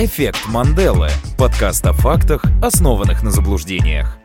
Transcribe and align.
Эффект 0.00 0.46
Манделы. 0.46 1.08
Подкаст 1.36 1.84
о 1.84 1.92
фактах, 1.92 2.44
основанных 2.62 3.24
на 3.24 3.32
заблуждениях. 3.32 4.17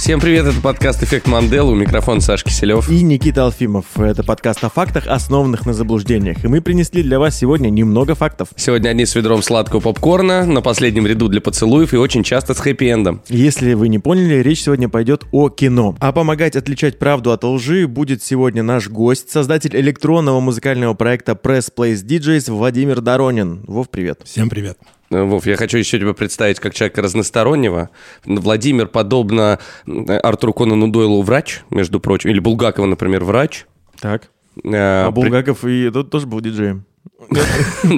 Всем 0.00 0.18
привет, 0.18 0.46
это 0.46 0.58
подкаст 0.62 1.02
«Эффект 1.02 1.26
Манделы», 1.26 1.72
у 1.72 1.74
микрофона 1.74 2.22
Саш 2.22 2.42
Киселев. 2.42 2.88
И 2.88 3.02
Никита 3.02 3.44
Алфимов. 3.44 3.84
Это 4.00 4.24
подкаст 4.24 4.64
о 4.64 4.70
фактах, 4.70 5.06
основанных 5.06 5.66
на 5.66 5.74
заблуждениях. 5.74 6.42
И 6.42 6.48
мы 6.48 6.62
принесли 6.62 7.02
для 7.02 7.18
вас 7.18 7.36
сегодня 7.36 7.68
немного 7.68 8.14
фактов. 8.14 8.48
Сегодня 8.56 8.88
они 8.88 9.04
с 9.04 9.14
ведром 9.14 9.42
сладкого 9.42 9.80
попкорна, 9.80 10.46
на 10.46 10.62
последнем 10.62 11.06
ряду 11.06 11.28
для 11.28 11.42
поцелуев 11.42 11.92
и 11.92 11.98
очень 11.98 12.22
часто 12.24 12.54
с 12.54 12.60
хэппи-эндом. 12.60 13.20
Если 13.28 13.74
вы 13.74 13.88
не 13.88 13.98
поняли, 13.98 14.36
речь 14.36 14.62
сегодня 14.62 14.88
пойдет 14.88 15.26
о 15.32 15.50
кино. 15.50 15.94
А 16.00 16.12
помогать 16.12 16.56
отличать 16.56 16.98
правду 16.98 17.30
от 17.32 17.44
лжи 17.44 17.86
будет 17.86 18.22
сегодня 18.22 18.62
наш 18.62 18.88
гость, 18.88 19.30
создатель 19.30 19.76
электронного 19.76 20.40
музыкального 20.40 20.94
проекта 20.94 21.32
Press 21.32 21.70
Place 21.76 22.02
DJs 22.02 22.50
Владимир 22.50 23.02
Доронин. 23.02 23.66
Вов, 23.66 23.90
привет. 23.90 24.22
Всем 24.24 24.48
привет. 24.48 24.78
Э, 25.10 25.22
Вов, 25.22 25.46
я 25.46 25.56
хочу 25.56 25.78
еще 25.78 25.98
тебя 25.98 26.14
представить 26.14 26.60
как 26.60 26.74
человека 26.74 27.02
разностороннего. 27.02 27.90
Владимир, 28.24 28.86
подобно 28.86 29.58
э, 29.86 30.16
Артуру 30.18 30.52
Конану 30.52 30.88
Дойлу, 30.88 31.22
врач, 31.22 31.62
между 31.70 32.00
прочим, 32.00 32.30
или 32.30 32.38
Булгакова, 32.38 32.86
например, 32.86 33.24
врач. 33.24 33.66
Так. 34.00 34.30
Э, 34.64 35.06
А 35.06 35.12
при- 35.12 35.14
Булгаков 35.22 35.64
и 35.64 35.90
тот 35.90 36.10
тоже 36.10 36.26
был 36.26 36.40
диджеем. 36.40 36.84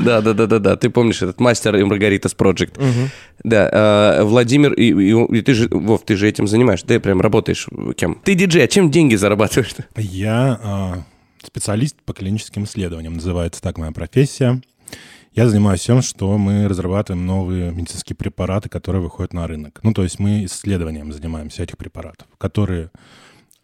Да, 0.04 0.20
да, 0.20 0.32
да, 0.32 0.46
да, 0.46 0.58
да. 0.58 0.76
Ты 0.76 0.88
помнишь 0.90 1.22
этот 1.22 1.40
мастер 1.40 1.74
и 1.76 1.82
Маргаритас 1.84 2.34
Project. 2.36 2.78
Да, 3.42 4.20
Владимир, 4.24 4.72
и, 4.72 5.42
ты 5.42 5.54
же, 5.54 5.68
Вов, 5.70 6.04
ты 6.04 6.16
же 6.16 6.28
этим 6.28 6.46
занимаешься, 6.46 6.86
ты 6.86 7.00
прям 7.00 7.20
работаешь 7.20 7.66
кем? 7.96 8.18
Ты 8.24 8.34
диджей, 8.34 8.64
а 8.64 8.68
чем 8.68 8.90
деньги 8.90 9.16
зарабатываешь? 9.16 9.74
Я 9.96 10.60
а, 10.62 11.02
специалист 11.44 11.96
по 12.04 12.12
клиническим 12.12 12.64
исследованиям, 12.64 13.14
называется 13.14 13.60
так 13.60 13.78
моя 13.78 13.90
профессия. 13.92 14.60
Я 15.34 15.48
занимаюсь 15.48 15.82
тем, 15.82 16.02
что 16.02 16.36
мы 16.36 16.68
разрабатываем 16.68 17.24
новые 17.24 17.72
медицинские 17.72 18.14
препараты, 18.14 18.68
которые 18.68 19.00
выходят 19.00 19.32
на 19.32 19.46
рынок. 19.46 19.80
Ну, 19.82 19.94
то 19.94 20.02
есть 20.02 20.18
мы 20.18 20.44
исследованием 20.44 21.10
занимаемся 21.10 21.62
этих 21.62 21.78
препаратов, 21.78 22.26
которые 22.36 22.90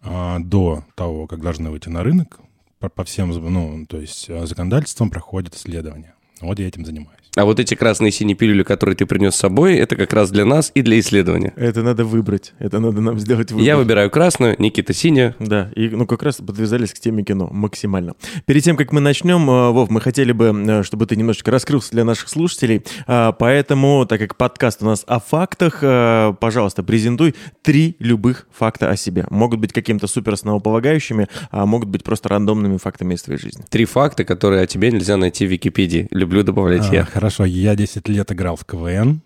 а, 0.01 0.39
до 0.39 0.85
того, 0.95 1.27
как 1.27 1.43
должны 1.43 1.69
выйти 1.71 1.91
на 1.91 2.03
рынок, 2.03 2.41
по, 2.79 2.89
по 2.89 3.05
всем, 3.05 3.29
ну, 3.31 3.85
то 3.85 4.01
есть 4.01 4.31
а, 4.31 4.47
законодательствам 4.47 5.11
проходят 5.11 5.55
исследования. 5.55 6.15
Вот 6.41 6.59
я 6.59 6.69
этим 6.69 6.87
занимаюсь. 6.87 7.18
А 7.39 7.45
вот 7.45 7.61
эти 7.61 7.75
красные 7.75 8.09
и 8.09 8.13
синие 8.13 8.37
пилюли, 8.37 8.65
которые 8.65 8.97
ты 8.97 9.07
принес 9.07 9.35
с 9.37 9.39
собой, 9.39 9.77
это 9.77 9.95
как 9.95 10.13
раз 10.13 10.31
для 10.31 10.45
нас 10.45 10.73
и 10.75 10.83
для 10.83 10.99
исследования. 10.99 11.53
Это 11.55 11.85
надо 11.85 12.05
выбрать. 12.05 12.53
Это 12.59 12.81
надо 12.81 13.01
нам 13.01 13.17
сделать 13.21 13.53
выбор. 13.53 13.65
Я 13.65 13.77
выбираю 13.77 14.11
красную, 14.11 14.57
Никита 14.59 14.93
синюю. 14.93 15.37
Да, 15.39 15.71
и 15.77 15.89
ну 15.89 16.05
как 16.05 16.25
раз 16.25 16.37
подвязались 16.37 16.93
к 16.93 16.99
теме 16.99 17.23
кино 17.23 17.49
максимально. 17.53 18.15
Перед 18.45 18.65
тем, 18.65 18.77
как 18.77 18.91
мы 18.91 19.01
начнем, 19.01 19.49
э, 19.49 19.71
Вов, 19.71 19.89
мы 19.89 20.01
хотели 20.01 20.33
бы, 20.33 20.47
э, 20.53 20.83
чтобы 20.83 21.07
ты 21.07 21.15
немножечко 21.15 21.53
раскрылся 21.53 21.93
для 21.93 22.05
наших 22.05 22.29
слушателей, 22.29 22.83
А, 23.07 23.31
поэтому, 23.31 24.05
так 24.07 24.19
как 24.19 24.37
подкаст 24.37 24.83
у 24.83 24.87
нас 24.87 25.05
о 25.07 25.21
фактах, 25.21 25.79
э, 25.83 26.35
пожалуйста, 26.41 26.83
презентуй 26.83 27.37
три 27.63 27.95
любых 28.01 28.49
факта 28.53 28.91
о 28.91 28.97
себе. 28.97 29.27
Могут 29.31 29.61
быть 29.61 29.73
каким-то 29.73 30.09
супер 30.09 30.33
основополагающими, 30.33 31.29
а 31.53 31.67
могут 31.67 31.89
быть 31.89 32.03
просто 32.03 32.31
рандомными 32.31 32.79
фактами 32.79 33.15
из 33.15 33.23
твоей 33.23 33.41
жизни. 33.41 33.63
Три 33.71 33.85
факта, 33.85 34.25
которые 34.25 34.63
о 34.63 34.67
тебе 34.67 34.91
нельзя 34.91 35.17
найти 35.17 35.47
в 35.47 35.51
Википедии. 35.51 36.09
Люблю 36.11 36.43
добавлять 36.43 36.89
А, 36.91 36.95
я. 36.95 37.05
Хорошо, 37.05 37.28
я 37.45 37.77
10 37.77 38.09
лет 38.09 38.31
играл 38.33 38.57
в 38.57 38.65
КВН. 38.65 39.21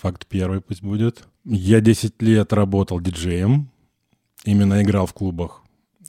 Факт 0.00 0.26
первый 0.26 0.60
пусть 0.60 0.82
будет. 0.82 1.24
Я 1.44 1.80
10 1.80 2.20
лет 2.22 2.52
работал 2.52 3.00
диджеем. 3.00 3.68
Именно 4.44 4.82
играл 4.82 5.06
в 5.06 5.12
клубах. 5.12 5.62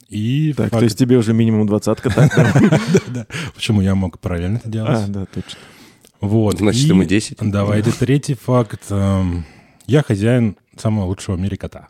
И 0.08 0.52
Так, 0.56 0.66
факт- 0.70 0.78
то 0.80 0.84
есть 0.84 0.98
тебе 0.98 1.16
уже 1.18 1.32
минимум 1.32 1.66
двадцатка, 1.66 2.10
так? 2.10 2.34
да? 3.08 3.26
Почему 3.54 3.80
я 3.80 3.94
мог 3.94 4.18
параллельно 4.18 4.58
это 4.58 4.68
делать? 4.68 4.90
А, 5.04 5.06
да, 5.08 5.26
точно. 5.26 5.58
Вот. 6.20 6.58
Значит, 6.58 6.84
ему 6.88 7.04
10. 7.04 7.38
Давайте 7.40 7.90
третий 7.92 8.34
факт. 8.34 8.82
Эм, 8.90 9.44
Я 9.86 10.02
хозяин 10.02 10.56
самого 10.76 11.06
лучшего 11.06 11.36
в 11.36 11.40
мире 11.40 11.56
кота. 11.56 11.88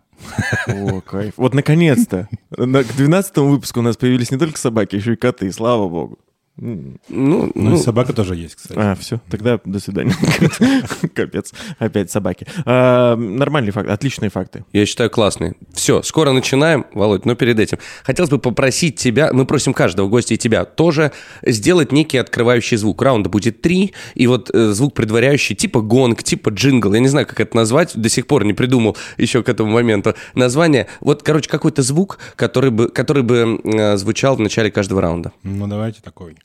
О, 0.67 1.01
кайф. 1.01 1.35
Вот 1.37 1.55
наконец-то. 1.55 2.29
На- 2.57 2.83
К 2.85 2.95
12 2.97 3.37
выпуску 3.39 3.81
у 3.81 3.83
нас 3.83 3.97
появились 3.97 4.31
не 4.31 4.39
только 4.39 4.59
собаки, 4.59 4.97
еще 4.97 5.13
и 5.15 5.17
коты, 5.17 5.51
слава 5.53 5.89
богу. 5.89 6.19
Ну, 6.57 6.95
Ну, 7.09 7.51
ну, 7.55 7.75
и 7.75 7.79
собака 7.79 8.13
тоже 8.13 8.37
есть, 8.37 8.55
кстати. 8.55 8.79
А, 8.79 8.95
все, 8.95 9.21
тогда 9.29 9.59
до 9.65 9.81
свидания. 9.81 10.15
Капец, 11.15 11.53
опять 11.79 12.13
собаки. 12.13 12.47
А, 12.65 13.17
Нормальные 13.17 13.73
факты, 13.73 13.91
отличные 13.91 14.31
факты. 14.31 14.65
Я 14.73 14.87
считаю 14.87 15.11
классные. 15.11 15.55
Все, 15.73 16.03
скоро 16.03 16.31
начинаем, 16.31 16.87
Володь, 16.95 17.25
но 17.25 17.35
перед 17.35 17.59
этим. 17.59 17.79
Хотелось 18.05 18.31
бы 18.31 18.39
попросить 18.39 18.97
тебя, 18.97 19.33
мы 19.33 19.47
просим 19.47 19.75
каждого 19.75 20.09
гостя 20.09 20.35
и 20.35 20.37
тебя 20.37 20.65
тоже 20.65 21.11
сделать 21.43 21.91
некий 21.91 22.19
открывающий 22.19 22.77
звук. 22.77 23.03
Раунда 23.03 23.29
будет 23.29 23.61
три, 23.61 23.93
и 24.15 24.29
вот 24.29 24.51
э, 24.55 24.73
звук 24.73 24.95
предваряющий, 24.95 25.57
типа 25.57 25.81
гонг, 25.81 26.23
типа 26.23 26.51
джингл. 26.51 26.95
Я 26.95 27.01
не 27.01 27.09
знаю, 27.09 27.27
как 27.27 27.41
это 27.41 27.57
назвать, 27.57 27.97
до 27.97 28.09
сих 28.09 28.29
пор 28.29 28.45
не 28.45 28.53
придумал 28.55 28.97
еще 29.17 29.43
к 29.43 29.49
этому 29.49 29.73
моменту 29.73 30.15
название. 30.37 30.87
Вот, 31.01 31.25
короче, 31.25 31.51
какой-то 31.51 31.83
звук, 31.83 32.19
который 32.37 32.71
бы, 32.71 32.89
который 32.89 33.25
бы 33.25 33.61
э, 33.65 33.97
звучал 33.97 34.37
в 34.37 34.41
начале 34.41 34.71
каждого 34.71 35.01
раунда. 35.01 35.33
Ну, 35.43 35.67
давайте 35.67 36.01
такой. 36.01 36.37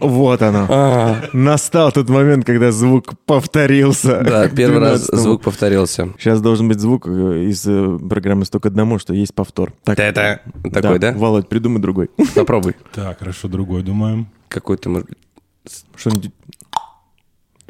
Вот 0.00 0.42
оно. 0.42 0.66
А, 0.68 1.22
Настал 1.32 1.92
тот 1.92 2.08
момент, 2.08 2.44
когда 2.44 2.72
звук 2.72 3.14
повторился. 3.26 4.20
Да, 4.22 4.48
первый 4.48 4.80
раз 4.80 5.08
12-му. 5.08 5.18
звук 5.20 5.42
повторился. 5.42 6.08
Сейчас 6.18 6.40
должен 6.40 6.68
быть 6.68 6.80
звук 6.80 7.06
э, 7.06 7.44
из 7.44 7.66
э, 7.66 7.98
программы 8.08 8.44
«Столько 8.44 8.68
одному», 8.68 8.98
что 8.98 9.14
есть 9.14 9.34
повтор. 9.34 9.72
Так, 9.84 9.98
Это 9.98 10.40
такой, 10.72 10.98
да? 10.98 11.12
Володь, 11.12 11.48
придумай 11.48 11.80
другой. 11.80 12.10
Попробуй. 12.34 12.74
Так, 12.92 13.18
хорошо, 13.18 13.48
другой 13.48 13.82
думаем. 13.82 14.28
Какой-то, 14.48 14.88
может 14.90 15.08
быть. 15.08 15.18
Что-нибудь 15.96 16.30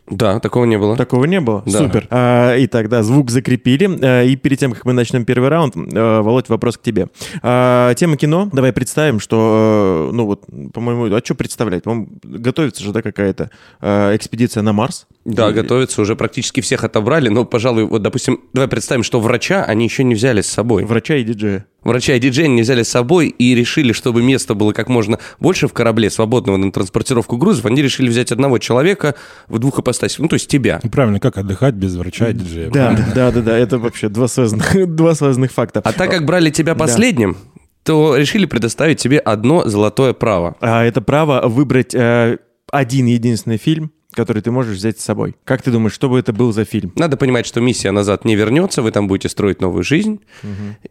Да, 0.06 0.38
такого 0.38 0.64
не 0.64 0.78
было. 0.78 0.96
Такого 0.96 1.24
не 1.24 1.40
было? 1.40 1.62
Да. 1.64 1.78
Супер. 1.78 2.06
А, 2.10 2.54
итак, 2.58 2.88
да, 2.88 3.02
звук 3.02 3.30
закрепили. 3.30 3.88
А, 4.02 4.22
и 4.22 4.36
перед 4.36 4.58
тем, 4.58 4.72
как 4.72 4.84
мы 4.84 4.92
начнем 4.92 5.24
первый 5.24 5.48
раунд, 5.48 5.74
а, 5.76 6.20
Володь, 6.20 6.48
вопрос 6.48 6.76
к 6.76 6.82
тебе. 6.82 7.08
А, 7.42 7.94
тема 7.94 8.16
кино. 8.16 8.50
Давай 8.52 8.72
представим, 8.72 9.18
что, 9.18 10.10
э, 10.10 10.14
ну 10.14 10.26
вот, 10.26 10.44
по-моему, 10.72 11.14
а 11.14 11.20
что 11.24 11.34
представлять? 11.34 11.84
По-моему, 11.84 12.08
готовится 12.22 12.82
же, 12.82 12.92
да, 12.92 13.00
какая-то 13.00 13.50
а, 13.80 14.14
экспедиция 14.14 14.62
на 14.62 14.72
Марс. 14.74 15.06
Да, 15.24 15.50
И- 15.50 15.52
готовятся, 15.54 16.02
уже 16.02 16.16
практически 16.16 16.60
всех 16.60 16.84
отобрали, 16.84 17.28
но, 17.28 17.44
пожалуй, 17.44 17.84
вот, 17.84 18.02
допустим, 18.02 18.40
давай 18.52 18.68
представим, 18.68 19.02
что 19.02 19.20
врача 19.20 19.64
они 19.64 19.84
еще 19.84 20.04
не 20.04 20.14
взяли 20.14 20.42
с 20.42 20.46
собой. 20.46 20.84
Врача 20.84 21.16
и 21.16 21.24
диджея. 21.24 21.64
Врача 21.82 22.14
и 22.14 22.20
диджея 22.20 22.46
не 22.48 22.60
взяли 22.62 22.82
с 22.82 22.88
собой 22.88 23.28
и 23.28 23.54
решили, 23.54 23.92
чтобы 23.92 24.22
места 24.22 24.54
было 24.54 24.72
как 24.72 24.88
можно 24.88 25.18
больше 25.40 25.66
в 25.66 25.72
корабле, 25.72 26.10
свободного 26.10 26.58
на 26.58 26.70
транспортировку 26.70 27.36
грузов, 27.38 27.64
они 27.64 27.80
решили 27.80 28.08
взять 28.08 28.32
одного 28.32 28.58
человека 28.58 29.14
в 29.48 29.58
двух 29.58 29.78
ипостасях, 29.78 30.18
ну, 30.18 30.28
то 30.28 30.34
есть 30.34 30.48
тебя. 30.48 30.80
Правильно, 30.92 31.20
как 31.20 31.38
отдыхать 31.38 31.74
без 31.74 31.96
врача 31.96 32.28
и 32.28 32.34
диджея? 32.34 32.66
Да, 32.70 32.88
правильно? 32.88 33.12
да, 33.14 33.30
да, 33.32 33.40
да, 33.40 33.58
это 33.58 33.78
вообще 33.78 34.08
два 34.10 34.28
связанных, 34.28 34.94
два 34.94 35.14
связанных 35.14 35.52
факта. 35.52 35.80
А 35.84 35.92
так 35.92 36.10
как 36.10 36.26
брали 36.26 36.50
тебя 36.50 36.74
последним, 36.74 37.36
то 37.82 38.16
решили 38.16 38.46
предоставить 38.46 38.98
тебе 38.98 39.18
одно 39.18 39.66
золотое 39.66 40.12
право. 40.12 40.56
А 40.60 40.84
это 40.84 41.00
право 41.02 41.46
выбрать 41.48 41.94
э, 41.94 42.38
один 42.70 43.06
единственный 43.06 43.58
фильм, 43.58 43.92
который 44.14 44.42
ты 44.42 44.50
можешь 44.50 44.76
взять 44.76 44.98
с 45.00 45.04
собой. 45.04 45.36
Как 45.44 45.62
ты 45.62 45.70
думаешь, 45.70 45.92
что 45.92 46.08
бы 46.08 46.18
это 46.18 46.32
был 46.32 46.52
за 46.52 46.64
фильм? 46.64 46.92
Надо 46.96 47.16
понимать, 47.16 47.46
что 47.46 47.60
миссия 47.60 47.90
назад 47.90 48.24
не 48.24 48.36
вернется, 48.36 48.82
вы 48.82 48.90
там 48.90 49.08
будете 49.08 49.28
строить 49.28 49.60
новую 49.60 49.84
жизнь, 49.84 50.20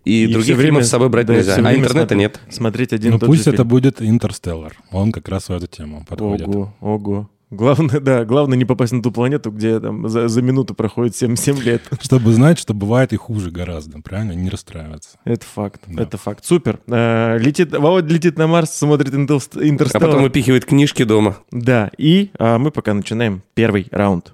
и, 0.06 0.26
всё 0.26 0.34
других 0.34 0.56
время- 0.58 0.64
фильмов 0.74 0.86
с 0.86 0.90
собой 0.90 1.10
брать 1.10 1.26
да, 1.28 1.36
нельзя, 1.36 1.56
а 1.56 1.60
интернета 1.74 1.90
смотри- 1.92 2.18
нет. 2.18 2.40
Смотреть 2.50 2.94
один 2.94 3.12
Ну, 3.12 3.18
и 3.18 3.20
тот 3.20 3.28
пусть 3.28 3.44
же 3.44 3.50
это 3.52 3.58
фильм. 3.58 3.68
будет 3.70 4.02
«Интерстеллар». 4.02 4.76
Он 4.92 5.12
как 5.12 5.28
раз 5.30 5.50
в 5.50 5.52
эту 5.52 5.68
тему 5.68 6.06
подходит. 6.08 6.48
Ого, 6.48 6.74
ого. 6.82 7.30
Главное, 7.54 8.00
да, 8.00 8.26
главное 8.26 8.58
не 8.58 8.66
попасть 8.66 8.94
на 8.94 9.02
ту 9.02 9.12
планету, 9.12 9.52
где 9.52 9.80
там 9.80 10.10
за, 10.10 10.28
за 10.28 10.42
минуту 10.42 10.74
проходит 10.74 11.14
7-7 11.14 11.62
лет. 11.62 11.82
Чтобы 12.02 12.34
знать, 12.34 12.58
что 12.60 12.74
бывает 12.74 13.14
и 13.14 13.16
хуже 13.16 13.52
гораздо, 13.52 14.02
правильно? 14.02 14.32
Не 14.34 14.50
расстраиваться. 14.50 15.18
Это 15.24 15.46
факт, 15.46 15.82
Да. 15.88 16.04
это 16.04 16.18
факт. 16.18 16.44
Супер. 16.46 16.80
А, 16.90 17.38
летит, 17.38 17.72
Володя 17.72 18.14
летит 18.14 18.38
на 18.38 18.48
Марс, 18.48 18.72
смотрит 18.72 19.14
«Интерст- 19.14 19.60
А 19.60 19.68
«Интерстеллар». 19.68 20.10
потом 20.10 20.24
выпихивает 20.24 20.66
книжки 20.66 21.04
дома. 21.04 21.38
Да, 21.52 21.92
и 21.98 22.32
а, 22.40 22.58
мы 22.58 22.72
пока 22.72 22.94
начинаем 22.94 23.44
первый 23.54 23.88
раунд. 23.92 24.34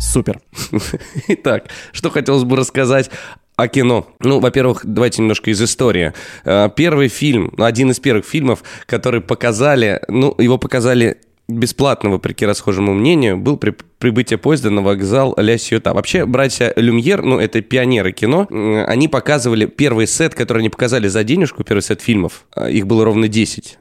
Супер. 0.00 0.40
Итак, 1.28 1.64
что 1.92 2.10
хотелось 2.10 2.44
бы 2.44 2.56
рассказать 2.56 3.10
о 3.56 3.66
кино. 3.66 4.06
Ну, 4.20 4.38
во-первых, 4.38 4.82
давайте 4.84 5.20
немножко 5.22 5.50
из 5.50 5.60
истории. 5.60 6.12
Э, 6.44 6.68
Первый 6.76 7.08
фильм, 7.08 7.52
ну, 7.56 7.64
один 7.64 7.90
из 7.90 7.98
первых 7.98 8.24
фильмов, 8.24 8.62
который 8.86 9.20
показали, 9.20 10.00
ну, 10.06 10.32
его 10.38 10.58
показали 10.58 11.18
бесплатно, 11.48 12.10
вопреки 12.10 12.44
расхожему 12.46 12.94
мнению, 12.94 13.36
был 13.38 13.56
при 13.56 13.74
прибытие 13.98 14.38
поезда 14.38 14.70
на 14.70 14.82
вокзал 14.82 15.34
Ля 15.38 15.58
Сьюта. 15.58 15.94
Вообще, 15.94 16.24
братья 16.24 16.72
Люмьер, 16.76 17.22
ну, 17.22 17.38
это 17.40 17.60
пионеры 17.62 18.12
кино, 18.12 18.46
м, 18.50 18.84
они 18.86 19.08
показывали 19.08 19.66
первый 19.66 20.06
сет, 20.06 20.34
который 20.34 20.58
они 20.58 20.68
показали 20.68 21.08
за 21.08 21.24
денежку, 21.24 21.64
первый 21.64 21.80
сет 21.80 22.00
фильмов, 22.00 22.44
э, 22.54 22.70
их 22.70 22.86
было 22.86 23.04
ровно 23.04 23.28
10. 23.28 23.78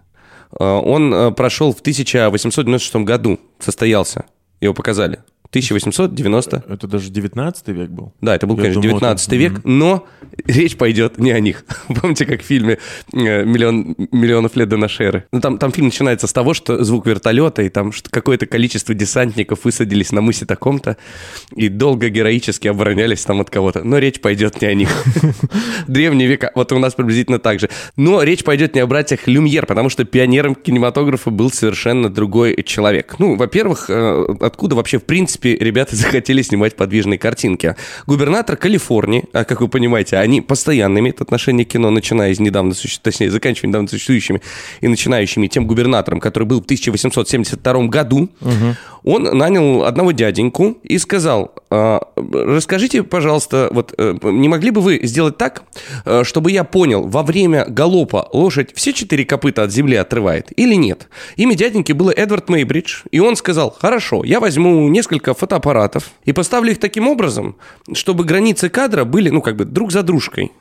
Э, 0.59 0.63
Он 0.63 1.13
э, 1.13 1.31
прошел 1.31 1.73
в 1.73 1.81
1896 1.81 3.03
году, 3.03 3.39
состоялся. 3.59 4.25
Его 4.59 4.73
показали. 4.73 5.19
1890. 5.49 6.63
Это 6.67 6.87
даже 6.87 7.09
19 7.09 7.67
век 7.69 7.89
был. 7.89 8.13
Да, 8.21 8.35
это 8.35 8.47
был, 8.47 8.55
Я 8.57 8.63
конечно, 8.63 8.81
думал, 8.81 8.99
19 8.99 9.27
это- 9.27 9.35
век, 9.35 9.61
но 9.63 10.05
речь 10.45 10.75
пойдет 10.77 11.17
не 11.17 11.31
о 11.31 11.39
них. 11.39 11.63
Помните, 12.01 12.25
как 12.25 12.41
в 12.41 12.45
фильме 12.45 12.77
э, 13.13 13.43
«Миллион, 13.45 13.95
«Миллионов 14.11 14.55
лет 14.55 14.69
до 14.69 14.77
нашей 14.77 15.05
эры»? 15.07 15.25
Ну, 15.31 15.39
там, 15.41 15.57
там 15.57 15.71
фильм 15.71 15.87
начинается 15.87 16.27
с 16.27 16.33
того, 16.33 16.53
что 16.53 16.83
звук 16.83 17.05
вертолета, 17.07 17.61
и 17.61 17.69
там 17.69 17.91
какое-то 18.09 18.45
количество 18.45 18.93
десантников 18.93 19.65
высадились 19.65 20.11
на 20.11 20.21
мысе 20.21 20.45
таком-то, 20.45 20.97
и 21.55 21.69
долго 21.69 22.09
героически 22.09 22.67
оборонялись 22.67 23.23
там 23.23 23.39
от 23.41 23.49
кого-то. 23.49 23.83
Но 23.83 23.97
речь 23.99 24.19
пойдет 24.19 24.61
не 24.61 24.67
о 24.67 24.73
них. 24.73 24.89
Древние 25.87 26.27
века, 26.27 26.51
вот 26.55 26.71
у 26.71 26.79
нас 26.79 26.93
приблизительно 26.93 27.39
так 27.39 27.59
же. 27.59 27.69
Но 27.95 28.21
речь 28.23 28.43
пойдет 28.43 28.75
не 28.75 28.81
о 28.81 28.87
братьях 28.87 29.27
Люмьер, 29.27 29.65
потому 29.65 29.89
что 29.89 30.03
пионером 30.05 30.55
кинематографа 30.55 31.29
был 31.29 31.51
совершенно 31.51 32.09
другой 32.09 32.61
человек. 32.63 33.15
Ну, 33.19 33.35
во-первых, 33.35 33.89
э, 33.89 34.25
откуда 34.41 34.75
вообще, 34.75 34.97
в 34.99 35.03
принципе, 35.05 35.36
ребята 35.45 35.95
захотели 35.95 36.41
снимать 36.41 36.75
подвижные 36.75 37.17
картинки? 37.17 37.75
Губернатор 38.05 38.57
Калифорнии, 38.57 39.25
а 39.33 39.43
как 39.43 39.61
вы 39.61 39.67
понимаете, 39.67 40.17
они 40.17 40.41
постоянно 40.41 40.99
имеют 40.99 41.21
отношение 41.21 41.65
к 41.65 41.69
кино, 41.69 41.89
начиная 41.89 42.31
из 42.31 42.39
недавно 42.39 42.73
существующими, 42.73 43.03
точнее, 43.03 43.31
заканчивая 43.31 43.69
недавно 43.69 43.87
существующими 43.87 44.41
и 44.81 44.87
начинающими 44.87 45.47
тем 45.47 45.67
губернатором, 45.67 46.19
который 46.19 46.45
был 46.45 46.61
в 46.61 46.65
1872 46.65 47.87
году, 47.87 48.29
он 49.03 49.23
нанял 49.23 49.83
одного 49.83 50.11
дяденьку 50.11 50.77
и 50.83 50.97
сказал, 50.97 51.53
«А, 51.69 52.01
расскажите, 52.15 53.03
пожалуйста, 53.03 53.69
вот 53.71 53.93
э, 53.97 54.15
не 54.23 54.49
могли 54.49 54.71
бы 54.71 54.81
вы 54.81 54.99
сделать 55.03 55.37
так, 55.37 55.63
э, 56.05 56.23
чтобы 56.23 56.51
я 56.51 56.63
понял, 56.63 57.07
во 57.07 57.23
время 57.23 57.65
галопа 57.67 58.27
лошадь 58.33 58.71
все 58.73 58.93
четыре 58.93 59.25
копыта 59.25 59.63
от 59.63 59.71
земли 59.71 59.95
отрывает 59.95 60.51
или 60.55 60.75
нет? 60.75 61.07
Имя 61.35 61.55
дяденьки 61.55 61.91
было 61.91 62.11
Эдвард 62.11 62.49
Мейбридж, 62.49 63.03
и 63.11 63.19
он 63.19 63.35
сказал, 63.35 63.75
хорошо, 63.79 64.23
я 64.23 64.39
возьму 64.39 64.87
несколько 64.89 65.33
фотоаппаратов 65.33 66.11
и 66.25 66.33
поставлю 66.33 66.71
их 66.71 66.79
таким 66.79 67.07
образом, 67.07 67.57
чтобы 67.93 68.23
границы 68.23 68.69
кадра 68.69 69.03
были, 69.03 69.29
ну, 69.29 69.41
как 69.41 69.55
бы 69.55 69.65
друг 69.65 69.91
за 69.91 70.03
дружкой. 70.03 70.51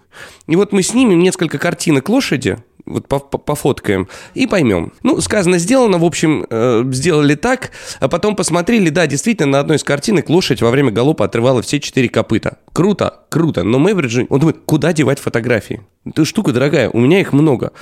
И 0.47 0.57
вот 0.57 0.73
мы 0.73 0.83
снимем 0.83 1.19
несколько 1.21 1.59
картинок 1.59 2.09
лошади, 2.09 2.59
вот 2.87 3.09
по- 3.09 3.19
по- 3.19 3.39
пофоткаем 3.39 4.09
и 4.35 4.47
поймем. 4.47 4.93
Ну, 5.03 5.21
сказано, 5.21 5.59
сделано, 5.59 5.99
в 5.99 6.05
общем, 6.05 6.47
э, 6.49 6.85
сделали 6.93 7.35
так, 7.35 7.73
а 8.01 8.09
потом 8.09 8.37
посмотрели, 8.37 8.89
да, 8.89 9.07
действительно, 9.07 9.53
на 9.53 9.61
одной 9.61 9.77
из 9.77 9.85
картинок 9.85 10.29
лошадь 10.29 10.63
во 10.63 10.71
время 10.71 10.91
галопа 10.93 11.25
отрывала 11.25 11.63
все 11.63 11.81
четыре 11.81 12.09
копыта. 12.09 12.59
Круто, 12.73 13.21
круто, 13.29 13.63
но 13.65 13.79
Мэвриджи, 13.79 14.27
он 14.29 14.41
думает, 14.41 14.59
куда 14.65 14.93
девать 14.93 15.19
фотографии? 15.19 15.83
Эта 16.05 16.25
штука 16.25 16.53
дорогая, 16.53 16.89
у 16.91 17.01
меня 17.01 17.21
их 17.21 17.33
много. 17.33 17.73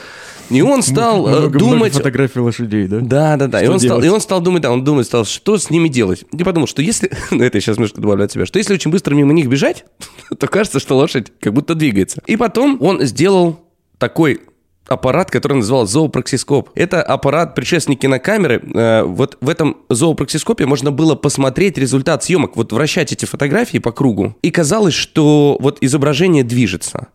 И 0.50 0.62
он 0.62 0.82
стал 0.82 1.26
э, 1.26 1.30
Много-много 1.30 1.58
думать... 1.58 1.92
фотографий 1.92 2.40
лошадей, 2.40 2.86
да? 2.86 3.00
Да, 3.00 3.36
да, 3.36 3.46
да. 3.48 3.62
И 3.62 3.68
он, 3.68 3.80
стал, 3.80 4.02
и 4.02 4.08
он 4.08 4.20
стал 4.20 4.40
думать, 4.40 4.62
да, 4.62 4.70
он 4.72 4.84
думает, 4.84 5.06
стал, 5.06 5.24
что 5.24 5.58
с 5.58 5.70
ними 5.70 5.88
делать. 5.88 6.24
И 6.32 6.44
подумал, 6.44 6.66
что 6.66 6.80
если, 6.82 7.10
ну 7.30 7.42
это 7.42 7.58
я 7.58 7.60
сейчас 7.60 7.76
немножко 7.76 8.00
добавляю 8.00 8.26
от 8.26 8.32
себя, 8.32 8.46
что 8.46 8.58
если 8.58 8.74
очень 8.74 8.90
быстро 8.90 9.14
мимо 9.14 9.32
них 9.32 9.48
бежать, 9.48 9.84
то 10.38 10.46
кажется, 10.46 10.80
что 10.80 10.96
лошадь 10.96 11.32
как 11.40 11.52
будто 11.52 11.74
двигается. 11.74 12.22
И 12.26 12.36
потом 12.36 12.78
он 12.80 13.02
сделал 13.02 13.60
такой 13.98 14.40
аппарат, 14.86 15.30
который 15.30 15.54
называл 15.54 15.86
зоопроксископ. 15.86 16.70
Это 16.74 17.02
аппарат 17.02 17.54
предшественник 17.54 18.00
кинокамеры. 18.00 18.62
Э, 18.74 19.02
Вот 19.04 19.38
в 19.40 19.48
этом 19.48 19.78
зоопроксископе 19.88 20.66
можно 20.66 20.90
было 20.90 21.14
посмотреть 21.14 21.78
результат 21.78 22.24
съемок, 22.24 22.56
вот 22.56 22.72
вращать 22.72 23.12
эти 23.12 23.24
фотографии 23.24 23.78
по 23.78 23.92
кругу. 23.92 24.36
И 24.42 24.50
казалось, 24.50 24.94
что 24.94 25.56
вот 25.60 25.78
изображение 25.80 26.44
движется. 26.44 27.08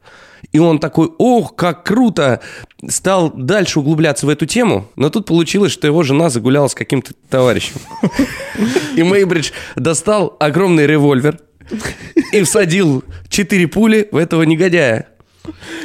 И 0.52 0.60
он 0.60 0.80
такой, 0.80 1.12
ох, 1.18 1.56
как 1.56 1.84
круто, 1.84 2.40
стал 2.88 3.32
дальше 3.32 3.80
углубляться 3.80 4.26
в 4.26 4.30
эту 4.30 4.46
тему, 4.46 4.88
но 4.96 5.10
тут 5.10 5.26
получилось, 5.26 5.72
что 5.72 5.86
его 5.86 6.02
жена 6.04 6.30
загуляла 6.30 6.68
с 6.68 6.76
каким-то 6.76 7.14
товарищем. 7.30 7.76
И 8.96 9.04
Мейбридж 9.04 9.52
достал 9.76 10.36
огромный 10.40 10.88
револьвер 10.88 11.40
и 12.32 12.42
всадил 12.44 13.04
четыре 13.28 13.68
пули 13.68 14.08
в 14.12 14.18
этого 14.18 14.44
негодяя. 14.44 15.10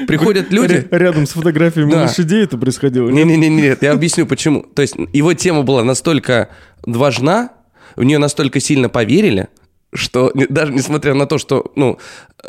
Приходят 0.06 0.50
люди... 0.52 0.74
Ря- 0.74 0.98
Рядом 0.98 1.26
с 1.26 1.30
фотографиями 1.32 1.90
Да. 1.90 2.02
лошадей 2.02 2.44
это 2.44 2.56
происходило. 2.58 3.08
Не-не-не, 3.10 3.48
нет, 3.48 3.82
я 3.82 3.92
объясню 3.92 4.26
почему. 4.26 4.62
То 4.62 4.82
есть 4.82 4.94
его 5.12 5.34
тема 5.34 5.62
была 5.62 5.84
настолько 5.84 6.48
важна, 6.84 7.50
в 7.96 8.04
нее 8.04 8.18
настолько 8.18 8.60
сильно 8.60 8.88
поверили, 8.88 9.48
что 9.92 10.32
даже 10.34 10.72
несмотря 10.72 11.14
на 11.14 11.26
то, 11.26 11.38
что 11.38 11.72
ну, 11.76 11.98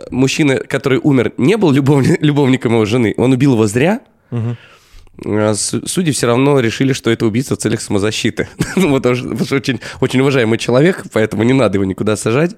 мужчина, 0.10 0.56
который 0.58 1.00
умер, 1.02 1.34
не 1.38 1.58
был 1.58 1.72
любовни- 1.72 2.18
любовником 2.20 2.74
его 2.74 2.86
жены, 2.86 3.14
он 3.18 3.32
убил 3.34 3.54
его 3.54 3.68
зря, 3.68 4.02
су- 4.32 4.58
Судьи 5.24 6.12
все 6.12 6.28
равно 6.28 6.60
решили, 6.60 6.94
что 6.94 7.10
это 7.10 7.26
убийство 7.26 7.56
в 7.56 7.60
целях 7.60 7.82
самозащиты. 7.82 8.48
Ну, 8.76 8.94
потому 8.94 9.16
что, 9.16 9.30
потому 9.30 9.46
что 9.46 9.56
очень, 9.56 9.80
очень 10.02 10.20
уважаемый 10.20 10.58
человек, 10.58 11.06
поэтому 11.14 11.44
не 11.44 11.54
надо 11.54 11.78
его 11.78 11.86
никуда 11.86 12.18
сажать. 12.18 12.56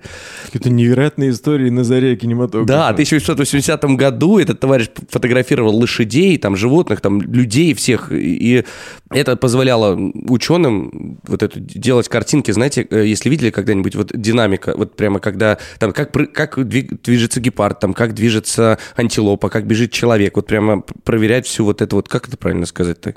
Это 0.51 0.69
невероятные 0.69 1.29
истории 1.29 1.69
на 1.69 1.83
заре 1.83 2.15
кинематографа. 2.15 2.67
Да, 2.67 2.87
в 2.89 2.93
1880 2.93 3.83
году 3.95 4.39
этот 4.39 4.59
товарищ 4.59 4.87
фотографировал 5.09 5.75
лошадей, 5.75 6.37
там, 6.37 6.55
животных, 6.55 7.01
там, 7.01 7.21
людей 7.21 7.73
всех, 7.75 8.11
и 8.11 8.65
это 9.11 9.35
позволяло 9.37 9.95
ученым 10.27 11.19
вот 11.27 11.43
это 11.43 11.59
делать 11.59 12.09
картинки, 12.09 12.51
знаете, 12.51 12.85
э, 12.89 13.05
если 13.05 13.29
видели 13.29 13.51
когда-нибудь 13.51 13.95
вот 13.95 14.11
динамика, 14.13 14.73
вот 14.75 14.95
прямо 14.95 15.19
когда, 15.19 15.57
там, 15.79 15.93
как, 15.93 16.11
как 16.33 16.67
движется 16.67 17.39
гепард, 17.39 17.79
там, 17.79 17.93
как 17.93 18.13
движется 18.13 18.79
антилопа, 18.95 19.49
как 19.49 19.65
бежит 19.65 19.91
человек, 19.91 20.35
вот 20.35 20.47
прямо 20.47 20.81
проверять 20.81 21.45
всю 21.45 21.63
вот 21.63 21.81
это 21.81 21.95
вот, 21.95 22.09
как 22.09 22.27
это 22.27 22.37
правильно 22.47 22.65
сказать-то? 22.65 23.13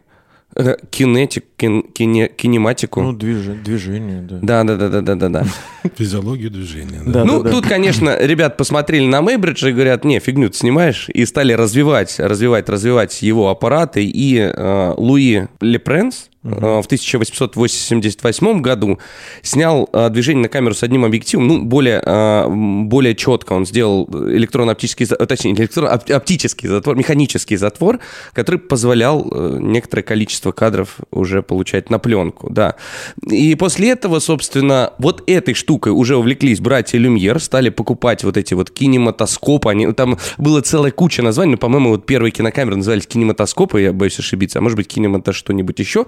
Э, 0.56 0.74
Кинетик, 0.90 1.44
кин- 1.56 1.84
кине- 1.94 2.28
кинематику. 2.28 3.00
Ну, 3.00 3.12
движ- 3.12 3.62
движение, 3.62 4.22
да. 4.22 4.64
да, 4.64 4.76
да, 4.76 4.88
да, 4.88 5.00
да, 5.00 5.14
да, 5.14 5.28
да. 5.28 5.44
Физиологию 5.96 6.50
движения. 6.50 7.00
Да. 7.06 7.12
Да, 7.12 7.24
ну, 7.24 7.38
да, 7.38 7.44
да. 7.44 7.50
тут, 7.52 7.68
конечно, 7.68 8.18
ребят 8.18 8.56
посмотрели 8.56 9.06
на 9.06 9.22
Мейбридж 9.22 9.64
и 9.68 9.72
говорят, 9.72 10.04
не, 10.04 10.18
фигню 10.18 10.50
ты 10.50 10.56
снимаешь, 10.56 11.08
и 11.14 11.24
стали 11.26 11.52
развивать, 11.52 12.18
развивать, 12.18 12.68
развивать 12.68 13.22
его 13.22 13.48
аппараты, 13.50 14.04
и 14.04 14.38
э, 14.38 14.94
Луи 14.96 15.46
Лепренс 15.60 16.28
в 16.42 16.86
1888 16.86 18.62
году 18.62 18.98
снял 19.42 19.88
э, 19.92 20.08
движение 20.08 20.42
на 20.42 20.48
камеру 20.48 20.74
с 20.74 20.82
одним 20.82 21.04
объективом, 21.04 21.46
ну, 21.46 21.62
более, 21.62 22.02
э, 22.04 22.46
более 22.48 23.14
четко 23.14 23.52
он 23.52 23.66
сделал 23.66 24.08
электронно-оптический, 24.10 25.06
э, 25.06 25.26
точнее, 25.26 25.52
не 25.52 25.58
электронно-оптический 25.58 26.66
затвор, 26.66 26.96
механический 26.96 27.56
затвор, 27.56 27.98
который 28.32 28.56
позволял 28.56 29.28
э, 29.30 29.58
некоторое 29.60 30.02
количество 30.02 30.52
кадров 30.52 30.96
уже 31.10 31.42
получать 31.42 31.90
на 31.90 31.98
пленку, 31.98 32.48
да. 32.48 32.76
И 33.28 33.54
после 33.54 33.90
этого, 33.90 34.18
собственно, 34.18 34.94
вот 34.98 35.22
этой 35.26 35.52
штукой 35.52 35.92
уже 35.92 36.16
увлеклись 36.16 36.60
братья 36.60 36.96
Люмьер, 36.96 37.38
стали 37.38 37.68
покупать 37.68 38.24
вот 38.24 38.38
эти 38.38 38.54
вот 38.54 38.70
кинематоскопы, 38.70 39.68
они, 39.68 39.92
там 39.92 40.18
была 40.38 40.62
целая 40.62 40.90
куча 40.90 41.22
названий, 41.22 41.52
но, 41.52 41.58
по-моему, 41.58 41.90
вот 41.90 42.06
первые 42.06 42.32
кинокамеры 42.32 42.76
назывались 42.76 43.06
кинематоскопы, 43.06 43.82
я 43.82 43.92
боюсь 43.92 44.18
ошибиться, 44.18 44.60
а 44.60 44.62
может 44.62 44.76
быть, 44.76 44.88
кинемато 44.88 45.34
что-нибудь 45.34 45.78
еще. 45.78 46.06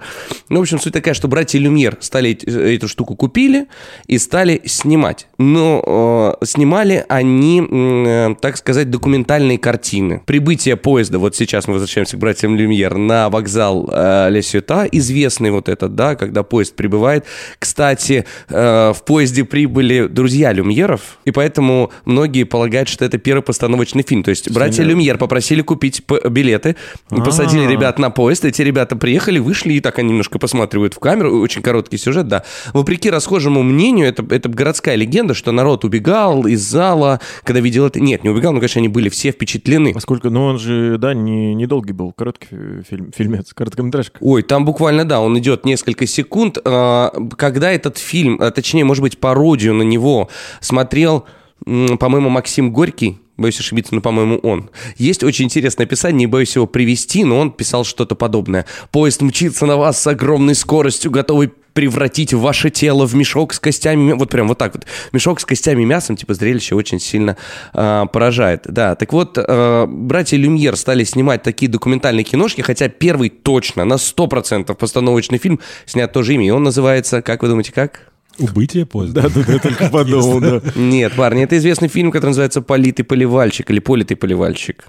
Ну, 0.49 0.59
в 0.59 0.61
общем, 0.61 0.79
суть 0.79 0.93
такая, 0.93 1.13
что 1.13 1.27
братья 1.27 1.59
Люмьер 1.59 1.97
стали 1.99 2.31
эту 2.75 2.87
штуку 2.87 3.15
купили 3.15 3.67
и 4.07 4.17
стали 4.17 4.61
снимать. 4.65 5.27
Но 5.37 6.37
э, 6.41 6.45
снимали 6.45 7.05
они, 7.09 7.63
э, 7.69 8.35
так 8.41 8.57
сказать, 8.57 8.89
документальные 8.89 9.57
картины. 9.57 10.21
Прибытие 10.25 10.75
поезда, 10.77 11.19
вот 11.19 11.35
сейчас 11.35 11.67
мы 11.67 11.73
возвращаемся 11.73 12.17
к 12.17 12.19
братьям 12.19 12.55
Люмьер, 12.55 12.95
на 12.95 13.29
вокзал 13.29 13.89
э, 13.91 14.29
Ле 14.29 14.41
Сюта, 14.41 14.85
известный 14.91 15.51
вот 15.51 15.69
этот, 15.69 15.95
да, 15.95 16.15
когда 16.15 16.43
поезд 16.43 16.75
прибывает. 16.75 17.25
Кстати, 17.59 18.25
э, 18.49 18.93
в 18.95 19.03
поезде 19.05 19.43
прибыли 19.43 20.07
друзья 20.07 20.51
Люмьеров, 20.53 21.17
и 21.25 21.31
поэтому 21.31 21.91
многие 22.05 22.43
полагают, 22.43 22.89
что 22.89 23.05
это 23.05 23.17
первый 23.17 23.41
постановочный 23.41 24.03
фильм. 24.03 24.23
То 24.23 24.29
есть 24.29 24.51
братья 24.51 24.83
они- 24.83 24.91
Люмьер 24.91 25.17
попросили 25.17 25.61
купить 25.61 26.03
билеты, 26.29 26.75
посадили 27.09 27.65
А. 27.65 27.69
ребят 27.69 27.99
на 27.99 28.09
поезд, 28.09 28.45
эти 28.45 28.61
ребята 28.61 28.95
приехали, 28.95 29.39
вышли, 29.39 29.73
и 29.73 29.79
так 29.79 29.99
они 29.99 30.12
немножко 30.13 30.39
посматривают 30.39 30.93
в 30.93 30.99
камеру, 30.99 31.39
очень 31.41 31.61
короткий 31.61 31.97
сюжет, 31.97 32.27
да. 32.27 32.43
Вопреки 32.73 33.09
расхожему 33.09 33.63
мнению, 33.63 34.07
это, 34.07 34.25
это 34.33 34.49
городская 34.49 34.95
легенда, 34.95 35.33
что 35.33 35.51
народ 35.51 35.83
убегал 35.85 36.45
из 36.47 36.61
зала, 36.61 37.19
когда 37.43 37.59
видел 37.59 37.85
это. 37.85 37.99
Нет, 37.99 38.23
не 38.23 38.29
убегал, 38.29 38.53
но, 38.53 38.59
конечно, 38.59 38.79
они 38.79 38.87
были 38.89 39.09
все 39.09 39.31
впечатлены. 39.31 39.93
Поскольку, 39.93 40.29
ну, 40.29 40.45
он 40.45 40.59
же, 40.59 40.97
да, 40.97 41.13
не, 41.13 41.53
недолгий 41.53 41.93
был, 41.93 42.13
короткий 42.13 42.47
фи- 42.47 42.83
фильм, 42.89 43.11
фильмец, 43.15 43.53
короткометражка. 43.53 44.17
Ой, 44.21 44.43
там 44.43 44.65
буквально, 44.65 45.05
да, 45.05 45.19
он 45.21 45.37
идет 45.39 45.65
несколько 45.65 46.05
секунд. 46.07 46.57
А, 46.63 47.11
Когда 47.37 47.71
этот 47.71 47.97
фильм, 47.97 48.37
а, 48.41 48.51
точнее, 48.51 48.83
может 48.85 49.01
быть, 49.01 49.19
пародию 49.19 49.73
на 49.73 49.83
него 49.83 50.29
смотрел, 50.59 51.25
по-моему, 51.65 52.29
Максим 52.29 52.71
Горький, 52.71 53.19
боюсь 53.37 53.59
ошибиться, 53.59 53.95
но, 53.95 54.01
по-моему, 54.01 54.37
он. 54.37 54.69
Есть 54.97 55.23
очень 55.23 55.45
интересное 55.45 55.85
описание, 55.85 56.19
не 56.19 56.27
боюсь 56.27 56.55
его 56.55 56.67
привести, 56.67 57.23
но 57.23 57.39
он 57.39 57.51
писал 57.51 57.83
что-то 57.83 58.15
подобное. 58.15 58.65
«Поезд 58.91 59.21
мчится 59.21 59.65
на 59.65 59.77
вас 59.77 60.01
с 60.01 60.07
огромной 60.07 60.55
скоростью, 60.55 61.11
готовый 61.11 61.51
превратить 61.73 62.33
ваше 62.33 62.69
тело 62.69 63.05
в 63.05 63.15
мешок 63.15 63.53
с 63.53 63.59
костями, 63.59 64.13
вот 64.13 64.29
прям 64.29 64.47
вот 64.47 64.57
так 64.57 64.75
вот, 64.75 64.85
мешок 65.11 65.39
с 65.39 65.45
костями 65.45 65.81
и 65.81 65.85
мясом, 65.85 66.15
типа 66.15 66.33
зрелище 66.33 66.75
очень 66.75 66.99
сильно 66.99 67.35
а, 67.73 68.05
поражает. 68.05 68.65
Да, 68.65 68.95
так 68.95 69.11
вот, 69.11 69.37
а, 69.37 69.87
братья 69.87 70.37
Люмьер 70.37 70.75
стали 70.75 71.03
снимать 71.03 71.43
такие 71.43 71.69
документальные 71.69 72.23
киношки, 72.23 72.61
хотя 72.61 72.89
первый 72.89 73.29
точно, 73.29 73.85
на 73.85 73.95
100% 73.95 74.73
постановочный 74.75 75.39
фильм 75.39 75.59
снят 75.85 76.11
тоже 76.11 76.35
ими, 76.35 76.45
и 76.45 76.51
он 76.51 76.63
называется, 76.63 77.21
как 77.21 77.41
вы 77.41 77.49
думаете, 77.49 77.71
как? 77.71 78.12
Убытие 78.39 78.85
поезда. 78.85 79.21
Да, 79.23 79.29
да, 79.29 79.43
да, 79.45 79.59
только 79.59 79.89
подумал, 79.89 80.39
да. 80.39 80.61
Нет, 80.75 81.13
парни, 81.15 81.43
это 81.43 81.57
известный 81.57 81.87
фильм, 81.87 82.11
который 82.11 82.31
называется 82.31 82.61
«Политый 82.61 83.03
поливальщик» 83.03 83.69
или 83.69 83.79
«Политый 83.79 84.15
поливальщик». 84.15 84.85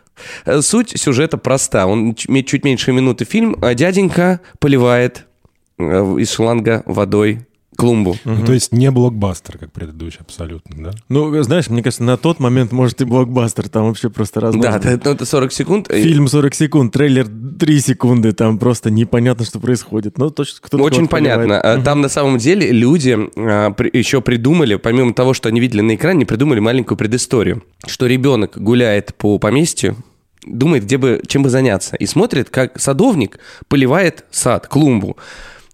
Э, 0.46 0.62
Суть 0.62 0.98
сюжета 0.98 1.36
проста. 1.36 1.86
Он 1.86 2.14
чуть 2.14 2.64
меньше 2.64 2.92
минуты 2.92 3.24
фильм. 3.24 3.56
а 3.62 3.74
Дяденька 3.74 4.40
поливает 4.58 5.26
э, 5.78 5.84
из 6.18 6.32
шланга 6.32 6.82
водой 6.86 7.46
клумбу. 7.76 8.16
Ну, 8.24 8.44
То 8.44 8.52
есть 8.52 8.72
не 8.72 8.90
блокбастер, 8.90 9.58
как 9.58 9.72
предыдущий, 9.72 10.20
абсолютно, 10.20 10.84
да? 10.84 10.90
Ну, 11.08 11.42
знаешь, 11.42 11.68
мне 11.68 11.82
кажется, 11.82 12.02
на 12.04 12.16
тот 12.16 12.40
момент, 12.40 12.72
может, 12.72 13.00
и 13.00 13.04
блокбастер, 13.04 13.68
там 13.68 13.86
вообще 13.88 14.10
просто 14.10 14.40
Да, 14.40 14.46
размазано. 14.48 14.80
да, 14.80 15.00
ну, 15.04 15.10
это 15.12 15.24
40 15.26 15.52
секунд. 15.52 15.88
Фильм 15.90 16.28
40 16.28 16.54
секунд, 16.54 16.92
трейлер 16.92 17.26
3 17.58 17.80
секунды, 17.80 18.32
там 18.32 18.58
просто 18.58 18.90
непонятно, 18.90 19.44
что 19.44 19.60
происходит. 19.60 20.18
Ну, 20.18 20.30
точно 20.30 20.58
кто-то 20.62 20.82
Очень 20.82 21.08
понятно. 21.08 21.60
А 21.60 21.80
Там 21.80 22.00
на 22.00 22.08
самом 22.08 22.38
деле 22.38 22.70
люди 22.70 23.16
а, 23.36 23.70
при- 23.70 23.90
еще 23.96 24.20
придумали, 24.20 24.76
помимо 24.76 25.12
того, 25.14 25.34
что 25.34 25.48
они 25.48 25.60
видели 25.60 25.80
на 25.80 25.94
экране, 25.94 26.26
придумали 26.26 26.60
маленькую 26.60 26.96
предысторию. 26.98 27.62
Что 27.86 28.06
ребенок 28.06 28.52
гуляет 28.56 29.14
по 29.16 29.38
поместью, 29.38 29.96
думает, 30.46 30.84
где 30.84 30.98
бы, 30.98 31.22
чем 31.26 31.42
бы 31.42 31.48
заняться. 31.50 31.96
И 31.96 32.06
смотрит, 32.06 32.50
как 32.50 32.78
садовник 32.80 33.38
поливает 33.68 34.24
сад, 34.30 34.66
клумбу. 34.66 35.16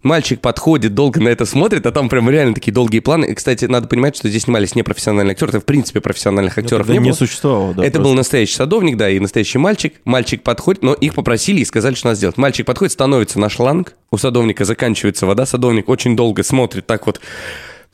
Мальчик 0.03 0.41
подходит, 0.41 0.95
долго 0.95 1.21
на 1.21 1.29
это 1.29 1.45
смотрит, 1.45 1.85
а 1.85 1.91
там 1.91 2.09
прям 2.09 2.29
реально 2.29 2.55
такие 2.55 2.71
долгие 2.73 2.99
планы. 2.99 3.25
И, 3.25 3.33
кстати, 3.35 3.65
надо 3.65 3.87
понимать, 3.87 4.15
что 4.15 4.29
здесь 4.29 4.43
снимались 4.43 4.73
не 4.73 4.81
профессиональные 4.81 5.33
актеры, 5.33 5.49
это 5.51 5.59
в 5.61 5.65
принципе 5.65 6.01
профессиональных 6.01 6.57
Ну, 6.57 6.63
актеров 6.63 6.87
не 6.87 6.93
не 6.97 6.99
было. 7.09 7.13
существовало, 7.13 7.73
да. 7.75 7.83
это 7.83 7.93
просто. 7.93 8.01
был 8.03 8.13
настоящий 8.15 8.55
садовник, 8.55 8.97
да, 8.97 9.09
и 9.09 9.19
настоящий 9.19 9.59
мальчик. 9.59 9.93
Мальчик 10.05 10.41
подходит, 10.41 10.81
но 10.81 10.93
их 10.93 11.13
попросили 11.13 11.59
и 11.59 11.65
сказали, 11.65 11.93
что 11.93 12.07
надо 12.07 12.17
сделать. 12.17 12.37
Мальчик 12.37 12.65
подходит, 12.65 12.93
становится 12.93 13.39
на 13.39 13.49
шланг, 13.49 13.93
у 14.09 14.17
садовника 14.17 14.65
заканчивается 14.65 15.25
вода, 15.27 15.45
садовник 15.45 15.87
очень 15.87 16.15
долго 16.15 16.41
смотрит 16.43 16.87
так 16.87 17.05
вот 17.05 17.21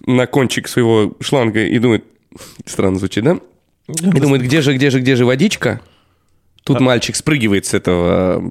на 0.05 0.27
кончик 0.27 0.67
своего 0.69 1.13
шланга 1.19 1.65
и 1.65 1.77
думает, 1.79 2.05
странно 2.65 2.99
звучит, 2.99 3.23
да? 3.23 3.37
И 3.87 4.19
думает, 4.19 4.41
где 4.43 4.61
же, 4.61 4.73
где 4.75 4.89
же, 4.89 4.99
где 4.99 5.15
же 5.15 5.25
водичка? 5.25 5.81
Тут 6.67 6.81
мальчик 6.81 7.15
спрыгивает 7.15 7.65
с 7.65 7.73
этого 7.73 8.43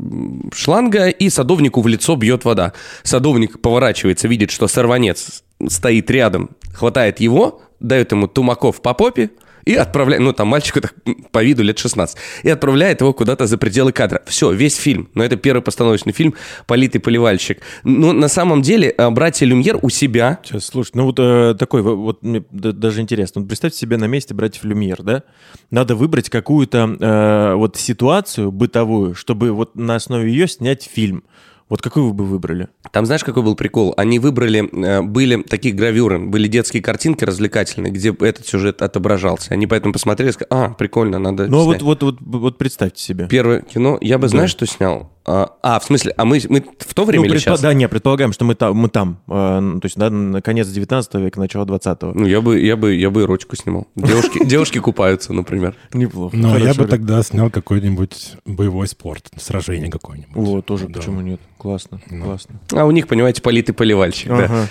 шланга, 0.54 1.08
и 1.08 1.28
садовнику 1.28 1.82
в 1.82 1.87
лицо 1.87 2.16
бьет 2.16 2.44
вода. 2.44 2.73
Садовник 3.02 3.61
поворачивается, 3.61 4.26
видит, 4.26 4.50
что 4.50 4.68
сорванец 4.68 5.44
стоит 5.68 6.11
рядом, 6.11 6.50
хватает 6.73 7.20
его, 7.20 7.61
дает 7.80 8.12
ему 8.12 8.26
тумаков 8.26 8.80
по 8.80 8.94
попе 8.94 9.30
и 9.66 9.75
отправляет, 9.75 10.23
ну 10.23 10.32
там 10.32 10.49
мальчику 10.49 10.80
так, 10.80 10.94
по 11.32 11.44
виду 11.44 11.62
лет 11.62 11.78
16, 11.78 12.16
и 12.44 12.49
отправляет 12.49 13.00
его 13.00 13.12
куда-то 13.12 13.46
за 13.46 13.58
пределы 13.58 13.92
кадра. 13.92 14.23
Все, 14.26 14.52
весь 14.52 14.76
фильм. 14.76 15.11
Но 15.14 15.25
это 15.25 15.37
первый 15.37 15.61
постановочный 15.61 16.12
фильм 16.12 16.35
«Политый 16.66 17.00
поливальщик». 17.00 17.61
Но 17.82 18.12
на 18.12 18.28
самом 18.28 18.62
деле 18.62 18.94
э, 18.96 19.11
братья 19.11 19.44
Люмьер 19.44 19.78
у 19.82 19.90
себя 19.90 20.38
Сейчас, 20.44 20.66
слушай, 20.66 20.92
ну 20.94 21.04
вот 21.04 21.18
э, 21.18 21.54
такой, 21.58 21.82
во- 21.82 21.96
вот 21.96 22.23
мне 22.23 22.44
даже 22.50 23.00
интересно. 23.00 23.40
Вот 23.40 23.49
представьте 23.49 23.78
себе 23.78 23.96
на 23.96 24.06
месте 24.06 24.35
братьев 24.35 24.64
Люмьер, 24.64 25.02
да? 25.02 25.25
Надо 25.70 25.96
выбрать 25.96 26.30
какую-то 26.30 26.96
э, 26.99 27.54
вот 27.54 27.76
ситуацию 27.76 28.52
бытовую, 28.52 29.14
чтобы 29.16 29.50
вот 29.50 29.75
на 29.75 29.96
основе 29.96 30.30
ее 30.30 30.46
снять 30.46 30.88
фильм. 30.90 31.25
Вот 31.68 31.82
какой 31.82 32.04
вы 32.04 32.12
бы 32.12 32.25
выбрали? 32.25 32.68
Там 32.92 33.06
знаешь, 33.06 33.25
какой 33.25 33.42
был 33.42 33.56
прикол? 33.56 33.92
Они 33.96 34.20
выбрали, 34.20 34.68
э, 34.85 35.02
были 35.02 35.42
такие 35.42 35.75
гравюры, 35.75 36.20
были 36.20 36.46
детские 36.46 36.80
картинки 36.82 37.25
развлекательные, 37.25 37.92
где 37.92 38.14
этот 38.20 38.46
сюжет 38.46 38.82
отображался. 38.82 39.52
Они 39.52 39.66
поэтому 39.66 39.92
посмотрели 39.92 40.30
и 40.30 40.32
сказали, 40.32 40.49
а, 40.50 40.68
прикольно, 40.70 41.18
надо 41.18 41.49
Ну, 41.49 41.62
а 41.62 41.64
вот, 41.64 41.73
снять». 41.73 41.82
вот, 41.82 42.02
вот, 42.02 42.18
вот 42.20 42.58
представьте 42.58 43.02
себе. 43.02 43.26
Первое 43.28 43.62
кино, 43.62 43.99
я 44.00 44.18
бы, 44.18 44.28
знаешь, 44.28 44.50
что 44.50 44.64
снял? 44.66 45.11
А, 45.28 45.56
а, 45.61 45.80
в 45.80 45.85
смысле, 45.85 46.14
а 46.16 46.25
мы, 46.25 46.40
мы 46.49 46.64
в 46.78 46.95
то 46.95 47.04
время 47.04 47.25
Ну, 47.25 47.30
или 47.30 47.37
предпо- 47.37 47.40
сейчас? 47.40 47.61
Да, 47.61 47.75
не, 47.75 47.88
предполагаем, 47.88 48.33
что 48.33 48.45
мы 48.45 48.54
там, 48.54 48.76
мы 48.76 48.88
там 48.88 49.18
э, 49.26 49.59
ну, 49.59 49.80
то 49.80 49.87
есть, 49.87 49.97
да, 49.97 50.09
на 50.09 50.40
конец 50.40 50.68
19 50.68 51.14
века, 51.14 51.40
начало 51.40 51.64
20-го. 51.64 52.12
Ну, 52.14 52.26
я 52.26 52.40
бы, 52.40 52.61
я 52.61 52.76
бы, 52.76 52.95
я 52.95 53.11
бы 53.11 53.23
эротику 53.23 53.56
снимал. 53.56 53.88
Девушки, 53.97 54.45
девушки 54.47 54.78
купаются, 54.78 55.33
например. 55.33 55.75
Неплохо. 55.92 56.37
Но 56.37 56.49
я 56.49 56.54
Хороший 56.54 56.68
бы 56.68 56.85
вариант. 56.85 56.90
тогда 56.90 57.23
снял 57.25 57.50
какой-нибудь 57.50 58.35
боевой 58.45 58.87
спорт, 58.87 59.28
сражение 59.37 59.90
какое-нибудь. 59.90 60.30
Вот, 60.35 60.64
тоже, 60.66 60.87
почему 60.87 61.21
нет? 61.23 61.40
Классно, 61.59 62.00
классно. 62.09 62.61
А 62.73 62.85
у 62.85 62.92
них, 62.92 63.09
понимаете, 63.09 63.42
политый 63.42 63.73
поливальщик, 63.73 64.28
да. 64.28 64.68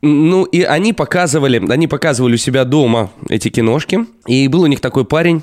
Ну, 0.00 0.44
и 0.44 0.62
они 0.62 0.92
показывали, 0.92 1.62
они 1.70 1.88
показывали 1.88 2.34
у 2.34 2.38
себя 2.38 2.64
дома 2.64 3.10
эти 3.28 3.48
киношки, 3.48 4.06
и 4.26 4.48
был 4.48 4.62
у 4.62 4.66
них 4.66 4.80
такой 4.80 5.04
парень, 5.06 5.42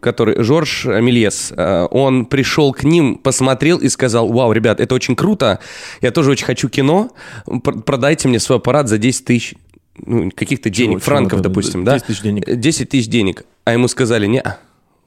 который, 0.00 0.42
Жорж 0.42 0.86
Амельес, 0.86 1.52
э, 1.56 1.86
он 1.90 2.26
пришел 2.26 2.72
к 2.72 2.84
ним, 2.84 3.16
посмотрел 3.16 3.78
и 3.78 3.88
сказал, 3.88 4.28
вау, 4.28 4.52
ребят, 4.52 4.80
это 4.80 4.94
очень 4.94 5.16
круто, 5.16 5.60
я 6.02 6.10
тоже 6.10 6.30
очень 6.30 6.44
хочу 6.44 6.68
кино, 6.68 7.10
Пр- 7.62 7.80
продайте 7.80 8.28
мне 8.28 8.38
свой 8.38 8.58
аппарат 8.58 8.88
за 8.88 8.98
10 8.98 9.24
тысяч 9.24 9.54
ну, 10.04 10.30
каких-то 10.30 10.68
денег, 10.68 10.98
чего, 10.98 11.04
франков, 11.06 11.40
да, 11.40 11.44
да, 11.44 11.48
допустим, 11.48 11.84
да, 11.84 11.92
да? 11.92 11.98
10 11.98 12.06
тысяч 12.06 12.22
денег. 12.22 12.60
10 12.60 12.88
тысяч 12.88 13.08
денег. 13.08 13.44
А 13.64 13.72
ему 13.72 13.88
сказали, 13.88 14.26
не 14.26 14.42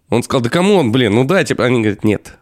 Он 0.10 0.24
сказал, 0.24 0.42
да 0.42 0.50
кому 0.50 0.76
он, 0.76 0.92
блин, 0.92 1.14
ну 1.14 1.26
дайте. 1.26 1.54
Они 1.56 1.82
говорят, 1.82 2.04
нет. 2.04 2.39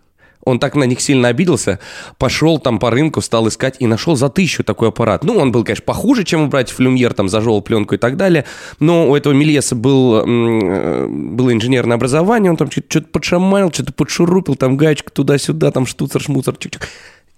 Он 0.48 0.60
так 0.60 0.76
на 0.76 0.86
них 0.86 1.02
сильно 1.02 1.28
обиделся, 1.28 1.80
пошел 2.18 2.58
там 2.58 2.80
по 2.80 2.90
рынку, 2.90 3.22
стал 3.22 3.48
искать 3.48 3.76
и 3.80 3.88
нашел 3.88 4.16
за 4.16 4.30
тысячу 4.30 4.64
такой 4.64 4.90
аппарат. 4.90 5.24
Ну, 5.24 5.38
он 5.38 5.52
был, 5.52 5.64
конечно, 5.64 5.84
похуже, 5.84 6.24
чем 6.24 6.44
у 6.44 6.48
братьев 6.48 6.80
Люмьер, 6.80 7.14
там 7.14 7.28
зажевал 7.28 7.62
пленку 7.62 7.96
и 7.96 7.98
так 7.98 8.16
далее, 8.16 8.46
но 8.80 9.10
у 9.10 9.16
этого 9.16 9.34
Мельеса 9.34 9.76
был, 9.76 10.22
э, 10.26 11.08
было 11.08 11.52
инженерное 11.52 11.96
образование, 11.96 12.50
он 12.52 12.58
там 12.58 12.72
что-то 12.72 13.08
подшаманил, 13.12 13.72
что-то 13.72 13.92
подшурупил, 13.94 14.56
там 14.56 14.78
гаечка 14.78 15.12
туда-сюда, 15.12 15.72
там 15.72 15.86
штуцер-шмуцер, 15.86 16.56
чик-чик 16.58 16.84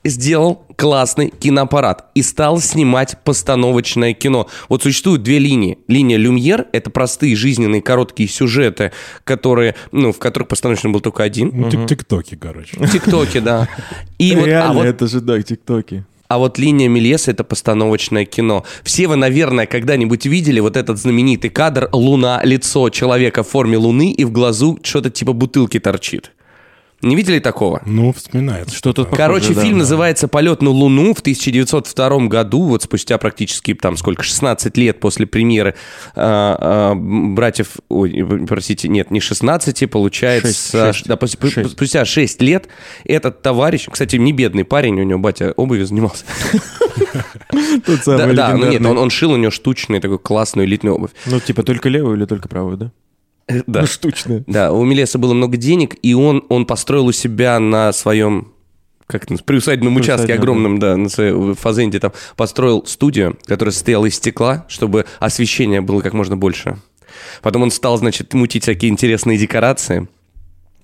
сделал 0.03 0.63
классный 0.77 1.29
киноаппарат 1.29 2.05
и 2.15 2.21
стал 2.21 2.59
снимать 2.61 3.17
постановочное 3.23 4.13
кино. 4.13 4.47
Вот 4.69 4.83
существуют 4.83 5.23
две 5.23 5.39
линии. 5.39 5.77
Линия 5.87 6.17
Люмьер— 6.17 6.67
это 6.71 6.89
простые 6.89 7.35
жизненные 7.35 7.81
короткие 7.81 8.29
сюжеты, 8.29 8.91
которые, 9.25 9.75
ну, 9.91 10.13
в 10.13 10.17
которых 10.19 10.47
постановочный 10.47 10.91
был 10.91 11.01
только 11.01 11.23
один. 11.23 11.51
Ну, 11.53 11.69
тик- 11.69 11.87
тиктоки, 11.87 12.35
короче. 12.35 12.77
В 12.79 12.89
ТикТоке, 12.89 13.41
да. 13.41 13.67
И 14.17 14.33
вот, 14.35 14.43
а, 14.43 14.47
Реально, 14.47 14.73
вот, 14.73 14.85
это 14.85 15.07
же, 15.07 15.19
да, 15.19 15.41
тиктоки. 15.41 16.05
а 16.29 16.37
вот 16.37 16.57
линия 16.57 16.87
Мельеса— 16.87 17.31
это 17.31 17.43
постановочное 17.43 18.23
кино. 18.23 18.63
Все 18.83 19.07
вы, 19.07 19.17
наверное, 19.17 19.65
когда-нибудь 19.65 20.25
видели 20.25 20.61
вот 20.61 20.77
этот 20.77 20.97
знаменитый 20.97 21.49
кадр 21.49 21.89
«Луна, 21.91 22.39
лицо 22.43 22.89
человека 22.89 23.43
в 23.43 23.49
форме 23.49 23.77
луны, 23.77 24.11
и 24.11 24.23
в 24.23 24.31
глазу 24.31 24.79
что-то 24.81 25.09
типа 25.09 25.33
бутылки 25.33 25.79
торчит». 25.79 26.31
Не 27.01 27.15
видели 27.15 27.39
такого? 27.39 27.81
Ну, 27.85 28.11
вспоминается. 28.11 28.75
Что 28.75 28.91
тут 28.91 29.09
Короче, 29.15 29.47
похоже, 29.47 29.55
да. 29.55 29.61
фильм 29.61 29.77
называется 29.77 30.27
«Полет 30.27 30.61
на 30.61 30.69
Луну» 30.69 31.13
в 31.13 31.19
1902 31.21 32.27
году, 32.27 32.63
вот 32.63 32.83
спустя 32.83 33.17
практически 33.17 33.73
там 33.73 33.95
сколько, 33.95 34.23
16 34.23 34.75
лет 34.77 34.99
после 34.99 35.25
премьеры 35.25 35.75
а, 36.15 36.91
а, 36.91 36.95
братьев, 36.95 37.77
ой, 37.87 38.45
простите, 38.47 38.89
нет, 38.89 39.11
не 39.11 39.21
16, 39.21 39.89
получается, 39.89 40.47
Шесть, 40.49 40.71
шесть. 40.97 41.07
да, 41.07 41.15
после- 41.15 41.49
Шесть. 41.49 41.71
спустя 41.71 42.03
6 42.03 42.41
лет 42.41 42.67
этот 43.05 43.41
товарищ, 43.41 43.87
кстати, 43.89 44.17
не 44.17 44.33
бедный 44.33 44.65
парень, 44.65 44.99
у 44.99 45.03
него 45.03 45.19
батя 45.19 45.53
обувью 45.53 45.85
занимался. 45.85 46.25
Да, 47.51 47.97
самый 47.97 48.35
да, 48.35 48.55
ну 48.55 48.69
нет, 48.69 48.85
он 48.85 49.09
шил 49.09 49.31
у 49.31 49.37
него 49.37 49.51
штучную 49.51 50.01
такую 50.01 50.19
классную 50.19 50.67
элитную 50.67 50.95
обувь. 50.95 51.11
Ну, 51.25 51.39
типа, 51.39 51.63
только 51.63 51.89
левую 51.89 52.17
или 52.17 52.25
только 52.25 52.47
правую, 52.47 52.77
да? 52.77 52.91
Да. 53.67 53.81
Ну, 53.81 53.87
штучная. 53.87 54.43
Да, 54.47 54.71
у 54.71 54.83
Мелеса 54.85 55.17
было 55.17 55.33
много 55.33 55.57
денег, 55.57 55.95
и 56.01 56.13
он, 56.13 56.45
он 56.49 56.65
построил 56.65 57.07
у 57.07 57.11
себя 57.11 57.59
на 57.59 57.91
своем 57.91 58.53
как 59.07 59.23
называется, 59.23 59.45
приусадебном 59.45 59.95
участке 59.95 60.35
огромном, 60.35 60.77
да, 60.77 60.95
на 60.95 61.09
своей 61.09 61.55
фазенде 61.55 61.99
там 61.99 62.11
построил 62.35 62.85
студию, 62.85 63.39
которая 63.45 63.73
состояла 63.73 64.05
из 64.05 64.15
стекла, 64.15 64.65
чтобы 64.69 65.05
освещение 65.19 65.81
было 65.81 66.01
как 66.01 66.13
можно 66.13 66.37
больше. 66.37 66.77
Потом 67.41 67.63
он 67.63 67.71
стал, 67.71 67.97
значит, 67.97 68.35
мутить 68.35 68.63
всякие 68.63 68.91
интересные 68.91 69.39
декорации. 69.39 70.07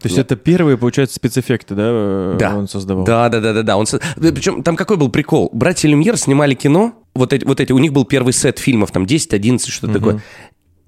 То 0.01 0.07
есть 0.07 0.17
это 0.17 0.35
первые, 0.35 0.77
получается, 0.77 1.15
спецэффекты, 1.15 1.73
да, 1.73 1.83
э, 1.87 2.37
Да. 2.39 2.55
он 2.55 2.67
создавал? 2.67 3.05
Да, 3.05 3.29
да, 3.29 3.39
да, 3.39 3.53
да, 3.53 3.63
да. 3.63 3.77
Он 3.77 3.85
со- 3.85 3.99
Причем 4.15 4.61
там 4.61 4.75
какой 4.75 4.97
был 4.97 5.09
прикол? 5.09 5.49
Братья 5.53 5.87
Люмьер 5.87 6.17
снимали 6.17 6.53
кино, 6.53 6.93
вот 7.15 7.31
эти, 7.31 7.45
вот 7.45 7.59
эти, 7.59 7.71
у 7.71 7.79
них 7.79 7.93
был 7.93 8.05
первый 8.05 8.33
сет 8.33 8.59
фильмов, 8.59 8.91
там 8.91 9.05
10-11, 9.05 9.69
что-то 9.69 9.93
такое. 9.93 10.21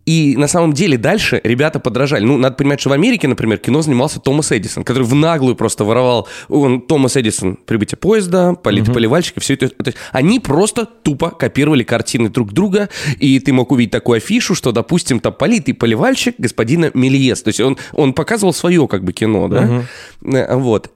И 0.08 0.38
на 0.38 0.48
самом 0.48 0.72
деле 0.72 0.98
дальше 0.98 1.42
ребята 1.44 1.82
подражали. 1.82 2.24
Ну, 2.24 2.38
надо 2.38 2.56
понимать, 2.56 2.80
что 2.80 2.90
в 2.90 2.94
Америке, 2.94 3.28
например, 3.28 3.58
кино 3.58 3.82
занимался 3.82 4.22
Томас 4.22 4.54
Эдисон, 4.54 4.86
который 4.86 5.04
в 5.04 5.14
наглую 5.14 5.58
просто 5.58 5.84
воровал. 5.84 6.30
Он, 6.48 6.80
Томас 6.80 7.18
Эдисон, 7.18 7.58
прибытие 7.58 7.98
поезда, 7.98 8.54
полит 8.54 8.86
поливальщик, 8.94 9.42
все 9.42 9.56
это. 9.56 9.68
То 9.68 9.88
есть 9.88 9.98
они 10.14 10.40
просто 10.40 10.86
тупо 10.86 11.30
копировали 11.30 11.84
картины 11.84 12.30
друг 12.30 12.54
друга, 12.54 12.88
и 13.20 13.38
ты 13.42 13.52
мог 13.52 13.74
увидеть 13.74 13.92
такую 13.92 14.18
афишу, 14.18 14.56
что, 14.56 14.72
допустим, 14.72 15.20
там 15.20 15.34
политый 15.34 15.74
поливальщик 15.74 16.36
господина 16.38 16.90
Мельес. 16.94 17.42
То 17.42 17.50
есть 17.50 17.60
он, 17.60 17.78
он 17.92 18.14
показывал 18.14 18.54
свое 18.54 18.88
как 18.88 19.04
бы 19.04 19.12
кино, 19.12 19.50
да? 19.50 19.84
Э, 20.24 20.56
Вот. 20.56 20.90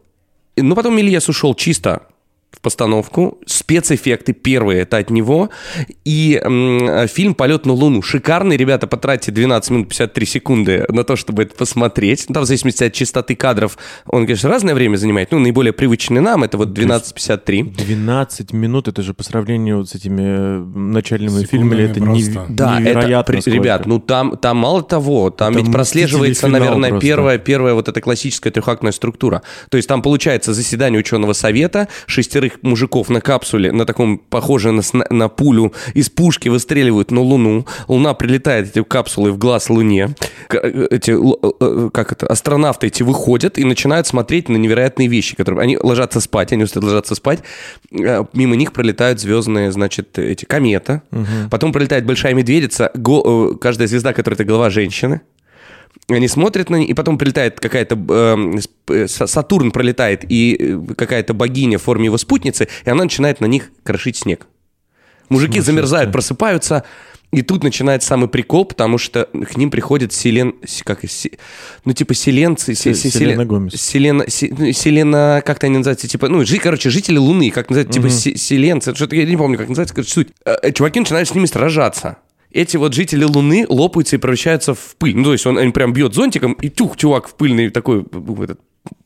Но 0.56 0.74
потом 0.74 0.96
Мельес 0.96 1.28
ушел 1.28 1.54
чисто 1.54 2.04
в 2.52 2.60
постановку. 2.60 3.40
Спецэффекты 3.46 4.34
первые 4.34 4.82
это 4.82 4.98
от 4.98 5.10
него. 5.10 5.50
И 6.04 6.40
м, 6.44 7.08
фильм 7.08 7.34
«Полет 7.34 7.66
на 7.66 7.74
Луну». 7.74 8.02
Шикарный, 8.02 8.58
ребята, 8.58 8.88
потратьте 8.88 9.32
12 9.32 9.72
минут 9.72 9.90
53 9.90 10.26
секунды 10.26 10.86
на 10.90 11.04
то, 11.04 11.16
чтобы 11.16 11.44
это 11.44 11.56
посмотреть. 11.56 12.26
Ну, 12.28 12.34
там, 12.34 12.44
в 12.44 12.46
зависимости 12.46 12.84
от 12.84 12.94
частоты 12.94 13.36
кадров, 13.36 13.78
он, 14.06 14.26
конечно, 14.26 14.50
разное 14.50 14.76
время 14.76 14.98
занимает. 14.98 15.32
Ну, 15.32 15.40
наиболее 15.40 15.72
привычный 15.74 16.22
нам, 16.22 16.44
это 16.44 16.58
вот 16.58 16.78
12.53. 16.78 17.76
12 17.76 18.54
минут, 18.54 18.88
это 18.88 19.02
же 19.02 19.14
по 19.14 19.24
сравнению 19.24 19.78
вот 19.78 19.90
с 19.90 19.96
этими 19.96 20.22
э, 20.22 20.60
начальными 20.60 21.42
Секундами 21.42 21.88
фильмами, 21.88 21.90
это 21.90 22.00
не-. 22.02 22.48
Да, 22.50 22.80
невероятно 22.80 23.34
это, 23.34 23.42
сколько. 23.42 23.58
ребят, 23.58 23.86
ну 23.86 24.00
там, 24.00 24.38
там 24.38 24.58
мало 24.58 24.84
того, 24.84 25.30
там 25.30 25.54
Это 25.54 25.64
ведь 25.64 25.72
прослеживается, 25.72 26.48
наверное, 26.48 26.90
просто. 26.90 27.08
первая, 27.08 27.38
первая 27.38 27.74
вот 27.74 27.88
эта 27.88 28.02
классическая 28.02 28.52
трехактная 28.52 28.92
структура. 28.92 29.42
То 29.70 29.78
есть 29.78 29.88
там 29.88 30.02
получается 30.02 30.54
заседание 30.54 31.00
ученого 31.00 31.34
совета, 31.34 31.88
шестерых 32.08 32.41
мужиков 32.62 33.10
на 33.10 33.22
капсуле, 33.22 33.72
на 33.72 33.86
таком, 33.86 34.18
похоже 34.18 34.72
на, 34.72 34.82
на 35.10 35.28
пулю, 35.30 35.74
из 35.94 36.10
пушки 36.10 36.50
выстреливают 36.50 37.12
на 37.12 37.22
Луну. 37.22 37.66
Луна 37.88 38.14
прилетает 38.14 38.70
эти 38.70 38.84
капсулы 38.84 39.32
в 39.32 39.38
глаз 39.38 39.70
Луне. 39.70 40.16
Э, 40.50 40.88
Эти, 40.92 41.12
л- 41.12 41.40
э, 41.60 41.90
как 41.94 42.12
это, 42.12 42.28
астронавты 42.28 42.88
эти 42.88 43.04
выходят 43.04 43.58
и 43.58 43.64
начинают 43.64 44.08
смотреть 44.08 44.50
на 44.50 44.58
невероятные 44.58 45.08
вещи, 45.08 45.36
которые... 45.36 45.62
Они 45.62 45.78
ложатся 45.78 46.20
спать, 46.20 46.52
они 46.54 46.64
устают 46.64 46.86
ложатся 46.86 47.16
спать. 47.16 47.40
Э, 47.92 48.24
Мимо 48.34 48.56
них 48.56 48.72
пролетают 48.74 49.20
звездные, 49.20 49.72
значит, 49.72 50.18
эти 50.20 50.46
комета. 50.46 51.02
Потом 51.50 51.72
пролетает 51.74 52.06
большая 52.06 52.34
медведица, 52.34 52.92
го- 52.96 53.52
э, 53.54 53.58
каждая 53.58 53.88
звезда, 53.88 54.14
которая 54.14 54.36
это 54.36 54.44
голова 54.46 54.70
женщины. 54.70 55.22
Они 56.10 56.28
смотрят 56.28 56.70
на 56.70 56.76
них, 56.78 56.90
и 56.90 56.94
потом 56.94 57.18
прилетает 57.18 57.60
какая-то... 57.60 57.96
эм, 57.96 58.58
э, 58.90 59.06
Са- 59.06 59.28
Сатурн 59.28 59.72
пролетает, 59.72 60.26
и 60.30 60.58
э, 60.60 60.94
какая-то 60.96 61.34
богиня 61.34 61.78
в 61.78 61.84
форме 61.84 62.06
его 62.06 62.18
спутницы, 62.18 62.68
и 62.86 62.90
она 62.90 63.04
начинает 63.04 63.40
на 63.42 63.46
них 63.46 63.72
крошить 63.84 64.18
снег. 64.18 64.48
Мужики 65.30 65.62
замерзают, 65.62 66.12
просыпаются, 66.12 66.84
и 67.32 67.42
тут 67.44 67.64
начинается 67.64 68.10
самый 68.10 68.28
прикол, 68.28 68.66
потому 68.66 68.98
что 68.98 69.30
к 69.50 69.56
ним 69.56 69.72
приходит 69.72 70.12
селен... 70.12 70.56
Как, 70.84 71.10
се- 71.10 71.32
ну, 71.86 71.94
типа 71.94 72.14
селенцы... 72.14 72.76
се- 72.76 72.94
се- 72.94 73.10
Селена 73.10 73.44
селен- 73.44 73.46
Гомес. 73.48 73.74
Селена... 73.82 74.26
се- 74.30 74.54
ну, 74.58 74.74
Селена... 74.74 75.42
Как-то 75.46 75.68
они 75.68 75.78
называются, 75.78 76.10
типа... 76.10 76.28
Ну, 76.28 76.44
жи, 76.46 76.58
короче, 76.58 76.90
жители 76.90 77.18
Луны, 77.18 77.50
как 77.52 77.70
называют, 77.70 77.92
типа 77.92 78.10
се- 78.10 78.36
селенцы. 78.36 78.94
Что-то 78.94 79.16
я 79.16 79.24
не 79.26 79.38
помню, 79.38 79.58
как 79.58 79.70
называется, 79.70 79.96
короче, 79.96 80.12
суть. 80.12 80.28
Э, 80.44 80.56
э, 80.62 80.72
Чуваки 80.74 81.00
начинают 81.00 81.30
с 81.30 81.34
ними 81.34 81.46
сражаться. 81.46 82.18
Эти 82.52 82.78
вот 82.78 82.94
жители 82.94 83.24
Луны 83.24 83.66
лопаются 83.68 84.16
и 84.16 84.20
превращаются 84.20 84.74
в 84.74 84.96
пыль. 84.98 85.16
Ну, 85.16 85.26
то 85.26 85.34
есть 85.34 85.46
он, 85.46 85.58
он 85.58 85.72
прям 85.72 85.94
бьет 85.94 86.14
зонтиком, 86.14 86.54
и 86.54 86.70
тюх, 86.70 86.98
чувак 86.98 87.28
в 87.28 87.36
пыльный 87.36 87.70
такой, 87.70 88.06
этот, 88.44 88.60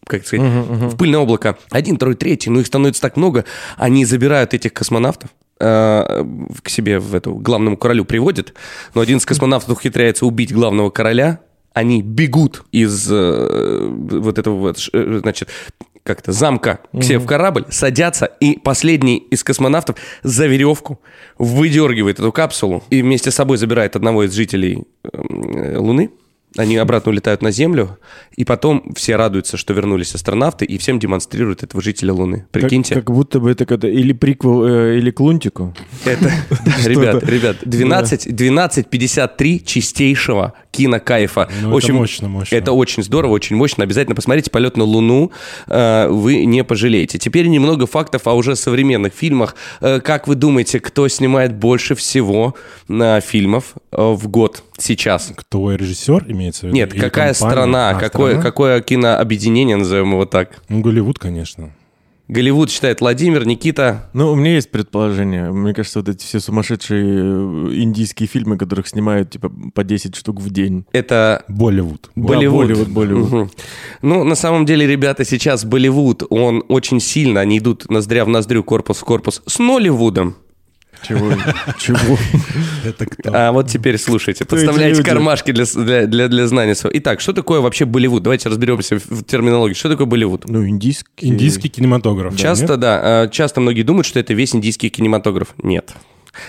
как 0.08 0.26
сказать, 0.26 0.46
в 0.46 0.98
пыльное 0.98 1.20
облако. 1.20 1.58
Один, 1.70 1.98
второй, 1.98 2.16
третий, 2.16 2.50
ну 2.50 2.60
их 2.60 2.68
становится 2.68 3.02
так 3.02 3.18
много. 3.18 3.46
Они 3.78 4.06
забирают 4.06 4.54
этих 4.54 4.74
космонавтов, 4.74 5.30
э, 5.60 6.26
к 6.62 6.70
себе 6.70 7.00
в 7.00 7.14
эту 7.14 7.36
главному 7.36 7.78
королю 7.78 8.06
приводят, 8.06 8.54
но 8.94 9.02
один 9.02 9.18
из 9.18 9.26
космонавтов 9.26 9.78
ухитряется 9.78 10.26
убить 10.26 10.54
главного 10.54 10.90
короля, 10.90 11.40
они 11.74 12.02
бегут 12.02 12.64
из 12.72 13.08
э, 13.12 13.88
вот 13.90 14.40
этого 14.40 14.56
вот, 14.56 14.90
э, 14.94 15.20
значит, 15.22 15.50
как-то 16.06 16.32
замка 16.32 16.80
к 16.94 17.04
себе 17.04 17.18
в 17.18 17.26
корабль, 17.26 17.66
садятся, 17.70 18.26
и 18.40 18.60
последний 18.60 19.18
из 19.18 19.44
космонавтов 19.44 19.96
за 20.22 20.46
веревку 20.46 21.02
выдергивает 21.40 22.20
эту 22.20 22.32
капсулу 22.32 22.84
и 22.92 23.02
вместе 23.02 23.32
с 23.32 23.36
собой 23.36 23.58
забирает 23.58 23.96
одного 23.96 24.24
из 24.24 24.34
жителей 24.34 24.84
э, 25.04 25.78
Луны. 25.78 26.12
Они 26.58 26.78
обратно 26.78 27.10
улетают 27.12 27.42
на 27.42 27.52
Землю, 27.52 27.98
и 28.38 28.46
потом 28.46 28.94
все 28.96 29.18
радуются, 29.18 29.58
что 29.58 29.74
вернулись 29.74 30.16
астронавты, 30.16 30.64
и 30.64 30.78
всем 30.78 31.00
демонстрируют 31.00 31.64
этого 31.64 31.82
жителя 31.82 32.14
Луны. 32.14 32.38
Как- 32.38 32.52
Прикиньте. 32.52 32.94
Как, 32.96 33.12
будто 33.12 33.42
бы 33.42 33.52
это 33.52 33.66
когда 33.66 33.90
или 33.90 34.14
приквел, 34.14 34.64
э, 34.64 34.98
или 34.98 35.12
к 35.12 35.20
Лунтику. 35.20 35.74
Это, 36.06 36.32
ребят, 36.86 37.24
ребят, 37.24 37.58
12, 37.66 38.28
12.53 38.28 39.66
чистейшего 39.66 40.54
кинокайфа. 40.76 41.48
Ну, 41.62 41.68
В 41.70 41.72
это 41.72 41.78
общем, 41.78 41.96
мощно, 41.96 42.28
мощно. 42.30 42.56
Это 42.56 42.72
очень 42.72 43.04
здорово, 43.04 43.32
очень 43.34 43.56
мощно. 43.56 43.84
Обязательно 43.84 44.16
посмотрите 44.16 44.52
«Полет 44.52 44.78
на 44.78 44.84
Луну», 44.84 45.32
э, 45.68 46.08
вы 46.10 46.46
не 46.46 46.64
пожалеете. 46.64 47.18
Теперь 47.18 47.48
немного 47.48 47.88
фактов 47.88 48.28
о 48.28 48.34
уже 48.34 48.56
современных 48.56 49.14
фильмах. 49.14 49.56
Э, 49.82 50.00
Как 50.00 50.28
вы 50.28 50.36
думаете, 50.36 50.80
кто 50.80 51.08
снимает 51.08 51.54
больше 51.56 51.96
всего 51.96 52.56
на 52.88 53.22
фильмов 53.22 53.74
э, 53.92 53.98
в 54.02 54.28
год 54.28 54.64
сейчас? 54.78 55.32
Кто 55.36 55.74
режиссер 55.76 56.26
имеется 56.28 56.62
в 56.62 56.64
виду? 56.66 56.76
Нет, 56.76 56.94
Или 56.94 57.02
какая 57.02 57.34
компания? 57.34 57.52
страна, 57.52 57.90
А, 57.90 57.94
какое, 57.96 58.32
страна? 58.34 58.44
какое 58.44 58.82
кинообъединение, 58.82 59.76
назовем 59.76 60.12
его 60.12 60.26
так? 60.26 60.62
Ну, 60.70 60.82
Голливуд, 60.82 61.20
конечно. 61.20 61.72
Голливуд 62.28 62.72
считает 62.72 63.02
Владимир, 63.02 63.46
Никита. 63.46 64.10
Ну, 64.14 64.32
у 64.32 64.36
меня 64.36 64.56
есть 64.56 64.72
предположение. 64.72 65.52
Мне 65.52 65.74
кажется, 65.74 66.00
вот 66.00 66.10
эти 66.10 66.24
все 66.24 66.40
сумасшедшие 66.40 67.04
э, 67.04 67.74
индийские 67.76 68.28
фильмы, 68.28 68.58
которых 68.58 68.88
снимают 68.88 69.30
типа 69.30 69.52
по 69.74 69.84
10 69.84 70.16
штук 70.16 70.42
в 70.42 70.50
день. 70.50 70.86
Это 70.92 71.44
Болливуд. 71.48 72.10
Болливуд. 72.16 72.68
Болливуд, 72.68 72.88
Болливуд. 72.90 73.32
Мгм. 73.32 73.52
Ну, 74.02 74.24
на 74.24 74.36
самом 74.36 74.66
деле, 74.66 74.88
ребята, 74.88 75.24
сейчас 75.24 75.66
Болливуд, 75.66 76.24
он 76.30 76.64
очень 76.68 77.00
сильно, 77.00 77.42
они 77.42 77.60
идут 77.60 77.90
ноздря 77.92 78.26
в 78.26 78.30
ноздрю, 78.30 78.64
корпус 78.64 78.98
в 78.98 79.06
корпус 79.06 79.44
с 79.46 79.60
Нолливудом. 79.60 80.36
Чего? 81.08 81.32
Чего? 81.80 82.18
Это 82.84 83.06
кто? 83.06 83.32
А 83.34 83.52
вот 83.52 83.70
теперь 83.70 83.98
слушайте, 83.98 84.46
подставляйте 84.46 85.04
кармашки 85.04 85.52
для, 85.52 85.66
для, 85.66 86.08
для, 86.08 86.28
для 86.28 86.48
знания 86.48 86.76
своего. 86.76 86.98
Итак, 87.00 87.22
что 87.22 87.34
такое 87.34 87.60
вообще 87.62 87.86
Болливуд? 87.86 88.24
Давайте 88.24 88.50
разберемся 88.50 88.98
в 88.98 89.24
терминологии. 89.24 89.74
Что 89.74 89.90
такое 89.90 90.08
Болливуд? 90.08 90.48
Ну, 90.48 90.68
индийский. 90.68 91.28
Индийский 91.28 91.70
кинематограф. 91.70 92.36
Часто, 92.38 92.78
да, 92.78 93.26
э, 93.26 93.30
часто 93.30 93.62
многие 93.62 93.84
думают, 93.84 94.06
что 94.06 94.20
это 94.20 94.34
весь 94.34 94.56
индийский 94.56 94.90
кинематограф. 94.90 95.50
Нет. 95.62 95.94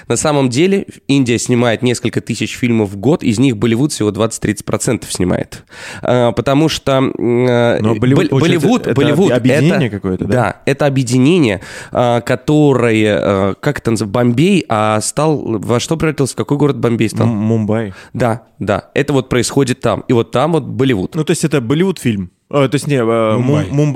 На 0.09 0.17
самом 0.17 0.49
деле 0.49 0.87
Индия 1.09 1.39
снимает 1.39 1.83
несколько 1.83 2.21
тысяч 2.21 2.57
фильмов 2.57 2.91
в 2.91 2.97
год, 2.97 3.23
из 3.23 3.39
них 3.39 3.57
Болливуд 3.57 3.93
всего 3.93 4.11
20-30% 4.11 5.05
снимает. 5.09 5.65
А, 6.03 6.33
Потому 6.33 6.69
что 6.69 6.93
э, 6.93 7.79
Но 7.81 7.95
Болливуд, 7.95 8.25
Бол- 8.25 8.29
получается, 8.29 8.67
Болливуд, 8.69 8.87
это 8.87 8.95
Болливуд 8.95 9.33
объединение 9.33 9.89
это- 9.89 9.97
какое-то, 9.97 10.25
да? 10.27 10.33
Да, 10.35 10.61
это 10.67 10.87
объединение, 10.87 11.61
а, 11.93 12.21
которое, 12.21 13.19
э, 13.51 13.55
как 13.61 13.79
это 13.79 13.91
называется, 13.91 14.13
Бомбей, 14.13 14.65
а 14.69 15.01
стал, 15.01 15.37
во 15.59 15.81
что 15.81 15.97
превратился, 15.97 16.35
в 16.35 16.37
какой 16.37 16.57
город 16.57 16.79
Бомбей 16.79 17.09
стал? 17.09 17.27
М- 17.27 17.35
Мумбай. 17.37 17.93
Да, 18.13 18.43
да, 18.59 18.91
это 18.95 19.13
вот 19.13 19.29
происходит 19.29 19.81
там. 19.81 20.05
И 20.09 20.13
вот 20.13 20.31
там 20.31 20.53
вот 20.53 20.65
Болливуд. 20.65 21.15
Ну, 21.15 21.25
то 21.25 21.31
есть 21.33 21.45
это 21.45 21.61
Болливуд 21.61 21.99
фильм. 21.99 22.31
А, 22.49 22.69
то 22.69 22.75
есть 22.77 22.87
не, 22.87 23.03
Мумбай. 23.03 23.67
Мум- 23.71 23.95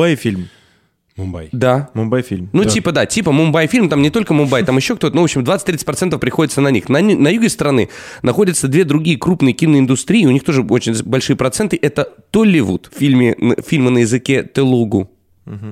Мумбай. 1.20 1.48
Да, 1.52 1.90
Мумбай. 1.94 2.22
Фильм. 2.22 2.48
Ну, 2.52 2.64
Да. 2.64 2.70
типа, 2.70 2.92
да, 2.92 3.06
типа 3.06 3.32
Мумбай 3.32 3.66
фильм, 3.66 3.88
там 3.88 4.02
не 4.02 4.10
только 4.10 4.34
Мумбай, 4.34 4.64
там 4.64 4.76
еще 4.76 4.96
кто-то, 4.96 5.14
ну, 5.14 5.22
в 5.22 5.24
общем, 5.24 5.42
20-30% 5.42 6.18
приходится 6.18 6.60
на 6.60 6.68
них. 6.70 6.88
На, 6.88 7.00
на 7.00 7.28
юге 7.28 7.48
страны 7.48 7.88
находятся 8.22 8.68
две 8.68 8.84
другие 8.84 9.16
крупные 9.18 9.52
киноиндустрии, 9.52 10.26
у 10.26 10.30
них 10.30 10.44
тоже 10.44 10.62
очень 10.62 10.94
большие 11.04 11.36
проценты. 11.36 11.78
Это 11.80 12.08
Толливуд, 12.30 12.90
фильме, 12.96 13.34
н- 13.40 13.56
фильмы 13.66 13.90
на 13.90 13.98
языке 13.98 14.42
телугу. 14.54 15.10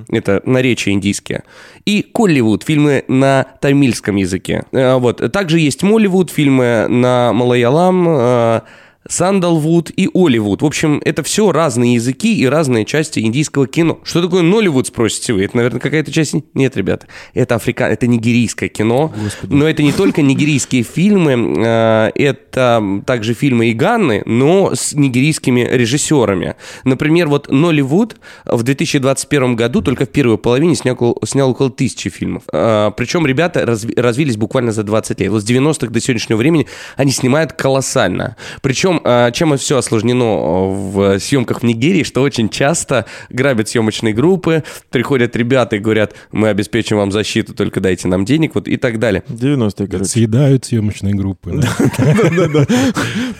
Это 0.08 0.42
наречия 0.44 0.92
индийские. 0.92 1.44
И 1.84 2.02
Колливуд, 2.02 2.64
фильмы 2.64 3.04
на 3.06 3.46
тамильском 3.60 4.16
языке. 4.16 4.64
Э, 4.72 4.96
Вот. 4.96 5.20
Также 5.32 5.60
есть 5.60 5.82
Молливуд, 5.84 6.30
фильмы 6.30 6.86
на 6.88 7.32
малаялам, 7.32 8.06
э, 8.08 8.60
Сандалвуд 9.08 9.90
и 9.96 10.08
Оливуд. 10.12 10.62
В 10.62 10.66
общем, 10.66 11.00
это 11.04 11.22
все 11.22 11.50
разные 11.52 11.94
языки 11.94 12.36
и 12.38 12.46
разные 12.46 12.84
части 12.84 13.20
индийского 13.20 13.66
кино. 13.66 14.00
Что 14.04 14.22
такое 14.22 14.42
Нолливуд, 14.42 14.86
спросите 14.86 15.32
вы? 15.32 15.44
Это, 15.44 15.56
наверное, 15.56 15.80
какая-то 15.80 16.12
часть... 16.12 16.34
Нет, 16.54 16.76
ребята, 16.76 17.06
это 17.32 17.54
африка... 17.54 17.84
это 17.86 18.06
нигерийское 18.06 18.68
кино. 18.68 19.12
Но 19.44 19.66
это 19.68 19.82
не 19.82 19.92
только 19.92 20.20
нигерийские 20.22 20.82
фильмы, 20.82 21.32
э, 21.64 22.10
это 22.14 23.02
также 23.06 23.32
фильмы 23.34 23.68
и 23.68 23.72
Ганны, 23.72 24.22
но 24.26 24.74
с 24.74 24.92
нигерийскими 24.92 25.60
режиссерами. 25.70 26.56
Например, 26.84 27.28
вот 27.28 27.50
Нолливуд 27.50 28.16
в 28.44 28.62
2021 28.62 29.56
году 29.56 29.80
только 29.80 30.04
в 30.04 30.10
первой 30.10 30.36
половине 30.36 30.74
снял, 30.74 30.94
около- 30.96 31.16
снял 31.26 31.50
около 31.50 31.70
тысячи 31.70 32.10
фильмов. 32.10 32.42
Э, 32.52 32.90
Причем 32.96 33.26
ребята 33.26 33.62
разви- 33.62 33.98
развились 33.98 34.36
буквально 34.36 34.72
за 34.72 34.82
20 34.82 35.20
лет. 35.20 35.30
Вот 35.30 35.42
с 35.42 35.46
90-х 35.46 35.90
до 35.90 36.00
сегодняшнего 36.00 36.36
времени 36.36 36.66
они 36.96 37.10
снимают 37.12 37.52
колоссально. 37.54 38.36
Причем, 38.60 38.87
э, 38.96 39.30
чем 39.32 39.56
все 39.56 39.78
осложнено 39.78 40.24
э, 40.24 41.18
в 41.18 41.18
съемках 41.20 41.60
в 41.60 41.64
Нигерии, 41.64 42.02
что 42.02 42.22
очень 42.22 42.48
часто 42.48 43.06
грабят 43.30 43.68
съемочные 43.68 44.14
группы, 44.14 44.64
приходят 44.90 45.36
ребята 45.36 45.76
и 45.76 45.78
говорят, 45.78 46.14
мы 46.32 46.48
обеспечим 46.48 46.96
вам 46.96 47.12
защиту, 47.12 47.54
только 47.54 47.80
дайте 47.80 48.08
нам 48.08 48.24
денег, 48.24 48.54
вот 48.54 48.68
и 48.68 48.76
так 48.76 48.98
далее. 48.98 49.22
90-е, 49.28 49.86
короче. 49.86 50.10
Съедают 50.10 50.64
съемочные 50.64 51.14
группы. 51.14 51.50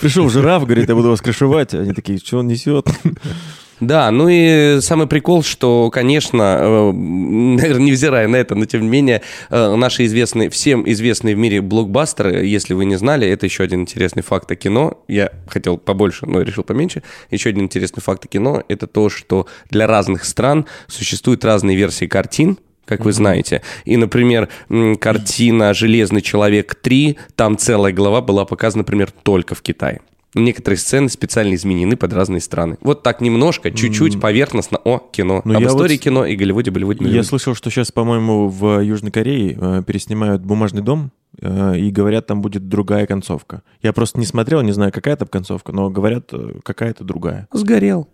Пришел 0.00 0.28
жираф, 0.28 0.64
говорит, 0.64 0.88
я 0.88 0.94
буду 0.94 1.10
вас 1.10 1.20
крышевать. 1.20 1.74
Они 1.74 1.92
такие, 1.92 2.18
что 2.18 2.38
он 2.38 2.48
несет? 2.48 2.86
Да, 3.80 4.10
ну 4.10 4.28
и 4.28 4.80
самый 4.80 5.06
прикол, 5.06 5.42
что, 5.42 5.90
конечно, 5.90 6.58
э, 6.60 6.92
наверное, 6.92 7.86
невзирая 7.86 8.28
на 8.28 8.36
это, 8.36 8.54
но 8.54 8.64
тем 8.64 8.82
не 8.82 8.88
менее, 8.88 9.22
э, 9.50 9.74
наши 9.76 10.04
известные, 10.06 10.50
всем 10.50 10.88
известные 10.90 11.34
в 11.34 11.38
мире 11.38 11.60
блокбастеры, 11.60 12.44
если 12.44 12.74
вы 12.74 12.84
не 12.86 12.96
знали, 12.96 13.28
это 13.28 13.46
еще 13.46 13.62
один 13.62 13.82
интересный 13.82 14.22
факт 14.22 14.50
о 14.50 14.56
кино. 14.56 14.98
Я 15.06 15.30
хотел 15.46 15.78
побольше, 15.78 16.26
но 16.26 16.42
решил 16.42 16.64
поменьше. 16.64 17.02
Еще 17.30 17.50
один 17.50 17.64
интересный 17.64 18.02
факт 18.02 18.24
о 18.24 18.28
кино– 18.28 18.62
это 18.68 18.86
то, 18.86 19.08
что 19.08 19.46
для 19.70 19.86
разных 19.86 20.24
стран 20.24 20.66
существуют 20.88 21.44
разные 21.44 21.76
версии 21.76 22.06
картин, 22.06 22.58
как 22.84 23.04
вы 23.04 23.12
знаете. 23.12 23.62
И, 23.84 23.96
например, 23.96 24.48
картина 24.98 25.74
«Железный 25.74 26.22
человек 26.22 26.78
3», 26.82 27.16
там 27.36 27.58
целая 27.58 27.92
глава 27.92 28.22
была 28.22 28.44
показана, 28.44 28.80
например, 28.80 29.10
только 29.10 29.54
в 29.54 29.62
Китае. 29.62 30.00
Некоторые 30.34 30.78
сцены 30.78 31.08
специально 31.08 31.54
изменены 31.54 31.96
под 31.96 32.12
разные 32.12 32.40
страны. 32.40 32.76
Вот 32.82 33.02
так 33.02 33.20
немножко, 33.20 33.70
чуть-чуть, 33.70 34.20
поверхностно. 34.20 34.78
О, 34.84 34.98
кино. 34.98 35.40
Ну, 35.44 35.56
Об 35.56 35.64
истории 35.64 35.94
вот- 35.94 36.02
кино 36.02 36.26
и 36.26 36.36
Голливуде, 36.36 36.70
Болливуде, 36.70 37.08
Я 37.08 37.22
слышал, 37.22 37.54
что 37.54 37.70
сейчас, 37.70 37.90
по-моему, 37.92 38.48
в 38.48 38.80
Южной 38.80 39.10
Корее 39.10 39.56
э, 39.60 39.82
переснимают 39.86 40.42
«Бумажный 40.42 40.82
дом», 40.82 41.12
э, 41.40 41.78
и 41.78 41.90
говорят, 41.90 42.26
там 42.26 42.42
будет 42.42 42.68
другая 42.68 43.06
концовка. 43.06 43.62
Я 43.82 43.92
просто 43.92 44.20
не 44.20 44.26
смотрел, 44.26 44.60
не 44.60 44.72
знаю, 44.72 44.92
какая 44.92 45.16
там 45.16 45.28
концовка, 45.28 45.72
но 45.72 45.88
говорят, 45.88 46.28
э, 46.32 46.56
какая-то 46.62 47.04
другая. 47.04 47.48
Сгорел. 47.52 48.08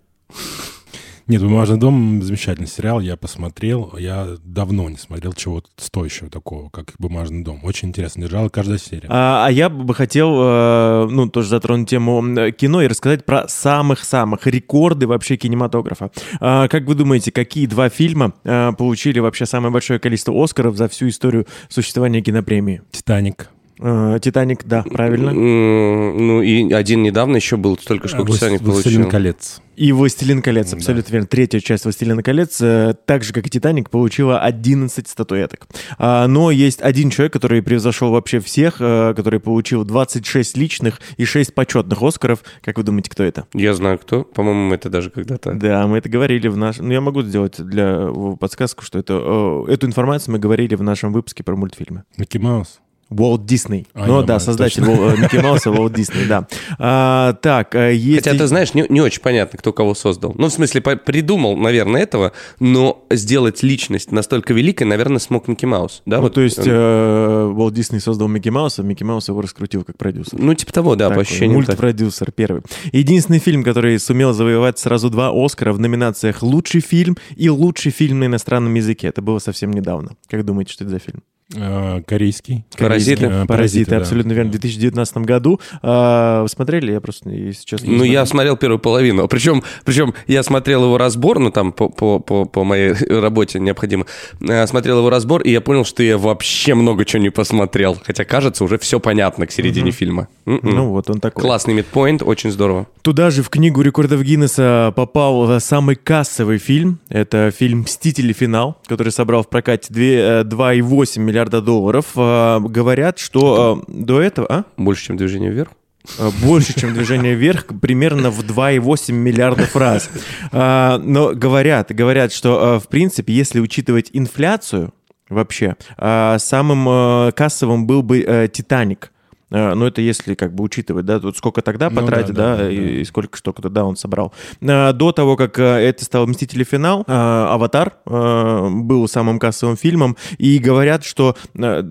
Нет, 1.26 1.42
«Бумажный 1.42 1.78
дом»— 1.78 2.20
замечательный 2.22 2.66
сериал, 2.66 3.00
я 3.00 3.16
посмотрел. 3.16 3.96
Я 3.96 4.36
давно 4.44 4.90
не 4.90 4.98
смотрел 4.98 5.32
чего-то 5.32 5.70
стоящего 5.76 6.28
такого, 6.28 6.68
как 6.68 6.92
«Бумажный 6.98 7.42
дом». 7.42 7.60
Очень 7.62 7.88
интересно 7.88 8.22
держала 8.22 8.50
каждая 8.50 8.76
серия. 8.76 9.06
А, 9.08 9.46
а 9.46 9.50
я 9.50 9.70
бы 9.70 9.94
хотел, 9.94 10.34
э, 10.38 11.06
ну, 11.10 11.28
тоже 11.30 11.48
затронуть 11.48 11.88
тему 11.88 12.22
кино 12.52 12.82
и 12.82 12.86
рассказать 12.86 13.24
про 13.24 13.48
самых-самых 13.48 14.46
рекорды 14.46 15.06
вообще 15.06 15.36
кинематографа. 15.36 16.10
А, 16.40 16.68
как 16.68 16.84
вы 16.84 16.94
думаете, 16.94 17.32
какие 17.32 17.64
два 17.64 17.88
фильма 17.88 18.34
э, 18.44 18.72
получили 18.76 19.18
вообще 19.18 19.46
самое 19.46 19.72
большое 19.72 19.98
количество 19.98 20.34
Оскаров 20.34 20.76
за 20.76 20.88
всю 20.88 21.08
историю 21.08 21.46
существования 21.70 22.20
кинопремии? 22.20 22.82
«Титаник». 22.90 23.48
Э, 23.80 24.18
«Титаник», 24.22 24.64
да, 24.64 24.82
правильно. 24.82 25.32
Ну, 25.32 26.42
и 26.42 26.72
один 26.72 27.02
недавно 27.02 27.36
еще 27.36 27.56
был, 27.56 27.76
столько, 27.76 28.08
сколько 28.08 28.30
«Влас- 28.30 28.36
Титаник 28.36 28.60
«Властелин 28.62 28.96
получил. 29.02 29.10
колец». 29.10 29.60
И 29.76 29.90
«Властелин 29.90 30.42
колец», 30.42 30.70
Да. 30.70 30.76
абсолютно 30.76 31.12
верно. 31.12 31.26
Третья 31.26 31.58
часть 31.58 31.82
«Властелина 31.84 32.22
колец», 32.22 32.60
э, 32.60 32.94
так 33.06 33.24
же, 33.24 33.32
как 33.32 33.46
и 33.48 33.50
«Титаник», 33.50 33.90
получила 33.90 34.38
11 34.40 35.08
статуэток. 35.08 35.66
А, 35.98 36.28
Но 36.28 36.52
есть 36.52 36.80
один 36.80 37.10
человек, 37.10 37.32
который 37.32 37.62
превзошел 37.62 38.12
вообще 38.12 38.38
всех, 38.38 38.76
э, 38.78 39.12
который 39.16 39.40
получил 39.40 39.84
26 39.84 40.56
личных 40.56 41.00
и 41.16 41.24
6 41.24 41.52
почетных 41.54 42.00
«Оскаров». 42.00 42.44
Как 42.62 42.78
вы 42.78 42.84
думаете, 42.84 43.10
кто 43.10 43.24
это? 43.24 43.46
Я 43.52 43.74
знаю, 43.74 43.98
кто. 43.98 44.22
По-моему, 44.22 44.68
мы 44.68 44.76
это 44.76 44.88
даже 44.88 45.10
когда-то... 45.10 45.52
Да, 45.54 45.86
мы 45.88 45.98
это 45.98 46.08
говорили 46.08 46.46
в 46.46 46.56
нашем... 46.56 46.86
Ну, 46.86 46.92
я 46.92 47.00
могу 47.00 47.22
сделать 47.22 47.56
для 47.60 48.06
подсказку, 48.38 48.84
что 48.84 49.00
это... 49.00 49.64
Эту 49.68 49.86
информацию 49.88 50.32
мы 50.32 50.38
говорили 50.38 50.76
в 50.76 50.82
нашем 50.84 51.12
выпуске 51.12 51.42
про 51.42 51.56
мультфильмы. 51.56 52.04
«Микки 52.16 52.38
Маус». 52.38 52.80
Уолт 53.10 53.46
Дисней. 53.46 53.86
А, 53.94 54.06
ну 54.06 54.20
да, 54.22 54.38
знаю, 54.38 54.40
создатель. 54.40 54.82
Вол- 54.82 55.10
э, 55.10 55.16
Микки 55.16 55.36
Мауса 55.36 55.70
Уолт 55.70 55.92
Дисней, 55.94 56.24
да. 56.28 56.46
А, 56.78 57.34
так, 57.34 57.74
э, 57.74 57.94
есть... 57.94 58.24
Хотя, 58.24 58.36
ты 58.38 58.46
знаешь, 58.46 58.74
не, 58.74 58.84
не 58.88 59.00
очень 59.00 59.20
понятно, 59.22 59.58
кто 59.58 59.72
кого 59.72 59.94
создал. 59.94 60.34
Ну, 60.36 60.48
в 60.48 60.52
смысле, 60.52 60.80
по- 60.80 60.96
придумал, 60.96 61.56
наверное, 61.56 62.02
этого, 62.02 62.32
но 62.60 63.04
сделать 63.10 63.62
личность 63.62 64.10
настолько 64.10 64.52
великой, 64.54 64.84
наверное, 64.84 65.18
смог 65.18 65.48
Микки 65.48 65.64
Маус. 65.66 66.02
Да, 66.06 66.16
Ну, 66.16 66.22
вот 66.24 66.34
то 66.34 66.40
есть 66.40 66.58
он- 66.58 66.64
э, 66.68 67.44
Уолт 67.54 67.74
Дисней 67.74 68.00
создал 68.00 68.28
Микки 68.28 68.48
Мауса, 68.48 68.82
Микки 68.82 69.04
Маус 69.04 69.28
его 69.28 69.40
раскрутил 69.40 69.84
как 69.84 69.96
продюсер. 69.98 70.38
Ну, 70.38 70.54
типа 70.54 70.72
того, 70.72 70.96
да, 70.96 71.04
по 71.06 71.10
Такой 71.10 71.22
ощущениям 71.22 71.60
так. 71.60 71.68
Мультпродюсер 71.78 72.32
первый. 72.32 72.62
Единственный 72.92 73.38
фильм, 73.38 73.62
который 73.62 73.98
сумел 73.98 74.32
завоевать 74.32 74.78
сразу 74.78 75.10
два 75.10 75.30
Оскара 75.34 75.72
в 75.72 75.78
номинациях 75.78 76.42
«Лучший 76.42 76.80
фильм» 76.80 77.16
и 77.36 77.48
«Лучший 77.48 77.92
фильм 77.92 78.20
на 78.20 78.26
иностранном 78.26 78.74
языке». 78.74 79.08
Это 79.08 79.22
было 79.22 79.38
совсем 79.38 79.72
недавно. 79.72 80.16
Как 80.28 80.44
думаете, 80.44 80.72
что 80.72 80.84
это 80.84 80.92
за 80.92 80.98
фильм? 80.98 81.22
Э, 81.54 82.00
Корейский. 82.06 82.64
Паразиты. 82.78 83.26
Э, 83.26 83.44
«Паразиты», 83.46 83.90
да. 83.90 83.96
абсолютно 83.98 84.32
верно, 84.32 84.48
в 84.48 84.52
2019 84.52 85.18
году. 85.18 85.60
А, 85.82 86.42
вы 86.42 86.48
смотрели? 86.48 86.92
Я 86.92 87.00
просто 87.02 87.28
сейчас 87.52 87.82
не 87.82 87.90
Ну, 87.90 87.96
знаю. 87.98 88.10
я 88.12 88.24
смотрел 88.26 88.56
первую 88.56 88.78
половину. 88.78 89.28
Причем, 89.28 89.62
причем 89.84 90.14
я 90.26 90.42
смотрел 90.42 90.84
его 90.84 90.96
разбор, 90.96 91.38
ну, 91.38 91.50
там, 91.50 91.72
по, 91.72 91.90
по, 91.90 92.18
по, 92.18 92.46
по 92.46 92.64
моей 92.64 92.92
работе 93.20 93.60
необходимо. 93.60 94.06
Э, 94.40 94.66
Смотрел 94.66 94.98
его 94.98 95.10
разбор, 95.10 95.42
и 95.42 95.50
я 95.50 95.60
понял, 95.60 95.84
что 95.84 96.02
я 96.02 96.16
вообще 96.16 96.74
много 96.74 97.04
чего 97.04 97.22
не 97.22 97.30
посмотрел. 97.30 97.98
Хотя, 98.02 98.24
кажется, 98.24 98.64
уже 98.64 98.78
все 98.78 98.98
понятно 98.98 99.46
к 99.46 99.52
середине 99.52 99.90
фильма. 99.90 100.28
М-м. 100.46 100.60
Ну, 100.62 100.88
вот 100.90 101.10
он 101.10 101.20
такой. 101.20 101.42
Классный 101.42 101.74
мидпоинт, 101.74 102.22
очень 102.22 102.50
здорово. 102.50 102.86
Туда 103.02 103.30
же 103.30 103.42
в 103.42 103.50
книгу 103.50 103.82
рекордов 103.82 104.22
Гиннесса 104.22 104.92
попал 104.96 105.60
самый 105.60 105.96
кассовый 105.96 106.56
фильм. 106.58 106.98
Это 107.10 107.52
фильм 107.56 107.80
«Мстители. 107.80 108.32
Финал», 108.32 108.80
который 108.86 109.12
собрал 109.12 109.42
в 109.42 109.48
прокате 109.48 109.92
две- 109.92 110.40
э, 110.40 110.44
2,8 110.44 111.18
миллиарда 111.34 111.60
долларов. 111.60 112.06
А, 112.16 112.60
Говорят, 112.60 113.18
что 113.18 113.82
э, 113.88 113.92
до 113.92 114.20
этого... 114.20 114.46
А? 114.48 114.64
Больше, 114.76 115.06
чем 115.06 115.16
движение 115.16 115.50
вверх. 115.50 115.70
Э, 116.18 116.30
Больше, 116.44 116.78
чем 116.78 116.94
движение 116.94 117.34
вверх, 117.34 117.66
примерно 117.82 118.30
в 118.30 118.40
2,8 118.40 119.12
миллиардов 119.12 119.74
раз. 119.74 120.08
А, 120.52 120.98
Но 120.98 121.34
говорят, 121.34 121.92
говорят, 121.92 122.32
что, 122.32 122.78
в 122.78 122.88
принципе, 122.88 123.32
если 123.32 123.58
учитывать 123.58 124.10
инфляцию 124.12 124.94
вообще, 125.28 125.76
а, 125.96 126.38
самым 126.38 127.32
кассовым 127.32 127.86
был 127.86 128.02
бы 128.02 128.20
э, 128.20 128.48
«Титаник». 128.48 129.10
Э, 129.54 129.74
Ну, 129.74 129.86
это 129.86 130.00
если 130.00 130.34
как 130.34 130.52
бы 130.52 130.64
учитывать, 130.64 131.06
да, 131.06 131.20
тут 131.20 131.36
сколько 131.36 131.62
тогда 131.62 131.88
Ну 131.88 131.96
да, 131.96 132.02
потратили, 132.02 132.34
да, 132.34 132.56
да, 132.56 132.62
да, 132.64 132.70
и, 132.70 132.76
да. 132.76 132.90
и 133.00 133.04
сколько 133.04 133.38
что 133.38 133.52
тогда 133.52 133.84
он 133.84 133.96
собрал. 133.96 134.32
Э, 134.60 134.92
До 134.92 135.12
того, 135.12 135.36
как 135.36 135.58
э, 135.58 135.62
это 135.62 136.04
стал 136.04 136.26
«Мстители. 136.26 136.64
Финал», 136.64 137.04
«Аватар» 137.06 137.92
был 138.06 139.06
самым 139.06 139.38
кассовым 139.38 139.76
фильмом, 139.76 140.16
и 140.38 140.58
говорят, 140.58 141.04
что 141.04 141.36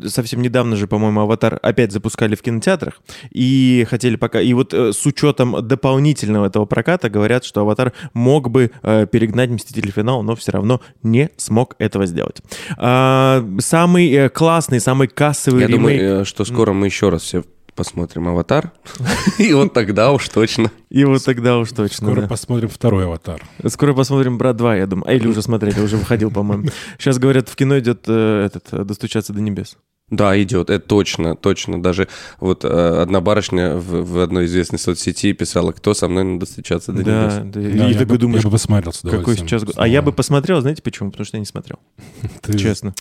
совсем 0.08 0.41
недавно 0.41 0.76
же, 0.76 0.88
по-моему, 0.88 1.21
«Аватар» 1.21 1.60
опять 1.62 1.91
запускали 1.91 2.36
в 2.36 2.41
кинотеатрах, 2.41 2.99
и 3.30 3.86
хотели 3.89 4.15
пока... 4.15 4.41
И 4.41 4.54
вот 4.54 4.73
с 4.73 5.06
учетом 5.06 5.65
дополнительного 5.65 6.47
этого 6.47 6.65
проката 6.65 7.10
говорят, 7.10 7.45
что 7.45 7.62
«Аватар» 7.62 7.93
мог 8.13 8.49
бы 8.49 8.71
перегнать 8.82 9.49
«Мстители. 9.52 9.91
Финал», 9.91 10.23
но 10.23 10.36
все 10.36 10.52
равно 10.52 10.82
не 11.04 11.30
смог 11.38 11.76
этого 11.78 12.08
сделать. 12.08 12.41
Самый 12.76 14.30
классный, 14.30 14.80
самый 14.80 15.08
кассовый 15.08 15.62
Я 15.62 15.67
ремейк... 15.67 15.99
думаю, 16.02 16.26
что 16.26 16.45
скоро 16.45 16.73
мы 16.73 16.88
еще 16.88 17.10
раз 17.10 17.21
все 17.21 17.43
посмотрим 17.73 18.27
«Аватар». 18.27 18.71
И 19.39 19.53
вот 19.53 19.73
тогда 19.73 20.12
уж 20.12 20.29
точно. 20.29 20.71
И 20.89 21.03
вот 21.05 21.23
тогда 21.23 21.57
уж 21.57 21.71
точно, 21.71 22.07
Скоро 22.07 22.21
да. 22.21 22.27
посмотрим 22.27 22.69
второй 22.69 23.05
«Аватар». 23.05 23.41
Скоро 23.67 23.93
посмотрим 23.93 24.38
«Брат 24.38 24.55
2», 24.55 24.77
я 24.77 24.88
думаю. 24.88 25.09
А 25.09 25.13
или 25.13 25.27
уже 25.27 25.41
смотрели, 25.41 25.79
уже 25.79 25.97
выходил, 25.97 26.31
по-моему. 26.31 26.65
Сейчас, 26.97 27.17
говорят, 27.19 27.49
в 27.49 27.55
кино 27.55 27.79
идет 27.79 28.05
э, 28.07 28.45
этот 28.45 28.86
«Достучаться 28.88 29.33
до 29.33 29.41
небес». 29.41 29.77
Да, 30.13 30.39
идет, 30.41 30.69
это 30.69 30.88
точно, 30.88 31.36
точно. 31.36 31.82
Даже 31.82 32.08
вот 32.39 32.63
э, 32.63 32.67
одна 32.67 33.19
барышня 33.19 33.76
в, 33.76 34.04
в 34.06 34.19
одной 34.19 34.45
известной 34.45 34.78
соцсети 34.78 35.34
писала, 35.34 35.71
кто 35.71 35.95
со 35.95 36.08
мной 36.08 36.23
надо 36.23 36.45
встречаться 36.45 36.91
до 36.91 37.04
Да, 37.04 37.30
да. 37.30 37.43
Да, 37.45 37.60
И 37.60 37.93
я, 37.93 37.93
такой 37.93 38.06
бы, 38.06 38.17
думаешь, 38.19 38.43
я 38.43 38.49
бы 38.49 38.54
посмотрел 38.54 38.93
с 38.93 39.02
какой 39.02 39.36
сейчас... 39.36 39.63
год? 39.63 39.73
А 39.76 39.88
я 39.88 40.04
бы 40.04 40.12
посмотрел, 40.12 40.62
знаете 40.62 40.84
почему? 40.84 41.10
Потому 41.10 41.26
что 41.26 41.38
я 41.38 41.39
не 41.39 41.47
смотрел, 41.47 41.80
Ты- 42.41 42.58
честно. 42.60 42.93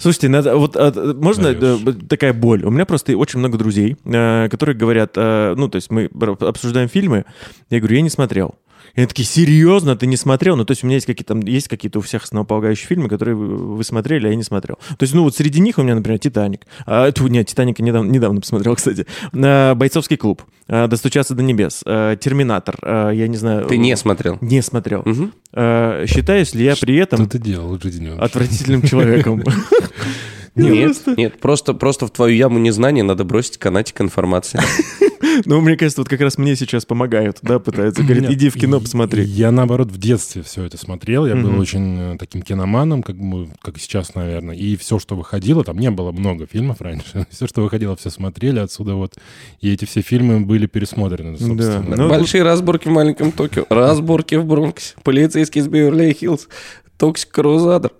Слушайте, 0.00 0.30
надо, 0.30 0.56
вот 0.56 0.76
а, 0.76 1.14
можно 1.14 1.52
Даешь. 1.52 1.96
такая 2.08 2.32
боль? 2.32 2.64
У 2.64 2.70
меня 2.70 2.86
просто 2.86 3.14
очень 3.18 3.38
много 3.38 3.58
друзей, 3.58 3.98
э, 4.04 4.48
которые 4.48 4.74
говорят, 4.76 5.12
э, 5.16 5.54
ну, 5.58 5.68
то 5.68 5.76
есть 5.76 5.90
мы 5.90 6.08
обсуждаем 6.40 6.88
фильмы, 6.88 7.26
я 7.68 7.80
говорю, 7.80 7.96
я 7.96 8.02
не 8.02 8.10
смотрел. 8.10 8.54
И 8.96 9.00
они 9.00 9.06
такие, 9.06 9.26
серьезно, 9.26 9.94
ты 9.94 10.06
не 10.06 10.16
смотрел? 10.16 10.56
Ну, 10.56 10.64
то 10.64 10.72
есть 10.72 10.82
у 10.82 10.86
меня 10.86 10.96
есть 10.96 11.06
какие-то, 11.06 11.34
там, 11.34 11.40
есть 11.40 11.68
какие-то 11.68 11.98
у 11.98 12.02
всех 12.02 12.24
основополагающие 12.24 12.86
фильмы, 12.86 13.08
которые 13.08 13.34
вы, 13.36 13.76
вы 13.76 13.84
смотрели, 13.84 14.26
а 14.26 14.30
я 14.30 14.34
не 14.36 14.42
смотрел. 14.42 14.76
То 14.88 15.02
есть, 15.02 15.14
ну, 15.14 15.22
вот 15.22 15.36
среди 15.36 15.60
них 15.60 15.78
у 15.78 15.82
меня, 15.82 15.94
например, 15.94 16.18
«Титаник». 16.18 16.62
А, 16.86 17.10
тьфу, 17.12 17.28
нет, 17.28 17.46
«Титаника» 17.46 17.82
недавно, 17.82 18.10
недавно 18.10 18.40
посмотрел, 18.40 18.74
кстати. 18.76 19.06
А, 19.34 19.74
«Бойцовский 19.74 20.16
клуб», 20.16 20.42
а, 20.66 20.88
«Достучаться 20.88 21.34
до 21.34 21.42
небес», 21.42 21.82
а, 21.84 22.16
«Терминатор», 22.16 22.76
а, 22.82 23.10
я 23.10 23.28
не 23.28 23.36
знаю... 23.36 23.66
Ты 23.66 23.76
не 23.76 23.94
смотрел? 23.96 24.38
Не 24.40 24.62
смотрел. 24.62 25.02
Мгм. 25.04 25.32
А, 25.52 26.06
считаюсь 26.06 26.54
ли 26.54 26.64
я 26.64 26.74
при 26.74 26.94
Что 26.94 27.02
этом 27.02 27.28
ты 27.28 27.38
делал 27.38 27.78
в 27.78 27.82
жизни 27.82 28.08
вообще? 28.08 28.24
отвратительным 28.24 28.82
человеком? 28.82 29.44
Нет, 30.56 30.84
просто- 30.84 31.14
нет, 31.16 31.38
просто, 31.40 31.74
просто 31.74 32.06
в 32.06 32.10
твою 32.10 32.34
яму 32.36 32.58
незнания 32.58 33.02
надо 33.02 33.24
бросить 33.24 33.58
канатик 33.58 34.00
информации. 34.00 34.60
Ну, 35.44 35.60
мне 35.60 35.76
кажется, 35.76 36.00
вот 36.00 36.08
как 36.08 36.20
раз 36.20 36.38
мне 36.38 36.56
сейчас 36.56 36.86
помогают, 36.86 37.38
да, 37.42 37.58
пытаются. 37.58 38.02
Говорят, 38.02 38.30
иди 38.30 38.48
в 38.48 38.54
кино, 38.54 38.80
посмотри. 38.80 39.22
Я, 39.24 39.50
наоборот, 39.50 39.90
в 39.90 39.98
детстве 39.98 40.42
все 40.42 40.64
это 40.64 40.78
смотрел. 40.78 41.26
Я 41.26 41.36
был 41.36 41.58
очень 41.58 42.14
э, 42.14 42.16
таким 42.18 42.42
киноманом, 42.42 43.02
как, 43.02 43.16
бы, 43.16 43.48
как 43.60 43.78
сейчас, 43.78 44.14
наверное. 44.14 44.54
И 44.54 44.76
все, 44.76 44.98
что 44.98 45.14
выходило, 45.14 45.62
там 45.64 45.78
не 45.78 45.90
было 45.90 46.12
много 46.12 46.46
фильмов 46.46 46.80
раньше. 46.80 47.26
Все, 47.30 47.46
что 47.46 47.62
выходило, 47.62 47.96
все 47.96 48.10
смотрели 48.10 48.58
отсюда 48.60 48.94
вот. 48.94 49.14
И 49.60 49.70
эти 49.72 49.84
все 49.84 50.00
фильмы 50.00 50.40
были 50.40 50.66
пересмотрены, 50.66 51.36
собственно. 51.38 51.96
Ну, 51.96 52.08
Большие 52.08 52.42
разборки 52.42 52.88
в 52.88 52.92
маленьком 52.92 53.32
Токио, 53.32 53.66
разборки 53.68 54.36
в 54.36 54.44
Бронксе, 54.46 54.94
полицейский 55.02 55.60
из 55.60 55.68
Беверли-Хиллз, 55.68 56.48
Toxic 56.96 57.30
Crusader. 57.30 57.90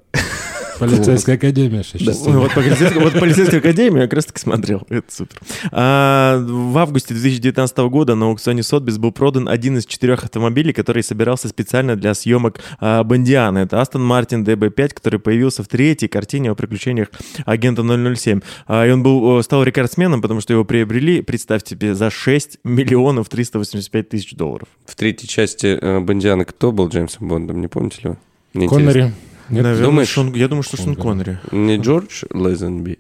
Полицейская 0.79 1.37
академия 1.37 1.83
сейчас. 1.83 2.25
Ну, 2.25 2.41
вот, 2.41 2.53
полицейская, 2.55 3.03
вот 3.03 3.12
полицейская 3.19 3.61
академия 3.61 4.03
я 4.03 4.07
как 4.07 4.15
раз 4.15 4.27
таки 4.27 4.41
смотрел. 4.41 4.83
Это 4.89 5.12
супер. 5.12 5.39
А, 5.73 6.39
в 6.39 6.77
августе 6.79 7.15
2019 7.15 7.79
года 7.79 8.15
на 8.15 8.27
аукционе 8.27 8.62
Сотбис 8.62 8.99
был 8.99 9.12
продан 9.12 9.49
один 9.49 9.79
из 9.79 9.87
четырех 9.87 10.25
автомобилей, 10.25 10.73
который 10.73 11.03
собирался 11.03 11.49
специально 11.49 11.97
для 11.97 12.15
съемок 12.15 12.61
а, 12.81 13.03
Бондиана. 13.05 13.59
Это 13.59 13.81
Астон 13.81 14.05
Мартин 14.05 14.45
DB5, 14.45 14.95
который 14.95 15.21
появился 15.21 15.62
в 15.62 15.69
третьей 15.69 16.09
картине 16.09 16.51
о 16.51 16.55
приключениях 16.55 17.09
агента 17.45 17.83
007. 17.83 18.41
А, 18.67 18.87
и 18.87 18.91
он 18.91 19.03
был, 19.03 19.43
стал 19.43 19.62
рекордсменом, 19.62 20.23
потому 20.23 20.41
что 20.41 20.53
его 20.53 20.65
приобрели, 20.65 21.23
представьте 21.23 21.71
себе, 21.71 21.95
за 21.95 22.11
6 22.11 22.59
миллионов 22.65 23.29
385 23.29 24.09
тысяч 24.09 24.35
долларов. 24.35 24.69
В 24.87 24.95
третьей 24.95 25.29
части 25.29 25.79
э, 25.81 26.01
Бондиана 26.01 26.45
кто 26.45 26.73
был 26.73 26.89
Джеймсом 26.89 27.29
Бондом, 27.29 27.61
не 27.61 27.69
помните 27.69 27.99
ли 28.03 28.11
вы? 28.11 28.17
Мне 28.55 28.69
Коннери. 28.69 28.89
интересно. 28.89 29.15
Наверное, 29.49 29.83
Думаешь? 29.83 30.09
Шон- 30.17 30.37
я 30.37 30.49
думаю, 30.49 30.63
что 30.63 30.77
Шон 30.77 30.87
Шон 30.87 30.97
Коннери. 30.97 31.39
Не 31.53 31.77
Джордж 31.79 32.25
Лезенби? 32.33 32.99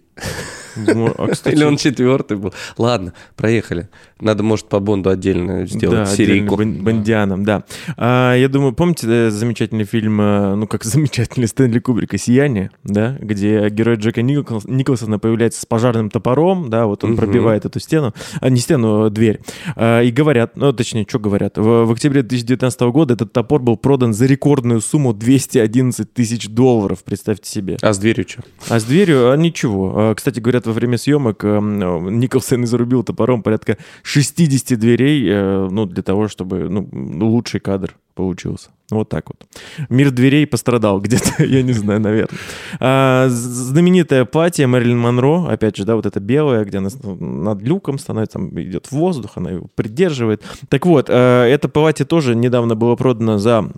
А, 0.76 1.28
кстати, 1.32 1.54
Или 1.54 1.64
он 1.64 1.76
четвертый 1.76 2.36
был? 2.36 2.52
Ладно, 2.78 3.12
проехали. 3.36 3.88
Надо, 4.20 4.42
может, 4.42 4.68
по 4.68 4.80
Бонду 4.80 5.10
отдельно 5.10 5.66
сделать 5.66 5.98
да, 5.98 6.06
серийку. 6.06 6.56
Бондианом, 6.56 7.44
да. 7.44 7.64
А, 7.96 8.34
я 8.34 8.48
думаю, 8.48 8.72
помните 8.72 9.06
э, 9.08 9.30
замечательный 9.30 9.84
фильм, 9.84 10.20
э, 10.20 10.54
ну, 10.54 10.66
как 10.66 10.84
замечательный 10.96 11.48
Стэнли 11.48 11.78
Кубрика 11.78 12.16
«Сияние», 12.18 12.70
да, 12.84 13.16
где 13.20 13.68
герой 13.68 13.96
Джека 13.96 14.22
Николс- 14.22 14.68
Николсона 14.70 15.18
появляется 15.18 15.60
с 15.60 15.66
пожарным 15.66 16.10
топором, 16.10 16.70
да, 16.70 16.86
вот 16.86 17.04
он 17.04 17.16
пробивает 17.16 17.64
эту 17.64 17.78
стену, 17.80 18.14
а 18.40 18.48
не 18.48 18.58
стену, 18.58 19.04
а 19.04 19.10
дверь. 19.10 19.40
А, 19.74 20.02
и 20.02 20.10
говорят, 20.10 20.56
ну, 20.56 20.72
точнее, 20.72 21.04
что 21.08 21.18
говорят, 21.18 21.58
в, 21.58 21.84
в 21.84 21.92
октябре 21.92 22.22
2019 22.22 22.80
года 22.82 23.14
этот 23.14 23.32
топор 23.32 23.60
был 23.60 23.76
продан 23.76 24.14
за 24.14 24.26
рекордную 24.26 24.80
сумму 24.80 25.12
211 25.12 26.12
тысяч 26.12 26.48
долларов, 26.48 27.04
представьте 27.04 27.50
себе. 27.50 27.76
А 27.82 27.92
с 27.92 27.98
дверью 27.98 28.26
что? 28.28 28.42
А 28.68 28.80
с 28.80 28.84
дверью 28.84 29.30
а, 29.30 29.36
ничего. 29.36 29.92
А, 29.94 30.14
Кстати, 30.14 30.40
говорят, 30.40 30.65
во 30.66 30.72
время 30.72 30.98
съемок 30.98 31.44
эм, 31.44 32.18
Николсон 32.18 32.64
изрубил 32.64 33.02
топором 33.02 33.42
порядка 33.42 33.78
60 34.02 34.78
дверей, 34.78 35.26
э, 35.28 35.68
ну, 35.70 35.86
для 35.86 36.02
того, 36.02 36.28
чтобы 36.28 36.68
ну, 36.68 36.88
лучший 37.26 37.60
кадр 37.60 37.96
получился. 38.14 38.70
Вот 38.90 39.08
так 39.08 39.26
вот. 39.28 39.46
Мир 39.88 40.10
дверей 40.10 40.46
пострадал 40.46 41.00
где-то, 41.00 41.44
я 41.44 41.62
не 41.62 41.72
знаю, 41.72 42.00
наверное. 42.00 42.38
А, 42.80 43.26
знаменитое 43.28 44.24
платье 44.24 44.66
Мэрилин 44.66 44.98
Монро, 44.98 45.48
опять 45.48 45.76
же, 45.76 45.84
да, 45.84 45.96
вот 45.96 46.06
это 46.06 46.20
белое, 46.20 46.64
где 46.64 46.78
она 46.78 46.88
над 47.02 47.62
люком 47.62 47.98
становится, 47.98 48.38
там 48.38 48.60
идет 48.60 48.90
воздух, 48.90 49.32
она 49.36 49.50
его 49.50 49.66
придерживает. 49.74 50.42
Так 50.68 50.86
вот, 50.86 51.06
э, 51.08 51.12
это 51.12 51.68
платье 51.68 52.06
тоже 52.06 52.34
недавно 52.34 52.74
было 52.74 52.96
продано 52.96 53.38
за 53.38 53.70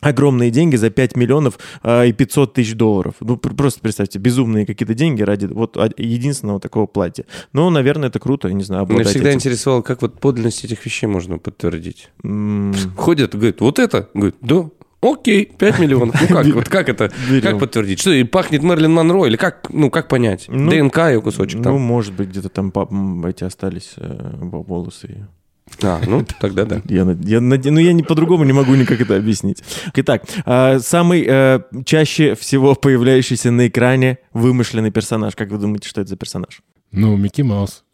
огромные 0.00 0.50
деньги 0.50 0.76
за 0.76 0.90
5 0.90 1.16
миллионов 1.16 1.58
а, 1.82 2.04
и 2.04 2.12
500 2.12 2.52
тысяч 2.54 2.74
долларов. 2.74 3.14
Ну, 3.20 3.36
пр- 3.36 3.54
просто 3.54 3.80
представьте, 3.80 4.18
безумные 4.18 4.66
какие-то 4.66 4.94
деньги 4.94 5.22
ради 5.22 5.46
вот 5.46 5.76
единственного 5.96 6.60
такого 6.60 6.86
платья. 6.86 7.24
Ну, 7.52 7.70
наверное, 7.70 8.08
это 8.08 8.18
круто, 8.18 8.48
я 8.48 8.54
не 8.54 8.64
знаю, 8.64 8.86
Меня 8.86 9.04
всегда 9.04 9.28
этим. 9.30 9.38
интересовало, 9.38 9.82
как 9.82 10.02
вот 10.02 10.20
подлинность 10.20 10.64
этих 10.64 10.84
вещей 10.84 11.06
можно 11.06 11.38
подтвердить. 11.38 12.10
М, 12.22 12.74
Ходят, 12.96 13.34
говорят, 13.34 13.60
вот 13.60 13.78
это? 13.78 14.08
Говорит, 14.12 14.36
да, 14.42 14.68
окей, 15.00 15.46
5 15.46 15.78
миллионов. 15.78 16.20
Ну 16.20 16.28
как, 16.28 16.46
вот 16.46 16.68
как 16.68 16.88
это, 16.88 17.10
Берем. 17.30 17.42
как 17.42 17.58
подтвердить? 17.60 18.00
Что, 18.00 18.12
и 18.12 18.24
пахнет 18.24 18.62
Мерлин 18.62 18.92
Монро? 18.92 19.24
Или 19.26 19.36
как, 19.36 19.70
ну 19.70 19.90
как 19.90 20.08
понять? 20.08 20.46
Ну, 20.48 20.70
ДНК 20.70 20.98
ее 20.98 21.22
кусочек 21.22 21.58
Ну, 21.58 21.64
там. 21.64 21.80
может 21.80 22.12
быть, 22.14 22.28
где-то 22.28 22.48
там 22.50 23.24
эти 23.26 23.44
остались 23.44 23.92
э, 23.96 24.36
во- 24.40 24.62
волосы. 24.62 25.26
А, 25.82 26.00
ну 26.06 26.24
тогда 26.40 26.64
да. 26.64 26.82
Я, 26.86 27.06
я, 27.24 27.40
ну, 27.40 27.78
я 27.80 27.92
не 27.92 28.02
по-другому 28.02 28.44
не 28.44 28.52
могу 28.52 28.74
никак 28.74 29.00
это 29.00 29.16
объяснить. 29.16 29.62
Итак, 29.94 30.22
а, 30.44 30.78
самый 30.78 31.24
э, 31.26 31.60
чаще 31.84 32.34
всего 32.34 32.74
появляющийся 32.74 33.50
на 33.50 33.68
экране 33.68 34.18
вымышленный 34.32 34.90
персонаж. 34.90 35.34
Как 35.36 35.50
вы 35.50 35.58
думаете, 35.58 35.88
что 35.88 36.00
это 36.00 36.10
за 36.10 36.16
персонаж? 36.16 36.60
Ну, 36.92 37.16
Микки 37.16 37.42
Маус. 37.42 37.84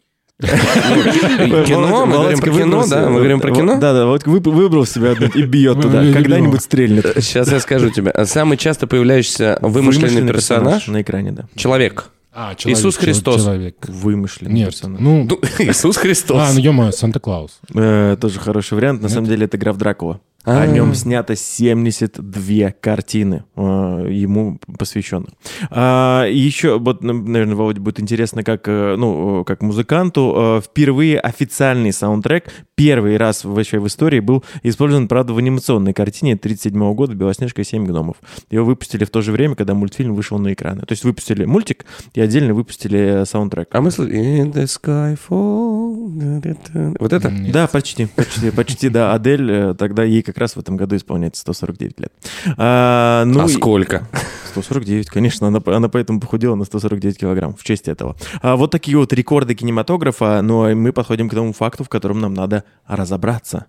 Кино, 0.41 2.05
мы 2.05 2.13
говорим 2.17 2.39
про 2.39 2.51
кино, 2.51 2.87
да? 2.87 3.09
Мы 3.09 3.17
говорим 3.19 3.39
про 3.39 3.51
кино? 3.51 3.79
Да, 3.79 3.93
да, 3.93 4.05
вот 4.07 4.25
вы- 4.25 4.39
выбрал 4.39 4.85
себе 4.85 5.11
одну 5.11 5.27
и 5.27 5.43
бьет 5.43 5.81
туда. 5.81 6.03
Когда-нибудь 6.11 6.61
стрельнет. 6.61 7.05
Сейчас 7.17 7.51
я 7.51 7.59
скажу 7.59 7.89
тебе. 7.89 8.13
Самый 8.25 8.57
часто 8.57 8.87
появляющийся 8.87 9.59
вымышленный 9.61 10.27
персонаж 10.27 10.87
на 10.87 11.01
экране, 11.01 11.31
да.— 11.31 11.45
человек. 11.55 12.09
А, 12.33 12.53
Иисус 12.65 12.95
чел- 12.95 13.03
Христос. 13.03 13.41
Человек. 13.41 13.75
Вымышленный 13.87 14.53
Нет, 14.53 14.69
персонаж. 14.69 15.01
ну... 15.01 15.25
Ну, 15.25 15.39
Иисус 15.59 15.97
Христос. 15.97 16.37
А, 16.39 16.53
ну, 16.53 16.59
ё 16.59 16.91
Санта-Клаус. 16.91 17.59
Э, 17.75 18.15
тоже 18.19 18.39
хороший 18.39 18.75
вариант. 18.75 19.01
На 19.01 19.09
самом 19.09 19.27
деле 19.27 19.45
это 19.45 19.57
граф 19.57 19.77
Дракула. 19.77 20.21
А. 20.43 20.61
О 20.61 20.67
нем 20.67 20.95
снято 20.95 21.35
72 21.35 22.71
картины 22.71 23.43
э, 23.55 23.61
ему 23.61 24.59
посвященных. 24.77 25.29
А, 25.69 26.25
еще, 26.25 26.79
вот, 26.79 27.03
наверное, 27.03 27.55
Володя, 27.55 27.79
будет 27.79 27.99
интересно, 27.99 28.43
как, 28.43 28.67
э, 28.67 28.95
ну, 28.97 29.41
э, 29.41 29.43
как 29.43 29.61
музыканту, 29.61 30.33
э, 30.35 30.61
впервые 30.65 31.19
официальный 31.19 31.93
саундтрек 31.93 32.51
первый 32.81 33.17
раз 33.17 33.43
вообще 33.45 33.77
в 33.77 33.85
истории 33.85 34.19
был 34.19 34.43
использован, 34.63 35.07
правда, 35.07 35.33
в 35.33 35.37
анимационной 35.37 35.93
картине 35.93 36.33
1937 36.33 36.95
года 36.95 37.13
«Белоснежка 37.13 37.61
и 37.61 37.63
семь 37.63 37.85
гномов». 37.85 38.17
Его 38.49 38.65
выпустили 38.65 39.05
в 39.05 39.11
то 39.11 39.21
же 39.21 39.31
время, 39.31 39.53
когда 39.53 39.75
мультфильм 39.75 40.15
вышел 40.15 40.39
на 40.39 40.51
экраны. 40.51 40.81
То 40.81 40.93
есть 40.93 41.03
выпустили 41.03 41.45
мультик 41.45 41.85
и 42.15 42.21
отдельно 42.21 42.55
выпустили 42.55 43.21
э, 43.21 43.25
саундтрек. 43.25 43.67
А 43.71 43.81
мы 43.81 43.91
слышали 43.91 44.41
«In 44.41 44.51
the 44.51 44.63
sky 44.63 45.15
fall». 45.29 46.95
Вот 46.99 47.13
это? 47.13 47.29
Нет. 47.29 47.51
Да, 47.51 47.67
почти, 47.67 48.07
почти, 48.07 48.49
почти, 48.49 48.89
да. 48.89 49.13
Адель, 49.13 49.75
тогда 49.75 50.03
ей 50.03 50.23
как 50.31 50.39
раз 50.39 50.55
в 50.55 50.59
этом 50.59 50.77
году 50.77 50.95
исполняется 50.95 51.41
149 51.41 51.99
лет. 51.99 52.13
А, 52.57 53.23
ну 53.25 53.41
А 53.41 53.45
и- 53.45 53.49
сколько? 53.49 54.07
149, 54.51 55.07
конечно, 55.09 55.47
она, 55.47 55.61
она 55.65 55.87
поэтому 55.89 56.19
похудела 56.19 56.55
на 56.55 56.65
149 56.65 57.17
килограмм 57.17 57.55
в 57.55 57.63
честь 57.63 57.87
этого. 57.87 58.15
А, 58.41 58.55
вот 58.55 58.71
такие 58.71 58.97
вот 58.97 59.13
рекорды 59.13 59.55
кинематографа, 59.55 60.41
но 60.41 60.69
мы 60.75 60.91
подходим 60.93 61.29
к 61.29 61.33
тому 61.33 61.53
факту, 61.53 61.83
в 61.83 61.89
котором 61.89 62.19
нам 62.19 62.33
надо 62.33 62.63
разобраться. 62.87 63.67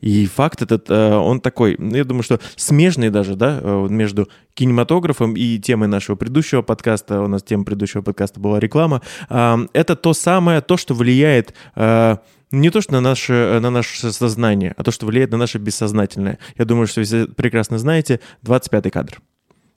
И 0.00 0.24
факт 0.26 0.62
этот, 0.62 0.88
э, 0.88 1.14
он 1.14 1.40
такой, 1.40 1.76
я 1.78 2.04
думаю, 2.04 2.22
что 2.22 2.40
смежный 2.56 3.10
даже, 3.10 3.34
да, 3.36 3.60
э, 3.62 3.86
между 3.90 4.28
кинематографом 4.54 5.34
и 5.34 5.58
темой 5.58 5.88
нашего 5.88 6.16
предыдущего 6.16 6.62
подкаста, 6.62 7.20
у 7.20 7.26
нас 7.26 7.42
тема 7.42 7.64
предыдущего 7.64 8.00
подкаста 8.00 8.40
была 8.40 8.58
реклама, 8.60 9.02
это 9.28 9.96
то 9.96 10.14
самое, 10.14 10.62
то, 10.62 10.78
что 10.78 10.94
влияет 10.94 11.52
э, 11.76 12.16
не 12.52 12.70
то, 12.70 12.80
что 12.80 12.92
на 12.92 13.00
наше, 13.00 13.58
на 13.60 13.70
наше 13.70 14.12
сознание, 14.12 14.74
а 14.76 14.82
то, 14.82 14.90
что 14.90 15.06
влияет 15.06 15.30
на 15.30 15.38
наше 15.38 15.58
бессознательное. 15.58 16.38
Я 16.58 16.64
думаю, 16.64 16.86
что 16.86 17.00
вы 17.00 17.04
все 17.04 17.26
прекрасно 17.26 17.78
знаете 17.78 18.20
25-й 18.44 18.90
кадр. 18.90 19.20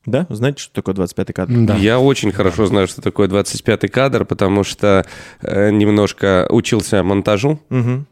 Да? 0.05 0.27
Знаете, 0.29 0.61
что 0.61 0.73
такое 0.73 0.95
25-й 0.95 1.33
кадр? 1.33 1.53
Да. 1.65 1.75
Я 1.77 1.99
очень 1.99 2.31
хорошо 2.31 2.65
знаю, 2.65 2.87
что 2.87 3.01
такое 3.01 3.27
25-й 3.29 3.87
кадр, 3.87 4.25
потому 4.25 4.63
что 4.63 5.05
э, 5.41 5.71
немножко 5.71 6.45
учился 6.49 7.03
монтажу. 7.03 7.59
Мгм. 7.69 8.05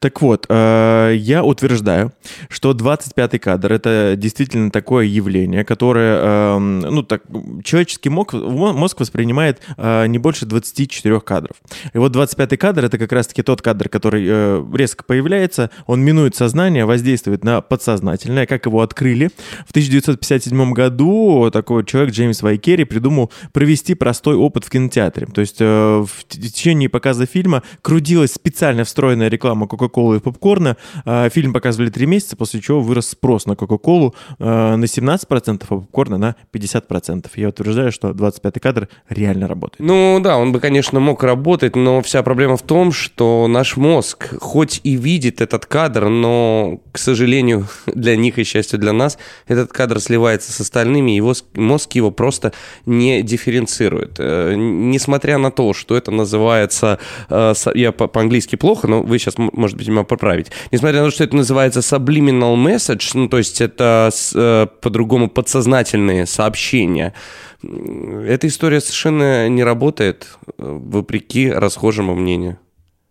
Так 0.00 0.22
вот, 0.22 0.46
э, 0.48 1.14
я 1.16 1.42
утверждаю, 1.42 2.12
что 2.48 2.70
25-й 2.70 3.40
кадр 3.40 3.72
это 3.72 4.14
действительно 4.16 4.70
такое 4.70 5.06
явление, 5.06 5.64
которое, 5.64 6.18
э, 6.20 6.58
ну 6.58 7.02
так, 7.02 7.22
человеческий 7.64 8.08
мозг, 8.08 8.32
мозг 8.34 9.00
воспринимает 9.00 9.60
э, 9.76 10.06
не 10.06 10.18
больше 10.18 10.46
24 10.46 11.20
кадров. 11.20 11.56
И 11.92 11.98
вот 11.98 12.14
25-й 12.14 12.56
кадр 12.56 12.84
это 12.84 12.96
как 12.96 13.10
раз-таки 13.10 13.42
тот 13.42 13.60
кадр, 13.60 13.88
который 13.88 14.24
э, 14.28 14.64
резко 14.72 15.02
появляется, 15.02 15.70
он 15.88 16.00
минует 16.02 16.36
сознание, 16.36 16.84
воздействует 16.84 17.42
на 17.42 17.60
подсознательное, 17.60 18.46
как 18.46 18.66
его 18.66 18.82
открыли. 18.82 19.30
В 19.66 19.70
1957 19.70 20.72
году 20.74 21.50
такой 21.52 21.84
человек 21.84 22.14
Джеймс 22.14 22.42
Вайкери 22.42 22.84
придумал 22.84 23.32
провести 23.52 23.94
простой 23.94 24.36
опыт 24.36 24.64
в 24.64 24.70
кинотеатре. 24.70 25.26
То 25.26 25.40
есть 25.40 25.58
в 25.58 26.08
течение 26.28 26.88
показа 26.88 27.26
фильма 27.26 27.64
крутилась 27.82 28.32
специально 28.32 28.84
встроенная 28.84 29.28
реклама 29.28 29.66
Кока-Колы 29.88 30.16
и 30.16 30.20
попкорна. 30.20 30.76
Э, 31.04 31.28
Фильм 31.30 31.52
показывали 31.52 31.90
три 31.90 32.06
месяца, 32.06 32.36
после 32.36 32.60
чего 32.60 32.80
вырос 32.80 33.08
спрос 33.08 33.46
на 33.46 33.56
Кока-Колу 33.56 34.14
э, 34.38 34.44
на 34.76 34.84
17%, 34.84 35.62
а 35.62 35.66
попкорна 35.66 36.18
на 36.18 36.36
50%. 36.52 37.26
Я 37.36 37.48
утверждаю, 37.48 37.92
что 37.92 38.10
25-й 38.10 38.60
кадр 38.60 38.88
реально 39.08 39.48
работает. 39.48 39.80
Ну 39.80 40.20
да, 40.22 40.36
он 40.38 40.52
бы, 40.52 40.60
конечно, 40.60 41.00
мог 41.00 41.22
работать, 41.22 41.76
но 41.76 42.00
вся 42.02 42.22
проблема 42.22 42.56
в 42.56 42.62
том, 42.62 42.92
что 42.92 43.46
наш 43.48 43.76
мозг 43.76 44.34
хоть 44.40 44.80
и 44.84 44.96
видит 44.96 45.40
этот 45.40 45.66
кадр, 45.66 46.08
но, 46.08 46.80
к 46.92 46.98
сожалению, 46.98 47.66
для 47.86 48.16
них 48.16 48.38
и 48.38 48.44
счастью 48.44 48.78
для 48.78 48.92
нас, 48.92 49.18
этот 49.46 49.72
кадр 49.72 50.00
сливается 50.00 50.52
с 50.52 50.60
остальными, 50.60 51.12
его 51.12 51.34
мозг 51.54 51.92
его 51.92 52.10
просто 52.10 52.52
не 52.86 53.22
дифференцирует. 53.22 54.16
Э, 54.18 54.54
Несмотря 54.56 55.38
на 55.38 55.50
то, 55.50 55.72
что 55.72 55.96
это 55.96 56.10
называется, 56.10 56.98
э, 57.30 57.54
я 57.74 57.92
по- 57.92 58.06
по-английски 58.08 58.56
плохо, 58.56 58.86
но 58.88 59.02
вы 59.02 59.18
сейчас, 59.18 59.38
м- 59.38 59.50
может 59.78 59.86
быть, 59.86 59.88
меня 59.88 60.04
поправить. 60.04 60.50
Несмотря 60.72 61.00
на 61.00 61.06
то, 61.06 61.10
что 61.12 61.24
это 61.24 61.36
называется 61.36 61.80
subliminal 61.80 62.56
message, 62.56 63.10
ну 63.14 63.28
то 63.28 63.38
есть 63.38 63.60
это 63.60 64.10
э, 64.34 64.66
по-другому 64.80 65.28
подсознательные 65.30 66.26
сообщения, 66.26 67.14
эта 67.62 68.46
история 68.46 68.80
совершенно 68.80 69.48
не 69.48 69.64
работает, 69.64 70.28
э, 70.46 70.52
вопреки 70.58 71.50
расхожему 71.50 72.14
мнению. 72.14 72.58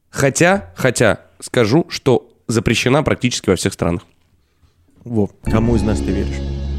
Хотя, 0.09 0.73
хотя, 0.75 1.21
скажу, 1.39 1.85
что 1.89 2.29
запрещена 2.47 3.03
практически 3.03 3.49
во 3.49 3.55
всех 3.55 3.73
странах. 3.73 4.01
Вов, 5.03 5.31
кому 5.43 5.75
из 5.75 5.83
нас 5.83 5.99
ты 5.99 6.11
веришь? 6.11 6.37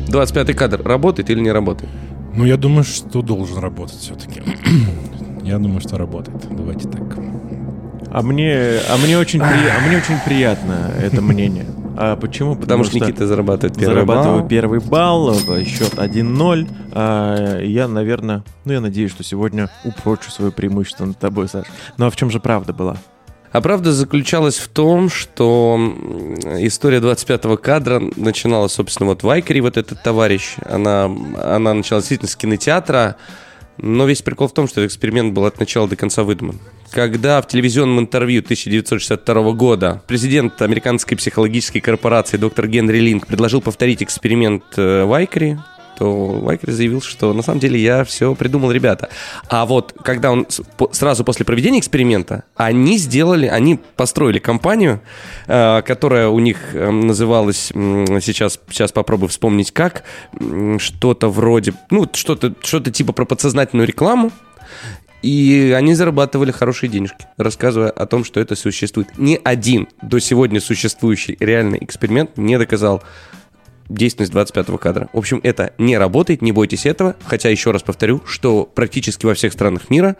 25-й 0.09 0.55
кадр 0.55 0.83
работает 0.83 1.31
или 1.31 1.40
не 1.40 1.53
работает? 1.53 1.90
Ну, 2.35 2.44
я 2.44 2.57
думаю, 2.57 2.85
что 2.85 3.22
должен 3.22 3.59
работать 3.59 3.98
все-таки. 3.98 4.42
Я 5.42 5.59
думаю, 5.59 5.81
что 5.81 5.96
работает. 5.96 6.46
Давайте 6.51 6.88
так. 6.90 7.16
А 8.10 8.22
мне, 8.22 8.78
а 8.88 8.96
мне, 8.96 9.18
очень, 9.18 9.40
при- 9.40 9.46
а 9.68 9.86
мне 9.86 9.98
очень 9.98 10.18
приятно 10.24 10.90
это 11.00 11.20
мнение. 11.20 11.66
А 11.96 12.16
почему? 12.16 12.54
Потому, 12.56 12.84
что 12.84 12.96
Никита 12.98 13.26
зарабатывает 13.26 13.76
первый 13.76 13.94
зарабатываю 13.94 14.38
балл. 14.40 14.48
первый 14.48 14.80
балл, 14.80 15.34
счет 15.64 15.94
1-0. 15.94 16.68
А, 16.92 17.60
я, 17.60 17.88
наверное, 17.88 18.44
ну 18.64 18.72
я 18.72 18.80
надеюсь, 18.80 19.10
что 19.10 19.24
сегодня 19.24 19.68
упрочу 19.84 20.30
свое 20.30 20.52
преимущество 20.52 21.04
над 21.06 21.18
тобой, 21.18 21.48
Саш. 21.48 21.66
Ну 21.96 22.06
а 22.06 22.10
в 22.10 22.16
чем 22.16 22.30
же 22.30 22.38
правда 22.40 22.72
была? 22.72 22.96
А 23.50 23.60
правда 23.62 23.92
заключалась 23.92 24.58
в 24.58 24.68
том, 24.68 25.08
что 25.08 25.78
история 26.60 26.98
25-го 26.98 27.56
кадра 27.56 28.00
начиналась, 28.16 28.72
собственно, 28.72 29.08
вот 29.08 29.22
в 29.22 29.28
Айкере, 29.28 29.60
вот 29.62 29.76
этот 29.76 30.02
товарищ. 30.02 30.56
Она, 30.68 31.10
она 31.42 31.72
началась 31.74 32.04
действительно 32.04 32.30
с 32.30 32.36
кинотеатра, 32.36 33.16
но 33.78 34.06
весь 34.06 34.22
прикол 34.22 34.48
в 34.48 34.52
том, 34.52 34.66
что 34.68 34.80
этот 34.80 34.92
эксперимент 34.92 35.34
был 35.34 35.46
от 35.46 35.58
начала 35.58 35.88
до 35.88 35.96
конца 35.96 36.22
выдуман. 36.22 36.58
Когда 36.90 37.40
в 37.42 37.48
телевизионном 37.48 38.00
интервью 38.00 38.40
1962 38.40 39.52
года 39.52 40.02
президент 40.06 40.60
американской 40.62 41.16
психологической 41.16 41.80
корпорации 41.80 42.36
доктор 42.36 42.66
Генри 42.66 42.98
Линк 42.98 43.26
предложил 43.26 43.60
повторить 43.60 44.02
эксперимент 44.02 44.64
э, 44.76 45.04
в 45.04 45.12
Айкере, 45.12 45.62
то 45.98 46.28
Вайкер 46.40 46.70
заявил, 46.70 47.02
что 47.02 47.32
на 47.32 47.42
самом 47.42 47.58
деле 47.58 47.80
я 47.80 48.04
все 48.04 48.34
придумал, 48.37 48.70
ребята. 48.70 49.08
А 49.48 49.66
вот 49.66 49.92
когда 50.04 50.30
он 50.30 50.46
сразу 50.92 51.24
после 51.24 51.44
проведения 51.44 51.80
эксперимента, 51.80 52.44
они 52.54 52.98
сделали, 52.98 53.46
они 53.46 53.80
построили 53.96 54.38
компанию, 54.38 55.00
э, 55.48 55.82
которая 55.82 56.28
у 56.28 56.38
них 56.38 56.58
э, 56.74 56.88
называлась, 56.88 57.72
сейчас, 57.72 58.61
сейчас 58.70 58.92
попробую 58.92 59.28
вспомнить 59.28 59.72
как, 59.72 60.04
что-то 60.78 61.28
вроде, 61.28 61.74
ну, 61.90 62.08
что-то 62.12 62.54
что 62.62 62.80
типа 62.80 63.12
про 63.12 63.24
подсознательную 63.24 63.88
рекламу, 63.88 64.30
и 65.22 65.74
они 65.76 65.94
зарабатывали 65.94 66.52
хорошие 66.52 66.88
денежки, 66.88 67.26
рассказывая 67.37 67.90
о 67.90 68.06
том, 68.06 68.24
что 68.24 68.38
это 68.38 68.54
существует. 68.54 69.18
Ни 69.18 69.40
один 69.42 69.88
до 70.00 70.20
сегодня 70.20 70.61
существующий 70.61 71.37
реальный 71.40 71.78
эксперимент 71.82 72.37
не 72.37 72.56
доказал 72.56 73.02
действенность 73.88 74.33
25-го 74.33 74.79
кадра. 74.79 75.09
В 75.12 75.18
общем, 75.18 75.40
это 75.42 75.72
не 75.79 75.96
работает, 75.96 76.42
не 76.42 76.53
бойтесь 76.53 76.87
этого. 76.87 77.16
Хотя, 77.24 77.48
еще 77.48 77.70
раз 77.70 77.83
повторю, 77.83 78.22
что 78.27 78.64
практически 78.64 79.27
во 79.27 79.35
всех 79.35 79.53
странах 79.53 79.90
мира 79.90 80.16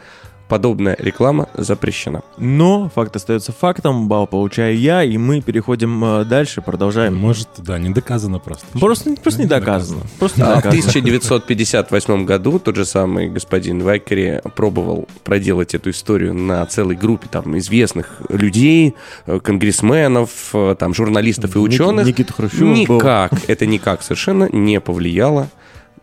подобная 0.49 0.97
реклама 0.99 1.49
запрещена. 1.55 2.23
Но 2.39 2.91
факт 2.95 3.15
остается 3.17 3.53
фактом, 3.53 4.09
балл 4.09 4.27
получаю 4.27 4.79
я, 4.79 5.05
и 5.05 5.17
мы 5.19 5.41
переходим 5.41 6.05
э, 6.05 6.25
дальше, 6.25 6.63
продолжаем. 6.63 7.17
Может, 7.17 7.49
да, 7.59 7.79
не 7.79 7.91
доказано 7.91 8.39
просто. 8.39 8.67
Просто, 8.79 9.15
просто 9.23 9.43
не 9.43 9.47
доказано. 9.47 10.03
Просто 10.19 10.41
не 10.41 10.47
А 10.47 10.53
в 10.53 10.57
доказано. 10.57 10.81
1958 10.81 12.25
году 12.25 12.59
тот 12.59 12.77
же 12.77 12.85
самый 12.85 13.29
господин 13.29 13.83
Вайкери 13.83 14.41
пробовал 14.57 15.07
проделать 15.25 15.75
эту 15.75 15.91
историю 15.91 16.35
на 16.35 16.65
целой 16.67 16.97
группе 16.97 17.29
там 17.31 17.57
известных 17.59 18.21
людей, 18.29 18.95
э, 19.27 19.41
конгрессменов, 19.41 20.51
э, 20.55 20.77
там 20.79 20.95
журналистов 20.95 21.57
и 21.57 21.59
ученых. 21.59 22.07
Никита 22.07 22.33
Хрущев 22.33 22.61
был. 22.87 22.97
Никак, 22.97 23.33
это 23.49 23.67
никак 23.67 24.03
совершенно 24.03 24.49
не 24.51 24.81
повлияло. 24.81 25.49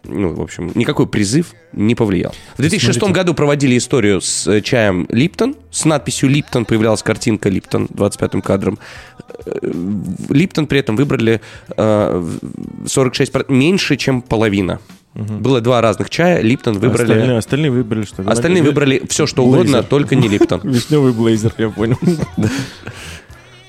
Ну, 0.08 0.34
в 0.34 0.42
общем, 0.42 0.72
никакой 0.76 1.08
призыв 1.08 1.54
не 1.74 1.96
повлиял. 1.96 2.34
В 2.58 2.62
2006 2.62 3.00
Смотрите. 3.00 3.20
году 3.20 3.34
проводили 3.34 3.78
историю 3.78 4.22
с 4.22 4.48
э, 4.48 4.62
чаем 4.62 5.08
Липтон. 5.10 5.56
С 5.72 5.86
надписью 5.86 6.30
Липтон 6.30 6.66
появлялась 6.66 7.04
картинка 7.04 7.50
Липтон 7.50 7.86
25-м 7.86 8.42
кадром. 8.42 8.80
Э, 9.46 9.52
Липтон 10.30 10.68
при 10.68 10.80
этом 10.80 10.96
выбрали 10.96 11.42
э, 11.76 12.18
в 12.22 12.88
46 12.88 13.32
про- 13.32 13.46
меньше, 13.48 13.98
чем 13.98 14.22
половина. 14.22 14.80
Было 15.14 15.62
два 15.62 15.80
разных 15.80 16.10
чая, 16.10 16.42
Липтон 16.42 16.78
выбрали. 16.78 17.12
Остальные, 17.14 17.38
остальные 17.38 17.72
выбрали 17.72 18.04
что? 18.06 18.30
Остальные 18.30 18.64
выбрали 18.64 19.02
все, 19.08 19.26
что 19.26 19.44
угодно, 19.46 19.64
Блейзер. 19.78 19.84
только 19.86 20.16
не 20.16 20.28
Липтон. 20.28 20.60
Вишневый 20.64 21.14
блейзер, 21.14 21.54
я 21.58 21.70
понял. 21.70 21.98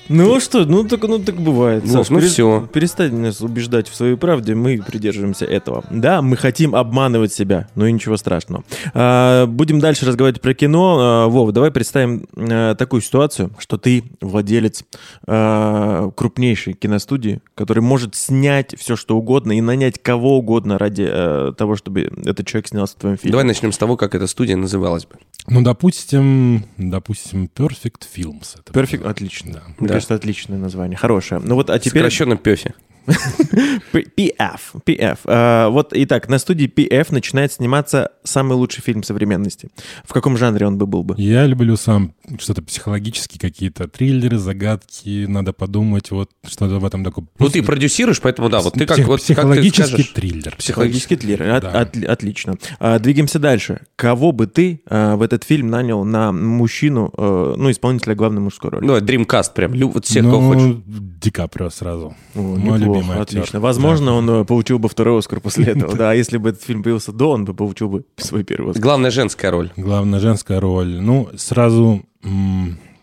Ну 0.09 0.39
что, 0.39 0.65
ну 0.65 0.83
так, 0.83 1.01
ну 1.03 1.19
так 1.19 1.35
бывает. 1.35 1.83
Ну, 1.85 1.91
Саш, 1.93 2.09
ну 2.09 2.19
перес- 2.19 2.31
всё. 2.31 2.69
Перестань 2.71 3.15
нас 3.15 3.41
убеждать 3.41 3.87
в 3.89 3.95
своей 3.95 4.15
правде, 4.15 4.55
мы 4.55 4.81
придерживаемся 4.85 5.45
этого. 5.45 5.83
Да, 5.89 6.21
мы 6.21 6.37
хотим 6.37 6.75
обманывать 6.75 7.33
себя, 7.33 7.67
но 7.75 7.87
и 7.87 7.91
ничего 7.91 8.17
страшного. 8.17 8.63
А, 8.93 9.45
будем 9.47 9.79
дальше 9.79 10.05
разговаривать 10.05 10.41
про 10.41 10.53
кино. 10.53 10.97
А, 10.99 11.27
Вов, 11.27 11.51
давай 11.51 11.71
представим 11.71 12.27
а, 12.35 12.75
такую 12.75 13.01
ситуацию, 13.01 13.51
что 13.59 13.77
ты 13.77 14.03
владелец 14.21 14.83
а, 15.27 16.09
крупнейшей 16.11 16.73
киностудии, 16.73 17.41
который 17.55 17.79
может 17.81 18.15
снять 18.15 18.75
все, 18.77 18.95
что 18.95 19.17
угодно 19.17 19.57
и 19.57 19.61
нанять 19.61 20.01
кого 20.01 20.37
угодно 20.37 20.77
ради 20.77 21.05
а, 21.07 21.51
того, 21.53 21.75
чтобы 21.75 22.11
этот 22.25 22.47
человек 22.47 22.67
снялся 22.67 22.95
в 22.95 22.99
твоем 22.99 23.17
фильме. 23.17 23.31
Давай 23.31 23.45
начнем 23.45 23.71
с 23.71 23.77
того, 23.77 23.97
как 23.97 24.15
эта 24.15 24.27
студия 24.27 24.55
называлась 24.55 25.05
бы. 25.05 25.15
Ну, 25.49 25.61
допустим, 25.61 26.65
допустим, 26.77 27.49
Perfect 27.55 28.03
Films. 28.15 28.57
Это 28.59 28.73
Перфект, 28.73 29.03
было. 29.03 29.11
отлично. 29.11 29.63
Да. 29.79 29.96
Кажется, 29.97 30.15
отличное 30.15 30.57
название, 30.57 30.97
хорошее. 30.97 31.41
Ну 31.43 31.55
вот, 31.55 31.69
а 31.69 31.79
теперь... 31.79 32.01
Сокращенно 32.01 32.37
Пёфи. 32.37 32.73
PF. 33.93 34.59
PF. 34.85 35.19
А, 35.25 35.69
вот, 35.69 35.91
итак, 35.93 36.27
на 36.27 36.39
студии 36.39 36.67
PF 36.67 37.07
начинает 37.11 37.53
сниматься 37.53 38.11
самый 38.23 38.53
лучший 38.53 38.81
фильм 38.81 39.03
современности. 39.03 39.69
В 40.03 40.13
каком 40.13 40.37
жанре 40.37 40.67
он 40.67 40.77
бы 40.77 40.85
был 40.85 41.03
бы? 41.03 41.15
Я 41.17 41.45
люблю 41.45 41.77
сам 41.77 42.13
что-то 42.39 42.61
психологические 42.61 43.39
какие-то 43.39 43.87
триллеры, 43.87 44.37
загадки, 44.37 45.25
надо 45.27 45.53
подумать, 45.53 46.11
вот 46.11 46.31
что-то 46.45 46.79
в 46.79 46.85
этом 46.85 47.03
таком. 47.03 47.29
Ну, 47.39 47.49
ты 47.49 47.63
продюсируешь, 47.63 48.19
поэтому 48.19 48.49
да, 48.49 48.59
вот 48.59 48.73
ты 48.73 48.85
как, 48.85 48.99
вот, 48.99 49.21
психологический 49.21 50.03
триллер. 50.03 50.55
Психологический. 50.57 51.15
Триллер. 51.15 51.63
Отлично. 52.07 52.55
А, 52.79 52.99
двигаемся 52.99 53.39
дальше. 53.39 53.81
Кого 53.95 54.31
бы 54.31 54.47
ты 54.47 54.81
а, 54.87 55.15
в 55.15 55.21
этот 55.21 55.43
фильм 55.43 55.69
нанял 55.69 56.03
на 56.03 56.31
мужчину, 56.31 57.13
ну, 57.17 57.71
исполнителя 57.71 58.15
главной 58.15 58.41
мужской 58.41 58.71
роли? 58.71 58.85
Ну, 58.85 58.97
Dreamcast 58.97 59.53
прям, 59.53 59.73
вот 59.73 60.05
всех, 60.05 60.23
ну, 60.23 60.31
кого 60.31 60.53
хочешь. 60.53 60.75
Ди 60.85 61.31
Каприо 61.31 61.69
сразу. 61.69 62.15
О, 62.35 62.39
Мой 62.39 62.79
актер. 63.01 63.21
отлично. 63.21 63.59
Возможно, 63.59 64.13
он 64.13 64.29
э, 64.29 64.45
получил 64.45 64.79
бы 64.79 64.89
второй 64.89 65.19
Оскар 65.19 65.39
после 65.39 65.65
этого. 65.73 65.95
Да, 65.95 66.11
а 66.11 66.13
если 66.13 66.37
бы 66.37 66.49
этот 66.49 66.63
фильм 66.63 66.83
появился 66.83 67.11
до, 67.11 67.31
он 67.31 67.45
бы 67.45 67.53
получил 67.53 67.89
бы 67.89 68.05
свой 68.17 68.43
первый 68.43 68.71
Оскар. 68.71 68.83
Главная 68.83 69.11
женская 69.11 69.51
роль. 69.51 69.71
Главная 69.77 70.19
женская 70.19 70.59
роль. 70.59 70.99
Ну, 70.99 71.29
сразу 71.35 72.03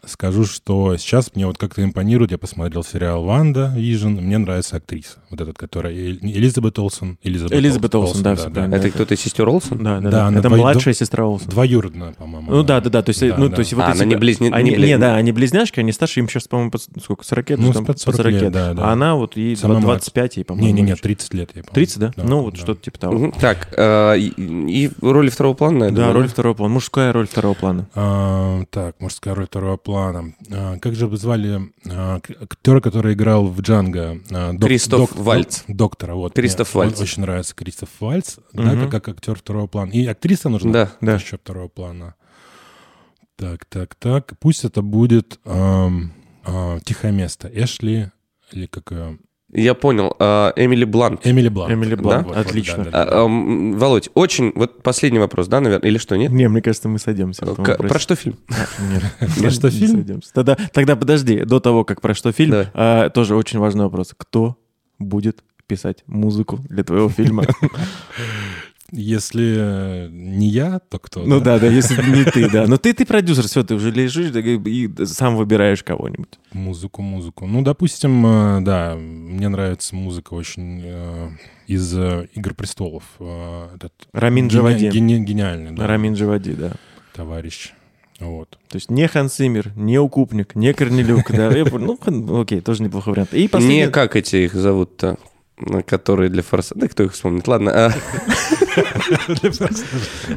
скажу, 0.06 0.44
что 0.44 0.96
сейчас 0.96 1.30
мне 1.34 1.46
вот 1.46 1.58
как-то 1.58 1.82
импонирует. 1.82 2.30
Я 2.30 2.38
посмотрел 2.38 2.84
сериал 2.84 3.24
«WandaVision». 3.24 4.08
Мне 4.08 4.38
нравится 4.38 4.76
актриса. 4.76 5.18
Вот 5.30 5.40
этот, 5.40 5.56
которая... 5.58 5.92
Элизабет 5.94 6.78
Олсен. 6.78 7.18
Элизабет, 7.22 7.52
Элизабет 7.58 7.94
Олсен, 7.94 8.22
да, 8.22 8.34
всё 8.36 8.50
правильно. 8.50 8.74
Это 8.74 8.90
кто-то 8.90 9.14
из 9.14 9.20
сестер 9.20 9.48
Олсен? 9.48 9.78
Да, 9.82 10.00
да, 10.00 10.10
Да, 10.10 10.30
да. 10.30 10.38
Это 10.38 10.48
младшая 10.50 10.94
сестра 10.94 11.24
Олсен. 11.26 11.48
Двоюродная, 11.50 12.12
по-моему. 12.12 12.50
Ну 12.50 12.62
да, 12.62 12.80
да, 12.80 12.90
да. 12.90 13.02
То 13.02 13.10
есть, 13.10 13.20
Да, 13.20 13.36
ну, 13.38 13.48
да. 13.48 13.56
то 13.56 13.60
есть 13.60 13.72
вот 13.72 13.82
А, 13.84 13.90
эти- 13.90 13.96
она 13.96 14.04
не 14.04 14.16
близня- 14.16 14.50
они, 14.52 14.70
не 14.70 14.76
не, 14.76 14.98
да, 14.98 15.16
они 15.16 15.32
близняшки, 15.32 15.80
они 15.80 15.92
старше, 15.92 16.20
им 16.20 16.28
сейчас, 16.28 16.46
по-моему, 16.48 16.70
под- 16.70 16.86
сколько, 17.02 17.24
40 17.24 17.50
лет? 17.50 17.58
Ну, 17.58 17.72
там, 17.72 17.84
под 17.86 17.98
40 17.98 18.26
лет, 18.26 18.52
да, 18.52 18.74
да. 18.74 18.84
А 18.84 18.92
она 18.92 19.14
вот 19.16 19.36
ей 19.36 19.56
Самая 19.56 19.80
25, 19.80 20.36
ей, 20.36 20.44
по-моему. 20.44 20.66
Не-не-не, 20.68 20.88
больше. 20.92 21.02
30 21.02 21.34
лет, 21.34 21.50
я 21.54 21.62
помню. 21.62 21.74
30, 21.74 21.98
да? 21.98 22.12
ну, 22.16 22.42
вот 22.42 22.54
да. 22.54 22.60
что-то 22.60 22.82
типа 22.82 22.98
того. 22.98 23.32
Так, 23.40 23.68
э, 23.76 24.18
и, 24.18 24.28
и 24.86 24.90
роли 25.00 25.28
второго 25.30 25.54
плана, 25.54 25.84
я 25.84 25.90
Да, 25.90 25.96
думаю, 25.96 26.12
роль 26.14 26.28
второго 26.28 26.54
плана. 26.54 26.74
Мужская 26.74 27.12
роль 27.12 27.26
второго 27.26 27.54
плана. 27.54 27.86
А, 27.94 28.62
так, 28.70 28.96
мужская 29.00 29.34
роль 29.34 29.46
второго 29.46 29.76
плана. 29.76 29.93
А, 29.96 30.78
как 30.78 30.94
же 30.94 31.14
звали 31.16 31.72
а, 31.88 32.20
актера, 32.40 32.80
который 32.80 33.14
играл 33.14 33.46
в 33.46 33.60
Джанго? 33.60 34.20
А, 34.30 34.52
док- 34.52 34.68
Кристоф 34.68 35.12
Вальц. 35.16 35.62
док- 35.66 35.76
доктора, 35.76 36.14
вот. 36.14 36.34
Кристоф 36.34 36.74
Мне 36.74 36.84
Вальц. 36.84 37.00
Очень 37.00 37.22
нравится 37.22 37.54
Кристоф 37.54 37.88
Вальц, 38.00 38.36
да, 38.52 38.62
Мгм. 38.72 38.90
как, 38.90 39.04
как 39.04 39.16
актер 39.16 39.36
второго 39.36 39.66
плана. 39.66 39.90
И 39.90 40.06
актриса 40.06 40.48
нужна? 40.48 40.72
Да. 40.72 40.92
Да. 41.00 41.14
Еще 41.14 41.36
второго 41.36 41.68
плана. 41.68 42.14
Так, 43.36 43.64
так, 43.64 43.94
так. 43.96 44.32
Пусть 44.38 44.64
это 44.64 44.80
будет 44.82 45.40
ам, 45.44 46.12
а, 46.44 46.78
«Тихое 46.84 47.12
место». 47.12 47.50
Эшли 47.52 48.10
или 48.52 48.66
как... 48.66 48.90
ее? 48.92 49.18
Я 49.54 49.74
понял. 49.74 50.14
э, 50.18 50.52
Эмили 50.56 50.84
Блант. 50.84 51.26
Эмили 51.26 51.48
Блант. 51.48 51.72
Эмили 51.72 51.94
Блант, 51.94 52.26
Вот, 52.26 52.36
вот, 52.36 52.46
отлично. 52.46 52.84
да, 52.84 52.90
да, 52.90 53.04
да. 53.04 53.10
А, 53.20 53.24
ам, 53.24 53.78
Володь, 53.78 54.10
очень... 54.14 54.52
Вот 54.54 54.82
последний 54.82 55.20
вопрос, 55.20 55.46
да, 55.46 55.60
наверное? 55.60 55.88
Или 55.88 55.98
что, 55.98 56.16
нет? 56.16 56.32
Не, 56.32 56.48
мне 56.48 56.60
кажется, 56.60 56.88
мы 56.88 56.98
в 57.46 57.52
этом 57.52 57.64
К-. 57.64 57.76
Про 57.76 57.98
что 58.00 58.16
фильм? 58.16 58.36
А, 58.50 58.66
Нет. 58.92 59.02
Про 59.40 59.50
что 59.50 59.70
фильм? 59.70 60.20
Тогда, 60.32 60.56
тогда 60.72 60.96
подожди, 60.96 61.44
до 61.44 61.60
того, 61.60 61.84
как 61.84 62.00
про 62.00 62.14
что 62.14 62.32
фильм, 62.32 62.66
а, 62.74 63.08
тоже 63.10 63.36
очень 63.36 63.60
важный 63.60 63.84
вопрос. 63.84 64.12
Кто 64.16 64.56
будет 64.98 65.44
писать 65.66 66.02
музыку 66.06 66.58
для 66.68 66.82
твоего 66.84 67.08
фильма? 67.08 67.44
Если 68.96 69.54
э, 69.56 70.08
не 70.12 70.48
я, 70.48 70.78
то 70.78 71.00
кто? 71.00 71.24
Ну 71.24 71.40
да, 71.40 71.58
да, 71.58 71.66
если 71.66 72.00
не 72.08 72.24
ты, 72.24 72.48
да. 72.48 72.66
Но 72.68 72.76
ты, 72.76 72.92
ты 72.92 73.04
продюсер, 73.04 73.44
все, 73.48 73.64
ты 73.64 73.74
уже 73.74 73.90
лежишь 73.90 74.30
да, 74.30 74.38
и 74.40 74.88
сам 75.04 75.36
выбираешь 75.36 75.82
кого-нибудь. 75.82 76.38
Музыку, 76.52 77.02
музыку. 77.02 77.46
Ну, 77.46 77.62
допустим, 77.62 78.24
э, 78.24 78.60
да, 78.60 78.94
мне 78.94 79.48
нравится 79.48 79.96
музыка 79.96 80.34
очень 80.34 80.80
э, 80.84 81.30
из 81.66 81.92
«Игр 81.92 82.54
престолов». 82.54 83.02
Этот 83.74 83.92
Рамин 84.12 84.46
гени- 84.46 84.52
Джавади. 84.52 84.84
гени- 84.90 85.24
Гениальный, 85.24 85.72
да, 85.72 85.86
Рамин 85.88 86.14
Джавади, 86.14 86.52
да. 86.52 86.72
товарищ. 87.14 87.72
Вот. 88.20 88.50
То 88.68 88.76
есть 88.76 88.90
не 88.90 89.08
Ханс 89.08 89.34
Циммер, 89.34 89.72
не 89.74 89.98
Укупник, 89.98 90.54
не 90.54 90.72
Корнелюк, 90.72 91.32
да. 91.32 91.50
Ну, 91.72 91.98
хан- 92.00 92.40
окей, 92.42 92.60
тоже 92.60 92.84
неплохой 92.84 93.12
вариант. 93.14 93.34
И 93.34 93.48
последний... 93.48 93.80
Не 93.80 93.90
как 93.90 94.14
эти 94.14 94.36
их 94.36 94.54
зовут-то, 94.54 95.18
которые 95.86 96.30
для 96.30 96.42
форса... 96.42 96.74
Да 96.76 96.88
кто 96.88 97.04
их 97.04 97.12
вспомнит? 97.12 97.46
Ладно. 97.46 97.86
а, 97.86 97.90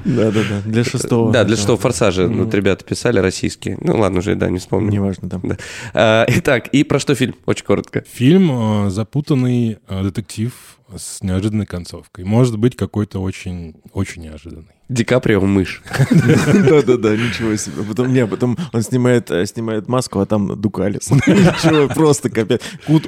Да, 0.06 0.32
да, 0.32 0.42
да, 0.50 0.62
для 0.66 0.84
шестого. 0.84 1.32
Да, 1.32 1.44
для 1.44 1.54
этого. 1.54 1.76
что 1.76 1.78
форсажи 1.78 2.28
вот 2.28 2.54
ребята 2.54 2.86
писали 2.86 3.20
российские. 3.20 3.78
Ну 3.82 3.98
ладно 3.98 4.20
уже, 4.20 4.36
да, 4.36 4.50
не 4.50 4.60
вспомню. 4.60 4.92
Неважно, 4.92 5.28
да. 5.28 5.40
Да. 5.44 5.58
А, 5.94 6.26
Итак, 6.28 6.68
и 6.68 6.84
про 6.84 7.00
что 7.00 7.16
фильм? 7.16 7.36
Очень 7.46 7.66
коротко. 7.66 8.04
Фильм 8.12 8.88
э, 8.88 8.90
запутанный 8.90 9.80
э, 9.88 10.04
детектив 10.04 10.54
с 10.96 11.22
неожиданной 11.22 11.66
концовкой. 11.66 12.24
Может 12.24 12.58
быть, 12.58 12.76
какой-то 12.76 13.20
очень, 13.20 13.76
очень 13.94 14.24
неожиданный. 14.24 14.74
Ди 14.90 15.04
Каприо 15.04 15.42
мышь. 15.42 15.84
Да-да-да, 16.10 17.16
ничего 17.18 17.56
себе. 17.58 17.84
Потом, 17.84 18.14
не, 18.14 18.26
потом 18.26 18.58
он 18.72 18.82
снимает, 18.82 19.30
э, 19.32 19.46
снимает 19.46 19.90
маску, 19.90 20.20
а 20.22 20.26
там 20.26 20.60
Дукалис. 20.60 21.12
Ничего, 21.28 21.94
просто 21.94 22.30
капец. 22.30 22.62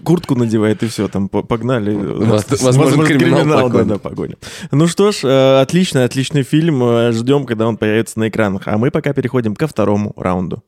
Куртку 0.04 0.36
надевает, 0.36 0.84
и 0.84 0.88
все, 0.88 1.08
там 1.08 1.30
по- 1.30 1.42
погнали. 1.42 1.96
Воз- 1.96 2.62
возможно, 2.62 3.06
криминал 3.06 3.70
да, 3.70 3.86
да, 3.86 3.98
погоня. 3.98 4.36
Ну 4.72 4.88
что 4.88 5.14
ж, 5.14 5.24
э, 5.24 5.62
отличный, 5.62 6.04
отличный 6.04 6.44
фильм. 6.44 6.84
Э, 6.84 7.14
Ждем, 7.14 7.46
когда 7.46 7.66
он 7.66 7.78
появится 7.78 8.20
на 8.20 8.28
экранах. 8.28 8.64
А 8.68 8.78
мы 8.78 8.92
пока 8.92 9.14
переходим 9.14 9.56
ко 9.56 9.66
второму 9.68 10.14
раунду. 10.18 10.62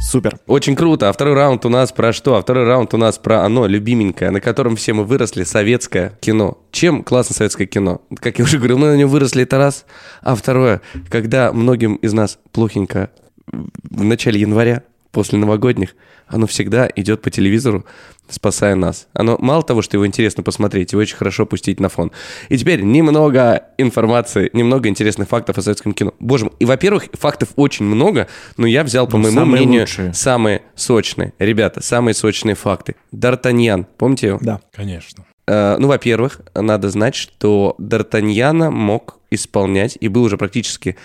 Супер. 0.00 0.38
Очень 0.46 0.76
круто. 0.76 1.08
А 1.08 1.12
второй 1.12 1.34
раунд 1.34 1.64
у 1.64 1.68
нас 1.68 1.90
про 1.92 2.12
что? 2.12 2.36
А 2.36 2.42
второй 2.42 2.64
раунд 2.64 2.94
у 2.94 2.96
нас 2.96 3.18
про 3.18 3.44
оно, 3.44 3.66
любименькое, 3.66 4.30
на 4.30 4.40
котором 4.40 4.76
все 4.76 4.92
мы 4.92 5.04
выросли, 5.04 5.42
советское 5.44 6.12
кино. 6.20 6.58
Чем 6.70 7.02
классно 7.02 7.34
советское 7.34 7.66
кино? 7.66 8.02
Как 8.20 8.38
я 8.38 8.44
уже 8.44 8.58
говорил, 8.58 8.78
мы 8.78 8.88
на 8.88 8.96
нем 8.96 9.08
выросли, 9.08 9.42
это 9.42 9.58
раз. 9.58 9.86
А 10.22 10.34
второе, 10.34 10.80
когда 11.08 11.52
многим 11.52 11.96
из 11.96 12.12
нас 12.12 12.38
плохенько 12.52 13.10
в 13.46 14.04
начале 14.04 14.40
января, 14.40 14.82
после 15.16 15.38
новогодних, 15.38 15.96
оно 16.26 16.46
всегда 16.46 16.90
идет 16.94 17.22
по 17.22 17.30
телевизору, 17.30 17.86
спасая 18.28 18.74
нас. 18.74 19.08
Оно 19.14 19.38
мало 19.40 19.62
того, 19.62 19.80
что 19.80 19.96
его 19.96 20.06
интересно 20.06 20.42
посмотреть, 20.42 20.92
его 20.92 21.00
очень 21.00 21.16
хорошо 21.16 21.46
пустить 21.46 21.80
на 21.80 21.88
фон. 21.88 22.12
И 22.50 22.58
теперь 22.58 22.82
немного 22.82 23.62
информации, 23.78 24.50
немного 24.52 24.90
интересных 24.90 25.26
фактов 25.30 25.56
о 25.56 25.62
советском 25.62 25.94
кино. 25.94 26.12
Боже 26.20 26.44
мой, 26.44 26.54
и, 26.58 26.66
во-первых, 26.66 27.04
фактов 27.14 27.48
очень 27.56 27.86
много, 27.86 28.28
но 28.58 28.66
я 28.66 28.84
взял, 28.84 29.06
по 29.06 29.16
Ну, 29.16 29.22
моему 29.22 29.38
самые 29.40 29.62
мнению, 29.62 29.80
лучшие. 29.80 30.12
самые 30.12 30.60
сочные. 30.74 31.32
Ребята, 31.38 31.82
самые 31.82 32.12
сочные 32.12 32.56
факты. 32.56 32.96
Д'Артаньян, 33.10 33.86
помните 33.96 34.26
его? 34.26 34.38
Да. 34.42 34.60
Конечно. 34.74 35.24
Э, 35.48 35.76
ну, 35.78 35.88
во-первых, 35.88 36.42
надо 36.54 36.90
знать, 36.90 37.14
что 37.14 37.74
Д'Артаньяна 37.78 38.70
мог 38.70 39.18
исполнять 39.30 39.96
и 39.98 40.08
был 40.08 40.24
уже 40.24 40.36
практически 40.36 40.96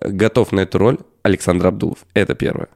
э, 0.00 0.08
готов 0.08 0.52
на 0.52 0.60
эту 0.60 0.78
роль 0.78 0.98
Александр 1.22 1.66
Абдулов. 1.68 1.98
Это 2.14 2.34
первое. 2.34 2.68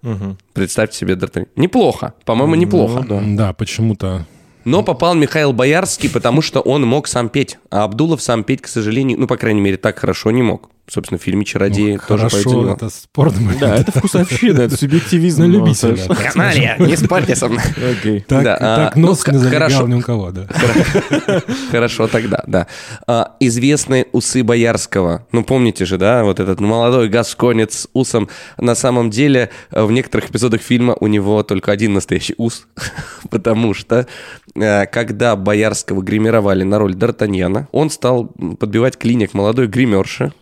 Представьте 0.53 0.99
себе 0.99 1.15
Д'Артаньян. 1.15 1.49
Неплохо, 1.57 2.15
по-моему, 2.25 2.55
неплохо. 2.55 3.05
Ну, 3.07 3.21
да. 3.21 3.47
Да, 3.47 3.53
почему-то... 3.53 4.27
Но 4.65 4.83
попал 4.83 5.15
Михаил 5.15 5.53
Боярский, 5.53 6.09
потому 6.09 6.41
что 6.41 6.61
он 6.61 6.87
мог 6.87 7.07
сам 7.07 7.29
петь. 7.29 7.59
А 7.71 7.85
Абдулов 7.85 8.23
сам 8.23 8.45
петь, 8.45 8.63
к 8.63 8.67
сожалению, 8.67 9.21
ну, 9.21 9.27
по 9.27 9.37
крайней 9.37 9.61
мере, 9.61 9.77
так 9.77 9.99
хорошо 9.99 10.31
не 10.31 10.43
мог. 10.43 10.71
Собственно, 10.87 11.18
в 11.18 11.22
фильме 11.22 11.47
«Чародеи» 11.47 11.97
тоже 11.97 12.28
поется 12.28 12.37
не 12.37 12.55
Хорошо, 12.55 12.62
мог. 12.62 12.76
это 12.76 12.91
спорт. 12.91 13.35
Да, 13.59 13.76
это 13.76 13.91
вкусовщина, 13.91 14.61
это 14.61 14.76
субъективизм. 14.80 15.41
На 15.41 15.49
ну, 15.49 15.64
любителя. 15.64 15.97
Канария, 16.14 16.76
не 16.78 16.95
спорьте 16.97 17.35
со 17.35 17.49
мной. 17.49 17.62
Окей. 17.99 18.20
Так, 18.20 18.47
а, 18.47 18.76
так 18.76 18.97
нос 18.97 19.26
ну, 19.26 19.32
не 19.32 19.39
залегал 19.39 19.61
хорошо. 19.61 19.89
ни 19.89 19.95
у 19.95 20.03
кого, 20.03 20.30
да. 20.30 20.47
Хорошо 21.70 22.07
тогда, 22.07 22.45
да. 22.47 22.66
А, 23.07 23.35
известные 23.41 24.09
усы 24.12 24.45
Боярского. 24.45 25.26
Ну, 25.32 25.43
помните 25.43 25.87
же, 25.87 25.97
да, 25.97 26.22
вот 26.22 26.39
этот 26.39 26.61
молодой 26.61 27.09
гасконец 27.09 27.74
с 27.74 27.89
усом. 27.95 28.28
На 28.59 28.74
самом 28.74 29.09
деле, 29.09 29.49
э, 29.70 29.82
в 29.82 29.91
некоторых 29.91 30.28
эпизодах 30.28 30.61
фильма 30.61 30.97
у 31.01 31.07
него 31.07 31.43
только 31.45 31.72
один 31.72 31.95
настоящий 31.95 32.35
ус. 32.37 32.66
Потому 33.30 33.72
что, 33.72 34.07
э, 34.55 34.85
когда 34.87 35.35
Боярского 35.35 36.03
гримировали 36.03 36.62
на 36.62 36.78
роль 36.78 36.95
Д'Артаньяна, 36.95 37.68
он 37.72 37.89
стал 37.89 38.26
подбивать 38.59 38.99
клиник 38.99 39.32
молодой 39.32 39.66
гримерши. 39.66 40.32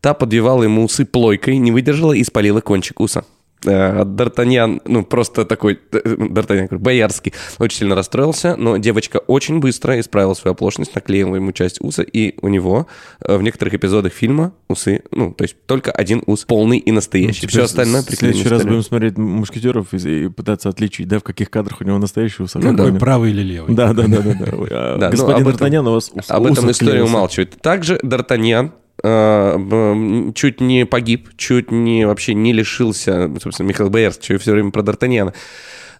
Та 0.00 0.14
подвивала 0.14 0.62
ему 0.62 0.84
усы 0.84 1.04
плойкой, 1.04 1.58
не 1.58 1.72
выдержала 1.72 2.12
и 2.12 2.24
спалила 2.24 2.60
кончик 2.60 3.00
уса. 3.00 3.24
Э, 3.66 4.04
Д'Артаньян, 4.04 4.80
ну, 4.86 5.04
просто 5.04 5.44
такой, 5.44 5.78
э, 5.92 5.98
Д'Артаньян, 5.98 6.78
боярский, 6.78 7.34
очень 7.58 7.78
сильно 7.80 7.94
расстроился, 7.94 8.56
но 8.56 8.78
девочка 8.78 9.18
очень 9.18 9.60
быстро 9.60 10.00
исправила 10.00 10.32
свою 10.32 10.52
оплошность, 10.52 10.94
наклеила 10.94 11.36
ему 11.36 11.52
часть 11.52 11.78
уса, 11.82 12.02
и 12.02 12.36
у 12.40 12.48
него 12.48 12.86
э, 13.20 13.36
в 13.36 13.42
некоторых 13.42 13.74
эпизодах 13.74 14.14
фильма 14.14 14.54
усы, 14.68 15.02
ну, 15.10 15.32
то 15.32 15.44
есть 15.44 15.56
только 15.66 15.92
один 15.92 16.22
ус 16.26 16.46
полный 16.46 16.78
и 16.78 16.90
настоящий. 16.90 17.46
Все 17.46 17.48
Теперь 17.48 17.64
остальное 17.64 18.00
В 18.00 18.04
следующий 18.06 18.44
приклеено 18.44 18.58
раз 18.64 18.66
будем 18.66 18.82
смотреть 18.82 19.18
«Мушкетеров» 19.18 19.92
и, 19.92 20.24
и 20.24 20.28
пытаться 20.28 20.70
отличить, 20.70 21.08
да, 21.08 21.18
в 21.18 21.22
каких 21.22 21.50
кадрах 21.50 21.82
у 21.82 21.84
него 21.84 21.98
настоящий 21.98 22.42
ус, 22.42 22.56
а 22.56 22.60
Ну 22.60 22.70
да, 22.70 22.76
какой 22.78 22.92
нет. 22.92 23.00
Правый 23.00 23.30
или 23.30 23.42
левый. 23.42 23.74
Да, 23.74 23.92
да, 23.92 24.04
да, 24.06 24.22
да. 24.22 24.34
да. 24.38 24.46
А 24.70 24.96
Да, 24.98 25.06
ну, 25.06 25.10
Господин 25.10 25.46
об 25.46 25.54
этом- 25.54 25.66
Д'Артаньян, 25.66 25.86
у 25.86 25.92
вас 25.92 26.10
ус- 26.14 26.30
Об 26.30 26.46
этом 26.46 26.70
история 26.70 27.02
умалчивает. 27.02 27.60
Также 27.60 27.98
Д'Артаньян 28.02 28.70
чуть 29.02 30.60
не 30.60 30.86
погиб, 30.86 31.30
чуть 31.36 31.70
не 31.70 32.06
вообще 32.06 32.34
не 32.34 32.52
лишился, 32.52 33.30
собственно, 33.40 33.68
Михаил 33.68 33.90
Боярский, 33.90 34.36
все 34.36 34.52
время 34.52 34.70
про 34.70 34.82
Д'Артаньяна, 34.82 35.32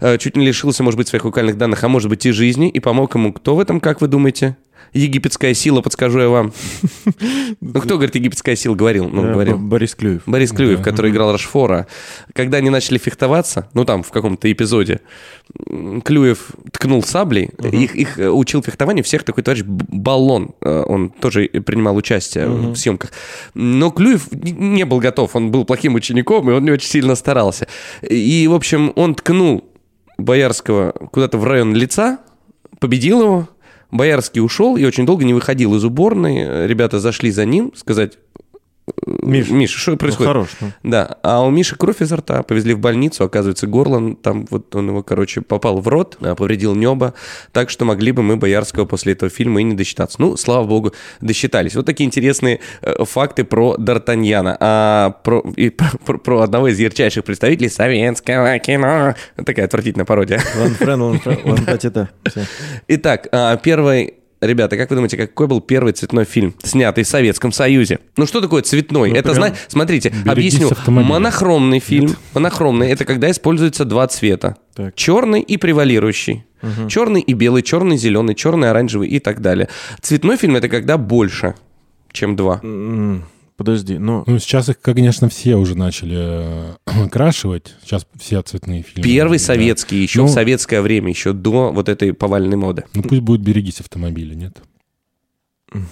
э, 0.00 0.18
чуть 0.18 0.36
не 0.36 0.46
лишился, 0.46 0.82
может 0.82 0.98
быть, 0.98 1.08
своих 1.08 1.24
уникальных 1.24 1.56
данных, 1.56 1.82
а 1.82 1.88
может 1.88 2.08
быть 2.10 2.26
и 2.26 2.30
жизни, 2.30 2.68
и 2.68 2.80
помог 2.80 3.14
ему 3.14 3.32
кто 3.32 3.56
в 3.56 3.60
этом, 3.60 3.80
как 3.80 4.00
вы 4.00 4.08
думаете? 4.08 4.56
Египетская 4.92 5.54
сила, 5.54 5.80
подскажу 5.80 6.20
я 6.20 6.28
вам. 6.28 6.52
Ну, 7.60 7.80
кто, 7.80 7.96
говорит, 7.96 8.14
египетская 8.14 8.56
сила 8.56 8.74
говорил? 8.74 9.08
Ну, 9.08 9.32
говорил. 9.32 9.58
Борис 9.58 9.94
Клюев. 9.94 10.22
Борис 10.26 10.50
Клюев, 10.50 10.82
который 10.82 11.10
играл 11.10 11.32
Рашфора. 11.32 11.86
Когда 12.32 12.58
они 12.58 12.70
начали 12.70 12.98
фехтоваться, 12.98 13.68
ну 13.74 13.84
там 13.84 14.02
в 14.02 14.10
каком-то 14.10 14.50
эпизоде, 14.50 15.00
Клюев 16.04 16.50
ткнул 16.72 17.02
саблей, 17.02 17.50
их, 17.62 17.94
их 17.94 18.18
э, 18.18 18.30
учил 18.30 18.62
фехтованию 18.62 19.04
всех 19.04 19.24
такой 19.24 19.42
товарищ 19.42 19.62
Баллон. 19.66 20.50
Э, 20.62 20.84
Он 20.86 21.10
тоже 21.10 21.48
принимал 21.48 21.96
участие 21.96 22.48
в 22.48 22.76
съемках. 22.76 23.12
Но 23.54 23.90
Клюев 23.90 24.30
не 24.32 24.84
был 24.84 24.98
готов, 24.98 25.36
он 25.36 25.50
был 25.50 25.64
плохим 25.64 25.94
учеником, 25.94 26.50
и 26.50 26.54
он 26.54 26.64
не 26.64 26.70
очень 26.70 26.88
сильно 26.88 27.14
старался. 27.14 27.66
И, 28.02 28.46
в 28.48 28.54
общем, 28.54 28.92
он 28.96 29.14
ткнул 29.14 29.64
Боярского 30.18 30.92
куда-то 31.12 31.38
в 31.38 31.44
район 31.44 31.74
лица, 31.74 32.18
победил 32.78 33.22
его, 33.22 33.48
Боярский 33.90 34.40
ушел 34.40 34.76
и 34.76 34.84
очень 34.84 35.06
долго 35.06 35.24
не 35.24 35.34
выходил 35.34 35.74
из 35.74 35.84
уборной. 35.84 36.66
Ребята 36.66 37.00
зашли 37.00 37.30
за 37.30 37.44
ним 37.44 37.72
сказать, 37.74 38.18
Миш, 39.06 39.48
Миша, 39.50 39.78
что 39.78 39.92
ну, 39.92 39.96
происходит? 39.96 40.28
хорош. 40.28 40.48
ну. 40.60 40.72
Да, 40.82 41.18
а 41.22 41.44
у 41.44 41.50
Миши 41.50 41.76
кровь 41.76 42.00
изо 42.00 42.16
рта. 42.16 42.42
Повезли 42.42 42.74
в 42.74 42.78
больницу, 42.78 43.24
оказывается, 43.24 43.66
горло, 43.66 44.14
там 44.16 44.46
вот 44.50 44.74
он 44.74 44.88
его, 44.88 45.02
короче, 45.02 45.40
попал 45.40 45.80
в 45.80 45.88
рот, 45.88 46.16
а, 46.20 46.34
повредил 46.34 46.74
небо. 46.74 47.14
Так 47.52 47.70
что 47.70 47.84
могли 47.84 48.12
бы 48.12 48.22
мы 48.22 48.36
Боярского 48.36 48.84
после 48.86 49.12
этого 49.12 49.30
фильма 49.30 49.60
и 49.60 49.64
не 49.64 49.74
досчитаться. 49.74 50.20
Ну, 50.20 50.36
слава 50.36 50.66
богу, 50.66 50.92
досчитались. 51.20 51.74
Вот 51.74 51.86
такие 51.86 52.06
интересные 52.06 52.60
э, 52.82 53.04
факты 53.04 53.44
про 53.44 53.76
Д'Артаньяна. 53.78 54.56
А 54.60 55.10
про, 55.22 55.40
и 55.56 55.70
про, 56.04 56.18
про- 56.18 56.40
одного 56.40 56.68
из 56.68 56.78
ярчайших 56.78 57.24
представителей 57.24 57.68
советского 57.68 58.58
кино. 58.58 59.14
Такая 59.36 59.66
отвратительная 59.66 60.06
пародия. 60.06 60.40
Ван 60.56 60.74
Френ, 60.74 61.00
Ван 61.00 61.18
Френ, 61.20 61.38
Ван. 61.44 62.08
Итак, 62.88 63.28
а, 63.32 63.56
первый... 63.56 64.14
Ребята, 64.40 64.76
как 64.78 64.88
вы 64.88 64.96
думаете, 64.96 65.16
какой 65.18 65.46
был 65.46 65.60
первый 65.60 65.92
цветной 65.92 66.24
фильм, 66.24 66.54
снятый 66.62 67.04
в 67.04 67.06
Советском 67.08 67.52
Союзе? 67.52 67.98
Ну 68.16 68.26
что 68.26 68.40
такое 68.40 68.62
цветной? 68.62 69.10
Ну, 69.10 69.16
это, 69.16 69.32
прям 69.32 69.48
зна- 69.48 69.54
смотрите, 69.68 70.14
объясню. 70.26 70.70
Монохромный 70.86 71.78
фильм. 71.78 72.16
Монохромный– 72.34 72.88
это 72.90 73.04
когда 73.04 73.30
используется 73.30 73.84
два 73.84 74.06
цвета. 74.08 74.56
Так. 74.74 74.94
Черный 74.94 75.40
и 75.42 75.56
превалирующий. 75.58 76.44
Черный 76.88 77.20
и 77.20 77.32
белый, 77.34 77.62
черный, 77.62 77.96
зеленый, 77.98 78.34
черный, 78.34 78.70
оранжевый 78.70 79.08
и 79.08 79.18
так 79.18 79.40
далее. 79.40 79.68
Цветной 80.00 80.36
фильм– 80.36 80.56
это 80.56 80.68
когда 80.68 80.96
больше, 80.98 81.54
чем 82.12 82.34
два. 82.36 82.60
М, 82.62 83.24
Подожди, 83.60 83.98
ну... 83.98 84.24
Ну, 84.26 84.38
сейчас 84.38 84.70
их, 84.70 84.80
конечно, 84.80 85.28
все 85.28 85.56
уже 85.56 85.76
начали 85.76 86.16
э, 86.16 86.74
крашивать. 87.12 87.74
Сейчас 87.84 88.06
все 88.18 88.40
цветные 88.40 88.80
фильмы. 88.82 89.06
Первый 89.06 89.36
Да. 89.36 89.44
советский, 89.44 90.02
еще 90.02 90.20
Ну, 90.20 90.28
в 90.28 90.30
советское 90.30 90.80
время, 90.80 91.10
еще 91.10 91.34
до 91.34 91.70
вот 91.70 91.90
этой 91.90 92.14
повальной 92.14 92.56
моды. 92.56 92.84
Ну, 92.94 93.02
пусть 93.02 93.20
будет 93.20 93.42
«Берегись 93.42 93.80
автомобиля», 93.80 94.34
нет? 94.34 94.62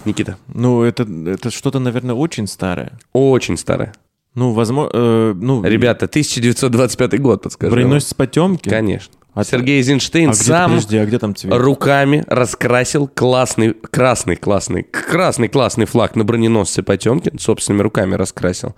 Никита. 0.03 0.39
Ну, 0.47 0.81
это, 0.81 1.03
это 1.27 1.51
что-то, 1.51 1.77
наверное, 1.77 2.15
очень 2.15 2.47
старое. 2.47 2.97
Очень 3.13 3.55
старая. 3.55 3.93
Ну, 4.33 4.53
возможно... 4.53 5.35
ну, 5.35 5.63
Ребята, 5.63 6.05
1925 6.05 7.21
год, 7.21 7.43
подскажу. 7.43 7.71
Броненосец 7.71 8.15
Потемки? 8.15 8.67
Конечно. 8.67 9.13
А 9.33 9.43
Сергей 9.43 9.75
А 9.75 9.77
Эйзенштейн 9.77 10.31
где, 10.31 10.39
сам 10.43 10.71
подожди, 10.71 10.97
а 10.97 11.05
где 11.05 11.19
там 11.19 11.35
цвет? 11.35 11.53
руками 11.53 12.23
раскрасил 12.27 13.07
классный, 13.07 13.73
красный, 13.73 14.35
классный, 14.35 14.83
красный, 14.83 15.47
классный 15.47 15.85
флаг 15.85 16.15
на 16.15 16.25
броненосце 16.25 16.83
Потемкин, 16.83 17.39
собственными 17.39 17.83
руками 17.83 18.15
раскрасил. 18.15 18.75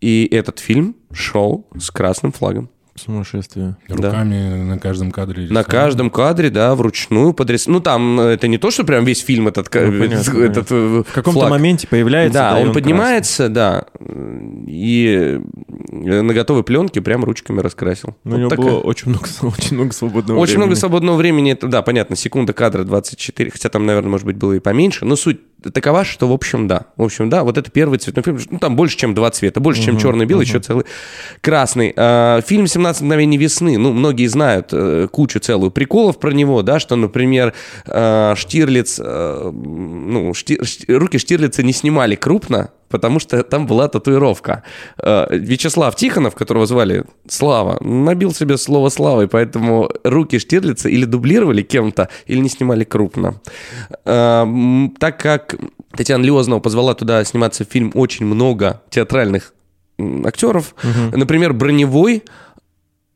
И 0.00 0.26
этот 0.30 0.58
фильм 0.58 0.96
шел 1.12 1.66
с 1.78 1.90
красным 1.90 2.32
флагом. 2.32 2.70
Сумасшествие. 2.96 3.76
Да. 3.88 3.96
Руками 3.96 4.62
на 4.62 4.78
каждом 4.78 5.10
кадре. 5.10 5.42
На 5.42 5.46
рисовали. 5.46 5.64
каждом 5.64 6.10
кадре, 6.10 6.50
да, 6.50 6.74
вручную 6.76 7.32
подрис. 7.32 7.66
Ну, 7.66 7.80
там 7.80 8.20
э, 8.20 8.24
это 8.34 8.46
не 8.46 8.56
то, 8.56 8.70
что 8.70 8.84
прям 8.84 9.04
весь 9.04 9.20
фильм 9.20 9.48
этот, 9.48 9.66
Ну, 9.74 9.98
понятно, 9.98 10.38
этот 10.38 10.70
э, 10.70 11.02
В 11.06 11.12
каком-то 11.12 11.40
флаг. 11.40 11.50
моменте 11.50 11.88
появляется... 11.88 12.38
Да, 12.38 12.50
и 12.50 12.52
он 12.52 12.58
красный. 12.66 12.74
поднимается, 12.82 13.48
да, 13.48 13.84
и 14.66 15.40
э, 15.90 16.22
на 16.22 16.32
готовой 16.34 16.62
пленке 16.62 17.00
прям 17.00 17.24
ручками 17.24 17.60
раскрасил. 17.60 18.14
Ну, 18.22 18.30
Вот 18.30 18.36
у 18.36 18.38
него 18.40 18.50
такая- 18.50 18.66
было 18.66 18.80
очень 18.80 19.08
много, 19.10 19.26
очень 19.42 19.74
много 19.76 19.92
свободного 19.92 20.38
Очень 20.38 20.54
много 20.56 20.68
времени. 20.68 20.78
свободного 20.80 21.16
времени, 21.16 21.52
это, 21.52 21.66
да, 21.66 21.82
понятно, 21.82 22.14
секунда 22.14 22.52
кадра 22.52 22.84
24, 22.84 23.50
хотя 23.50 23.68
там, 23.70 23.86
наверное, 23.86 24.10
может 24.10 24.26
быть, 24.26 24.36
было 24.36 24.52
и 24.52 24.60
поменьше, 24.60 25.04
но 25.04 25.16
суть 25.16 25.40
такова, 25.72 26.04
что, 26.04 26.28
в 26.28 26.32
общем, 26.32 26.68
да. 26.68 26.86
В 26.96 27.02
общем, 27.02 27.30
да, 27.30 27.44
вот 27.44 27.58
это 27.58 27.70
первый 27.70 27.98
цветной 27.98 28.22
фильм. 28.22 28.38
Ну, 28.50 28.58
там 28.58 28.76
больше, 28.76 28.96
чем 28.96 29.14
два 29.14 29.30
цвета. 29.30 29.60
Больше, 29.60 29.82
чем 29.82 29.98
черный-белый, 29.98 30.44
еще 30.46 30.60
целый 30.60 30.84
красный. 31.40 31.92
А, 31.96 32.40
фильм 32.42 32.64
«17 32.64 33.02
мгновений 33.02 33.38
весны». 33.38 33.78
Ну, 33.78 33.92
многие 33.92 34.26
знают 34.26 34.68
э, 34.72 35.08
кучу 35.10 35.40
целую 35.40 35.70
приколов 35.70 36.18
про 36.18 36.30
него, 36.32 36.62
да, 36.62 36.78
что, 36.78 36.96
например, 36.96 37.54
э, 37.86 38.34
Штирлиц... 38.36 39.00
э, 39.02 39.50
ну, 39.52 40.30
Шти- 40.30 40.60
Шти- 40.62 40.92
руки 40.94 41.18
Штирлица 41.18 41.62
не 41.62 41.72
снимали 41.72 42.14
крупно, 42.14 42.70
потому 42.94 43.18
что 43.18 43.42
там 43.42 43.66
была 43.66 43.88
татуировка. 43.88 44.62
Э, 44.98 45.26
Вячеслав 45.30 45.96
Тихонов, 45.96 46.36
которого 46.36 46.64
звали 46.64 47.04
Слава, 47.26 47.76
набил 47.80 48.32
себе 48.32 48.56
слово 48.56 48.88
Слава, 48.88 49.22
и 49.22 49.26
поэтому 49.26 49.90
руки 50.04 50.38
Штирлица 50.38 50.88
или 50.88 51.04
дублировали 51.04 51.62
кем-то, 51.62 52.08
или 52.28 52.38
не 52.38 52.48
снимали 52.48 52.84
крупно. 52.84 53.34
Э, 54.04 54.46
Так 55.00 55.18
как 55.18 55.56
Татьяна 55.96 56.22
Леознова 56.24 56.60
позвала 56.60 56.94
туда 56.94 57.24
сниматься 57.24 57.64
в 57.64 57.68
фильм 57.68 57.90
очень 57.94 58.26
много 58.26 58.80
театральных 58.90 59.54
актеров, 60.24 60.76
например, 61.16 61.52
Броневой 61.52 62.22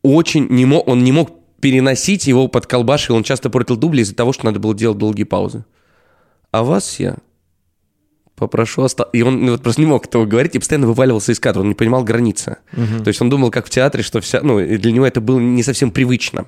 очень 0.03 0.49
не 0.51 0.65
мог, 0.65 0.89
он 0.89 1.05
не 1.05 1.13
мог 1.13 1.31
переносить 1.61 2.27
его 2.27 2.49
под 2.49 2.67
колбаши, 2.67 3.13
он 3.13 3.23
часто 3.23 3.49
портил 3.49 3.77
дубли 3.77 4.03
из-за 4.03 4.17
того, 4.17 4.33
что 4.33 4.45
надо 4.45 4.59
было 4.59 4.75
делать 4.75 4.99
долгие 4.99 5.25
паузы. 5.25 5.65
А 6.51 6.65
вас 6.65 6.99
я 6.99 7.15
попрошу 8.39 8.83
остаться. 8.83 9.11
И 9.13 9.23
он 9.23 9.45
ну, 9.45 9.53
вот 9.53 9.63
просто 9.63 9.81
не 9.81 9.87
мог 9.87 10.07
этого 10.07 10.25
говорить 10.25 10.55
и 10.55 10.59
постоянно 10.59 10.87
вываливался 10.87 11.33
из 11.33 11.41
кадра, 11.41 11.61
он 11.61 11.69
не 11.69 11.75
понимал 11.75 12.05
границы. 12.05 12.57
То 13.05 13.09
есть 13.09 13.21
он 13.21 13.31
думал, 13.31 13.51
как 13.51 13.67
в 13.67 13.71
театре, 13.71 14.03
что 14.03 14.21
вся, 14.21 14.41
ну, 14.43 14.59
для 14.59 14.93
него 14.93 15.07
это 15.07 15.21
было 15.21 15.39
не 15.39 15.63
совсем 15.63 15.91
привычно. 15.91 16.47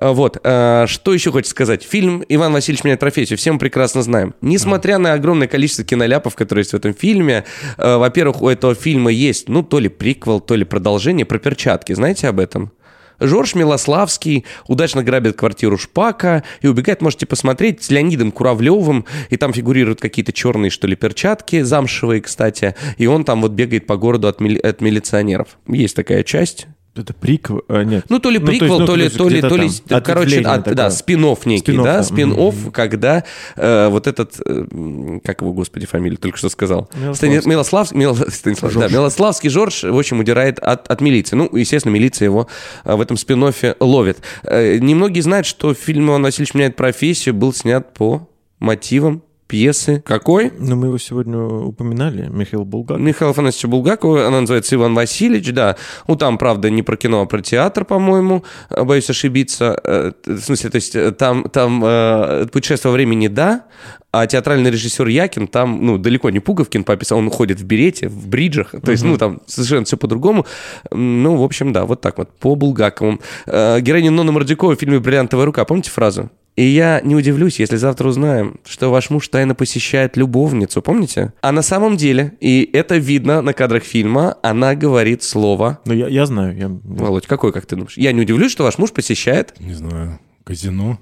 А, 0.00 0.12
Вот. 0.12 0.38
А, 0.44 0.86
Что 0.86 1.12
еще 1.14 1.30
хочется 1.30 1.50
сказать? 1.50 1.82
Фильм 1.82 2.24
«Иван 2.28 2.52
Васильевич 2.52 2.84
меняет 2.84 3.00
профессию» 3.00 3.38
все 3.38 3.52
мы 3.52 3.58
прекрасно 3.58 4.02
знаем. 4.02 4.34
Несмотря 4.40 4.98
на 4.98 5.14
огромное 5.14 5.48
количество 5.48 5.84
киноляпов, 5.84 6.34
которые 6.34 6.62
есть 6.62 6.72
в 6.72 6.76
этом 6.76 6.94
фильме, 6.94 7.44
э, 7.78 7.96
во-первых, 7.96 8.42
у 8.42 8.48
этого 8.48 8.74
фильма 8.74 9.10
есть, 9.10 9.48
ну, 9.48 9.62
то 9.62 9.78
ли 9.78 9.88
приквел, 9.88 10.40
то 10.40 10.54
ли 10.54 10.64
продолжение 10.64 11.24
про 11.24 11.38
перчатки. 11.38 11.92
Знаете 11.92 12.28
об 12.28 12.38
этом? 12.40 12.72
Жорж 13.20 13.54
Милославский 13.54 14.44
удачно 14.66 15.02
грабит 15.02 15.36
квартиру 15.36 15.78
Шпака 15.78 16.42
и 16.60 16.66
убегает, 16.66 17.02
можете 17.02 17.26
посмотреть, 17.26 17.82
с 17.82 17.90
Леонидом 17.90 18.32
Куравлевым, 18.32 19.04
и 19.28 19.36
там 19.36 19.52
фигурируют 19.52 20.00
какие-то 20.00 20.32
черные, 20.32 20.70
что 20.70 20.86
ли, 20.86 20.96
перчатки, 20.96 21.62
замшевые, 21.62 22.20
кстати, 22.20 22.74
и 22.96 23.06
он 23.06 23.24
там 23.24 23.42
вот 23.42 23.52
бегает 23.52 23.86
по 23.86 23.96
городу 23.96 24.28
от, 24.28 24.40
мили- 24.40 24.58
от 24.58 24.80
милиционеров. 24.80 25.58
Есть 25.68 25.96
такая 25.96 26.22
часть. 26.22 26.66
Это 26.96 27.14
приквел? 27.14 27.62
а, 27.68 27.82
нет. 27.84 28.04
Ну, 28.08 28.18
то 28.18 28.30
ли 28.30 28.38
Ну, 28.38 28.46
то 28.46 28.50
есть, 28.52 28.60
приквел, 28.60 28.80
ну, 28.80 28.86
то 28.86 28.96
ли, 28.96 29.08
то 29.08 29.28
ли, 29.28 29.40
то 29.40 29.56
ли, 29.56 29.70
там 29.88 30.02
короче, 30.02 30.40
от- 30.40 30.64
да, 30.64 30.72
такое. 30.72 30.90
спин 30.90 31.20
некий, 31.46 31.62
Спин-офф, 31.72 31.84
да, 31.84 31.96
да. 31.98 32.02
спин 32.02 32.28
Мгм. 32.30 32.72
когда 32.72 33.24
э, 33.56 33.88
вот 33.88 34.06
этот, 34.08 34.40
э, 34.44 35.18
как 35.24 35.40
его, 35.40 35.52
господи, 35.52 35.86
фамилию, 35.86 36.18
только 36.18 36.36
что 36.36 36.48
сказал? 36.48 36.90
Милославский. 36.96 37.48
Милослав, 37.50 37.92
Мило- 37.92 38.30
Станислав, 38.30 38.74
да, 38.74 38.88
Милославский 38.88 39.50
Жорж, 39.50 39.84
в 39.84 39.96
общем, 39.96 40.18
удирает 40.18 40.58
от, 40.58 40.88
от 40.88 41.00
милиции. 41.00 41.36
Ну, 41.36 41.48
естественно, 41.56 41.92
милиция 41.92 42.26
его 42.26 42.48
э, 42.84 42.94
в 42.94 43.00
этом 43.00 43.16
спин 43.16 43.40
ловит. 43.78 44.18
Э, 44.42 44.78
Немногие 44.78 45.22
знают, 45.22 45.46
что 45.46 45.72
фильм 45.74 46.08
«Иван 46.10 46.22
Васильевич 46.24 46.54
меняет 46.54 46.74
профессию» 46.76 47.34
был 47.34 47.52
снят 47.54 47.94
по 47.94 48.28
мотивам 48.58 49.22
пьесы. 49.50 50.00
Какой? 50.06 50.52
Ну, 50.58 50.76
мы 50.76 50.86
его 50.86 50.98
сегодня 50.98 51.36
упоминали, 51.42 52.28
Михаил 52.30 52.64
Булгаков. 52.64 53.02
Михаила 53.02 53.32
Афанасьевича 53.32 53.66
Булгакова, 53.66 54.28
она 54.28 54.42
называется 54.42 54.76
«Иван 54.76 54.94
Васильевич», 54.94 55.52
да. 55.52 55.74
Ну, 56.06 56.14
там, 56.14 56.38
правда, 56.38 56.70
не 56.70 56.82
про 56.84 56.96
кино, 56.96 57.22
а 57.22 57.26
про 57.26 57.42
театр, 57.42 57.84
по-моему, 57.84 58.44
э, 58.70 58.84
боюсь 58.84 59.10
ошибиться. 59.10 59.76
Э, 59.82 60.12
В 60.24 60.38
смысле, 60.38 60.70
то 60.70 60.76
есть 60.76 60.94
э, 60.94 61.10
там, 61.10 61.44
там 61.52 61.82
э, 61.84 62.46
«Путешествие 62.52 62.90
во 62.90 62.94
времени» 62.94 63.26
да, 63.26 63.64
а 64.12 64.26
театральный 64.26 64.70
режиссер 64.70 65.06
Якин 65.08 65.48
там, 65.48 65.84
ну, 65.84 65.98
далеко 65.98 66.30
не 66.30 66.38
Пуговкин 66.40 66.84
пописал, 66.84 67.18
он 67.18 67.30
ходит 67.30 67.60
в 67.60 67.64
берете, 67.64 68.08
в 68.08 68.28
бриджах, 68.28 68.74
то 68.84 68.92
есть, 68.92 69.02
ну, 69.02 69.18
там 69.18 69.40
совершенно 69.46 69.84
все 69.84 69.96
по-другому. 69.96 70.46
Ну, 70.92 71.36
в 71.36 71.42
общем, 71.42 71.72
да, 71.72 71.84
вот 71.86 72.00
так 72.00 72.18
вот, 72.18 72.30
по 72.38 72.54
Булгакову. 72.54 73.18
Э, 73.46 73.80
Героиня 73.80 74.10
Нонна 74.12 74.30
Мордюкова 74.32 74.76
в 74.76 74.78
фильме 74.78 75.00
«Бриллиантовая 75.00 75.46
рука», 75.46 75.64
помните 75.64 75.90
фразу? 75.90 76.30
И 76.56 76.64
я 76.64 77.00
не 77.02 77.14
удивлюсь, 77.14 77.58
если 77.58 77.76
завтра 77.76 78.08
узнаем, 78.08 78.60
что 78.64 78.90
ваш 78.90 79.10
муж 79.10 79.28
тайно 79.28 79.54
посещает 79.54 80.16
любовницу, 80.16 80.82
помните? 80.82 81.32
А 81.40 81.52
на 81.52 81.62
самом 81.62 81.96
деле, 81.96 82.34
и 82.40 82.68
это 82.72 82.96
видно 82.96 83.40
на 83.40 83.52
кадрах 83.52 83.82
фильма, 83.82 84.36
она 84.42 84.74
говорит 84.74 85.22
слово... 85.22 85.78
Ну, 85.86 85.94
я, 85.94 86.08
я 86.08 86.26
знаю. 86.26 86.56
Я... 86.56 86.68
Володь, 86.68 87.26
какой, 87.26 87.52
как 87.52 87.66
ты 87.66 87.76
думаешь? 87.76 87.96
Я 87.96 88.12
не 88.12 88.20
удивлюсь, 88.20 88.52
что 88.52 88.64
ваш 88.64 88.78
муж 88.78 88.92
посещает... 88.92 89.54
Не 89.60 89.74
знаю, 89.74 90.18
казино. 90.44 90.98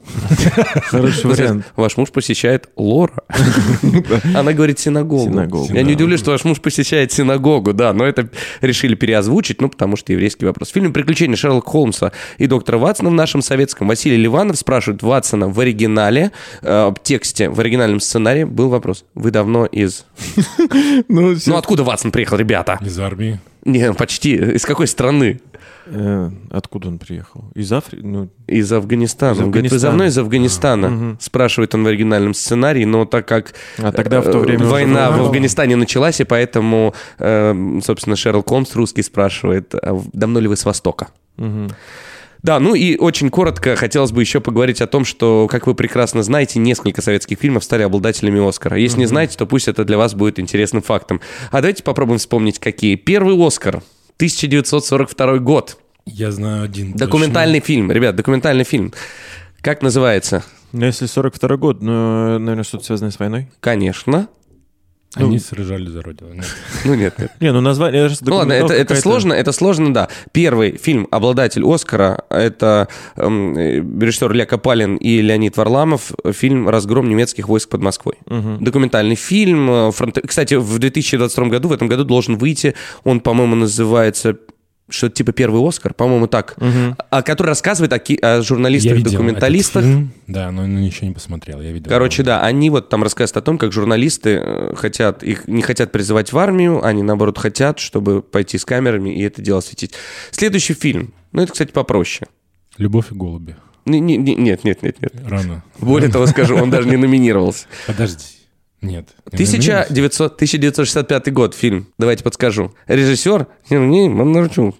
Хороший 0.90 1.26
вариант. 1.26 1.64
Ваш 1.76 1.96
муж 1.96 2.10
посещает 2.10 2.68
Лора. 2.76 3.22
Она 4.34 4.52
говорит 4.52 4.78
синагогу. 4.78 5.30
Синагогу. 5.30 5.72
Я 5.72 5.82
не 5.82 5.92
удивлюсь, 5.92 6.20
что 6.20 6.32
ваш 6.32 6.44
муж 6.44 6.60
посещает 6.60 7.12
синагогу, 7.12 7.72
да, 7.72 7.92
но 7.92 8.04
это 8.04 8.28
решили 8.60 8.94
переозвучить, 8.94 9.60
ну, 9.60 9.68
потому 9.68 9.96
что 9.96 10.12
еврейский 10.12 10.46
вопрос. 10.46 10.70
В 10.70 10.72
фильме 10.72 10.90
«Приключения 10.90 11.36
Шерлока 11.36 11.70
Холмса» 11.70 12.12
и 12.38 12.46
доктора 12.46 12.78
Ватсона 12.78 13.10
в 13.10 13.14
нашем 13.14 13.42
советском 13.42 13.88
Василий 13.88 14.16
Ливанов 14.16 14.58
спрашивает 14.58 15.02
Ватсона 15.02 15.48
в 15.48 15.58
оригинале, 15.60 16.32
э, 16.62 16.88
в 16.88 17.02
тексте, 17.02 17.48
в 17.48 17.60
оригинальном 17.60 18.00
сценарии 18.00 18.44
был 18.44 18.68
вопрос. 18.68 19.04
Вы 19.14 19.30
давно 19.30 19.66
из... 19.66 20.04
Ну, 21.08 21.34
Ну, 21.46 21.56
откуда 21.56 21.84
Ватсон 21.84 22.10
приехал, 22.10 22.36
ребята? 22.36 22.78
Из 22.84 22.98
армии. 22.98 23.38
Не, 23.68 23.92
почти. 23.92 24.34
Из 24.34 24.64
какой 24.64 24.86
страны? 24.86 25.40
Э, 25.86 26.30
откуда 26.50 26.88
он 26.88 26.98
приехал? 26.98 27.44
Из 27.54 27.72
Африки? 27.72 28.00
Ну, 28.02 28.28
Из 28.46 28.72
Афганистана. 28.72 29.32
Из 29.34 29.40
Он 29.40 29.50
говорит, 29.50 29.70
вы 29.70 29.76
Афганистана. 29.76 29.90
давно 29.90 30.04
из 30.06 30.18
Афганистана? 30.18 31.16
Спрашивает 31.20 31.74
он 31.74 31.84
в 31.84 31.86
оригинальном 31.86 32.34
сценарии, 32.34 32.84
но 32.84 33.04
так 33.04 33.26
как 33.28 33.54
А 33.78 33.92
тогда 33.92 34.20
в 34.20 34.24
то 34.24 34.38
э, 34.38 34.40
время 34.40 34.64
уже 34.64 34.70
война 34.70 35.10
в. 35.10 35.20
Афганистане 35.20 35.76
началась, 35.76 36.20
и 36.20 36.24
поэтому, 36.24 36.94
э, 37.18 37.78
собственно, 37.84 38.16
Шерлок 38.16 38.48
Холмс 38.48 38.74
русский 38.74 39.02
спрашивает, 39.02 39.74
а 39.74 40.00
давно 40.12 40.40
ли 40.40 40.48
вы 40.48 40.56
с 40.56 40.64
Востока? 40.64 41.08
Да, 42.42 42.60
ну 42.60 42.74
и 42.74 42.96
очень 42.96 43.30
коротко 43.30 43.76
хотелось 43.76 44.12
бы 44.12 44.20
еще 44.20 44.40
поговорить 44.40 44.80
о 44.80 44.86
том, 44.86 45.04
что, 45.04 45.48
как 45.50 45.66
вы 45.66 45.74
прекрасно 45.74 46.22
знаете, 46.22 46.58
несколько 46.58 47.02
советских 47.02 47.38
фильмов 47.38 47.64
стали 47.64 47.82
обладателями 47.82 48.46
Оскара. 48.46 48.78
Если 48.78 48.98
не 48.98 49.06
знаете, 49.06 49.36
то 49.36 49.46
пусть 49.46 49.68
это 49.68 49.84
для 49.84 49.98
вас 49.98 50.14
будет 50.14 50.38
интересным 50.38 50.82
фактом. 50.82 51.20
А 51.50 51.60
давайте 51.60 51.82
попробуем 51.82 52.18
вспомнить, 52.18 52.58
какие. 52.58 52.94
Первый 52.94 53.34
Оскар, 53.34 53.82
1942 54.16 55.38
год. 55.38 55.78
Я 56.06 56.30
знаю 56.30 56.64
один. 56.64 56.92
Документальный 56.92 57.60
фильм, 57.60 57.90
ребят, 57.92 58.16
документальный 58.16 58.64
фильм. 58.64 58.92
Как 59.60 59.82
называется? 59.82 60.44
ну, 60.72 60.86
если 60.86 61.06
42 61.06 61.56
год, 61.56 61.82
ну, 61.82 62.38
наверное, 62.38 62.64
что-то 62.64 62.84
связанное 62.84 63.10
с 63.10 63.18
войной. 63.18 63.48
Конечно. 63.60 64.28
Точно. 65.18 65.26
Они 65.28 65.38
сражались 65.38 65.90
за 65.90 66.02
родину. 66.02 66.32
Нет. 66.34 66.46
Ну 66.84 66.94
нет, 66.94 67.18
нет. 67.18 67.30
Не, 67.40 67.52
ну 67.52 67.60
название... 67.60 68.04
это 68.06 68.14
же 68.14 68.20
Ну 68.22 68.36
ладно, 68.36 68.52
это, 68.52 68.74
это 68.74 68.94
сложно, 68.96 69.32
это 69.32 69.52
сложно, 69.52 69.92
да. 69.92 70.08
Первый 70.32 70.76
фильм 70.76 71.06
«Обладатель 71.10 71.62
Оскара»— 71.64 72.24
это 72.30 72.88
эм, 73.16 73.56
э, 73.56 73.76
режиссер 74.00 74.32
Ля 74.32 74.46
Копалин 74.46 74.96
и 74.96 75.20
Леонид 75.20 75.56
Варламов, 75.56 76.12
фильм 76.32 76.68
«Разгром 76.68 77.08
немецких 77.08 77.48
войск 77.48 77.68
под 77.68 77.82
Москвой». 77.82 78.14
Документальный 78.60 79.16
фильм. 79.16 79.70
э, 79.70 79.90
фронт- 79.92 80.18
Кстати, 80.26 80.54
в 80.54 80.78
2022 80.78 81.46
году, 81.48 81.68
в 81.68 81.72
этом 81.72 81.88
году 81.88 82.04
должен 82.04 82.36
выйти, 82.36 82.74
он, 83.04 83.20
по-моему, 83.20 83.54
называется 83.56 84.36
что-то 84.88 85.14
типа 85.16 85.32
«Первый 85.32 85.66
Оскар», 85.66 85.92
по-моему, 85.94 86.26
так, 86.28 86.56
а, 87.10 87.22
который 87.22 87.48
рассказывает 87.48 87.92
о, 87.92 87.98
ки- 87.98 88.18
о 88.20 88.40
журналистах-документалистах. 88.42 89.84
Да, 90.26 90.50
но 90.50 90.66
ничего 90.66 91.08
не 91.08 91.14
посмотрел. 91.14 91.60
Я 91.60 91.72
видел. 91.72 91.88
Короче, 91.90 92.22
да, 92.22 92.42
они 92.42 92.70
вот 92.70 92.88
там 92.88 93.02
рассказывают 93.02 93.36
о 93.42 93.44
том, 93.44 93.58
как 93.58 93.72
журналисты 93.72 94.40
э, 94.42 94.74
хотят, 94.76 95.22
их 95.22 95.46
не 95.48 95.62
хотят 95.62 95.92
призывать 95.92 96.32
в 96.32 96.38
армию, 96.38 96.84
они, 96.84 97.02
наоборот, 97.02 97.38
хотят, 97.38 97.78
чтобы 97.78 98.22
пойти 98.22 98.58
с 98.58 98.64
камерами 98.64 99.10
и 99.10 99.22
это 99.22 99.42
дело 99.42 99.58
осветить. 99.58 99.92
Следующий 100.30 100.74
фильм, 100.74 101.12
ну, 101.32 101.42
это, 101.42 101.52
кстати, 101.52 101.70
попроще. 101.72 102.28
Любовь 102.78 103.12
и 103.12 103.14
голуби. 103.14 103.56
Не- 103.84 104.00
не- 104.00 104.16
не- 104.16 104.34
Нет, 104.34 104.64
нет, 104.64 104.82
нет, 104.82 104.96
нет. 105.00 105.12
Рано. 105.26 105.62
Более 105.78 106.10
того 106.10 106.26
скажу, 106.26 106.56
он 106.56 106.70
даже 106.70 106.88
не 106.88 106.96
номинировался. 106.96 107.66
Подожди. 107.86 108.24
Нет. 108.80 109.08
не 109.32 109.38
номинировался? 109.38 110.26
1900 110.26 110.34
1965 110.36 111.32
год 111.32 111.54
фильм, 111.54 111.88
давайте 111.98 112.22
подскажу. 112.24 112.74
Режиссер 112.86 113.46
Сергей 113.68 114.08
Бондарчук. 114.08 114.76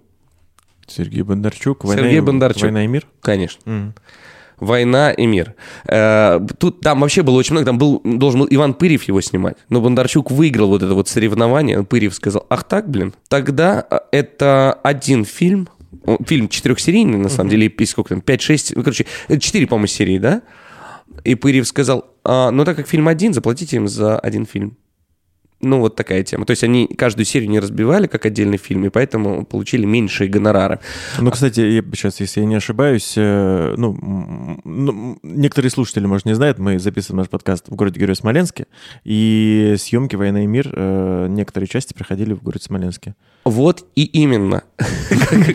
Сергей 0.87 1.23
Бондарчук. 1.23 1.85
«Война 1.85 2.03
Сергей 2.03 2.19
и- 2.19 2.21
Бондарчук. 2.21 2.63
«Война 2.63 2.85
и 2.85 2.87
мир». 2.87 3.07
Конечно. 3.21 3.61
Мгм. 3.65 3.95
«Война 4.59 5.13
и 5.13 5.27
мир». 5.27 5.55
Э, 5.87 6.41
Тут 6.59 6.81
там 6.81 7.01
вообще 7.01 7.23
было 7.23 7.37
очень 7.37 7.53
много. 7.53 7.67
Там 7.67 7.79
был, 7.79 8.01
должен 8.05 8.41
был 8.41 8.49
Иван 8.51 8.75
Пырьев 8.75 9.05
его 9.05 9.21
снимать. 9.21 9.57
Но 9.69 9.81
Бондарчук 9.81 10.31
выиграл 10.31 10.69
вот 10.69 10.83
это 10.83 10.95
вот 10.95 11.09
соревнование. 11.09 11.85
Пырьев 11.85 12.15
сказал, 12.15 12.47
ах 12.49 12.65
так, 12.65 12.89
блин. 12.91 13.15
Тогда 13.29 13.87
э, 13.91 13.99
это 14.13 14.73
один 14.83 15.25
фильм. 15.25 15.69
Фильм 16.27 16.49
четырехсерийный, 16.49 17.19
на 17.19 17.29
самом 17.29 17.51
деле, 17.51 17.67
и 17.67 17.87
сколько 17.87 18.11
там, 18.11 18.21
5-6, 18.21 18.73
ну, 18.77 18.83
короче, 18.83 19.07
это 19.29 19.41
4, 19.41 19.67
по-моему, 19.67 19.87
серии, 19.87 20.19
да? 20.19 20.43
И 21.25 21.35
Пырьев 21.35 21.67
сказал, 21.67 22.07
«А, 22.31 22.51
ну 22.51 22.67
так 22.67 22.77
как 22.77 22.87
фильм 22.87 23.09
один, 23.09 23.33
заплатите 23.33 23.77
им 23.77 23.89
за 23.89 24.19
один 24.19 24.45
фильм. 24.45 24.77
Ну, 25.61 25.81
вот 25.81 25.97
такая 25.97 26.23
тема. 26.23 26.47
То 26.47 26.53
есть 26.53 26.63
они 26.63 26.87
каждую 26.87 27.25
серию 27.27 27.51
не 27.51 27.59
разбивали 27.59 28.07
как 28.07 28.27
отдельный 28.27 28.59
фильм, 28.59 28.85
и 28.85 28.91
поэтому 28.91 29.45
получили 29.45 29.85
меньшие 29.87 30.31
гонорары. 30.31 30.79
Ну, 31.19 31.31
кстати, 31.33 31.61
я 31.61 31.83
сейчас, 31.93 32.21
если 32.21 32.41
я 32.41 32.47
не 32.47 32.55
ошибаюсь, 32.55 33.15
э, 33.17 33.75
ну, 33.77 34.61
ну, 34.65 35.19
некоторые 35.25 35.71
слушатели, 35.71 36.07
может, 36.07 36.27
не 36.27 36.35
знают, 36.35 36.59
мы 36.59 36.79
записываем 36.79 37.19
наш 37.19 37.29
подкаст 37.29 37.69
в 37.69 37.75
городе 37.75 37.99
Герой 37.99 38.15
Смоленске, 38.15 38.67
и 39.03 39.75
съемки 39.79 40.15
«Война 40.15 40.45
и 40.45 40.47
мир» 40.47 40.71
э, 40.73 41.27
некоторые 41.29 41.67
части 41.67 41.93
проходили 41.93 42.35
в 42.35 42.43
городе 42.43 42.65
Смоленске. 42.65 43.17
Вот 43.45 43.85
и 43.97 44.05
именно, 44.05 44.63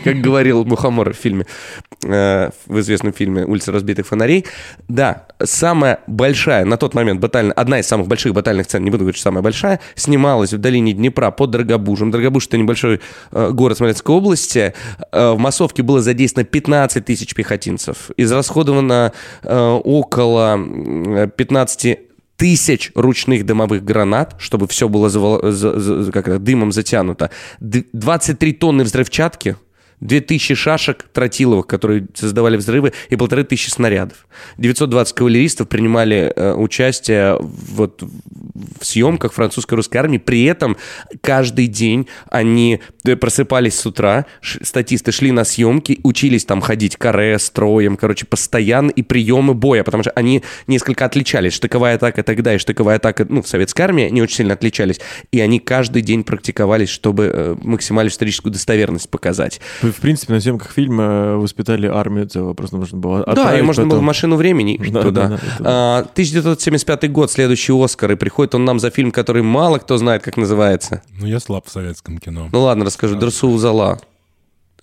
как, 0.04 0.20
говорил 0.20 0.64
Мухомор 0.64 1.14
в 1.14 1.16
фильме, 1.16 1.46
э, 2.02 2.50
в 2.66 2.80
известном 2.80 3.12
фильме 3.14 3.44
«Улица 3.46 3.72
разбитых 3.72 4.06
фонарей». 4.06 4.44
Да, 4.88 5.28
самая 5.42 6.00
большая, 6.06 6.64
на 6.64 6.76
тот 6.76 6.94
момент 6.94 7.20
батальная, 7.20 7.52
одна 7.52 7.78
из 7.78 7.86
самых 7.86 8.08
больших 8.08 8.34
батальных 8.34 8.66
сцен, 8.66 8.84
не 8.84 8.90
буду 8.90 9.04
говорить, 9.04 9.16
что 9.16 9.24
самая 9.24 9.42
большая, 9.42 9.80
снималась 9.94 10.52
в 10.52 10.58
долине 10.58 10.92
Днепра 10.92 11.30
под 11.30 11.50
Дорогобужем. 11.50 12.10
Дорогобуж— 12.10 12.46
это 12.48 12.58
небольшой 12.58 13.00
э, 13.32 13.50
город 13.52 13.78
Смоленской 13.78 14.14
области. 14.14 14.74
Э, 15.12 15.32
в 15.32 15.38
массовке 15.38 15.82
было 15.82 16.00
задействовано 16.00 16.46
15 16.46 17.04
тысяч 17.04 17.34
пехотинцев. 17.34 18.10
Израсходовано 18.16 19.12
э, 19.42 19.78
около 19.84 20.54
м, 20.54 21.30
15 21.30 21.98
тысяч 22.36 22.90
ручных 22.94 23.46
дымовых 23.46 23.84
гранат, 23.84 24.34
чтобы 24.38 24.66
все 24.66 24.88
было 24.88 25.08
завол- 25.08 25.50
за- 25.52 25.78
за- 25.78 26.10
как 26.12 26.26
это, 26.28 26.38
дымом 26.38 26.72
затянуто. 26.72 27.30
Д- 27.60 27.84
23 27.92 28.52
тонны 28.54 28.82
взрывчатки, 28.84 29.56
2000 30.00 30.54
шашек 30.56 31.04
тротиловых, 31.12 31.66
которые 31.68 32.08
создавали 32.14 32.56
взрывы, 32.56 32.92
и 33.08 33.16
полторы 33.16 33.44
тысячи 33.44 33.70
снарядов. 33.70 34.26
920 34.58 35.14
кавалеристов 35.14 35.68
принимали 35.68 36.32
э, 36.34 36.52
участие 36.54 37.38
вот 37.40 38.02
в 38.54 38.84
съемках 38.84 39.32
французской 39.32 39.74
русской 39.74 39.96
армии. 39.98 40.18
При 40.18 40.44
этом 40.44 40.76
каждый 41.20 41.66
день 41.66 42.06
они 42.30 42.80
э, 43.04 43.16
просыпались 43.16 43.78
с 43.78 43.86
утра, 43.86 44.26
статисты 44.42 45.12
шли 45.12 45.32
на 45.32 45.44
съемки, 45.44 46.00
учились 46.02 46.44
там 46.44 46.60
ходить 46.60 46.96
каре, 46.96 47.38
строем, 47.38 47.96
короче, 47.96 48.26
постоянно, 48.26 48.90
и 48.90 49.02
приемы 49.02 49.54
боя, 49.54 49.82
потому 49.82 50.02
что 50.02 50.12
они 50.12 50.42
несколько 50.66 51.04
отличались. 51.04 51.52
Штыковая 51.54 51.96
атака 51.96 52.22
тогда 52.22 52.54
и 52.54 52.58
штыковая 52.58 52.96
атака, 52.96 53.26
ну, 53.28 53.42
в 53.42 53.48
советской 53.48 53.82
армии 53.82 54.08
не 54.10 54.22
очень 54.22 54.36
сильно 54.36 54.54
отличались. 54.54 55.00
И 55.32 55.40
они 55.40 55.58
каждый 55.58 56.02
день 56.02 56.22
практиковались, 56.24 56.88
чтобы 56.88 57.30
э, 57.32 57.56
максимальную 57.62 58.10
историческую 58.12 58.52
достоверность 58.52 59.08
показать. 59.10 59.60
В 59.82 60.00
принципе, 60.00 60.32
на 60.34 60.40
съемках 60.40 60.72
фильма 60.72 61.36
воспитали 61.36 61.86
армию 61.86 62.28
целого, 62.28 62.54
просто 62.54 62.76
нужно 62.76 62.98
было 62.98 63.24
Да, 63.34 63.58
и 63.58 63.62
можно 63.62 63.82
было 63.84 63.90
в 63.90 63.92
потом. 63.96 64.04
машину 64.04 64.36
времени 64.36 64.80
Да, 64.90 65.02
туда. 65.02 65.22
да, 65.22 65.28
да, 65.28 65.34
это 65.36 65.62
да. 65.62 65.64
А, 65.64 65.98
1975 66.12 67.10
год, 67.10 67.30
следующий 67.30 67.72
Оскар, 67.72 68.12
и 68.12 68.14
приходит 68.14 68.43
он 68.52 68.64
нам 68.64 68.80
за 68.80 68.90
фильм, 68.90 69.12
который 69.12 69.42
мало 69.42 69.78
кто 69.78 69.96
знает, 69.96 70.22
как 70.22 70.36
называется. 70.36 71.02
Ну, 71.18 71.26
я 71.26 71.38
слаб 71.38 71.66
в 71.66 71.70
советском 71.70 72.18
кино. 72.18 72.48
Ну 72.50 72.62
ладно, 72.62 72.84
расскажу. 72.84 73.16
Дерсу 73.16 73.48
Узала. 73.48 74.00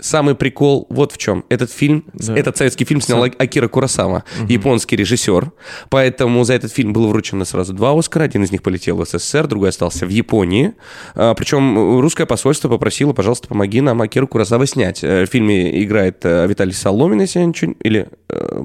Самый 0.01 0.35
прикол 0.35 0.87
вот 0.89 1.11
в 1.13 1.17
чем. 1.17 1.45
Этот 1.49 1.71
фильм, 1.71 2.05
Да. 2.13 2.35
этот 2.35 2.57
советский 2.57 2.85
фильм 2.85 2.99
снял 3.01 3.23
Акира 3.23 3.67
Курасава, 3.67 4.23
японский 4.49 4.95
режиссер. 4.95 5.51
Поэтому 5.89 6.43
за 6.43 6.53
этот 6.55 6.71
фильм 6.71 6.91
было 6.91 7.07
вручено 7.07 7.45
сразу 7.45 7.73
два 7.73 7.97
Оскара. 7.97 8.23
Один 8.23 8.43
из 8.43 8.51
них 8.51 8.61
полетел 8.63 8.97
в 8.97 9.05
СССР, 9.05 9.47
другой 9.47 9.69
остался 9.69 10.05
в 10.05 10.09
Японии. 10.09 10.73
А, 11.15 11.33
причем 11.35 11.99
русское 12.01 12.25
посольство 12.25 12.67
попросило, 12.69 13.13
пожалуйста, 13.13 13.47
помоги 13.47 13.79
нам 13.81 14.01
Акиру 14.01 14.27
Курасава 14.27 14.65
снять. 14.65 15.03
Э, 15.03 15.25
В 15.25 15.29
фильме 15.29 15.83
играет 15.83 16.17
э, 16.23 16.47
Виталий 16.47 16.73
Соломин, 16.73 17.21
если 17.21 17.39
я 17.39 17.45
ничего... 17.45 17.73
Или 17.81 18.07
э, 18.29 18.63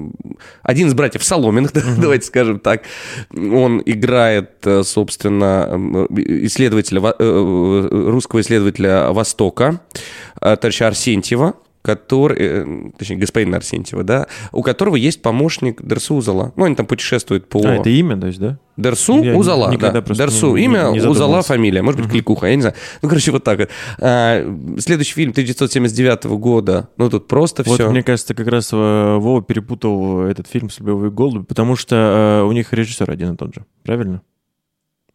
один 0.63 0.87
из 0.87 0.93
братьев 0.93 1.23
Соломиных, 1.23 1.71
да, 1.73 1.81
давайте 1.97 2.25
скажем 2.25 2.59
так. 2.59 2.81
Он 3.31 3.81
играет, 3.85 4.51
э, 4.65 4.83
собственно, 4.83 6.07
исследователя, 6.09 7.01
русского 7.19 8.41
исследователя 8.41 9.11
Востока, 9.11 9.81
товарища 10.39 10.87
Арсентьева, 11.27 11.55
который, 11.81 12.37
э, 12.39 12.91
точнее, 12.97 13.15
господина 13.17 13.57
Арсентьева, 13.57 14.03
да, 14.03 14.27
у 14.51 14.61
которого 14.61 14.95
есть 14.97 15.21
помощник 15.21 15.81
Дерсу 15.81 16.15
Узала. 16.15 16.51
Ну, 16.57 16.65
они 16.65 16.75
там 16.75 16.85
путешествуют 16.85 17.47
по... 17.47 17.59
А, 17.65 17.75
это 17.75 17.89
имя, 17.89 18.17
то 18.17 18.27
есть, 18.27 18.39
да? 18.39 18.57
Дерсу 18.75 19.23
Я 19.23 19.35
Узала, 19.37 19.71
да. 19.77 20.01
Дерсу, 20.01 20.55
не- 20.57 20.65
имя, 20.65 20.89
не 20.91 20.99
Узала, 20.99 21.41
фамилия, 21.43 21.81
может 21.81 22.01
быть, 22.01 22.09
Кликуха, 22.09 22.47
я 22.47 22.55
не 22.55 22.61
знаю. 22.61 22.75
Ну, 23.01 23.09
короче, 23.09 23.31
вот 23.31 23.43
так 23.45 23.59
вот. 23.59 23.69
А, 23.99 24.43
следующий 24.79 25.13
фильм 25.13 25.31
1979 25.31 26.25
года, 26.37 26.89
ну, 26.97 27.09
тут 27.09 27.27
просто 27.27 27.63
Вот, 27.65 27.75
все. 27.75 27.89
мне 27.89 28.03
кажется, 28.03 28.33
как 28.33 28.47
раз 28.47 28.69
э, 28.73 29.17
Вова 29.17 29.41
перепутал 29.41 30.21
этот 30.23 30.47
фильм 30.47 30.69
с 30.69 30.79
«Любовью 30.79 31.11
голуби», 31.11 31.45
потому 31.45 31.77
что 31.77 32.41
э, 32.43 32.47
у 32.47 32.51
них 32.51 32.73
режиссер 32.73 33.09
один 33.09 33.33
и 33.33 33.37
тот 33.37 33.55
же, 33.55 33.65
правильно? 33.83 34.21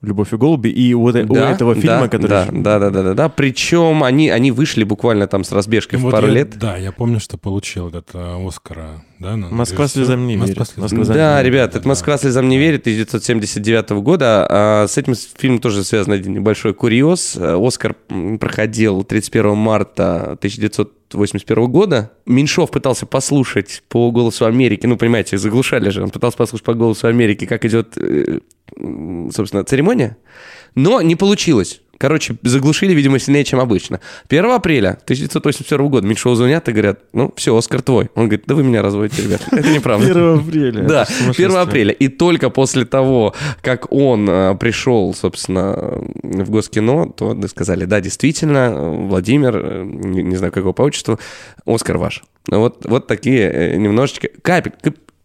«Любовь 0.03 0.33
и 0.33 0.37
голуби» 0.37 0.69
и 0.69 0.93
у, 0.95 1.09
э- 1.09 1.23
у 1.25 1.33
Да, 1.35 1.53
этого 1.53 1.75
фильма, 1.75 2.01
да, 2.03 2.09
который... 2.09 2.29
Да, 2.29 2.47
да, 2.51 2.79
да, 2.79 2.91
да, 2.91 3.03
да, 3.03 3.15
да. 3.15 3.29
Причем 3.29 4.03
они, 4.03 4.29
они 4.31 4.51
вышли 4.51 4.85
буквально 4.85 5.29
там 5.29 5.45
с 5.45 5.53
разбежкой 5.53 5.99
в 5.99 6.03
Вот 6.03 6.11
пару 6.13 6.27
я- 6.27 6.33
лет. 6.35 6.59
Да, 6.59 6.77
я 6.77 6.91
помню, 6.93 7.21
что 7.21 7.39
получил 7.39 7.89
этот 7.89 8.11
э, 8.15 8.47
Оскара. 8.47 9.03
Да, 9.23 9.37
на- 9.37 9.49
«Москва 9.51 9.87
слезам 9.89 10.27
не 10.27 10.37
«Москва 10.37 10.55
верит». 10.55 10.69
слезам 10.69 10.83
«Москва 10.83 10.99
слезам 11.05 11.17
Да, 11.17 11.31
не 11.31 11.37
верит». 11.43 11.47
ребят, 11.55 11.77
это 11.77 11.89
«Москва 11.89 12.19
слезам 12.19 12.49
не 12.49 12.59
верит» 12.59 12.81
1979 12.83 13.91
года. 14.03 14.47
А 14.51 14.87
с 14.89 14.99
этим 14.99 15.15
фильмом 15.15 15.61
тоже 15.61 15.85
связан 15.85 16.13
один 16.13 16.33
небольшой 16.33 16.75
курьез. 16.75 17.37
Оскар 17.37 17.95
м, 18.09 18.39
проходил 18.39 19.05
31 19.05 19.57
марта 19.57 20.37
1981 20.41 21.67
года. 21.71 22.11
Меньшов 22.27 22.71
пытался 22.71 23.07
послушать 23.07 23.83
по 23.89 24.11
«Голосу 24.11 24.47
Америки». 24.47 24.87
Ну, 24.87 24.97
понимаете, 24.97 25.39
заглушали 25.39 25.91
же. 25.91 26.03
Он 26.03 26.11
пытался 26.11 26.37
послушать 26.39 26.65
по 26.65 26.75
«Голосу 26.75 27.07
Америки», 27.07 27.45
как 27.45 27.65
идет, 27.65 27.97
э, 27.99 28.41
собственно, 29.33 29.63
церемония. 29.65 30.17
Но 30.75 31.03
не 31.03 31.17
получилось. 31.17 31.82
Короче, 32.03 32.35
заглушили, 32.43 32.95
видимо, 32.95 33.21
сильнее, 33.21 33.45
чем 33.45 33.61
обычно. 33.61 34.01
1 34.29 34.45
апреля 34.47 34.99
1982 35.05 35.87
года 35.87 36.05
Меньшова 36.05 36.35
звонят 36.35 36.69
и 36.69 36.73
говорят, 36.73 36.99
ну, 37.13 37.33
все, 37.37 37.57
Оскар 37.57 37.81
твой. 37.81 38.11
Он 38.17 38.25
говорит, 38.25 38.43
да 38.49 38.57
вы 38.57 38.65
меня 38.65 38.83
разводите, 38.83 39.23
ребят. 39.23 39.41
Это 39.53 39.71
неправда. 39.71 40.11
1 40.11 40.41
апреля. 40.41 40.83
Да, 40.83 41.03
это 41.05 41.13
сумасшествие. 41.13 41.47
1 41.47 41.59
апреля. 41.59 41.93
И 41.93 42.09
только 42.09 42.51
после 42.51 42.87
того, 42.87 43.37
как 43.61 43.93
он 43.93 44.29
э, 44.29 44.57
пришел, 44.57 45.15
собственно, 45.15 46.03
в 46.25 46.51
Госкино, 46.51 47.09
то 47.09 47.41
сказали, 47.47 47.85
да, 47.85 48.01
действительно, 48.01 48.75
Владимир, 48.75 49.57
э, 49.57 49.85
не, 49.85 50.35
знаю, 50.35 50.51
как 50.51 50.65
его 50.65 50.73
по 50.73 50.83
отчеству, 50.83 51.21
Оскар 51.67 51.99
ваш. 51.99 52.25
Вот, 52.49 52.85
вот 52.85 53.07
такие 53.07 53.49
э, 53.49 53.77
немножечко... 53.77 54.29
Капель, 54.43 54.73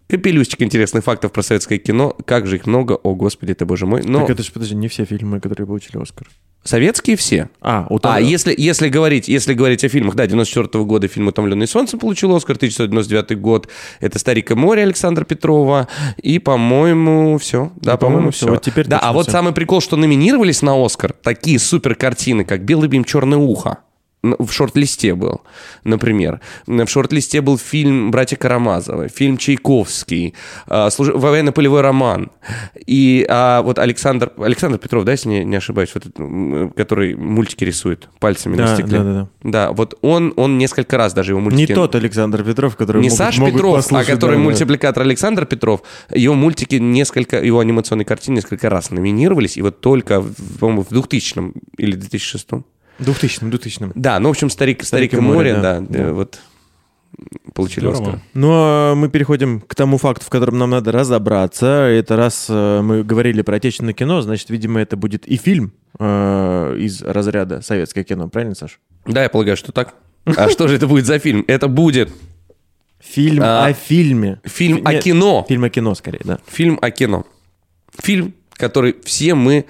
кап- 0.08 0.18
капелюстик 0.18 0.62
интересных 0.62 1.04
фактов 1.04 1.32
про 1.32 1.42
советское 1.42 1.78
кино. 1.78 2.16
Как 2.26 2.48
же 2.48 2.56
их 2.56 2.66
много, 2.66 2.94
о 2.94 3.16
господи 3.16 3.54
ты, 3.54 3.66
боже 3.66 3.86
мой. 3.86 4.04
Но 4.04 4.22
Так 4.22 4.32
это 4.32 4.44
же, 4.44 4.52
подожди, 4.52 4.76
не 4.76 4.88
все 4.88 5.06
фильмы, 5.06 5.40
которые 5.40 5.68
получили 5.68 6.02
«Оскар». 6.02 6.28
советские 6.64 7.16
все. 7.16 7.50
А, 7.62 7.88
у 7.90 8.00
А 8.04 8.20
если, 8.20 8.54
если, 8.58 8.90
говорить, 8.90 9.28
если 9.28 9.54
говорить 9.54 9.84
о 9.86 9.90
фильмах, 9.90 10.16
да, 10.16 10.28
94 10.28 10.84
года 10.84 11.08
фильм 11.08 11.28
«Утомленный 11.28 11.68
солнцем» 11.68 12.00
получил 12.00 12.36
Оскар, 12.36 12.58
1999 12.58 13.40
год 13.40 13.70
это 14.02 14.20
«Старик 14.20 14.52
и 14.52 14.54
море» 14.54 14.84
Александра 14.84 15.24
Петрова, 15.24 15.88
и, 16.18 16.40
по-моему, 16.40 17.38
все. 17.38 17.72
Да, 17.78 17.94
Ну, 17.94 17.98
по-моему, 17.98 18.32
все. 18.32 18.48
Вот 18.48 18.64
теперь 18.64 18.86
да, 18.86 19.00
а 19.00 19.14
вот 19.14 19.30
самый 19.30 19.54
прикол, 19.54 19.82
что 19.82 19.96
номинировались 19.96 20.62
на 20.62 20.84
Оскар 20.84 21.14
такие 21.14 21.58
супер 21.60 21.96
картины, 21.96 22.44
как 22.44 22.64
«Белый 22.64 22.90
бим, 22.90 23.04
черное 23.06 23.38
ухо». 23.40 23.78
В 24.40 24.52
шорт-листе 24.52 25.16
был, 25.16 25.42
например. 25.84 26.42
В 26.66 26.88
шорт-листе 26.88 27.42
был 27.42 27.58
фильм 27.58 28.12
«Братья 28.12 28.36
Карамазовы», 28.36 29.08
фильм 29.10 29.38
«Чайковский», 29.38 30.34
а, 30.68 30.90
служ- 30.90 31.14
«Военно-полевой 31.14 31.82
роман». 31.82 32.32
И 32.86 33.26
а, 33.30 33.62
вот 33.62 33.80
Александр, 33.80 34.32
Александр 34.38 34.78
Петров, 34.78 35.04
да, 35.06 35.12
если 35.14 35.30
не, 35.30 35.44
не 35.46 35.56
ошибаюсь, 35.58 35.92
вот 35.94 36.06
этот, 36.06 36.20
м, 36.20 36.72
который 36.76 37.16
мультики 37.16 37.64
рисует 37.64 38.10
пальцами 38.20 38.56
на 38.56 38.66
Да, 38.68 38.74
стекле. 38.76 38.98
да, 39.00 39.04
да, 39.04 39.14
да. 39.14 39.28
Да, 39.44 39.72
вот 39.72 39.98
он, 40.02 40.34
он 40.36 40.58
несколько 40.58 40.98
раз 40.98 41.14
даже 41.14 41.32
его 41.32 41.40
Не 41.40 41.46
мультики... 41.50 41.74
тот 41.74 41.96
Александр 41.96 42.44
Петров, 42.44 42.76
который 42.76 43.02
Не 43.02 43.10
могут- 43.10 43.18
Саш 43.18 43.38
могут 43.40 43.54
Петров, 43.54 43.92
а 43.92 44.04
который 44.04 44.38
да, 44.38 44.42
мультипликатор 44.44 45.04
Александр 45.04 45.46
Петров. 45.46 45.82
Его 46.14 46.36
мультики 46.36 46.76
несколько, 46.76 47.44
его 47.44 47.60
анимационные 47.60 48.06
картины 48.06 48.36
несколько 48.36 48.70
раз 48.70 48.92
номинировались, 48.92 49.58
и 49.58 49.62
вот 49.62 49.82
только, 49.82 50.24
по-моему, 50.60 50.84
в 50.84 50.90
2000 50.90 51.54
или 51.78 51.96
2006 51.96 52.48
2000-м, 53.00 53.50
2000-м. 53.50 53.92
Да, 53.96 54.20
ну, 54.20 54.30
в 54.30 54.32
общем, 54.32 54.50
«Старик, 54.50 54.84
старик, 54.84 55.14
и 55.14 55.18
море», 55.20 55.56
да, 55.56 55.84
э, 55.90 56.12
вот 56.12 56.40
получили 57.54 57.86
Здорово. 57.86 58.04
Оскар. 58.08 58.22
Ну, 58.34 58.50
а 58.52 58.96
мы 58.96 59.10
переходим 59.10 59.62
к 59.62 59.74
тому 59.76 59.98
факту, 59.98 60.26
в 60.26 60.30
котором 60.30 60.58
нам 60.58 60.70
надо 60.70 60.92
разобраться. 60.92 61.66
Это 61.66 62.16
раз 62.16 62.48
э, 62.50 62.82
мы 62.82 63.04
говорили 63.04 63.42
про 63.42 63.56
отечественное 63.58 63.94
кино, 63.94 64.22
значит, 64.22 64.50
видимо, 64.50 64.80
это 64.80 64.98
будет 64.98 65.26
и 65.28 65.38
фильм 65.38 65.72
э, 66.00 66.76
из 66.80 67.02
разряда 67.02 67.62
советское 67.62 68.04
кино, 68.04 68.28
правильно, 68.28 68.56
Саш? 68.56 68.80
Да, 69.06 69.24
я 69.24 69.30
полагаю, 69.30 69.58
что 69.58 69.72
так. 69.72 69.96
А 70.26 70.50
что 70.50 70.68
же 70.68 70.76
это 70.76 70.88
будет 70.88 71.06
за 71.06 71.20
фильм? 71.20 71.46
Это 71.48 71.68
будет 71.68 72.12
Фильм 73.00 73.44
А, 73.44 73.66
о 73.68 73.74
фильме. 73.74 74.42
фильм 74.44 74.78
Фи- 74.78 74.84
о 74.84 75.00
кино. 75.00 75.46
Фильм 75.48 75.64
о 75.64 75.70
кино, 75.70 75.96
скорее, 75.96 76.22
да. 76.24 76.40
Фильм 76.48 76.80
о 76.82 76.90
кино. 76.92 77.26
Фильм, 78.00 78.34
который 78.54 78.96
все 79.04 79.36
мы 79.36 79.66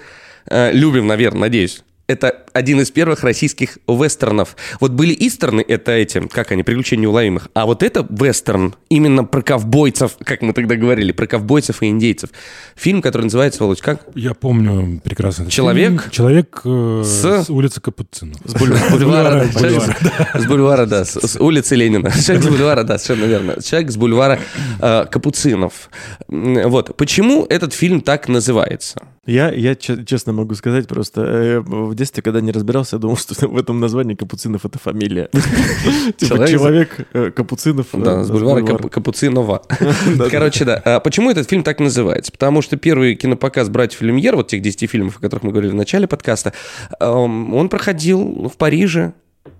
э, 0.46 0.72
любим, 0.72 1.06
наверное, 1.06 1.42
надеюсь. 1.42 1.84
Это 2.08 2.34
один 2.54 2.80
из 2.80 2.90
первых 2.90 3.22
российских 3.22 3.76
вестернов. 3.86 4.56
Вот 4.80 4.92
были 4.92 5.14
истерны, 5.14 5.60
это 5.60 5.92
эти, 5.92 6.26
как 6.26 6.50
они, 6.52 6.62
«Приключения 6.62 7.02
неуловимых». 7.02 7.48
А 7.52 7.66
вот 7.66 7.82
это 7.82 8.06
вестерн, 8.08 8.74
именно 8.88 9.24
про 9.24 9.42
ковбойцев, 9.42 10.12
как 10.24 10.40
мы 10.40 10.54
тогда 10.54 10.76
говорили, 10.76 11.12
про 11.12 11.26
ковбойцев 11.26 11.82
и 11.82 11.86
индейцев. 11.88 12.30
Фильм, 12.76 13.02
который 13.02 13.24
называется, 13.24 13.62
Володь, 13.62 13.82
как? 13.82 14.06
Я 14.14 14.32
помню 14.32 15.02
прекрасно. 15.04 15.50
Человек 15.50 16.00
фильм. 16.00 16.10
Человек 16.10 16.62
э, 16.64 17.02
с- 17.04 17.44
с... 17.44 17.50
улицы 17.50 17.82
Капуцинов. 17.82 18.40
С 18.42 18.54
бульвара, 18.54 19.44
с- 19.44 20.46
бульвара, 20.46 20.86
да, 20.86 21.04
с, 21.04 21.36
улицы 21.38 21.74
Ленина. 21.76 22.10
Человек 22.24 22.42
с 22.42 22.48
бульвара, 22.48 22.84
да, 22.84 22.96
совершенно 22.96 23.28
верно. 23.28 23.62
Человек 23.62 23.90
с 23.90 23.96
бульвара 23.98 24.38
э, 24.80 25.04
Капуцинов. 25.10 25.90
Вот. 26.28 26.96
Почему 26.96 27.44
этот 27.44 27.74
фильм 27.74 28.00
так 28.00 28.28
называется? 28.28 29.02
Я, 29.26 29.50
я 29.52 29.74
че- 29.74 30.06
честно 30.06 30.32
могу 30.32 30.54
сказать, 30.54 30.88
просто 30.88 31.20
э, 31.20 31.60
в 31.60 31.94
детстве, 31.98 32.22
когда 32.22 32.40
не 32.40 32.50
разбирался, 32.52 32.96
я 32.96 33.00
думал, 33.00 33.16
что 33.18 33.34
в 33.48 33.56
этом 33.58 33.80
названии 33.80 34.14
Капуцинов 34.14 34.64
это 34.64 34.78
фамилия. 34.78 35.28
Типа 36.16 36.46
Человек- 36.48 37.06
э, 37.12 37.30
Капуцинов. 37.30 37.86
э, 37.92 37.98
Да, 37.98 38.24
с 38.24 38.30
бульвара 38.30 38.64
Кап- 38.64 38.90
Капуцинова. 38.90 39.62
Короче, 40.30 40.64
да. 40.64 40.80
А 40.84 41.00
Почему 41.00 41.30
этот 41.30 41.48
фильм 41.48 41.62
так 41.62 41.80
называется? 41.80 42.32
Потому 42.32 42.62
что 42.62 42.76
первый 42.76 43.14
кинопоказ 43.14 43.68
«Братьев 43.68 44.00
Люмьер», 44.02 44.36
вот 44.36 44.48
тех 44.48 44.62
10 44.62 44.88
фильмов, 44.90 45.18
о 45.18 45.20
которых 45.20 45.42
мы 45.42 45.50
говорили 45.50 45.72
в 45.72 45.76
начале 45.76 46.06
подкаста, 46.06 46.52
эм, 47.00 47.54
он 47.54 47.68
проходил 47.68 48.48
в 48.52 48.56
Париже, 48.56 49.12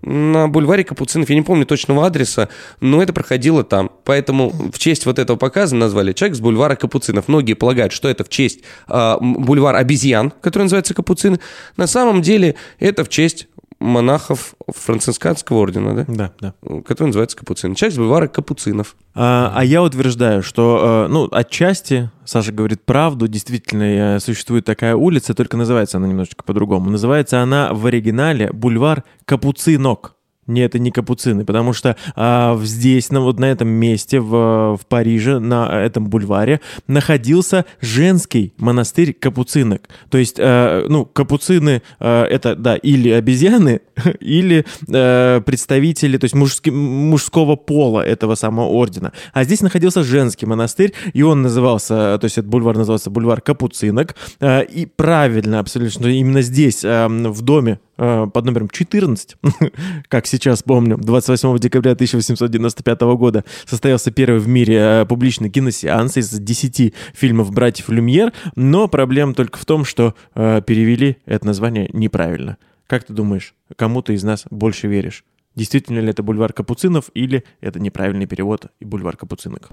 на 0.03 0.49
бульваре 0.49 0.84
Капуцинов. 0.84 1.28
Я 1.30 1.34
не 1.36 1.43
помню 1.43 1.64
точного 1.66 2.07
адреса, 2.07 2.49
но 2.80 3.03
это 3.03 3.12
проходило 3.12 3.64
там. 3.64 3.91
Поэтому 4.09 4.48
в 4.48 4.78
честь 4.78 5.04
вот 5.04 5.18
этого 5.18 5.36
показа 5.36 5.76
назвали 5.76 6.14
«Человек 6.14 6.34
с 6.34 6.40
бульвара 6.40 6.76
Капуцинов». 6.76 7.28
Многие 7.28 7.52
полагают, 7.52 7.92
что 7.92 8.09
это 8.09 8.24
в 8.24 8.30
честь 8.30 8.61
м, 8.88 9.34
бульвар 9.34 9.76
обезьян, 9.76 10.32
который 10.40 10.62
называется 10.62 10.94
Капуцины. 10.94 11.40
На 11.76 11.86
самом 11.86 12.22
деле 12.22 12.54
это 12.78 13.04
в 13.04 13.11
честь 13.11 13.48
монахов 13.80 14.54
францисканского 14.66 15.59
ордена, 15.59 15.94
да? 15.94 16.04
Да, 16.09 16.32
да. 16.40 16.80
который 16.86 17.09
называется 17.09 17.36
Капуцин. 17.36 17.74
Часть 17.74 17.98
бульвара 17.98 18.28
Капуцинов. 18.28 18.96
А, 19.14 19.52
а 19.54 19.62
я 19.62 19.82
утверждаю, 19.82 20.42
что, 20.42 21.04
э, 21.06 21.12
ну, 21.12 21.28
отчасти, 21.30 22.11
Саша 22.24 22.50
говорит 22.50 22.86
правду, 22.86 23.28
действительно 23.28 24.16
э, 24.16 24.20
существует 24.20 24.64
такая 24.64 24.96
улица, 24.96 25.34
только 25.34 25.59
называется 25.59 25.98
она 25.98 26.09
немножечко 26.09 26.44
по-другому. 26.44 26.88
Называется 26.88 27.42
она 27.42 27.74
в 27.74 27.84
оригинале 27.84 28.50
бульвар 28.54 29.04
Капуцинок. 29.26 30.14
Не, 30.49 30.62
это 30.62 30.78
не 30.78 30.90
капуцины, 30.90 31.44
потому 31.44 31.74
что 31.74 31.96
а, 32.16 32.59
здесь, 32.62 33.11
на, 33.11 33.20
вот 33.20 33.38
на 33.38 33.44
этом 33.44 33.68
месте, 33.68 34.18
в, 34.18 34.78
в 34.78 34.86
Париже, 34.88 35.38
на 35.38 35.84
этом 35.84 36.09
бульваре, 36.09 36.62
находился 36.86 37.66
женский 37.82 38.55
монастырь 38.57 39.12
капуцинок. 39.12 39.90
То 40.09 40.16
есть, 40.16 40.36
э, 40.38 40.86
ну, 40.88 41.05
капуцины 41.05 41.82
э, 42.01 42.22
это, 42.22 42.57
да, 42.57 42.76
или 42.76 43.11
обезьяны, 43.11 43.82
или 44.20 44.64
э, 44.88 45.42
представители, 45.44 46.16
то 46.16 46.24
есть 46.24 46.34
мужски- 46.34 46.70
мужского 46.70 47.57
пола 47.57 48.01
этого 48.01 48.34
самого 48.34 48.68
ордена. 48.68 49.12
А 49.34 49.44
здесь 49.44 49.61
находился 49.61 50.03
женский 50.03 50.46
монастырь, 50.46 50.94
и 51.12 51.22
он 51.22 51.42
назывался, 51.42 52.16
то 52.18 52.24
есть 52.24 52.38
этот 52.38 52.51
бульвар 52.51 52.74
назывался 52.74 53.11
бульвар 53.11 53.42
капуцинок. 53.42 54.16
Э, 54.40 54.64
и 54.64 54.86
правильно 54.86 55.59
абсолютно, 55.59 56.07
именно 56.07 56.40
здесь, 56.40 56.84
э, 56.84 57.07
в 57.07 57.42
доме 57.42 57.80
под 57.99 58.44
номером 58.44 58.68
14, 58.68 59.36
как 60.09 60.26
сейчас 60.26 60.62
помню, 60.62 60.96
28 60.96 61.59
декабря 61.59 61.92
1895 61.92 63.01
года 63.01 63.44
состоялся 63.66 64.11
первый 64.11 64.40
в 64.40 64.49
мире 64.49 64.76
э, 64.76 65.07
публичный 65.07 65.51
киносеанс 65.51 66.16
из 66.16 66.30
10 66.30 66.94
фильмов 67.12 67.53
«Братьев 67.53 67.88
Люмьер», 67.88 68.32
но 68.55 68.88
проблема 68.88 69.34
только 69.34 69.59
в 69.59 69.64
том, 69.64 69.84
что 69.84 70.14
э, 70.34 70.62
перевели 70.64 71.18
это 71.26 71.46
название 71.46 71.90
неправильно. 71.92 72.57
Как 72.86 73.05
ты 73.05 73.12
думаешь, 73.12 73.55
кому 73.76 74.01
ты 74.01 74.14
из 74.14 74.22
нас 74.22 74.44
больше 74.51 74.86
веришь? 74.86 75.24
Действительно 75.55 75.99
ли 75.99 76.11
это 76.11 76.22
бульвар 76.22 76.53
Капуцинов 76.53 77.11
или 77.14 77.44
это 77.61 77.80
неправильный 77.80 78.26
перевод 78.26 78.66
и 78.78 78.84
бульвар 78.84 79.16
Капуцинок? 79.16 79.70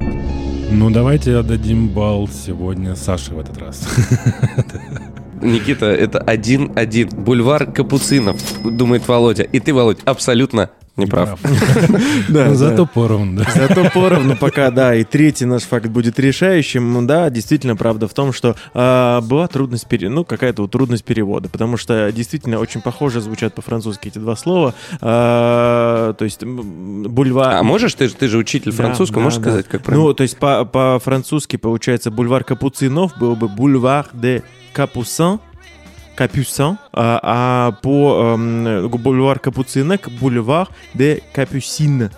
Ну, 0.71 0.89
давайте 0.89 1.37
отдадим 1.37 1.89
балл 1.89 2.27
сегодня 2.27 2.95
Саше 2.95 3.35
в 3.35 3.39
этот 3.39 3.57
раз. 3.59 3.87
Никита, 5.41 5.85
это 5.87 6.19
один-один. 6.19 7.09
Бульвар 7.09 7.71
Капуцинов, 7.71 8.37
думает 8.63 9.07
Володя. 9.07 9.43
И 9.43 9.59
ты, 9.59 9.73
Володь, 9.73 9.99
абсолютно 10.05 10.69
не 10.97 11.05
прав. 11.07 11.37
Да, 12.29 12.45
Ну, 12.47 12.55
Зато 12.55 12.85
поровну, 12.85 13.41
да. 13.43 13.51
Зато 13.53 13.89
поровну 13.93 14.37
пока, 14.37 14.71
да. 14.71 14.95
И 14.95 15.03
третий 15.03 15.43
наш 15.45 15.63
факт 15.63 15.87
будет 15.87 16.17
решающим. 16.19 17.05
Да, 17.05 17.29
действительно, 17.29 17.75
правда 17.75 18.07
в 18.07 18.13
том, 18.13 18.31
что 18.31 18.55
а, 18.73 19.19
была 19.19 19.47
трудность, 19.47 19.87
пере... 19.87 20.07
ну, 20.07 20.23
какая-то 20.23 20.61
вот 20.61 20.71
трудность 20.71 21.03
перевода, 21.03 21.49
потому 21.49 21.75
что 21.75 22.09
действительно 22.13 22.59
очень 22.59 22.79
похоже 22.81 23.19
звучат 23.19 23.53
по-французски 23.53 24.07
эти 24.07 24.19
два 24.19 24.37
слова. 24.37 24.73
А, 25.01 26.13
то 26.13 26.23
есть 26.23 26.43
бульвар... 26.45 27.55
А 27.55 27.63
можешь, 27.63 27.93
ты, 27.95 28.07
же- 28.07 28.15
ты 28.15 28.27
же 28.29 28.37
учитель 28.37 28.71
Да, 28.71 28.77
французского, 28.77 29.19
да, 29.19 29.23
можешь 29.25 29.39
да. 29.39 29.43
сказать, 29.49 29.67
как 29.67 29.81
правильно? 29.83 30.07
Ну, 30.07 30.13
то 30.13 30.23
есть 30.23 30.37
по- 30.37 30.63
по-французски 30.65 31.57
получается 31.57 32.09
бульвар 32.09 32.43
Капуцинов 32.45 33.17
был 33.19 33.35
бы 33.35 33.47
бульвар 33.49 34.07
де 34.13 34.43
Капуцин, 34.75 35.39
Капюсин, 36.15 36.77
а, 36.91 37.19
а 37.23 37.71
по 37.81 38.35
эм, 38.35 38.89
бульвар 38.89 39.39
Капуцинок 39.39 40.09
бульвар 40.19 40.67
де 40.93 41.23
Капюсин. 41.33 42.11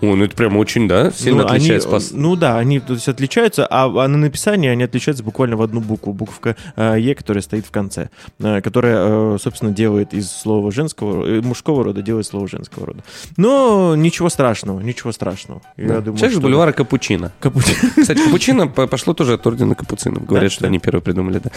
О, 0.00 0.16
ну 0.16 0.24
это 0.24 0.34
прям 0.34 0.56
очень, 0.56 0.88
да, 0.88 1.10
сильно 1.10 1.42
Ну, 1.42 1.48
отличается. 1.48 1.88
они, 1.88 1.98
по- 1.98 2.16
Ну 2.16 2.36
да, 2.36 2.58
они 2.58 2.80
то 2.80 2.94
есть, 2.94 3.08
отличаются, 3.08 3.66
а, 3.66 3.84
а 3.86 4.08
на 4.08 4.16
написании 4.18 4.68
они 4.70 4.82
отличаются 4.84 5.22
буквально 5.22 5.56
в 5.56 5.62
одну 5.62 5.80
букву. 5.80 6.12
Буковка 6.12 6.56
э, 6.76 6.96
Е, 6.98 7.14
которая 7.14 7.42
стоит 7.42 7.66
в 7.66 7.70
конце, 7.70 8.08
э, 8.38 8.60
которая, 8.62 9.34
э, 9.34 9.38
собственно, 9.40 9.72
делает 9.72 10.14
из 10.14 10.30
слова 10.30 10.70
женского, 10.72 11.26
э, 11.26 11.40
мужского 11.42 11.84
рода, 11.84 12.02
делает 12.02 12.26
слово 12.26 12.48
женского 12.48 12.86
рода. 12.86 13.00
Но 13.36 13.94
ничего 13.96 14.28
страшного, 14.30 14.80
ничего 14.80 15.12
страшного. 15.12 15.60
Я 15.76 15.88
Да. 15.88 16.00
думаю, 16.00 16.18
Человек 16.18 16.32
что- 16.32 16.40
бульвара 16.42 16.72
Капучино. 16.72 17.32
Капучин. 17.40 17.74
Кстати, 17.96 18.24
капучино 18.24 18.68
по- 18.68 18.86
пошло 18.86 19.12
тоже 19.14 19.34
от 19.34 19.46
ордена 19.46 19.74
капуцинов. 19.74 20.24
Говорят, 20.26 20.48
Да, 20.50 20.52
что 20.52 20.60
да. 20.62 20.68
они 20.68 20.78
первые 20.78 21.02
придумали, 21.02 21.40
да. 21.44 21.50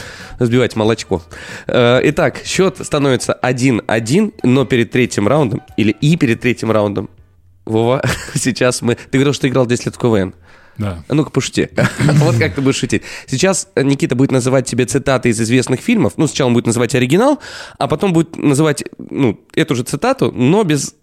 Сбивать 0.45 0.75
молочко. 0.75 1.21
Э, 1.67 2.01
Итак, 2.03 2.41
счет 2.45 2.77
становится 2.81 3.33
1-1, 3.33 4.33
но 4.43 4.65
перед 4.65 4.91
третьим 4.91 5.27
раундом, 5.27 5.61
или 5.77 5.91
и 6.01 6.17
перед 6.17 6.41
третьим 6.41 6.71
раундом, 6.71 7.09
Вова, 7.65 8.01
сейчас 8.35 8.81
мы... 8.81 8.95
Ты 8.95 9.17
говорил, 9.17 9.33
что 9.33 9.47
играл 9.47 9.65
10 9.65 9.85
лет 9.85 9.95
в 9.95 9.99
КВН. 9.99 10.33
Да. 10.77 11.03
А 11.07 11.13
Ну-ка, 11.13 11.29
пошути. 11.29 11.69
Вот 11.99 12.37
как 12.37 12.55
ты 12.55 12.61
будешь 12.61 12.77
шутить. 12.77 13.03
Сейчас 13.27 13.67
Никита 13.75 14.15
будет 14.15 14.31
называть 14.31 14.65
тебе 14.65 14.85
цитаты 14.85 15.29
из 15.29 15.39
известных 15.39 15.79
фильмов. 15.79 16.13
Ну, 16.17 16.27
сначала 16.27 16.47
он 16.47 16.53
будет 16.53 16.65
называть 16.65 16.95
оригинал, 16.95 17.39
а 17.77 17.87
потом 17.87 18.13
будет 18.13 18.37
называть, 18.37 18.83
ну, 18.97 19.39
эту 19.55 19.75
же 19.75 19.83
цитату, 19.83 20.31
но 20.31 20.63
без 20.63 20.95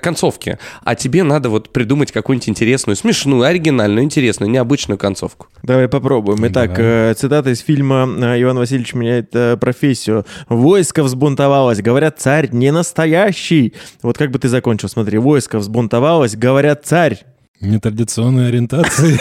концовки. 0.00 0.58
А 0.82 0.94
тебе 0.94 1.22
надо 1.22 1.48
вот 1.48 1.70
придумать 1.70 2.12
какую-нибудь 2.12 2.48
интересную, 2.48 2.96
смешную, 2.96 3.42
оригинальную, 3.42 4.04
интересную, 4.04 4.50
необычную 4.50 4.98
концовку. 4.98 5.48
Давай 5.62 5.88
попробуем. 5.88 6.46
Итак, 6.46 6.74
Давай. 6.74 7.10
э, 7.10 7.14
цитата 7.14 7.50
из 7.50 7.60
фильма 7.60 8.08
э, 8.08 8.42
«Иван 8.42 8.58
Васильевич 8.58 8.94
меняет 8.94 9.30
э, 9.34 9.56
профессию». 9.56 10.24
«Войско 10.48 11.02
взбунтовалось, 11.02 11.80
говорят, 11.80 12.20
царь 12.20 12.48
не 12.52 12.70
настоящий». 12.72 13.74
Вот 14.02 14.18
как 14.18 14.30
бы 14.30 14.38
ты 14.38 14.48
закончил, 14.48 14.88
смотри. 14.88 15.18
«Войско 15.18 15.58
взбунтовалось, 15.58 16.36
говорят, 16.36 16.84
царь». 16.84 17.20
Нетрадиционной 17.62 18.48
ориентации. 18.48 19.18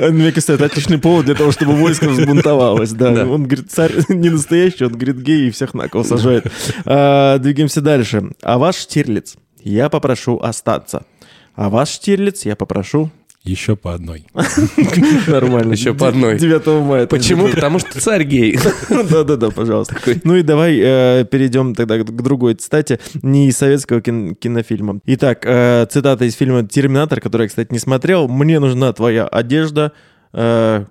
Мне 0.10 0.32
кажется, 0.32 0.54
это 0.54 0.64
отличный 0.64 0.98
повод 0.98 1.26
для 1.26 1.34
того, 1.34 1.52
чтобы 1.52 1.72
войско 1.72 2.08
взбунтовалось. 2.08 2.92
Да. 2.92 3.26
Он 3.26 3.44
говорит, 3.44 3.70
царь 3.70 3.92
не 4.08 4.30
настоящий, 4.30 4.84
он 4.84 4.92
говорит, 4.92 5.16
гей 5.18 5.48
и 5.48 5.50
всех 5.50 5.74
на 5.74 5.88
кол 5.88 6.02
сажает. 6.02 6.50
А, 6.86 7.38
Двигаемся 7.38 7.82
дальше. 7.82 8.30
А 8.42 8.56
ваш 8.56 8.76
Штирлиц, 8.76 9.36
я 9.62 9.90
попрошу 9.90 10.38
остаться. 10.38 11.04
А 11.54 11.68
ваш 11.68 11.90
Штирлиц, 11.90 12.46
я 12.46 12.56
попрошу... 12.56 13.10
Еще 13.46 13.76
по 13.76 13.94
одной. 13.94 14.26
Нормально. 15.28 15.72
Еще 15.72 15.94
по 15.94 16.08
одной. 16.08 16.38
9 16.38 16.66
мая. 16.84 17.06
Почему? 17.06 17.48
Потому 17.48 17.78
что 17.78 18.00
царь 18.00 18.24
гей. 18.24 18.58
Да-да-да, 18.90 19.50
пожалуйста. 19.50 19.96
Ну 20.24 20.34
и 20.36 20.42
давай 20.42 20.78
э, 20.82 21.24
перейдем 21.30 21.74
тогда 21.74 21.98
к 21.98 22.04
другой 22.22 22.54
цитате, 22.54 22.98
не 23.22 23.48
из 23.48 23.56
советского 23.56 24.00
кин- 24.00 24.34
кинофильма. 24.34 24.98
Итак, 25.06 25.42
э, 25.44 25.86
цитата 25.90 26.24
из 26.24 26.34
фильма 26.34 26.66
«Терминатор», 26.66 27.20
который 27.20 27.42
я, 27.42 27.48
кстати, 27.48 27.72
не 27.72 27.78
смотрел. 27.78 28.26
«Мне 28.28 28.58
нужна 28.58 28.92
твоя 28.92 29.26
одежда, 29.26 29.92
э, 30.36 30.84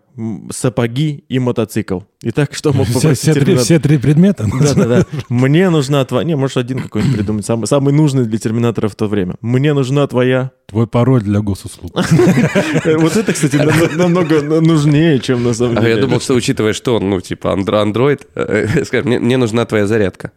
сапоги 0.51 1.23
и 1.29 1.39
мотоцикл». 1.39 1.99
Итак, 2.23 2.53
что 2.55 2.73
мог 2.73 2.85
Все, 2.87 2.93
попросить 2.95 3.19
все 3.21 3.33
три, 3.33 3.41
Терминатор? 3.41 3.65
все 3.65 3.79
три 3.79 3.97
предмета. 3.99 4.47
Да-да-да. 4.59 5.05
Мне 5.29 5.69
нужна 5.69 6.03
твоя... 6.05 6.25
Не, 6.25 6.35
можешь 6.35 6.57
один 6.57 6.79
какой-нибудь 6.79 7.15
придумать. 7.17 7.45
Самый, 7.45 7.67
самый 7.67 7.93
нужный 7.93 8.25
для 8.25 8.39
Терминатора 8.39 8.87
в 8.87 8.95
то 8.95 9.05
время. 9.07 9.35
Мне 9.41 9.73
нужна 9.73 10.07
твоя... 10.07 10.49
Твой 10.65 10.87
пароль 10.87 11.21
для 11.21 11.41
госуслуг. 11.41 11.91
Э, 12.83 12.97
Вот 12.97 13.15
это, 13.15 13.31
кстати, 13.33 13.57
нам- 13.57 13.95
намного 13.97 14.41
нужнее, 14.61 15.19
чем 15.19 15.43
на 15.43 15.53
самом 15.53 15.77
А 15.77 15.81
деле. 15.81 15.95
я 15.95 16.01
думал, 16.01 16.19
что 16.19 16.33
учитывая, 16.33 16.73
что 16.73 16.95
он, 16.95 17.09
ну, 17.11 17.21
типа, 17.21 17.49
андро- 17.49 17.81
андроид, 17.81 18.27
э, 18.35 18.83
скажет, 18.85 19.05
мне, 19.05 19.19
мне 19.19 19.37
нужна 19.37 19.65
твоя 19.65 19.85
зарядка. 19.85 20.31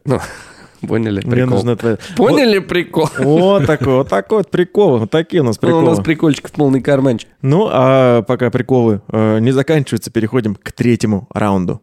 Поняли 0.87 1.21
Мне 1.25 1.31
прикол? 1.37 1.55
нужна 1.57 1.77
твоя... 1.77 1.99
Поняли 2.17 2.59
прикол? 2.61 3.09
Вот 3.19 3.67
такой, 3.67 3.95
вот 3.95 4.09
такой 4.09 4.39
вот 4.39 4.51
прикол. 4.51 4.99
Вот 4.99 5.11
такие 5.11 5.43
у 5.43 5.45
нас 5.45 5.57
Ну, 5.61 5.69
У 5.69 5.71
приколы. 5.73 5.91
нас 5.91 6.01
прикольчиков 6.01 6.53
полный 6.53 6.81
карманчик. 6.81 7.29
Ну, 7.43 7.69
а 7.71 8.23
пока 8.23 8.51
приколы 8.51 9.01
э, 9.09 9.39
не 9.41 9.51
заканчиваются, 9.51 10.11
переходим 10.11 10.55
к 10.55 10.73
третьему 10.73 11.27
раунду. 11.35 11.81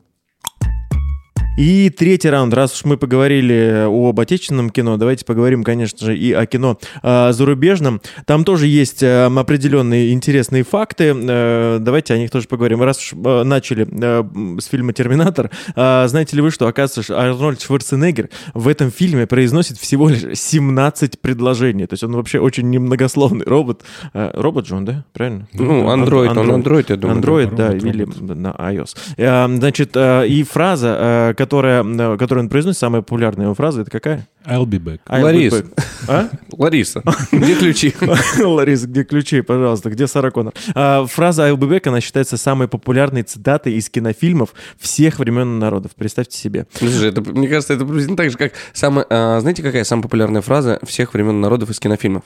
И 1.57 1.89
третий 1.89 2.29
раунд. 2.29 2.53
Раз 2.53 2.73
уж 2.73 2.83
мы 2.83 2.97
поговорили 2.97 3.85
об 3.87 4.19
отечественном 4.19 4.69
кино, 4.69 4.97
давайте 4.97 5.23
поговорим, 5.23 5.63
конечно 5.63 6.05
же, 6.05 6.17
и 6.17 6.33
о 6.33 6.45
кино 6.45 6.77
э, 7.01 7.31
зарубежном. 7.31 8.01
Там 8.25 8.43
тоже 8.43 8.67
есть 8.67 9.01
э, 9.01 9.25
определенные 9.25 10.11
интересные 10.11 10.63
факты. 10.63 11.15
Э, 11.15 11.77
давайте 11.79 12.13
о 12.13 12.17
них 12.17 12.29
тоже 12.29 12.49
поговорим. 12.49 12.81
Раз 12.81 12.97
уж 12.97 13.13
э, 13.13 13.43
начали 13.43 13.87
э, 13.89 14.59
с 14.59 14.65
фильма 14.65 14.91
«Терминатор», 14.91 15.49
э, 15.75 16.07
знаете 16.09 16.35
ли 16.35 16.41
вы, 16.41 16.51
что, 16.51 16.67
оказывается, 16.67 17.17
Арнольд 17.17 17.61
Шварценеггер 17.61 18.29
в 18.53 18.67
этом 18.67 18.91
фильме 18.91 19.25
произносит 19.25 19.77
всего 19.77 20.09
лишь 20.09 20.37
17 20.37 21.21
предложений. 21.21 21.87
То 21.87 21.93
есть 21.93 22.03
он 22.03 22.11
вообще 22.17 22.39
очень 22.39 22.69
немногословный 22.69 23.45
робот. 23.45 23.83
Э, 24.13 24.31
робот 24.33 24.67
же 24.67 24.75
он, 24.75 24.83
да? 24.83 25.05
Правильно? 25.13 25.47
Ну, 25.53 25.89
Android, 25.89 26.37
он 26.37 26.51
Android, 26.51 26.85
я 26.89 26.97
думаю. 26.97 27.21
Android, 27.21 27.55
да, 27.55 27.73
или 27.73 28.05
на 28.33 28.49
iOS. 28.49 28.97
Э, 29.15 29.45
Значит, 29.55 29.91
э, 29.95 30.27
и 30.27 30.43
фраза, 30.43 30.97
э, 31.29 31.33
которая, 31.45 31.83
э, 31.83 32.17
которую 32.17 32.45
он 32.45 32.49
произносит, 32.49 32.79
самая 32.79 33.03
популярная 33.03 33.45
его 33.45 33.53
фраза, 33.53 33.81
это 33.81 33.91
какая? 33.91 34.27
I'll 34.45 34.65
be 34.65 34.79
back. 34.79 34.99
I'll 35.05 35.19
be 35.19 35.23
Ларис. 35.23 35.53
back. 35.53 35.83
А? 36.07 36.29
Лариса, 36.57 37.03
где 37.31 37.55
ключи? 37.55 37.93
Лариса, 38.43 38.87
где 38.87 39.03
ключи, 39.03 39.41
пожалуйста, 39.41 39.91
где 39.91 40.07
Сара 40.07 40.31
Коннор? 40.31 40.53
А, 40.73 41.05
Фраза 41.05 41.47
I'll 41.47 41.57
be 41.57 41.69
back, 41.69 41.87
она 41.87 42.01
считается 42.01 42.37
самой 42.37 42.67
популярной 42.67 43.21
цитатой 43.21 43.73
из 43.73 43.89
кинофильмов 43.89 44.55
всех 44.79 45.19
времен 45.19 45.57
и 45.57 45.59
народов. 45.59 45.91
Представьте 45.95 46.35
себе. 46.35 46.65
Слушай, 46.73 47.09
это, 47.09 47.21
мне 47.21 47.47
кажется, 47.47 47.73
это 47.73 47.85
приблизительно 47.85 48.17
так 48.17 48.31
же, 48.31 48.37
как 48.37 48.53
самая... 48.73 49.05
а, 49.09 49.39
знаете, 49.39 49.61
какая 49.61 49.83
самая 49.83 50.03
популярная 50.03 50.41
фраза 50.41 50.79
всех 50.83 51.13
времен 51.13 51.37
и 51.37 51.41
народов 51.41 51.69
из 51.69 51.79
кинофильмов? 51.79 52.23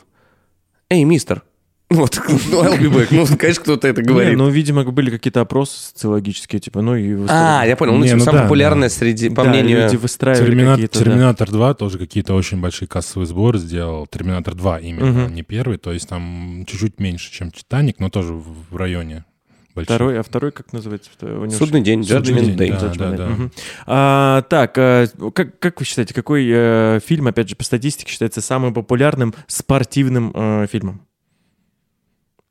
Эй, 0.89 1.03
мистер! 1.03 1.43
Вот, 1.89 2.21
ну, 2.51 2.63
I'll 2.63 2.79
be 2.79 2.87
back. 2.93 3.07
Ну, 3.09 3.25
конечно, 3.35 3.63
кто-то 3.63 3.87
это 3.87 4.01
Не, 4.03 4.07
говорит. 4.07 4.37
ну, 4.37 4.47
видимо, 4.49 4.83
были 4.83 5.09
какие-то 5.09 5.41
опросы 5.41 5.79
социологические, 5.87 6.59
типа, 6.59 6.81
ну 6.83 6.95
и... 6.95 7.17
А, 7.27 7.63
я 7.65 7.75
понял. 7.75 7.93
Ну, 7.93 8.01
Не, 8.03 8.09
типа, 8.09 8.17
ну 8.19 8.23
самая 8.25 8.41
да, 8.41 8.45
популярная 8.45 8.89
среди, 8.89 9.29
по 9.29 9.43
Да, 9.43 9.49
мнению... 9.49 9.83
люди 9.85 9.95
выстраивали 9.95 10.45
Термина- 10.51 10.71
какие-то... 10.75 10.99
да. 10.99 11.05
Терминатор 11.05 11.49
2 11.49 11.73
тоже 11.73 11.97
какие-то 11.97 12.35
очень 12.35 12.61
большие 12.61 12.87
кассовые 12.87 13.25
сборы 13.25 13.57
сделал. 13.57 14.05
Терминатор 14.05 14.53
2 14.53 14.79
именно, 14.81 15.27
не 15.29 15.41
первый. 15.41 15.79
То 15.79 15.91
есть 15.91 16.07
там 16.07 16.63
чуть-чуть 16.67 16.99
меньше, 16.99 17.31
чем 17.31 17.49
Титаник, 17.49 17.95
но 17.99 18.09
тоже 18.11 18.33
в 18.33 18.75
районе. 18.75 19.25
больших. 19.73 19.95
Второй, 19.95 20.19
а 20.19 20.23
второй 20.23 20.51
как 20.51 20.71
называется? 20.73 21.09
Него 21.23 21.49
Судный 21.49 21.81
день, 21.81 22.03
Судный 22.03 22.33
Judgment 22.33 22.55
день, 22.55 22.55
Day. 22.71 22.79
да. 22.79 22.87
Day. 23.11 23.17
да. 23.17 23.27
Мгм. 23.29 23.51
А, 23.87 24.41
так, 24.43 24.73
а, 24.77 25.07
как, 25.33 25.57
как 25.57 25.79
вы 25.79 25.85
считаете, 25.87 26.13
какой 26.13 26.47
э, 26.51 26.99
фильм, 27.03 27.25
опять 27.27 27.49
же, 27.49 27.55
по 27.55 27.63
статистике 27.63 28.11
считается 28.11 28.41
самым 28.41 28.73
популярным 28.75 29.33
спортивным 29.47 30.31
э, 30.35 30.67
фильмом? 30.71 31.01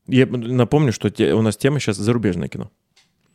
Я 0.09 0.26
напомню, 0.26 0.92
что 0.92 1.11
те- 1.11 1.34
у 1.34 1.42
нас 1.42 1.56
тема 1.56 1.78
сейчас 1.80 1.96
зарубежное 1.96 2.48
кино. 2.48 2.70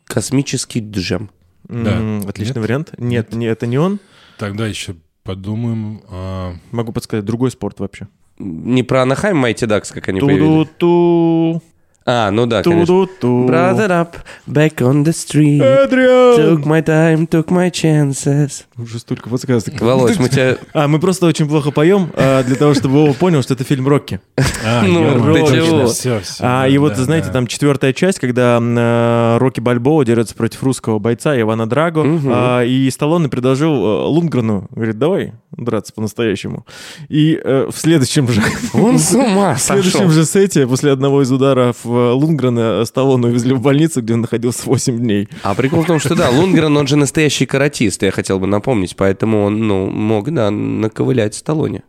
Космический 0.04 0.80
джем. 0.80 1.30
Да. 1.64 2.18
Отличный 2.28 2.56
Нет? 2.56 2.62
вариант. 2.62 2.92
Нет, 2.98 3.32
не, 3.32 3.46
это 3.46 3.66
не 3.66 3.78
он. 3.78 3.98
Тогда 4.38 4.66
еще 4.66 4.96
подумаем. 5.22 6.02
а, 6.10 6.54
Могу 6.72 6.92
подсказать, 6.92 7.24
другой 7.24 7.50
спорт 7.50 7.80
вообще. 7.80 8.08
Не 8.38 8.82
про 8.82 9.02
Анахайм 9.02 9.36
Майти 9.38 9.64
Дакс, 9.64 9.90
как 9.92 10.08
они 10.08 10.20
появились. 10.20 10.68
Ту-ду-ту, 10.78 11.62
А, 12.06 12.30
ну 12.30 12.44
да, 12.44 12.62
конечно. 12.62 12.84
ту-ду-ту. 12.86 13.46
Brother 13.48 13.88
up, 13.88 14.08
back 14.46 14.74
on 14.80 15.04
the 15.04 15.12
street. 15.12 15.62
Эдриан! 15.62 16.38
Took 16.58 16.64
my 16.66 16.84
time, 16.84 17.26
took 17.26 17.46
my 17.48 17.70
chances. 17.70 18.64
Уже 18.76 18.98
столько 18.98 19.30
подсказок. 19.30 19.80
Володь, 19.80 20.18
мы 20.18 20.28
тебя... 20.28 20.56
А, 20.74 20.86
мы 20.86 20.98
просто 20.98 21.24
очень 21.26 21.48
плохо 21.48 21.70
поем, 21.70 22.10
а, 22.14 22.42
для 22.42 22.56
того, 22.56 22.74
чтобы 22.74 22.94
Вова 22.96 23.14
понял, 23.14 23.42
что 23.42 23.54
это 23.54 23.64
фильм 23.64 23.88
«Рокки». 23.88 24.20
А, 24.66 24.82
Ну, 24.82 25.32
ты 25.34 25.46
чего? 25.46 25.86
Все, 25.86 26.20
все. 26.20 26.34
А, 26.40 26.68
и 26.68 26.76
вот, 26.76 26.96
знаете, 26.96 27.30
там 27.30 27.46
четвертая 27.46 27.92
часть, 27.94 28.18
когда 28.18 28.58
э, 28.60 29.36
Рокки 29.38 29.60
Бальбоа 29.60 30.04
дерется 30.04 30.34
против 30.34 30.62
русского 30.62 30.98
бойца 30.98 31.38
Ивана 31.40 31.66
Драго, 31.66 32.02
Мгм. 32.04 32.30
а, 32.30 32.62
и 32.64 32.90
Сталлоне 32.90 33.28
предложил 33.28 33.72
э, 33.72 34.04
Лунгрену, 34.08 34.66
говорит, 34.70 34.98
давай 34.98 35.32
драться 35.52 35.92
по-настоящему. 35.94 36.66
И 37.08 37.40
э, 37.42 37.68
в 37.72 37.78
следующем 37.78 38.28
же... 38.28 38.42
Он 38.74 38.98
с 38.98 39.12
ума 39.14 39.54
В 39.54 39.60
следующем 39.60 39.92
сошел. 39.92 40.10
же 40.10 40.24
сете, 40.26 40.66
после 40.66 40.90
одного 40.92 41.22
из 41.22 41.30
ударов 41.32 41.76
э, 41.84 41.93
Лунгрена, 41.94 42.84
Сталлоне 42.84 43.28
увезли 43.28 43.54
в 43.54 43.60
больницу, 43.60 44.02
где 44.02 44.14
он 44.14 44.22
находился 44.22 44.62
8 44.66 44.98
дней. 44.98 45.28
А 45.42 45.54
прикол 45.54 45.82
в 45.82 45.86
том, 45.86 45.98
что 45.98 46.14
да, 46.14 46.30
Лунгрен, 46.30 46.76
он 46.76 46.86
же 46.86 46.96
настоящий 46.96 47.46
каратист, 47.46 48.02
я 48.02 48.10
хотел 48.10 48.38
бы 48.38 48.46
напомнить, 48.46 48.96
поэтому 48.96 49.44
он, 49.44 49.66
ну, 49.66 49.90
мог, 49.90 50.30
да, 50.32 50.50
наковылять 50.50 51.34
Сталлоне. 51.34 51.82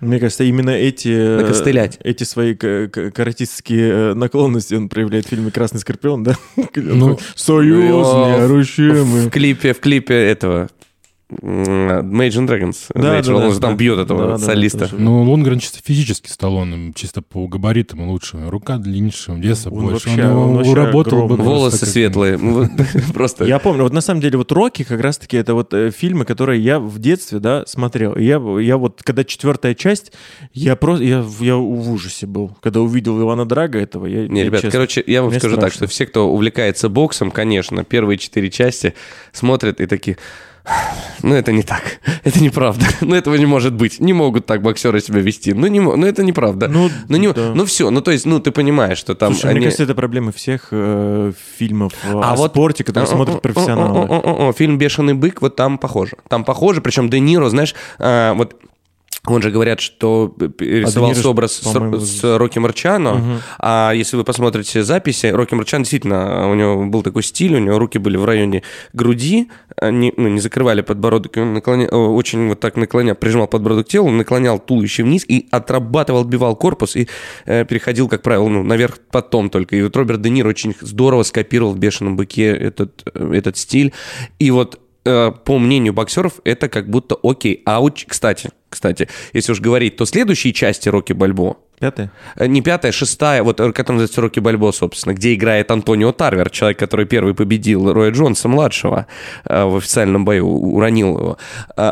Мне 0.00 0.18
кажется, 0.18 0.42
именно 0.42 0.70
эти, 0.70 1.08
э, 1.08 1.40
Накостылять. 1.42 1.96
эти 2.02 2.24
свои 2.24 2.56
каратистские 2.56 3.92
э, 3.92 4.14
наклонности 4.14 4.74
он 4.74 4.88
проявляет 4.88 5.26
в 5.26 5.28
фильме 5.28 5.52
«Красный 5.52 5.78
скорпион», 5.78 6.22
да? 6.24 6.36
Ну, 6.74 7.20
Союз, 7.36 8.08
ну, 8.08 8.26
неорущимый. 8.26 9.26
В 9.26 9.30
клипе, 9.30 9.72
в 9.72 9.78
клипе 9.78 10.14
этого 10.14 10.68
м, 11.40 12.10
Imagine 12.16 12.46
Dragons. 12.48 12.76
Да, 12.94 13.22
да, 13.22 13.34
он 13.36 13.42
да, 13.42 13.50
же 13.54 13.60
там 13.60 13.70
да. 13.72 13.76
бьет 13.76 13.96
Да, 13.96 14.02
этого 14.02 14.26
да, 14.28 14.38
солиста. 14.38 14.88
да. 14.90 14.96
Ну, 14.98 15.22
Лунгрен 15.22 15.58
чисто 15.58 15.78
физически 15.82 16.28
Сталлоне, 16.28 16.92
чисто 16.94 17.22
по 17.22 17.46
габаритам 17.46 18.08
лучше. 18.08 18.38
Рука 18.48 18.78
длиннее, 18.78 19.12
веса 19.28 19.70
Он 19.70 19.86
больше. 19.86 20.08
вообще- 20.08 20.24
он, 20.26 20.36
он 20.36 20.56
вообще 20.56 20.92
бы 20.92 21.36
Волосы 21.36 21.86
светлые. 21.86 22.38
Просто. 23.14 23.44
Я 23.44 23.58
помню, 23.58 23.82
вот 23.84 23.92
на 23.92 24.00
самом 24.00 24.20
деле 24.20 24.38
вот 24.38 24.52
«Рокки» 24.52 24.82
как 24.84 25.00
раз-таки 25.00 25.36
это 25.36 25.54
вот 25.54 25.72
э, 25.74 25.90
фильмы, 25.90 26.24
которые 26.24 26.62
я 26.62 26.78
в 26.80 26.98
детстве, 26.98 27.38
да, 27.38 27.64
смотрел. 27.66 28.16
Я, 28.16 28.40
я 28.60 28.76
вот, 28.76 29.02
когда 29.02 29.24
четвертая 29.24 29.74
часть, 29.74 30.12
я 30.52 30.76
просто, 30.76 31.04
я, 31.04 31.22
в- 31.22 31.42
я 31.42 31.56
в 31.56 31.92
ужасе 31.92 32.26
был. 32.26 32.56
Когда 32.60 32.80
увидел 32.80 33.20
Ивана 33.20 33.44
Драга 33.46 33.78
этого, 33.78 34.06
я, 34.06 34.26
Не, 34.28 34.40
я 34.40 34.46
ребят, 34.46 34.60
честно- 34.62 34.72
короче, 34.72 35.02
я 35.06 35.22
вам 35.22 35.32
скажу 35.38 35.56
так, 35.56 35.72
что 35.72 35.86
все, 35.86 36.06
кто 36.06 36.28
увлекается 36.30 36.88
боксом, 36.88 37.30
конечно, 37.30 37.84
первые 37.84 38.18
четыре 38.18 38.50
части 38.50 38.94
смотрят 39.32 39.80
и 39.80 39.86
такие... 39.86 40.16
Ну, 41.22 41.34
это 41.34 41.52
не 41.52 41.62
так. 41.62 42.00
Это 42.24 42.40
неправда. 42.42 42.86
Ну, 43.00 43.14
этого 43.16 43.34
не 43.34 43.46
может 43.46 43.72
быть. 43.74 44.00
Не 44.00 44.12
могут 44.12 44.46
так 44.46 44.62
боксеры 44.62 45.00
себя 45.00 45.20
вести. 45.20 45.52
Ну, 45.52 45.66
не, 45.66 45.80
ну 45.80 46.06
это 46.06 46.22
неправда. 46.22 46.68
Ну, 46.68 46.88
Ну, 47.08 47.16
не, 47.16 47.32
да. 47.32 47.52
ну 47.54 47.64
все, 47.64 47.90
ну 47.90 48.00
то 48.00 48.10
есть, 48.10 48.26
ну 48.26 48.38
ты 48.40 48.50
понимаешь, 48.52 48.98
что 48.98 49.14
там 49.14 49.32
Слушай, 49.32 49.50
они... 49.50 49.58
мне 49.58 49.66
кажется, 49.66 49.82
это 49.84 49.94
проблемы 49.94 50.32
всех 50.32 50.68
э, 50.70 51.32
фильмов 51.58 51.92
э, 52.04 52.12
А 52.12 52.32
о 52.32 52.36
вот- 52.36 52.52
спорте, 52.52 52.84
которые 52.84 53.08
смотрят 53.08 53.42
профессионалы. 53.42 54.52
Фильм 54.54 54.78
«Бешеный 54.78 55.14
бык», 55.14 55.42
вот 55.42 55.56
там 55.56 55.78
похоже. 55.78 56.16
Там 56.28 56.44
похоже, 56.44 56.80
причем 56.80 57.08
Де 57.10 57.20
Ниро, 57.20 57.48
знаешь, 57.48 57.74
а, 57.98 58.34
вот 58.34 58.56
он 59.24 59.40
же 59.40 59.52
говорят, 59.52 59.80
что 59.80 60.34
рисовался 60.58 61.20
Ниро 61.20 61.22
ж, 61.22 61.26
образ 61.26 61.52
с, 61.52 62.00
с 62.00 62.36
Рокки 62.38 62.58
Марчано, 62.58 63.40
а 63.58 63.92
если 63.94 64.16
вы 64.16 64.24
посмотрите 64.24 64.82
записи, 64.82 65.26
Рокки 65.26 65.54
Марчано 65.54 65.84
действительно, 65.84 66.50
у 66.50 66.54
него 66.54 66.84
был 66.86 67.02
такой 67.02 67.22
стиль, 67.22 67.54
у 67.54 67.58
него 67.58 67.78
руки 67.78 67.98
были 67.98 68.16
в 68.16 68.24
районе 68.24 68.64
груди, 68.92 69.48
они 69.76 70.12
ну, 70.16 70.26
не 70.28 70.40
закрывали 70.40 70.80
подбородок, 70.80 71.36
он 71.36 71.56
наклоня- 71.56 71.88
э, 71.88 71.94
очень 71.94 72.48
вот 72.48 72.58
так 72.58 72.76
наклонял, 72.76 73.14
прижимал 73.14 73.46
подбородок 73.46 73.86
к 73.86 73.90
телу, 73.90 74.10
наклонял 74.10 74.58
туловище 74.58 75.04
вниз 75.04 75.24
и 75.28 75.46
отрабатывал, 75.52 76.22
отбивал 76.22 76.56
корпус 76.56 76.96
и 76.96 77.06
э, 77.46 77.64
переходил, 77.64 78.08
как 78.08 78.22
правило, 78.22 78.48
ну, 78.48 78.64
наверх 78.64 78.98
потом 79.12 79.50
только. 79.50 79.76
И 79.76 79.82
вот 79.82 79.96
Роберт 79.96 80.20
Де 80.20 80.30
Ниро 80.30 80.48
очень 80.48 80.74
здорово 80.80 81.22
скопировал 81.22 81.72
в 81.74 81.78
«Бешеном 81.78 82.16
быке» 82.16 82.46
этот, 82.56 83.08
э, 83.14 83.34
этот 83.34 83.56
стиль. 83.56 83.92
И 84.40 84.50
вот 84.50 84.80
э, 85.04 85.30
по 85.44 85.58
мнению 85.60 85.92
боксеров, 85.92 86.34
это 86.42 86.68
как 86.68 86.90
будто 86.90 87.16
окей. 87.22 87.62
А 87.66 87.80
уч- 87.80 88.04
кстати, 88.06 88.50
кстати, 88.72 89.06
если 89.34 89.52
уж 89.52 89.60
говорить, 89.60 89.96
то 89.96 90.06
следующие 90.06 90.54
части 90.54 90.88
Рокки 90.88 91.12
Бальбо, 91.12 91.58
Пятое? 91.82 92.12
э, 92.36 92.46
не 92.46 92.62
пятая, 92.62 92.92
шестая, 92.92 93.42
вот, 93.42 93.58
э, 93.58 93.72
которая 93.72 94.02
называется 94.02 94.20
Рокки 94.20 94.38
Бальбо, 94.38 94.70
собственно, 94.70 95.14
где 95.14 95.34
играет 95.34 95.68
Антонио 95.68 96.12
Тарвер, 96.12 96.48
человек, 96.48 96.78
который 96.78 97.06
первый 97.06 97.34
победил 97.34 97.92
Роя 97.92 98.12
Джонса 98.12 98.46
младшего 98.46 99.08
э, 99.44 99.64
в 99.64 99.78
официальном 99.78 100.24
бою, 100.24 100.46
уронил 100.46 101.18
его. 101.18 101.38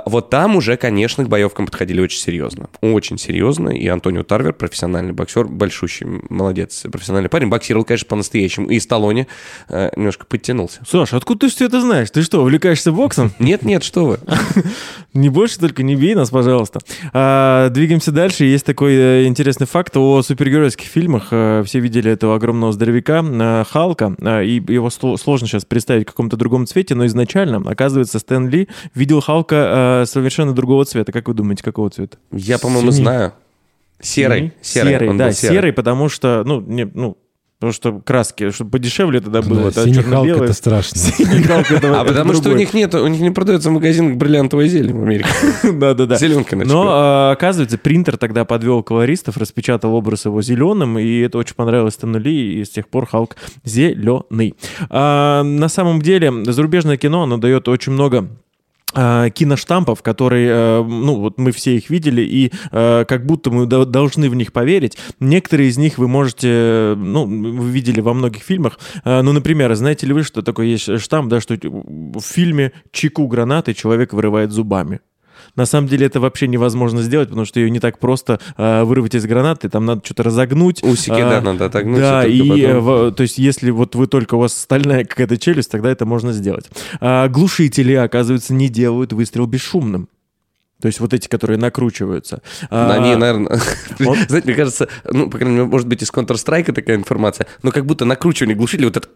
Вот 0.06 0.30
там 0.30 0.54
уже, 0.54 0.76
конечно, 0.76 1.24
к 1.24 1.28
боевкам 1.28 1.66
подходили 1.66 2.00
очень 2.00 2.20
серьезно. 2.20 2.68
Очень 2.80 3.18
серьезно. 3.18 3.70
И 3.70 3.88
Антонио 3.88 4.22
Тарвер, 4.22 4.52
профессиональный 4.52 5.12
боксер, 5.12 5.46
большущий, 5.46 6.06
молодец, 6.28 6.84
профессиональный 6.92 7.28
парень. 7.28 7.48
Боксировал, 7.48 7.84
конечно, 7.84 8.06
по-настоящему. 8.06 8.68
И 8.68 8.78
Сталлоне 8.78 9.26
немножко 9.68 10.24
подтянулся. 10.24 10.82
Саш, 10.86 11.14
откуда 11.14 11.46
ты 11.46 11.52
все 11.52 11.66
это 11.66 11.80
знаешь? 11.80 12.10
Ты 12.12 12.22
что, 12.22 12.42
увлекаешься 12.42 12.92
боксом? 12.92 13.32
Нет, 13.40 13.62
нет, 13.62 13.82
что 13.82 14.06
вы. 14.06 14.20
Не 15.14 15.28
больше 15.28 15.58
только 15.58 15.82
не 15.82 15.96
бей 15.96 16.14
нас, 16.14 16.30
пожалуйста. 16.30 16.78
А, 17.12 17.68
двигаемся 17.70 18.12
дальше. 18.12 18.44
Есть 18.44 18.64
такой 18.64 19.26
интересный 19.26 19.66
факт 19.66 19.79
о 19.96 20.22
супергеройских 20.22 20.86
фильмах. 20.86 21.28
Э, 21.30 21.62
все 21.64 21.80
видели 21.80 22.10
этого 22.10 22.34
огромного 22.34 22.72
здоровяка 22.72 23.24
э, 23.24 23.64
Халка, 23.68 24.14
э, 24.20 24.44
и 24.44 24.54
его 24.72 24.88
сло- 24.88 25.16
сложно 25.16 25.46
сейчас 25.46 25.64
представить 25.64 26.04
в 26.04 26.10
каком-то 26.10 26.36
другом 26.36 26.66
цвете, 26.66 26.94
но 26.94 27.06
изначально, 27.06 27.62
оказывается, 27.70 28.18
Стэн 28.18 28.48
Ли 28.48 28.68
видел 28.94 29.20
Халка 29.20 30.04
совершенно 30.06 30.52
другого 30.52 30.84
цвета. 30.84 31.12
Как 31.12 31.28
вы 31.28 31.34
думаете, 31.34 31.62
какого 31.62 31.90
цвета? 31.90 32.18
Я, 32.32 32.58
по-моему, 32.58 32.90
знаю. 32.90 33.32
Серый. 34.00 34.52
Серый, 34.62 34.92
Серый. 34.92 35.18
да, 35.18 35.26
был 35.26 35.32
серый. 35.32 35.72
потому 35.72 36.08
что, 36.08 36.42
ну, 36.44 36.60
не, 36.60 36.84
ну, 36.86 37.18
потому 37.60 37.74
что 37.74 38.00
краски, 38.00 38.50
чтобы 38.52 38.70
подешевле 38.70 39.20
тогда 39.20 39.42
было. 39.42 39.70
Да, 39.70 39.84
черно-белое. 39.84 40.44
это 40.44 40.54
страшно. 40.54 40.98
Это- 41.18 42.00
А 42.00 42.04
потому 42.06 42.32
что 42.32 42.48
у 42.50 42.56
них 42.56 42.72
нет, 42.72 42.94
у 42.94 43.06
них 43.06 43.20
не 43.20 43.30
продается 43.30 43.68
в 43.68 43.72
магазинах 43.72 44.16
бриллиантовая 44.16 44.66
зелень 44.66 44.98
в 44.98 45.02
Америке. 45.02 45.28
Да-да-да. 45.72 46.16
Зеленка 46.16 46.56
на 46.56 46.64
Но, 46.64 46.86
а, 46.88 47.32
оказывается, 47.32 47.76
принтер 47.76 48.16
тогда 48.16 48.46
подвел 48.46 48.82
колористов, 48.82 49.36
распечатал 49.36 49.94
образ 49.94 50.24
его 50.24 50.40
зеленым, 50.40 50.98
и 50.98 51.18
это 51.20 51.36
очень 51.36 51.54
понравилось 51.54 51.94
Стэну 51.94 52.18
Ли, 52.18 52.60
и 52.60 52.64
с 52.64 52.70
тех 52.70 52.88
пор 52.88 53.04
Халк 53.06 53.36
зеленый. 53.62 54.54
А, 54.88 55.42
на 55.42 55.68
самом 55.68 56.00
деле, 56.00 56.32
зарубежное 56.46 56.96
кино, 56.96 57.24
оно 57.24 57.36
дает 57.36 57.68
очень 57.68 57.92
много 57.92 58.26
киноштампов, 58.92 60.02
которые, 60.02 60.48
э, 60.50 60.82
ну, 60.82 61.16
вот 61.16 61.38
мы 61.38 61.52
все 61.52 61.76
их 61.76 61.90
видели, 61.90 62.22
и 62.22 62.52
э, 62.72 63.04
как 63.06 63.26
будто 63.26 63.50
мы 63.50 63.66
до- 63.66 63.84
должны 63.84 64.28
в 64.28 64.34
них 64.34 64.52
поверить. 64.52 64.98
Некоторые 65.20 65.68
из 65.68 65.78
них 65.78 65.98
вы 65.98 66.08
можете, 66.08 66.94
ну, 66.96 67.24
вы 67.26 67.70
видели 67.70 68.00
во 68.00 68.14
многих 68.14 68.42
фильмах. 68.42 68.78
Э, 69.04 69.22
ну, 69.22 69.32
например, 69.32 69.74
знаете 69.74 70.06
ли 70.06 70.12
вы, 70.12 70.22
что 70.22 70.42
такое 70.42 70.66
есть 70.66 71.00
штамп, 71.00 71.28
да, 71.30 71.40
что 71.40 71.56
в 71.62 72.20
фильме 72.20 72.72
чеку 72.92 73.26
гранаты 73.26 73.74
человек 73.74 74.12
вырывает 74.12 74.50
зубами. 74.50 75.00
На 75.56 75.66
самом 75.66 75.88
деле 75.88 76.06
это 76.06 76.20
вообще 76.20 76.46
невозможно 76.48 77.02
сделать, 77.02 77.28
потому 77.28 77.44
что 77.44 77.60
ее 77.60 77.70
не 77.70 77.80
так 77.80 77.98
просто 77.98 78.40
э, 78.56 78.82
вырвать 78.84 79.14
из 79.14 79.24
гранаты, 79.26 79.68
там 79.68 79.84
надо 79.86 80.02
что-то 80.04 80.22
разогнуть. 80.22 80.82
Усики, 80.82 81.10
А, 81.20 81.30
да, 81.30 81.40
надо 81.40 81.66
отогнуть. 81.66 82.00
Да, 82.00 82.24
и 82.26 82.36
и 82.38 82.62
э, 82.62 82.68
потом- 82.74 82.84
в- 82.84 83.12
то 83.12 83.22
есть 83.22 83.38
если 83.38 83.70
вот 83.70 83.94
вы 83.94 84.06
только 84.06 84.34
у 84.36 84.38
вас 84.40 84.54
стальная 84.56 85.04
какая-то 85.04 85.36
челюсть, 85.38 85.70
тогда 85.70 85.90
это 85.90 86.06
можно 86.06 86.32
сделать. 86.32 86.70
А, 87.00 87.28
глушители, 87.28 87.92
оказывается, 87.94 88.54
не 88.54 88.68
делают 88.68 89.12
выстрел 89.12 89.46
бесшумным. 89.46 90.08
То 90.80 90.86
есть 90.86 90.98
вот 90.98 91.12
эти, 91.12 91.28
которые 91.28 91.58
накручиваются. 91.58 92.40
А, 92.70 92.92
Они, 92.94 93.14
наверное... 93.14 93.60
он- 94.00 94.16
Знаете, 94.28 94.46
мне 94.46 94.54
кажется, 94.54 94.88
ну, 95.04 95.28
по 95.28 95.36
крайней 95.36 95.56
мере, 95.56 95.66
может 95.68 95.86
быть, 95.86 96.02
из 96.02 96.10
Counter-Strike 96.10 96.72
такая 96.72 96.96
информация, 96.96 97.46
но 97.62 97.70
как 97.70 97.84
будто 97.84 98.06
накручивание 98.06 98.56
глушителя 98.56 98.86
вот 98.86 98.96
это... 98.96 99.08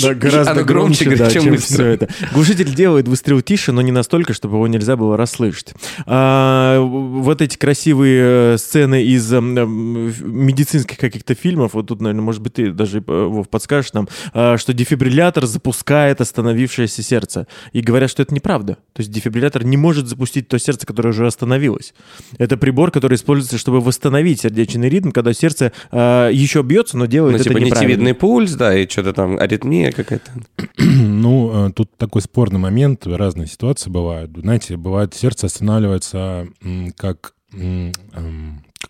Да, 0.00 0.14
гораздо 0.14 0.52
Оно 0.52 0.64
громче, 0.64 1.04
громче, 1.04 1.24
да, 1.24 1.30
чем 1.30 1.42
чем 1.42 1.56
все 1.58 1.86
это. 1.86 2.08
Глушитель 2.32 2.74
делает 2.74 3.08
выстрел 3.08 3.40
тише, 3.40 3.72
но 3.72 3.82
не 3.82 3.92
настолько, 3.92 4.32
чтобы 4.34 4.56
его 4.56 4.66
нельзя 4.66 4.96
было 4.96 5.16
расслышать. 5.16 5.74
А, 6.06 6.80
вот 6.80 7.42
эти 7.42 7.56
красивые 7.56 8.54
э, 8.54 8.58
сцены 8.58 9.04
из 9.04 9.32
эм, 9.32 9.58
эм, 9.58 10.14
медицинских 10.22 10.98
каких-то 10.98 11.34
фильмов, 11.34 11.74
вот 11.74 11.88
тут, 11.88 12.00
наверное, 12.00 12.22
может 12.22 12.42
быть, 12.42 12.54
ты 12.54 12.72
даже, 12.72 12.98
э, 12.98 13.02
Вов, 13.06 13.48
подскажешь 13.48 13.92
нам, 13.92 14.08
а, 14.32 14.56
что 14.58 14.72
дефибриллятор 14.72 15.46
запускает 15.46 16.20
остановившееся 16.20 17.02
сердце. 17.02 17.46
И 17.72 17.80
говорят, 17.80 18.10
что 18.10 18.22
это 18.22 18.34
неправда. 18.34 18.74
То 18.92 19.00
есть 19.00 19.10
дефибриллятор 19.10 19.64
не 19.64 19.76
может 19.76 20.08
запустить 20.08 20.48
то 20.48 20.58
сердце, 20.58 20.86
которое 20.86 21.10
уже 21.10 21.26
остановилось. 21.26 21.94
Это 22.38 22.56
прибор, 22.56 22.90
который 22.90 23.16
используется, 23.16 23.58
чтобы 23.58 23.80
восстановить 23.80 24.40
сердечный 24.40 24.88
ритм, 24.88 25.10
когда 25.10 25.32
сердце 25.32 25.72
еще 25.92 26.62
бьется, 26.62 26.96
но 26.96 27.06
делает 27.06 27.32
Ну, 27.32 27.40
это 27.40 27.48
типа 27.48 27.58
неправильно. 27.58 28.14
пульс, 28.14 28.52
да, 28.52 28.76
и 28.76 28.88
что-то 28.88 29.12
там, 29.12 29.38
аритмия 29.38 29.81
какая-то. 29.90 30.30
Ну, 30.78 31.68
э, 31.68 31.72
тут 31.72 31.96
такой 31.96 32.22
спорный 32.22 32.58
момент, 32.58 33.06
разные 33.06 33.46
ситуации 33.46 33.90
бывают. 33.90 34.30
Знаете, 34.36 34.76
бывает 34.76 35.14
сердце 35.14 35.46
останавливается 35.46 36.48
как, 36.96 37.34
эм, 37.52 37.92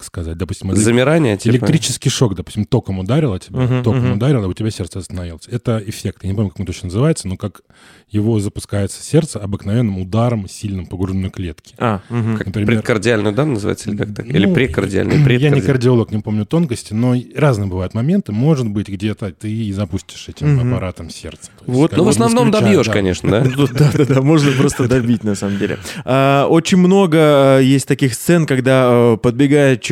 как 0.02 0.06
сказать, 0.06 0.36
допустим, 0.36 0.74
Замирание, 0.74 1.36
типа. 1.36 1.52
электрический 1.54 2.10
шок, 2.10 2.34
допустим, 2.34 2.64
током 2.64 2.98
ударило 2.98 3.38
тебя, 3.38 3.60
Мгм, 3.60 3.82
током 3.84 4.00
мгм. 4.02 4.12
ударило, 4.16 4.48
у 4.48 4.52
тебя 4.52 4.70
сердце 4.70 4.98
остановилось. 4.98 5.46
Это 5.48 5.80
эффект, 5.86 6.24
я 6.24 6.30
не 6.30 6.34
помню, 6.34 6.50
как 6.50 6.60
он 6.60 6.66
точно 6.66 6.86
называется, 6.86 7.28
но 7.28 7.36
как 7.36 7.60
его 8.10 8.40
запускается 8.40 9.02
сердце 9.02 9.38
обыкновенным 9.38 9.98
ударом 9.98 10.48
сильным 10.48 10.86
по 10.86 10.96
грудной 10.96 11.30
клетке. 11.30 11.74
А, 11.78 12.00
мгм. 12.08 12.36
Как, 12.36 12.46
например, 12.46 12.66
Предкардиальный 12.68 13.30
удар 13.30 13.46
называется 13.46 13.90
или 13.90 13.96
как-то? 13.96 14.22
Или 14.22 14.46
Ну, 14.46 14.54
прекардиальный? 14.54 15.12
Я 15.14 15.18
не 15.20 15.24
предкардиальный. 15.24 15.62
кардиолог, 15.62 16.10
не 16.10 16.18
помню 16.20 16.44
тонкости, 16.46 16.92
но 16.94 17.14
разные 17.36 17.68
бывают 17.68 17.94
моменты. 17.94 18.32
Может 18.32 18.68
быть, 18.68 18.88
где-то 18.88 19.30
ты 19.32 19.50
и 19.50 19.72
запустишь 19.72 20.28
этим 20.28 20.56
Мгм. 20.56 20.72
аппаратом 20.74 21.10
сердце. 21.10 21.50
Вот, 21.66 21.90
как 21.90 21.98
Ну, 21.98 22.04
в 22.04 22.08
основном 22.08 22.50
добьешь, 22.50 22.86
да. 22.86 22.92
конечно, 22.92 23.30
да? 23.30 23.40
Да-да-да, 23.72 24.20
можно 24.20 24.50
просто 24.52 24.88
добить, 24.88 25.22
на 25.22 25.36
самом 25.36 25.58
деле. 25.58 25.78
А, 26.04 26.46
Очень 26.48 26.78
много 26.78 27.58
э, 27.60 27.62
есть 27.62 27.86
таких 27.86 28.14
сцен, 28.14 28.46
когда 28.46 28.88
э, 28.90 29.16
подбегает 29.16 29.80
человек 29.80 29.91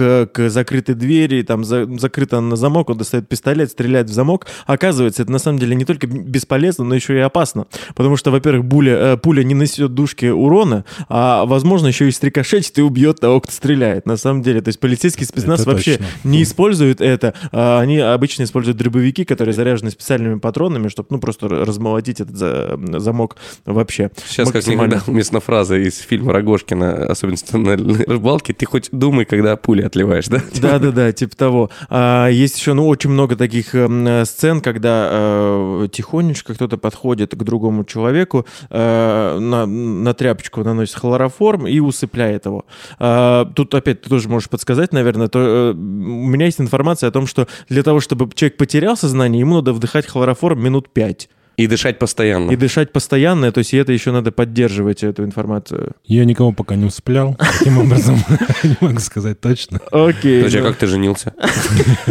э, 0.00 0.26
к 0.26 0.48
закрытой 0.50 0.94
двери, 0.94 1.42
там 1.42 1.64
за- 1.64 1.86
закрыта 1.98 2.38
она 2.38 2.48
на 2.48 2.56
замок, 2.56 2.90
он 2.90 2.98
достает 2.98 3.28
пистолет, 3.28 3.70
стреляет 3.70 4.08
в 4.08 4.12
замок. 4.12 4.46
Оказывается, 4.66 5.22
это 5.22 5.32
на 5.32 5.38
самом 5.38 5.58
деле 5.58 5.74
не 5.74 5.84
только 5.84 6.06
бесполезно, 6.06 6.84
но 6.84 6.94
еще 6.94 7.16
и 7.16 7.20
опасно. 7.20 7.66
Потому 7.94 8.16
что, 8.16 8.30
во-первых, 8.30 8.68
пуля, 8.68 8.92
э, 8.96 9.16
пуля 9.16 9.42
не 9.42 9.54
нанесет 9.54 9.94
душке 9.94 10.32
урона, 10.32 10.84
а, 11.08 11.44
возможно, 11.46 11.86
еще 11.88 12.08
и 12.08 12.10
стрикошетит 12.10 12.78
и 12.78 12.82
убьет 12.82 13.20
того, 13.20 13.40
кто 13.40 13.52
стреляет. 13.52 14.06
На 14.06 14.16
самом 14.16 14.42
деле, 14.42 14.60
то 14.60 14.68
есть 14.68 14.80
полицейский 14.80 15.26
спецназ 15.26 15.60
Это 15.60 15.70
вообще 15.70 15.92
точно. 15.98 16.06
не 16.24 16.42
используют 16.42 17.00
это. 17.00 17.34
а 17.52 17.80
Они 17.80 17.98
обычно 17.98 18.42
используют 18.44 18.76
дробовики, 18.78 19.24
которые 19.24 19.54
заряжены 19.54 19.90
специальными 19.90 20.38
патронами, 20.38 20.88
чтобы, 20.88 21.08
ну, 21.10 21.18
просто 21.18 21.48
размолотить 21.48 22.20
этот 22.20 22.36
за- 22.36 22.78
замок 22.98 23.36
вообще. 23.66 24.10
Сейчас 24.26 24.50
как 24.50 24.66
никогда 24.66 25.02
уместна 25.06 25.40
фраза 25.40 25.76
из 25.76 25.98
фильма 25.98 26.32
Рогожкина, 26.32 27.06
особенности 27.06 27.56
на 27.56 27.76
рыбалке, 27.76 28.52
ты 28.52 28.66
хоть 28.66 28.88
думай, 28.92 29.24
когда 29.38 29.56
пули 29.56 29.82
отливаешь, 29.82 30.26
да? 30.26 30.42
Да-да-да, 30.60 31.12
типа 31.12 31.36
того. 31.36 31.70
А, 31.88 32.26
есть 32.26 32.58
еще, 32.58 32.72
ну, 32.72 32.88
очень 32.88 33.10
много 33.10 33.36
таких 33.36 33.72
э, 33.72 34.24
сцен, 34.24 34.60
когда 34.60 35.08
э, 35.10 35.88
тихонечко 35.92 36.54
кто-то 36.54 36.76
подходит 36.76 37.36
к 37.36 37.42
другому 37.44 37.84
человеку, 37.84 38.46
э, 38.68 39.38
на, 39.38 39.64
на 39.64 40.14
тряпочку 40.14 40.64
наносит 40.64 40.96
хлороформ 40.96 41.68
и 41.68 41.78
усыпляет 41.78 42.46
его. 42.46 42.66
А, 42.98 43.44
тут 43.44 43.72
опять 43.74 44.02
ты 44.02 44.10
тоже 44.10 44.28
можешь 44.28 44.48
подсказать, 44.48 44.92
наверное, 44.92 45.28
то, 45.28 45.38
э, 45.38 45.70
у 45.70 45.74
меня 45.74 46.46
есть 46.46 46.60
информация 46.60 47.08
о 47.08 47.12
том, 47.12 47.28
что 47.28 47.46
для 47.68 47.84
того, 47.84 48.00
чтобы 48.00 48.28
человек 48.34 48.56
потерял 48.56 48.96
сознание, 48.96 49.38
ему 49.38 49.56
надо 49.56 49.72
вдыхать 49.72 50.06
хлороформ 50.06 50.60
минут 50.60 50.92
пять. 50.92 51.28
И 51.58 51.66
дышать 51.66 51.98
постоянно. 51.98 52.52
И 52.52 52.56
дышать 52.56 52.92
постоянно, 52.92 53.50
то 53.50 53.58
есть 53.58 53.74
и 53.74 53.76
это 53.76 53.92
еще 53.92 54.12
надо 54.12 54.30
поддерживать, 54.30 55.02
эту 55.02 55.24
информацию. 55.24 55.96
Я 56.04 56.24
никого 56.24 56.52
пока 56.52 56.76
не 56.76 56.84
усыплял. 56.84 57.36
Таким 57.58 57.78
образом, 57.78 58.16
не 58.62 58.76
могу 58.80 59.00
сказать 59.00 59.40
точно. 59.40 59.80
Окей. 59.90 60.38
Подожди, 60.38 60.58
а 60.58 60.62
ну, 60.62 60.68
как 60.68 60.76
ты 60.76 60.86
женился? 60.86 61.34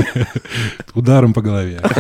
Ударом 0.94 1.34
по 1.34 1.42
голове. 1.42 1.82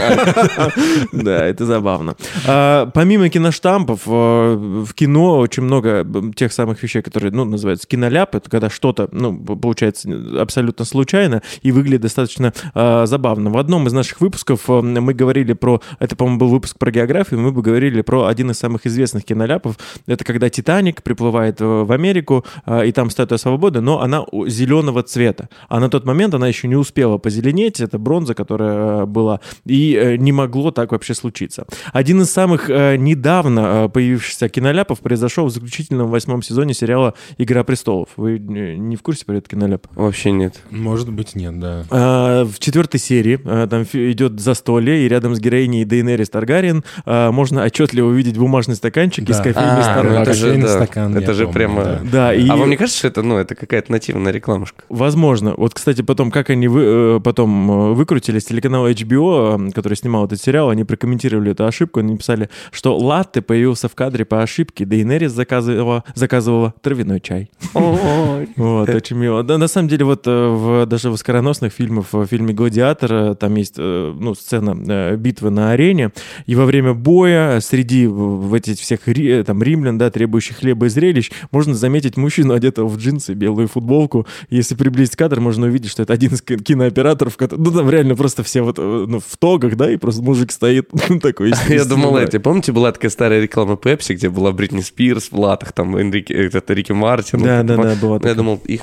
Да, 1.13 1.45
это 1.45 1.65
забавно. 1.65 2.15
А, 2.45 2.87
помимо 2.87 3.29
киноштампов, 3.29 4.01
э, 4.05 4.55
в 4.55 4.93
кино 4.93 5.37
очень 5.37 5.63
много 5.63 6.01
м, 6.01 6.33
тех 6.33 6.51
самых 6.51 6.81
вещей, 6.83 7.01
которые, 7.01 7.31
ну, 7.31 7.45
называются 7.45 7.87
киноляп. 7.87 8.35
Это 8.35 8.49
когда 8.49 8.69
что-то, 8.69 9.07
ну, 9.11 9.37
получается 9.37 10.09
абсолютно 10.39 10.83
случайно 10.85 11.41
и 11.61 11.71
выглядит 11.71 12.01
достаточно 12.01 12.53
а, 12.73 13.05
забавно. 13.05 13.51
В 13.51 13.57
одном 13.57 13.87
из 13.87 13.93
наших 13.93 14.19
выпусков 14.19 14.69
э, 14.69 14.81
мы 14.81 15.13
говорили 15.13 15.53
про, 15.53 15.81
это, 15.99 16.15
по-моему, 16.15 16.39
был 16.39 16.49
выпуск 16.49 16.77
про 16.77 16.91
географию, 16.91 17.36
мы 17.37 17.51
бы 17.51 17.61
говорили 17.61 18.01
про 18.01 18.25
один 18.25 18.51
из 18.51 18.57
самых 18.57 18.85
известных 18.85 19.25
киноляпов. 19.25 19.77
Это 20.05 20.23
когда 20.23 20.49
Титаник 20.49 21.03
приплывает 21.03 21.61
э, 21.61 21.65
в 21.65 21.91
Америку, 21.91 22.45
а, 22.65 22.81
и 22.81 22.91
там 22.91 23.09
статуя 23.09 23.37
свободы, 23.37 23.81
но 23.81 24.01
она 24.01 24.25
зеленого 24.47 25.03
цвета. 25.03 25.49
А 25.69 25.79
на 25.79 25.89
тот 25.89 26.05
момент 26.05 26.33
она 26.33 26.47
еще 26.47 26.67
не 26.67 26.75
успела 26.75 27.17
позеленеть, 27.17 27.79
это 27.79 27.97
бронза, 27.97 28.33
которая 28.33 29.03
э, 29.03 29.05
была, 29.05 29.39
и 29.65 29.95
э, 29.95 30.15
не 30.17 30.31
могло 30.31 30.71
так 30.71 30.91
вообще 30.91 31.13
случиться. 31.13 31.65
Один 31.93 32.21
из 32.21 32.31
самых 32.31 32.69
э, 32.69 32.95
недавно 32.97 33.85
э, 33.85 33.89
появившихся 33.89 34.49
киноляпов 34.49 34.99
произошел 34.99 35.45
в 35.45 35.51
заключительном 35.51 36.07
восьмом 36.07 36.41
сезоне 36.41 36.73
сериала 36.73 37.13
«Игра 37.37 37.63
престолов». 37.63 38.09
Вы 38.17 38.35
э, 38.35 38.75
не 38.75 38.95
в 38.95 39.01
курсе 39.01 39.25
про 39.25 39.37
этот 39.37 39.49
киноляп? 39.49 39.87
Вообще 39.95 40.31
нет. 40.31 40.61
Может 40.69 41.11
быть, 41.11 41.35
нет, 41.35 41.59
да. 41.59 41.85
В 42.45 42.59
четвертой 42.59 42.99
серии 42.99 43.37
там 43.37 43.83
идет 43.83 44.39
застолье, 44.39 45.05
и 45.05 45.07
рядом 45.07 45.35
с 45.35 45.39
героиней 45.39 45.85
Дейнерис 45.85 46.29
Таргариен 46.29 46.83
а, 47.27 47.31
можно 47.31 47.63
отчетливо 47.63 48.07
увидеть 48.07 48.37
бумажный 48.37 48.75
стаканчик 48.75 49.29
из 49.29 49.37
Да. 49.37 49.43
кофейни 49.43 49.67
А, 49.67 50.03
ну 50.03 50.09
Starbucks. 50.09 50.21
это 50.21 50.33
же, 50.33 50.57
да, 50.57 50.67
стакан, 50.67 51.17
это 51.17 51.33
же 51.33 51.43
помню, 51.43 51.53
прямо... 51.53 51.83
да. 51.83 52.01
Да, 52.11 52.33
и... 52.33 52.47
А 52.47 52.55
вам 52.55 52.69
не 52.69 52.77
кажется, 52.77 52.99
что 52.99 53.07
это, 53.07 53.21
ну, 53.23 53.37
это 53.37 53.55
какая-то 53.55 53.91
нативная 53.91 54.31
рекламушка? 54.31 54.83
Возможно. 54.89 55.53
Вот, 55.57 55.73
кстати, 55.73 56.01
потом, 56.01 56.31
как 56.31 56.49
они 56.49 56.67
вы, 56.67 56.81
э, 57.17 57.19
потом 57.23 57.71
э, 57.71 57.93
выкрутились, 57.93 58.45
телеканал 58.45 58.87
HBO, 58.87 59.69
э, 59.69 59.71
который 59.71 59.95
снимал 59.95 60.25
этот 60.25 60.41
сериал, 60.41 60.69
они 60.69 60.83
прокомментировали 60.83 61.51
эту 61.51 61.65
ошибку, 61.65 61.99
они 61.99 62.13
написали, 62.13 62.49
что 62.71 62.97
латте 62.97 63.41
появился 63.41 63.89
в 63.89 63.95
кадре 63.95 64.25
по 64.25 64.41
ошибке, 64.41 64.85
Дейнерис 64.85 65.31
заказывала, 65.31 66.03
заказывала 66.15 66.73
травяной 66.81 67.19
чай. 67.19 67.49
Вот, 67.73 68.89
очень 68.89 69.17
мило. 69.17 69.43
Да, 69.43 69.57
на 69.57 69.67
самом 69.67 69.87
деле, 69.89 70.05
вот 70.05 70.25
в, 70.25 70.85
даже 70.85 71.09
в 71.09 71.13
оскароносных 71.13 71.73
фильмах, 71.73 72.05
в 72.11 72.25
фильме 72.25 72.53
«Гладиатор», 72.53 73.35
там 73.35 73.55
есть 73.55 73.77
ну, 73.77 74.33
сцена 74.35 75.15
битвы 75.15 75.49
на 75.49 75.71
арене, 75.71 76.11
и 76.45 76.55
во 76.55 76.65
время 76.65 76.93
боя 76.93 77.16
среди 77.25 78.07
в, 78.07 78.53
этих 78.53 78.77
всех 78.79 79.07
э, 79.07 79.43
там, 79.43 79.61
римлян, 79.63 79.97
да, 79.97 80.09
требующих 80.09 80.57
хлеба 80.57 80.85
и 80.85 80.89
зрелищ, 80.89 81.31
можно 81.51 81.73
заметить 81.75 82.17
мужчину, 82.17 82.53
одетого 82.53 82.87
в 82.87 82.97
джинсы, 82.97 83.33
белую 83.33 83.67
футболку. 83.67 84.25
Если 84.49 84.75
приблизить 84.75 85.15
кадр, 85.15 85.39
можно 85.39 85.67
увидеть, 85.67 85.91
что 85.91 86.03
это 86.03 86.13
один 86.13 86.33
из 86.33 86.41
ки- 86.41 86.57
кинооператоров, 86.57 87.37
который- 87.37 87.59
ну, 87.61 87.71
там 87.71 87.89
реально 87.89 88.15
просто 88.15 88.43
все 88.43 88.61
вот 88.61 88.77
э, 88.79 89.05
ну, 89.07 89.19
в 89.19 89.37
тогах, 89.37 89.75
да, 89.75 89.91
и 89.91 89.97
просто 89.97 90.21
мужик 90.21 90.51
стоит 90.51 90.89
такой. 91.21 91.53
Я 91.69 91.85
думал, 91.85 92.17
эти, 92.17 92.37
помните, 92.37 92.71
была 92.71 92.91
такая 92.91 93.11
старая 93.11 93.41
реклама 93.41 93.77
Пепси, 93.77 94.13
где 94.13 94.29
была 94.29 94.51
Бритни 94.51 94.81
Спирс 94.81 95.31
в 95.31 95.39
латах, 95.39 95.71
там 95.73 95.95
Энрике, 95.95 96.33
этот 96.33 96.69
Рики 96.71 96.91
Мартин. 96.91 97.41
Да, 97.41 97.63
да, 97.63 97.77
да, 97.77 97.95
была 97.95 98.13
Я 98.15 98.19
такая. 98.19 98.35
думал, 98.35 98.61
их... 98.65 98.81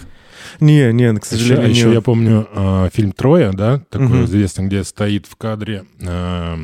Не, 0.61 0.93
не, 0.93 1.13
к 1.15 1.25
Еще, 1.25 1.37
сожалению, 1.37 1.71
еще 1.71 1.85
нет. 1.87 1.95
я 1.95 2.01
помню 2.01 2.47
э, 2.55 2.89
фильм 2.93 3.11
«Троя», 3.11 3.51
да, 3.53 3.81
такой 3.91 4.07
Мгм. 4.07 4.25
известный, 4.27 4.67
где 4.67 4.85
стоит 4.85 5.27
в 5.27 5.35
кадре 5.35 5.85
э, 6.01 6.57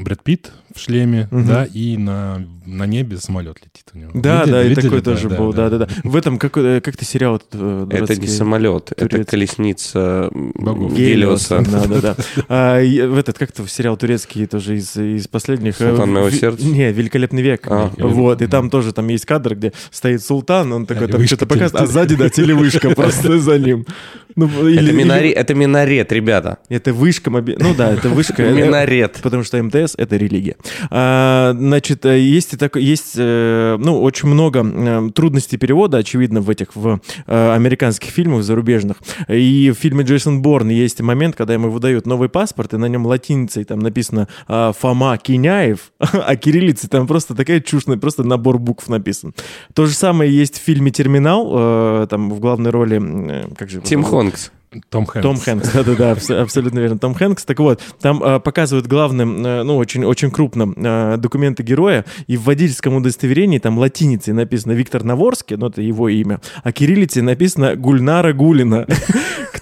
Брэд 0.00 0.22
Питт 0.22 0.52
в 0.74 0.80
шлеме, 0.80 1.28
Мгм. 1.30 1.46
да, 1.46 1.64
и 1.64 1.96
на, 1.96 2.42
на 2.66 2.86
небе 2.86 3.16
самолет 3.16 3.58
летит 3.64 3.84
у 3.94 3.98
него. 3.98 4.10
Да, 4.14 4.40
Видели- 4.42 4.50
да, 4.52 4.62
и 4.64 4.68
видели? 4.68 4.84
такой 4.84 5.02
тоже 5.02 5.28
был, 5.28 5.52
да, 5.52 5.68
да, 5.70 5.78
да. 5.78 5.88
В 6.04 6.16
этом 6.16 6.38
какой, 6.38 6.80
как 6.80 6.96
ты 6.96 7.04
сериал 7.04 7.36
этот, 7.36 7.48
э, 7.54 7.86
Это 7.90 8.16
не 8.16 8.26
самолет, 8.26 8.92
это 8.92 9.08
турецкий. 9.08 9.30
колесница 9.30 10.30
м, 10.32 10.52
Богов. 10.54 10.94
Гелиоса. 10.94 11.64
Да, 11.70 11.84
да, 11.86 12.00
да. 12.00 12.16
А, 12.48 12.80
в 12.80 13.18
этот, 13.18 13.38
как-то 13.38 13.66
сериал 13.68 13.96
турецкий 13.96 14.46
тоже 14.46 14.76
из, 14.76 14.96
из 14.96 15.28
последних. 15.28 15.80
э, 15.80 15.88
«Султан 15.88 16.12
моего 16.12 16.30
сердца»? 16.30 16.64
Не, 16.64 16.92
«Великолепный 16.92 17.42
век». 17.42 17.66
А. 17.68 17.90
Вот, 17.98 18.42
и 18.42 18.46
там 18.46 18.70
тоже 18.70 18.92
там 18.92 19.08
есть 19.08 19.26
кадр, 19.26 19.54
где 19.54 19.72
стоит 19.90 20.22
султан, 20.24 20.72
он 20.72 20.86
такой 20.86 21.08
там 21.08 21.24
что-то 21.26 21.46
показывает, 21.46 21.88
а 21.88 21.92
сзади, 21.92 22.14
да, 22.16 22.28
телевышка 22.28 22.90
просто 22.94 23.38
за 23.38 23.58
ним. 23.58 23.86
Ну, 24.34 24.46
или- 24.66 24.74
Это, 24.78 24.84
или- 24.84 25.02
минаре- 25.04 25.32
это 25.32 25.54
минарет, 25.54 26.10
ребята. 26.12 26.58
Это 26.70 26.92
вышка 26.94 27.30
моби- 27.30 27.56
Ну 27.58 27.74
да, 27.74 27.92
это 27.92 28.08
вышка. 28.08 28.42
э, 28.42 28.52
Минарет. 28.54 29.18
Потому 29.22 29.44
что 29.44 29.62
МТС— 29.62 29.94
это 29.98 30.16
религия. 30.16 30.56
А, 30.90 31.52
значит, 31.58 32.04
э, 32.06 32.18
есть, 32.52 32.60
так, 32.60 32.76
есть 32.76 33.14
э, 33.16 33.76
ну, 33.78 34.00
очень 34.02 34.28
много 34.28 34.64
э, 34.64 35.10
трудностей 35.14 35.56
перевода, 35.56 35.98
очевидно, 35.98 36.40
в 36.40 36.50
этих 36.50 36.74
в 36.74 37.00
э, 37.26 37.52
американских 37.54 38.10
фильмах 38.10 38.42
зарубежных. 38.42 38.98
И 39.28 39.72
в 39.74 39.78
фильме 39.78 40.04
«Джейсон 40.04 40.42
Борн» 40.42 40.68
есть 40.68 41.00
момент, 41.00 41.36
когда 41.36 41.54
ему 41.54 41.70
выдают 41.70 42.06
новый 42.06 42.28
паспорт, 42.28 42.74
и 42.74 42.76
на 42.76 42.86
нем 42.86 43.06
латиницей 43.06 43.64
там 43.64 43.78
написано 43.78 44.28
«Фома 44.46 45.16
Киняев», 45.18 45.92
а 45.98 46.36
кириллицей 46.36 46.88
там 46.88 47.06
просто 47.06 47.34
такая 47.34 47.60
чушная, 47.60 47.96
просто 47.96 48.24
набор 48.24 48.58
букв 48.58 48.88
написан. 48.88 49.34
То 49.74 49.86
же 49.86 49.94
самое 49.94 50.32
есть 50.32 50.58
в 50.58 50.62
фильме 50.62 50.90
«Терминал», 50.90 52.06
там 52.06 52.30
в 52.30 52.40
главной 52.40 52.70
роли... 52.70 53.46
Как 53.56 53.70
же 53.70 53.80
Тим? 53.80 54.02
Хонкс. 54.02 54.50
Том 54.88 55.06
Хэнкс. 55.06 55.22
Том 55.22 55.38
Хэнкс, 55.38 55.70
да-да-да, 55.74 56.12
абс- 56.12 56.30
абсолютно 56.30 56.78
верно. 56.78 56.98
Том 56.98 57.14
Хэнкс. 57.14 57.44
Так 57.44 57.58
вот, 57.60 57.80
там 58.00 58.22
э, 58.22 58.40
показывают 58.40 58.86
главным, 58.86 59.44
э, 59.44 59.62
ну, 59.62 59.76
очень, 59.76 60.04
очень 60.04 60.30
крупно 60.30 60.72
э, 60.76 61.16
документы 61.18 61.62
героя, 61.62 62.04
и 62.26 62.36
в 62.36 62.44
водительском 62.44 62.94
удостоверении 62.94 63.58
там 63.58 63.78
латиницей 63.78 64.32
написано 64.34 64.72
Виктор 64.72 65.04
Наворский, 65.04 65.56
ну, 65.56 65.68
это 65.68 65.82
его 65.82 66.08
имя, 66.08 66.40
а 66.62 66.72
кириллицей 66.72 67.22
написано 67.22 67.76
Гульнара 67.76 68.32
Гулина. 68.32 68.86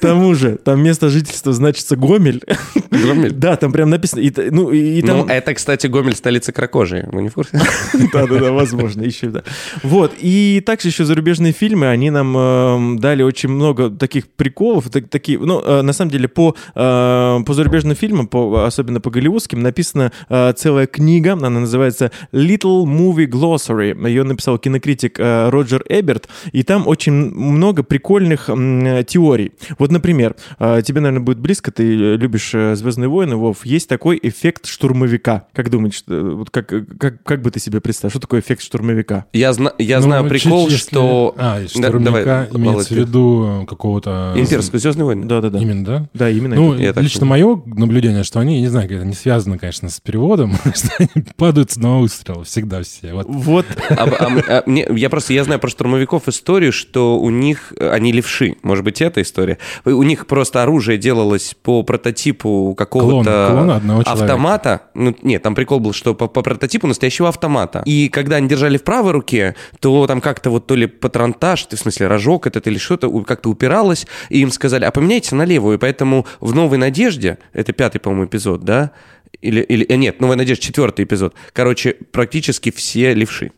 Тому 0.00 0.34
же, 0.34 0.56
там 0.56 0.82
место 0.82 1.08
жительства 1.08 1.52
значится 1.52 1.96
Гомель. 1.96 2.42
Гомель? 2.90 3.32
Да, 3.32 3.56
там 3.56 3.72
прям 3.72 3.90
написано. 3.90 4.20
И, 4.20 4.32
ну, 4.50 4.70
и, 4.70 4.98
и 4.98 5.02
Ну, 5.02 5.06
там... 5.08 5.28
это, 5.28 5.54
кстати, 5.54 5.86
Гомель 5.86 6.14
столица 6.14 6.52
кракожии. 6.52 7.06
Вы 7.12 7.22
не 7.22 7.28
в 7.28 7.34
курсе? 7.34 7.60
Да-да-да, 8.12 8.52
возможно, 8.52 9.02
еще 9.02 9.28
да. 9.28 9.42
Вот, 9.82 10.12
и 10.18 10.62
также 10.64 10.88
еще 10.88 11.04
зарубежные 11.04 11.52
фильмы, 11.52 11.88
они 11.88 12.10
нам 12.10 12.36
эм, 12.36 12.98
дали 12.98 13.22
очень 13.22 13.48
много 13.50 13.90
таких 13.90 14.28
приколов, 14.28 14.88
так- 14.90 15.08
такие, 15.08 15.38
ну, 15.38 15.60
э, 15.60 15.82
на 15.82 15.92
самом 15.92 16.10
деле, 16.10 16.28
по, 16.28 16.54
э, 16.74 17.38
по 17.44 17.54
зарубежным 17.54 17.94
фильмам, 17.96 18.26
по, 18.26 18.64
особенно 18.64 19.00
по 19.00 19.10
голливудским, 19.10 19.60
написана 19.62 20.12
э, 20.28 20.52
целая 20.56 20.86
книга, 20.86 21.32
она 21.34 21.50
называется 21.50 22.10
Little 22.32 22.84
Movie 22.84 23.26
Glossary, 23.26 24.08
ее 24.08 24.24
написал 24.24 24.58
кинокритик 24.58 25.18
э, 25.20 25.48
Роджер 25.50 25.84
Эберт, 25.88 26.28
и 26.52 26.62
там 26.62 26.86
очень 26.86 27.12
много 27.12 27.82
прикольных 27.82 28.48
м, 28.48 29.04
теорий. 29.04 29.52
Вот, 29.78 29.89
например, 29.90 30.36
э, 30.58 30.82
тебе, 30.84 31.00
наверное, 31.00 31.24
будет 31.24 31.38
близко, 31.38 31.70
ты 31.72 31.82
э, 31.84 32.16
любишь 32.16 32.50
э, 32.54 32.74
«Звездные 32.76 33.08
войны», 33.08 33.36
Вов, 33.36 33.64
есть 33.66 33.88
такой 33.88 34.18
эффект 34.22 34.66
штурмовика. 34.66 35.46
Как 35.52 35.70
думаешь, 35.70 36.02
вот 36.06 36.50
как, 36.50 36.72
как, 36.98 37.22
как 37.22 37.42
бы 37.42 37.50
ты 37.50 37.60
себе 37.60 37.80
представил, 37.80 38.10
что 38.10 38.20
такое 38.20 38.40
эффект 38.40 38.62
штурмовика? 38.62 39.26
Я, 39.32 39.52
зна- 39.52 39.72
я 39.78 39.98
Ну, 39.98 40.02
знаю 40.04 40.22
чуть- 40.28 40.42
прикол, 40.42 40.68
если- 40.68 40.78
что... 40.90 41.34
А, 41.38 41.60
Да, 41.60 41.68
штурмовика 41.68 42.24
давай, 42.24 42.46
имеется 42.52 42.70
Володь, 42.70 42.88
в 42.88 42.90
виду 42.92 43.66
какого-то... 43.68 44.34
Имперскую 44.36 44.80
«Звездные 44.80 45.04
войны». 45.06 45.26
Да-да-да. 45.26 45.58
Именно, 45.58 45.84
да? 45.84 46.08
Да, 46.14 46.30
именно 46.30 46.54
Ну, 46.56 46.74
это. 46.74 47.00
Я 47.00 47.04
лично 47.04 47.26
мое 47.26 47.62
наблюдение, 47.66 48.24
что 48.24 48.40
они, 48.40 48.60
не 48.60 48.68
знаю, 48.68 48.90
это 48.90 49.04
не 49.04 49.14
связано, 49.14 49.58
конечно, 49.58 49.88
с 49.88 50.00
переводом, 50.00 50.54
что 50.74 50.88
они 50.98 51.24
падают 51.36 51.70
с 51.70 51.76
одного 51.76 52.00
выстрела 52.00 52.44
всегда 52.44 52.82
все. 52.82 53.12
Вот. 53.14 53.26
Вот, 53.28 53.66
А- 53.90 53.94
а- 54.04 54.58
а 54.58 54.62
мне- 54.66 54.86
я 54.96 55.10
просто, 55.10 55.32
я 55.32 55.44
знаю 55.44 55.60
про 55.60 55.68
штурмовиков 55.70 56.28
историю, 56.28 56.72
что 56.72 57.18
у 57.18 57.30
них, 57.30 57.72
они 57.78 58.12
левши, 58.12 58.56
может 58.62 58.84
быть, 58.84 59.00
это 59.00 59.22
история. 59.22 59.58
У 59.84 60.02
них 60.02 60.26
просто 60.26 60.62
оружие 60.62 60.98
делалось 60.98 61.54
по 61.62 61.82
прототипу 61.82 62.74
какого-то 62.76 63.80
автомата. 64.04 64.82
Ну, 64.94 65.16
нет, 65.22 65.42
там 65.42 65.54
прикол 65.54 65.80
был, 65.80 65.92
что 65.92 66.14
по, 66.14 66.26
по 66.26 66.42
прототипу 66.42 66.86
настоящего 66.86 67.28
автомата. 67.28 67.82
И 67.86 68.08
когда 68.08 68.36
они 68.36 68.48
держали 68.48 68.76
в 68.76 68.84
правой 68.84 69.12
руке, 69.12 69.54
то 69.80 70.06
там 70.06 70.20
как-то 70.20 70.50
вот 70.50 70.66
то 70.66 70.74
ли 70.74 70.86
патронтаж, 70.86 71.66
в 71.70 71.76
смысле 71.76 72.06
рожок 72.06 72.46
этот 72.46 72.66
или 72.66 72.78
что-то 72.78 73.10
как-то 73.22 73.50
упиралось, 73.50 74.06
и 74.28 74.40
им 74.40 74.50
сказали, 74.50 74.84
а 74.84 74.90
поменяйте 74.90 75.34
на 75.34 75.44
левую. 75.44 75.76
И 75.76 75.80
поэтому 75.80 76.26
в 76.40 76.54
«Новой 76.54 76.78
надежде», 76.78 77.38
это 77.52 77.72
пятый, 77.72 77.98
по-моему, 77.98 78.26
эпизод, 78.26 78.62
да? 78.62 78.92
Или, 79.40 79.60
или 79.62 79.86
э, 79.86 79.96
нет, 79.96 80.20
«Новая 80.20 80.36
надежда» 80.36 80.64
четвертый 80.64 81.04
эпизод. 81.04 81.34
Короче, 81.52 81.96
практически 82.12 82.70
все 82.70 83.14
левши. 83.14 83.52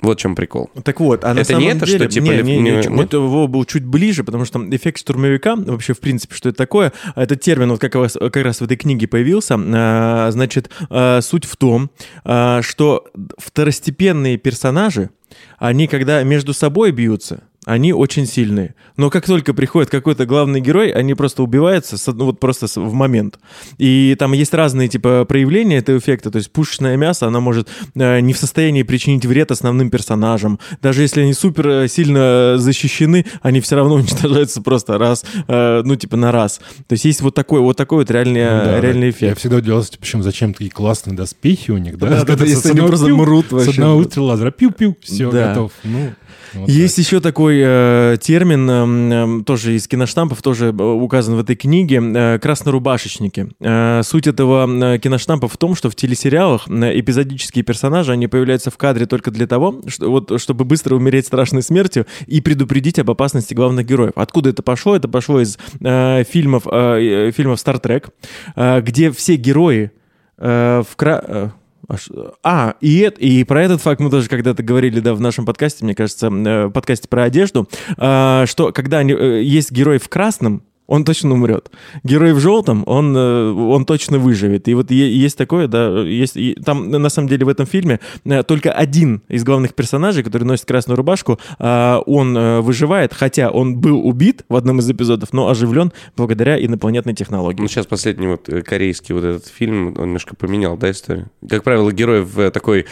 Вот 0.00 0.18
в 0.18 0.20
чем 0.20 0.34
прикол. 0.34 0.70
так 0.84 1.00
вот, 1.00 1.24
а 1.24 1.32
на 1.32 1.40
Это 1.40 1.48
самом 1.48 1.62
не 1.62 1.68
это, 1.68 1.86
деле... 1.86 1.98
что, 1.98 2.08
типа, 2.08 2.24
не, 2.24 2.42
не, 2.42 2.42
не, 2.42 2.60
не- 2.60 2.70
нет? 2.76 2.86
вот 2.90 3.12
его 3.14 3.48
был 3.48 3.64
чуть 3.64 3.84
ближе, 3.84 4.24
потому 4.24 4.44
что 4.44 4.54
там 4.58 4.74
эффект 4.74 4.98
штурмовика, 4.98 5.56
вообще, 5.56 5.94
в 5.94 6.00
принципе, 6.00 6.34
что 6.34 6.50
это 6.50 6.58
такое, 6.58 6.92
этот 7.14 7.40
термин 7.40 7.70
вот 7.70 7.80
как 7.80 7.94
раз, 7.94 8.12
как 8.12 8.36
раз 8.36 8.60
в 8.60 8.64
этой 8.64 8.76
книге 8.76 9.08
появился, 9.08 9.56
а, 9.58 10.30
значит, 10.30 10.70
а, 10.90 11.20
суть 11.22 11.46
в 11.46 11.56
том, 11.56 11.90
а, 12.24 12.60
что 12.62 13.06
второстепенные 13.38 14.36
персонажи, 14.36 15.10
они 15.58 15.86
когда 15.86 16.22
между 16.22 16.52
собой 16.52 16.90
бьются, 16.92 17.44
они 17.66 17.92
очень 17.92 18.26
сильные. 18.26 18.74
Но 18.96 19.10
как 19.10 19.26
только 19.26 19.52
приходит 19.52 19.90
какой-то 19.90 20.24
главный 20.24 20.60
герой, 20.62 20.90
они 20.90 21.12
просто 21.14 21.42
убиваются 21.42 21.98
с 21.98 22.06
ну, 22.12 22.24
вот 22.26 22.40
просто 22.40 22.68
с- 22.68 22.76
в 22.80 22.92
момент. 22.94 23.38
И 23.76 24.16
там 24.18 24.32
есть 24.32 24.54
разные 24.54 24.88
типа 24.88 25.26
проявления 25.28 25.76
этого 25.78 25.98
эффекта. 25.98 26.30
То 26.30 26.38
есть 26.38 26.50
пушечное 26.52 26.96
мясо, 26.96 27.26
оно 27.26 27.40
может 27.42 27.68
э, 27.96 28.20
не 28.20 28.32
в 28.32 28.38
состоянии 28.38 28.84
причинить 28.84 29.26
вред 29.26 29.50
основным 29.50 29.90
персонажам. 29.90 30.58
Даже 30.80 31.02
если 31.02 31.20
они 31.22 31.34
супер 31.34 31.68
э, 31.68 31.88
сильно 31.88 32.54
защищены, 32.56 33.26
они 33.42 33.60
все 33.60 33.76
равно 33.76 33.94
уничтожаются 33.96 34.62
просто 34.62 34.96
раз, 34.96 35.24
э, 35.48 35.82
ну 35.84 35.96
типа 35.96 36.16
на 36.16 36.30
раз. 36.32 36.60
То 36.86 36.92
есть 36.92 37.04
есть 37.04 37.20
вот 37.20 37.34
такой 37.34 37.60
вот 37.60 37.76
такой 37.76 37.98
вот 37.98 38.10
реальный, 38.10 38.44
Ну 38.44 38.64
да, 38.64 38.80
реальный 38.80 39.00
да. 39.00 39.06
Я 39.06 39.10
эффект. 39.10 39.38
всегда 39.40 39.56
удивлялся, 39.56 39.98
почему 39.98 40.22
зачем 40.22 40.52
такие 40.52 40.70
классные 40.70 41.16
доспехи 41.16 41.72
у 41.72 41.78
них, 41.78 41.98
да? 41.98 42.24
Да, 42.24 42.36
да, 42.36 42.46
с 42.46 42.48
если 42.48 42.70
они 42.70 42.80
просто 42.86 43.08
мрут 43.08 43.46
С 43.48 43.52
вообще. 43.52 43.70
одного 43.72 43.98
выстрела 43.98 44.26
лазера, 44.26 44.50
пиу-пиу, 44.52 44.94
все, 45.02 45.30
Да. 45.32 45.48
готов. 45.48 45.72
Ну, 45.82 46.12
вот 46.54 46.68
Есть 46.68 46.96
так. 46.96 47.04
еще 47.04 47.20
такой 47.20 47.55
э, 47.64 48.16
термин, 48.20 48.70
эм, 48.70 49.44
тоже 49.44 49.74
из 49.74 49.88
киноштампов, 49.88 50.42
тоже 50.42 50.66
э, 50.66 50.82
указан 50.82 51.36
в 51.36 51.40
этой 51.40 51.56
книге, 51.56 52.00
э, 52.02 52.38
краснорубашечники. 52.38 53.48
Э, 53.60 54.02
суть 54.02 54.26
этого 54.26 54.66
э, 54.94 54.98
киноштампа 54.98 55.48
в 55.48 55.56
том, 55.56 55.74
что 55.74 55.90
в 55.90 55.94
телесериалах 55.94 56.68
э, 56.68 56.98
эпизодические 56.98 57.64
персонажи, 57.64 58.12
они 58.12 58.26
появляются 58.26 58.70
в 58.70 58.76
кадре 58.76 59.06
только 59.06 59.30
для 59.30 59.46
того, 59.46 59.80
что, 59.88 60.10
вот, 60.10 60.40
чтобы 60.40 60.64
быстро 60.64 60.94
умереть 60.94 61.26
страшной 61.26 61.62
смертью 61.62 62.06
и 62.26 62.40
предупредить 62.40 62.98
об 62.98 63.10
опасности 63.10 63.54
главных 63.54 63.86
героев. 63.86 64.12
Откуда 64.16 64.50
это 64.50 64.62
пошло? 64.62 64.96
Это 64.96 65.08
пошло 65.08 65.40
из 65.40 65.58
э, 65.80 66.24
фильмов, 66.24 66.66
э, 66.66 67.28
э, 67.28 67.30
фильмов 67.32 67.58
Star 67.58 67.80
Trek, 67.80 68.10
э, 68.54 68.80
где 68.80 69.10
все 69.10 69.36
герои 69.36 69.90
э, 70.38 70.82
в 70.88 70.96
кра... 70.96 71.52
а, 71.88 71.96
а, 72.42 72.74
и, 72.80 72.98
это, 72.98 73.20
и 73.20 73.44
про 73.44 73.62
этот 73.62 73.80
факт 73.80 74.00
мы 74.00 74.10
тоже 74.10 74.28
когда-то 74.28 74.62
говорили, 74.62 75.00
да, 75.00 75.14
в 75.14 75.20
нашем 75.20 75.44
подкасте, 75.44 75.84
мне 75.84 75.94
кажется, 75.94 76.28
э, 76.28 76.70
подкасте 76.70 77.08
про 77.08 77.24
одежду, 77.24 77.68
а, 77.96 78.44
что 78.46 78.72
когда 78.72 78.98
они, 78.98 79.12
э, 79.12 79.42
есть 79.42 79.70
герой 79.70 79.98
в 79.98 80.08
красном, 80.08 80.62
он 80.86 81.04
точно 81.04 81.34
умрет. 81.34 81.70
Герой 82.04 82.32
в 82.32 82.40
желтом, 82.40 82.82
он, 82.86 83.16
э, 83.16 83.50
он 83.52 83.84
точно 83.84 84.18
выживет. 84.18 84.68
И 84.68 84.74
вот 84.74 84.90
есть 84.90 85.36
такое, 85.36 85.68
да, 85.68 86.00
есть, 86.00 86.36
там 86.64 86.90
на 86.90 87.08
самом 87.08 87.28
деле 87.28 87.44
в 87.44 87.48
этом 87.48 87.66
фильме 87.66 88.00
э, 88.24 88.42
только 88.42 88.72
один 88.72 89.22
из 89.28 89.44
главных 89.44 89.74
персонажей, 89.74 90.22
который 90.22 90.44
носит 90.44 90.66
красную 90.66 90.96
рубашку, 90.96 91.38
а, 91.58 92.00
он 92.06 92.36
э, 92.36 92.60
выживает, 92.60 93.12
хотя 93.12 93.50
он 93.50 93.76
был 93.76 94.06
убит 94.06 94.44
в 94.48 94.56
одном 94.56 94.78
из 94.78 94.90
эпизодов, 94.90 95.32
но 95.32 95.48
оживлен 95.48 95.92
благодаря 96.16 96.62
инопланетной 96.62 97.14
технологии. 97.14 97.60
Ну, 97.60 97.68
сейчас 97.68 97.86
последний 97.86 98.26
вот 98.26 98.48
э, 98.48 98.62
корейский 98.62 99.14
вот 99.14 99.24
этот 99.24 99.46
фильм, 99.46 99.88
он 99.98 100.06
немножко 100.06 100.36
поменял, 100.36 100.76
да, 100.76 100.90
историю? 100.90 101.30
Как 101.48 101.64
правило, 101.64 101.90
герой 101.92 102.22
в 102.22 102.38
э, 102.38 102.50
такой 102.50 102.86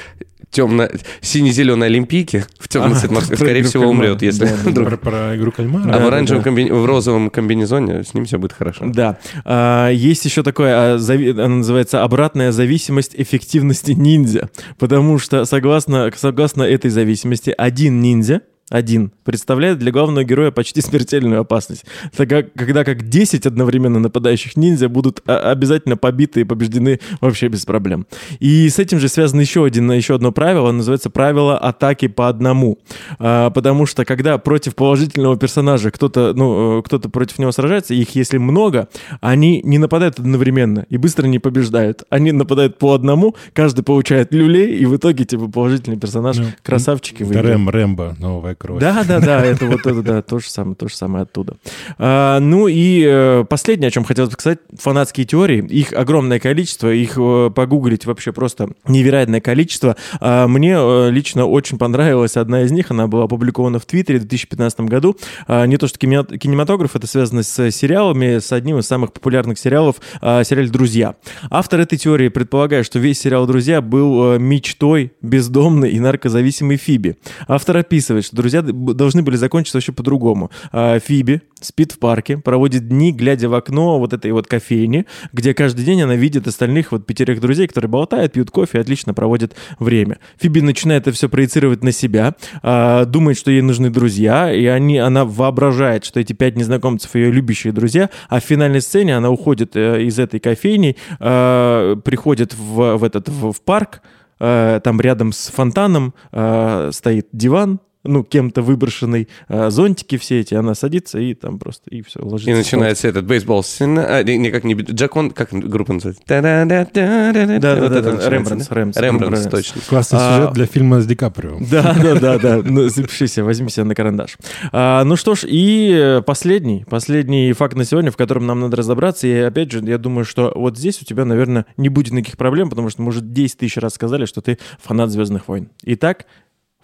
темно 0.54 0.88
сине-зеленой 1.20 1.88
олимпийке 1.88 2.46
в 2.58 2.68
темном 2.68 2.92
А, 2.92 2.94
цвете, 2.94 3.14
про 3.14 3.36
скорее 3.36 3.62
всего, 3.64 3.86
умрет, 3.86 4.22
если 4.22 4.46
вдруг. 4.64 5.00
Про, 5.00 5.36
игру 5.36 5.50
кальмара. 5.50 5.92
А 5.92 5.98
в 5.98 6.06
оранжевом, 6.06 6.42
в 6.42 6.86
розовом 6.86 7.28
комбинезоне 7.28 8.04
с 8.04 8.14
ним 8.14 8.24
все 8.24 8.38
будет 8.38 8.52
хорошо. 8.52 8.84
Да. 8.86 9.18
А, 9.44 9.90
есть 9.90 10.24
еще 10.24 10.42
такое, 10.42 10.96
а, 10.96 10.98
она 10.98 11.48
называется 11.48 12.02
обратная 12.02 12.52
зависимость 12.52 13.14
эффективности 13.16 13.92
ниндзя. 13.92 14.48
Потому 14.78 15.18
что, 15.18 15.44
согласно, 15.44 16.10
согласно 16.16 16.62
этой 16.62 16.90
зависимости, 16.90 17.52
один 17.56 18.00
ниндзя 18.00 18.42
один 18.70 19.12
представляет 19.24 19.78
для 19.78 19.92
главного 19.92 20.24
героя 20.24 20.50
почти 20.50 20.80
смертельную 20.80 21.40
опасность. 21.40 21.84
Тогда, 22.16 22.42
когда 22.42 22.84
как 22.84 23.08
10 23.08 23.46
одновременно 23.46 24.00
нападающих 24.00 24.56
ниндзя 24.56 24.88
будут 24.88 25.20
а, 25.26 25.50
обязательно 25.50 25.96
побиты 25.96 26.40
и 26.40 26.44
побеждены 26.44 27.00
вообще 27.20 27.48
без 27.48 27.64
проблем. 27.66 28.06
И 28.40 28.68
с 28.68 28.78
этим 28.78 29.00
же 29.00 29.08
связано 29.08 29.40
еще, 29.40 29.64
один, 29.64 29.90
еще 29.92 30.14
одно 30.14 30.32
правило, 30.32 30.72
называется 30.72 31.10
правило 31.10 31.58
атаки 31.58 32.08
по 32.08 32.28
одному. 32.28 32.78
А, 33.18 33.50
потому 33.50 33.86
что 33.86 34.04
когда 34.04 34.38
против 34.38 34.74
положительного 34.74 35.36
персонажа 35.36 35.90
кто-то, 35.90 36.32
ну, 36.34 36.78
э, 36.78 36.82
кто-то 36.82 37.08
против 37.10 37.38
него 37.38 37.52
сражается, 37.52 37.94
их 37.94 38.14
если 38.14 38.38
много, 38.38 38.88
они 39.20 39.60
не 39.62 39.78
нападают 39.78 40.18
одновременно 40.18 40.86
и 40.88 40.96
быстро 40.96 41.26
не 41.26 41.38
побеждают. 41.38 42.04
Они 42.08 42.32
нападают 42.32 42.78
по 42.78 42.94
одному, 42.94 43.36
каждый 43.52 43.82
получает 43.82 44.32
люлей, 44.32 44.76
и 44.78 44.86
в 44.86 44.96
итоге, 44.96 45.24
типа, 45.24 45.48
положительный 45.48 45.98
персонаж, 45.98 46.38
Ну, 46.38 46.46
красавчики, 46.62 47.16
Это 47.16 47.26
выигрывают. 47.26 47.52
Рэм, 47.54 47.68
Рэмбо, 47.68 48.16
новая 48.18 48.53
кровь. 48.54 48.80
Да, 48.80 49.04
да, 49.04 49.20
да, 49.20 49.44
это 49.44 49.66
вот 49.66 49.80
это, 49.80 50.02
да, 50.02 50.22
то 50.22 50.38
же 50.38 50.48
самое, 50.48 50.76
то 50.76 50.88
же 50.88 50.96
самое 50.96 51.22
оттуда. 51.22 51.56
А, 51.98 52.40
ну 52.40 52.68
и 52.68 53.04
э, 53.06 53.44
последнее, 53.48 53.88
о 53.88 53.90
чем 53.90 54.04
хотелось 54.04 54.30
бы 54.30 54.34
сказать, 54.34 54.58
фанатские 54.78 55.26
теории, 55.26 55.64
их 55.66 55.92
огромное 55.92 56.38
количество, 56.38 56.92
их 56.92 57.14
э, 57.16 57.50
погуглить 57.54 58.06
вообще 58.06 58.32
просто 58.32 58.70
невероятное 58.86 59.40
количество. 59.40 59.96
А, 60.20 60.46
мне 60.46 60.74
э, 60.76 61.10
лично 61.10 61.46
очень 61.46 61.78
понравилась 61.78 62.36
одна 62.36 62.62
из 62.62 62.72
них, 62.72 62.90
она 62.90 63.06
была 63.06 63.24
опубликована 63.24 63.78
в 63.78 63.86
Твиттере 63.86 64.18
в 64.18 64.22
2015 64.22 64.80
году. 64.80 65.16
А, 65.46 65.66
не 65.66 65.76
то, 65.76 65.86
что 65.86 65.98
кинемат- 65.98 66.36
кинематограф, 66.38 66.96
это 66.96 67.06
связано 67.06 67.42
с 67.42 67.70
сериалами, 67.70 68.38
с 68.38 68.52
одним 68.52 68.78
из 68.78 68.86
самых 68.86 69.12
популярных 69.12 69.58
сериалов, 69.58 69.96
а, 70.20 70.44
сериал 70.44 70.68
«Друзья». 70.68 71.16
Автор 71.50 71.80
этой 71.80 71.98
теории 71.98 72.28
предполагает, 72.28 72.86
что 72.86 72.98
весь 72.98 73.20
сериал 73.20 73.46
«Друзья» 73.46 73.80
был 73.80 74.38
мечтой 74.38 75.12
бездомной 75.20 75.90
и 75.90 76.00
наркозависимой 76.00 76.76
Фиби. 76.76 77.16
Автор 77.48 77.78
описывает, 77.78 78.24
что 78.24 78.36
«Друзья» 78.44 78.60
должны 78.62 79.22
были 79.22 79.36
закончиться 79.36 79.78
вообще 79.78 79.92
по-другому. 79.92 80.50
А, 80.70 80.98
Фиби 80.98 81.40
спит 81.64 81.92
в 81.92 81.98
парке, 81.98 82.36
проводит 82.36 82.88
дни, 82.88 83.10
глядя 83.10 83.48
в 83.48 83.54
окно 83.54 83.98
вот 83.98 84.12
этой 84.12 84.32
вот 84.32 84.46
кофейни, 84.46 85.06
где 85.32 85.54
каждый 85.54 85.84
день 85.84 86.02
она 86.02 86.14
видит 86.14 86.46
остальных 86.46 86.92
вот 86.92 87.06
пятерых 87.06 87.40
друзей, 87.40 87.66
которые 87.66 87.88
болтают, 87.88 88.32
пьют 88.32 88.50
кофе 88.50 88.78
и 88.78 88.80
отлично 88.80 89.14
проводят 89.14 89.54
время. 89.78 90.18
Фиби 90.38 90.60
начинает 90.60 91.04
это 91.04 91.12
все 91.12 91.28
проецировать 91.28 91.82
на 91.82 91.92
себя, 91.92 92.34
а, 92.62 93.04
думает, 93.04 93.38
что 93.38 93.50
ей 93.50 93.62
нужны 93.62 93.90
друзья, 93.90 94.52
и 94.52 94.66
они, 94.66 94.98
она 94.98 95.24
воображает, 95.24 96.04
что 96.04 96.20
эти 96.20 96.32
пять 96.32 96.56
незнакомцев 96.56 97.14
ее 97.14 97.30
любящие 97.30 97.72
друзья, 97.72 98.10
а 98.28 98.40
в 98.40 98.44
финальной 98.44 98.80
сцене 98.80 99.16
она 99.16 99.30
уходит 99.30 99.74
э, 99.74 100.02
из 100.02 100.18
этой 100.18 100.40
кофейни, 100.40 100.96
а, 101.18 101.96
приходит 101.96 102.54
в, 102.54 102.98
в 102.98 103.04
этот 103.04 103.28
в, 103.28 103.52
в 103.52 103.60
парк, 103.62 104.02
там 104.36 105.00
рядом 105.00 105.32
с 105.32 105.46
фонтаном 105.46 106.12
стоит 106.32 107.28
диван, 107.32 107.78
ну, 108.04 108.22
кем-то 108.22 108.62
выброшенный, 108.62 109.28
э, 109.48 109.70
зонтики 109.70 110.18
все 110.18 110.40
эти, 110.40 110.54
она 110.54 110.74
садится 110.74 111.18
и 111.18 111.34
там 111.34 111.58
просто, 111.58 111.90
и 111.90 112.02
все, 112.02 112.20
ложится. 112.22 112.50
И 112.50 112.54
начинается 112.54 113.08
этот 113.08 113.24
бейсбол. 113.26 113.64
а, 113.80 114.22
не, 114.22 114.38
не, 114.38 114.74
Джакон, 114.74 115.30
как 115.30 115.52
группа 115.52 115.92
называется? 115.92 116.22
Да-да-да-да-да. 116.26 117.32
Да, 117.32 117.58
да, 117.58 117.80
Вот 117.82 117.92
да, 117.92 117.98
это 117.98 118.02
да, 118.02 118.12
начинается, 118.12 118.30
Рембрандтс, 118.30 118.68
да? 118.68 118.74
Рембрандтс, 118.74 118.98
Рембрандтс, 119.00 119.44
Рембрандтс. 119.44 119.50
точно. 119.50 119.82
Классный 119.88 120.18
А, 120.20 120.36
сюжет 120.36 120.52
для 120.54 120.66
фильма 120.66 121.00
с 121.00 121.06
Ди 121.06 121.14
Каприо. 121.14 121.58
Да, 121.60 121.94
да, 121.94 122.14
да, 122.20 122.38
да. 122.38 122.62
Ну, 122.64 122.88
запиши 122.88 123.26
себе, 123.26 123.44
возьми 123.44 123.70
себе 123.70 123.84
на 123.84 123.94
карандаш. 123.94 124.36
А, 124.72 125.04
ну 125.04 125.16
что 125.16 125.34
ж, 125.34 125.44
и 125.44 126.20
последний, 126.26 126.84
последний 126.88 127.52
факт 127.52 127.76
на 127.76 127.84
сегодня, 127.84 128.10
в 128.10 128.16
котором 128.16 128.46
нам 128.46 128.60
надо 128.60 128.76
разобраться. 128.76 129.26
И 129.26 129.32
опять 129.34 129.70
же, 129.72 129.80
я 129.84 129.98
думаю, 129.98 130.24
что 130.24 130.52
вот 130.54 130.76
здесь 130.76 131.00
у 131.00 131.04
тебя, 131.04 131.24
наверное, 131.24 131.66
не 131.76 131.88
будет 131.88 132.12
никаких 132.12 132.36
проблем, 132.36 132.70
потому 132.70 132.90
что 132.90 133.02
мы 133.02 133.08
уже 133.08 133.20
10 133.20 133.58
тысяч 133.58 133.76
раз 133.76 133.94
сказали, 133.94 134.26
что 134.26 134.40
ты 134.40 134.58
фанат 134.82 135.10
Звездных 135.10 135.48
войн. 135.48 135.70
Итак, 135.84 136.26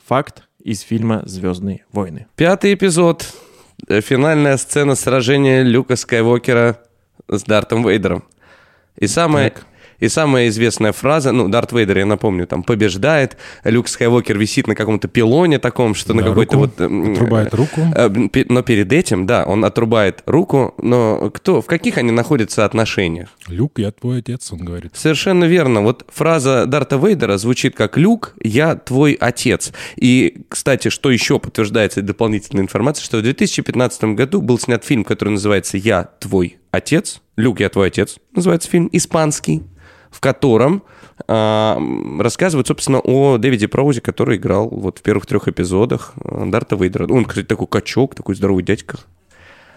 факт 0.06 0.44
из 0.65 0.81
фильма 0.81 1.23
Звездные 1.27 1.85
войны. 1.93 2.27
Пятый 2.37 2.74
эпизод. 2.74 3.27
Финальная 3.89 4.57
сцена 4.57 4.95
сражения 4.95 5.62
Люка 5.62 5.97
Скайуокера 5.97 6.81
с 7.28 7.43
Дартом 7.45 7.87
Вейдером. 7.87 8.24
И 8.97 9.07
самая, 9.07 9.55
и 10.01 10.09
самая 10.09 10.48
известная 10.48 10.93
фраза, 10.93 11.32
ну, 11.32 11.48
Дарт 11.48 11.72
Вейдер, 11.72 11.98
я 11.98 12.06
напомню, 12.06 12.47
там 12.47 12.62
побеждает, 12.62 13.36
Люк 13.64 13.89
Скайуокер 13.89 14.39
висит 14.39 14.66
на 14.66 14.74
каком-то 14.74 15.09
пилоне 15.09 15.59
таком, 15.59 15.94
что 15.94 16.14
на 16.14 16.22
Да, 16.22 16.28
какой-то 16.31 16.56
руку. 16.56 16.70
вот... 16.78 17.10
Отрубает 17.12 17.55
руку. 17.55 17.81
Э, 17.94 18.09
Но 18.48 18.62
перед 18.62 18.93
этим, 18.93 19.27
да, 19.27 19.44
он 19.44 19.64
отрубает 19.64 20.22
руку, 20.27 20.74
но 20.78 21.31
кто, 21.31 21.60
в 21.62 21.66
каких 21.66 21.98
они 21.98 22.10
находятся 22.10 22.64
отношениях? 22.64 23.28
Люк, 23.48 23.78
я 23.78 23.90
твой 23.93 24.18
отец, 24.20 24.51
он 24.52 24.60
говорит. 24.60 24.93
Совершенно 24.97 25.44
верно. 25.44 25.82
Вот 25.82 26.05
фраза 26.12 26.66
Дарта 26.66 26.97
Вейдера 26.97 27.36
звучит 27.39 27.74
как 27.77 27.97
«Люк, 27.97 28.35
я 28.43 28.74
твой 28.77 29.12
отец». 29.14 29.72
И, 29.97 30.43
кстати, 30.48 30.89
что 30.89 31.10
еще 31.10 31.39
подтверждается 31.39 32.02
дополнительной 32.02 32.62
информацией, 32.62 33.05
что 33.05 33.18
в 33.18 33.22
2015 33.22 34.05
году 34.14 34.40
был 34.40 34.59
снят 34.59 34.85
фильм, 34.85 35.05
который 35.05 35.31
называется 35.31 35.77
«Я 35.77 36.09
твой 36.18 36.59
отец». 36.70 37.20
«Люк, 37.36 37.60
я 37.60 37.68
твой 37.68 37.89
отец» 37.89 38.16
называется 38.35 38.68
фильм, 38.70 38.89
испанский, 38.93 39.62
в 40.11 40.20
котором 40.20 40.82
м, 41.28 42.20
рассказывают, 42.20 42.66
собственно, 42.66 43.01
о 43.01 43.39
Дэвиде 43.39 43.69
Проузе, 43.69 44.01
который 44.01 44.37
играл 44.39 44.69
вот 44.69 44.99
в 44.99 45.03
первых 45.03 45.27
трех 45.27 45.49
эпизодах 45.49 46.12
а, 46.24 46.47
Дарта 46.47 46.77
Вейдера. 46.77 47.07
Он, 47.12 47.24
кстати, 47.24 47.47
такой 47.47 47.66
качок, 47.66 48.15
такой 48.15 48.35
здоровый 48.35 48.62
дядька. 48.65 48.99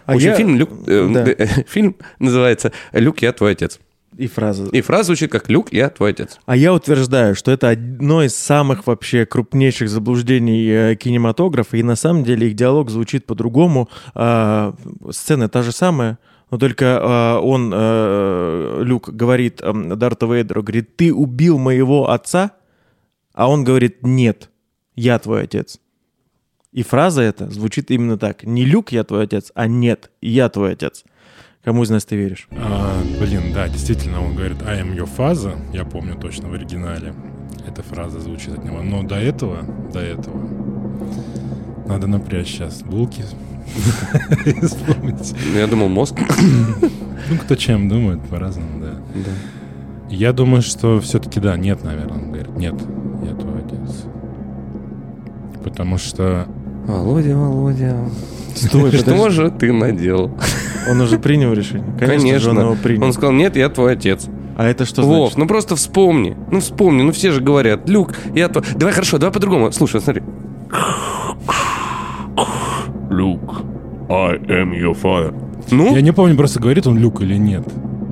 А 0.06 0.14
В 0.14 0.16
общем, 0.16 0.30
я- 0.30 0.36
фильм, 0.36 0.56
«Люк», 0.58 0.70
э, 0.88 1.10
Да. 1.14 1.24
э, 1.38 1.48
фильм 1.68 1.96
называется 2.20 2.72
«Люк, 2.92 3.22
я 3.22 3.32
твой 3.34 3.52
отец». 3.54 3.80
И 4.18 4.28
фраза. 4.28 4.66
И 4.72 4.82
фраза 4.82 5.06
звучит 5.06 5.32
как 5.32 5.50
«Люк, 5.50 5.74
я 5.74 5.90
твой 5.90 6.12
отец». 6.12 6.40
А 6.46 6.56
я 6.56 6.74
утверждаю, 6.74 7.36
что 7.36 7.52
это 7.52 7.70
одно 7.70 8.22
из 8.24 8.36
самых 8.36 8.86
вообще 8.86 9.26
крупнейших 9.26 9.90
заблуждений 9.90 10.68
э, 10.70 10.96
кинематографа, 10.96 11.78
и 11.78 11.84
на 11.84 11.96
самом 11.96 12.24
деле 12.24 12.48
их 12.48 12.56
диалог 12.56 12.90
звучит 12.90 13.26
по-другому. 13.26 13.90
А, 14.14 14.74
сцена 15.10 15.50
та 15.50 15.64
же 15.64 15.72
самая, 15.72 16.20
но 16.54 16.60
только 16.60 17.00
а, 17.02 17.40
он, 17.40 17.72
э, 17.74 18.82
Люк, 18.84 19.10
говорит 19.10 19.60
эм, 19.64 19.98
Дарту 19.98 20.32
Вейдеру, 20.32 20.62
говорит, 20.62 20.96
ты 20.96 21.12
убил 21.12 21.58
моего 21.58 22.12
отца, 22.12 22.52
а 23.34 23.50
он 23.50 23.64
говорит, 23.64 24.04
нет, 24.04 24.52
я 24.96 25.18
твой 25.18 25.46
отец. 25.46 25.80
И 26.72 26.84
фраза 26.84 27.24
эта 27.24 27.50
звучит 27.50 27.90
именно 27.90 28.20
так. 28.20 28.44
Не 28.44 28.66
Люк, 28.66 28.92
я 28.92 29.04
твой 29.04 29.24
отец, 29.24 29.52
а 29.56 29.66
нет, 29.66 30.12
я 30.22 30.48
твой 30.48 30.74
отец. 30.74 31.06
Кому 31.64 31.82
из 31.82 31.90
нас 31.90 32.06
ты 32.06 32.18
веришь? 32.18 32.48
А, 32.52 33.02
блин, 33.20 33.52
да, 33.52 33.68
действительно, 33.68 34.24
он 34.24 34.36
говорит 34.36 34.62
I 34.62 34.80
am 34.80 34.96
your 34.96 35.10
father, 35.12 35.58
я 35.74 35.86
помню 35.86 36.20
точно 36.20 36.50
в 36.50 36.54
оригинале. 36.54 37.16
Эта 37.68 37.82
фраза 37.82 38.20
звучит 38.20 38.54
от 38.54 38.64
него. 38.64 38.84
Но 38.84 39.02
до 39.02 39.16
этого, 39.16 39.64
до 39.92 40.02
этого, 40.02 40.40
надо 41.86 42.08
напрячь 42.08 42.48
сейчас 42.48 42.82
булки 42.82 43.24
вспомнить. 44.62 45.34
Ну, 45.54 45.60
Я 45.60 45.68
думал, 45.68 45.90
мозг. 45.90 46.16
Ну, 47.30 47.38
кто 47.38 47.56
чем 47.56 47.88
думает, 47.88 48.20
по-разному, 48.24 48.82
да. 48.82 49.22
Я 50.10 50.34
думаю, 50.34 50.62
что 50.62 51.00
все-таки 51.00 51.40
да, 51.40 51.56
нет, 51.56 51.82
наверное. 51.82 52.18
Он 52.20 52.28
говорит, 52.32 52.50
нет, 52.58 52.76
я 53.24 53.34
твой 53.34 53.60
отец. 53.60 54.04
Потому 55.64 55.98
что 55.98 56.48
Володя, 56.86 57.38
Володя. 57.38 57.98
Стой, 58.56 58.92
Что 58.92 59.30
же 59.30 59.50
ты 59.52 59.72
наделал? 59.72 60.38
Он 60.90 61.00
уже 61.00 61.18
принял 61.18 61.54
решение. 61.54 61.98
Конечно, 61.98 62.40
же 62.40 62.50
он 62.50 62.60
его 62.60 62.76
принял. 62.76 63.06
Он 63.06 63.14
сказал, 63.14 63.32
нет, 63.32 63.56
я 63.56 63.70
твой 63.70 63.94
отец. 63.94 64.28
А 64.58 64.66
это 64.68 64.86
что 64.86 65.02
Вов, 65.02 65.30
значит? 65.34 65.38
ну 65.38 65.48
просто 65.48 65.76
вспомни. 65.76 66.36
Ну 66.52 66.60
вспомни, 66.60 67.02
ну 67.02 67.12
все 67.12 67.32
же 67.32 67.42
говорят, 67.42 67.90
Люк, 67.90 68.14
я 68.36 68.50
твой... 68.50 68.64
Давай 68.76 68.94
хорошо, 68.94 69.18
давай 69.18 69.34
по-другому. 69.34 69.72
Слушай, 69.72 70.02
смотри. 70.02 70.22
Люк, 73.16 73.62
I 74.10 74.38
am 74.38 74.72
your 74.74 74.96
father. 75.02 75.34
Ну, 75.72 75.96
я 75.96 76.02
не 76.02 76.12
помню, 76.12 76.36
просто 76.36 76.60
говорит 76.60 76.88
он 76.88 76.98
Люк 76.98 77.22
или 77.22 77.36
нет. 77.36 77.64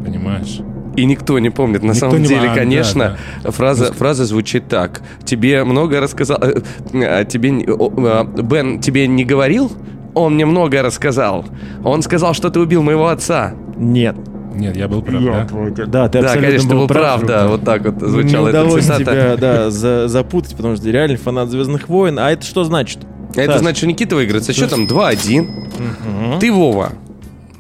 Понимаешь? 0.06 0.62
и 0.96 1.06
никто 1.06 1.40
не 1.40 1.50
помнит. 1.50 1.84
На 1.84 1.92
Никто 1.92 2.00
самом 2.00 2.22
не 2.22 2.28
деле, 2.28 2.42
помнит, 2.42 2.56
конечно, 2.56 3.18
фраза, 3.46 3.94
фраза 3.94 4.26
звучит 4.26 4.68
так. 4.68 5.02
Тебе 5.24 5.64
много 5.64 6.02
рассказал... 6.02 6.38
э, 6.42 7.26
тебе... 7.26 7.62
э, 7.62 8.42
Бен 8.44 8.80
тебе 8.80 9.08
не 9.08 9.24
говорил? 9.24 9.72
Он 10.14 10.36
мне 10.36 10.46
много 10.46 10.82
рассказал. 10.82 11.46
Он 11.84 12.02
сказал, 12.02 12.34
что 12.34 12.50
ты 12.50 12.60
убил 12.60 12.84
моего 12.84 13.08
отца. 13.08 13.54
Нет. 13.78 14.18
Нет, 14.54 14.76
я 14.76 14.90
был 14.90 15.02
прав, 15.02 15.24
да? 15.24 15.48
Да, 15.86 16.10
ты 16.10 16.20
да, 16.20 16.26
абсолютно 16.26 16.42
конечно, 16.42 16.70
был 16.72 16.80
был 16.82 16.88
прав, 16.90 17.24
да, 17.24 17.48
вот 17.48 17.64
так 17.64 17.86
вот 17.86 18.02
звучала 18.02 18.48
Не 18.48 18.50
эта 18.50 18.64
удалось 18.66 18.86
тебя 18.86 19.38
да, 19.38 19.70
за- 19.70 20.10
запутать, 20.10 20.56
потому 20.58 20.76
что 20.76 20.84
ты 20.84 20.92
реальный 20.92 21.16
фанат 21.16 21.50
Звездных 21.50 21.88
войн. 21.88 22.20
А 22.20 22.32
это 22.32 22.46
что 22.46 22.66
значит? 22.66 23.00
Это 23.36 23.60
значит, 23.60 23.78
что 23.78 23.88
Никита 23.88 24.16
выиграет 24.16 24.44
со 24.44 24.54
счетом 24.54 24.86
2-1. 24.86 26.40
Ты, 26.40 26.52
Вова, 26.52 26.94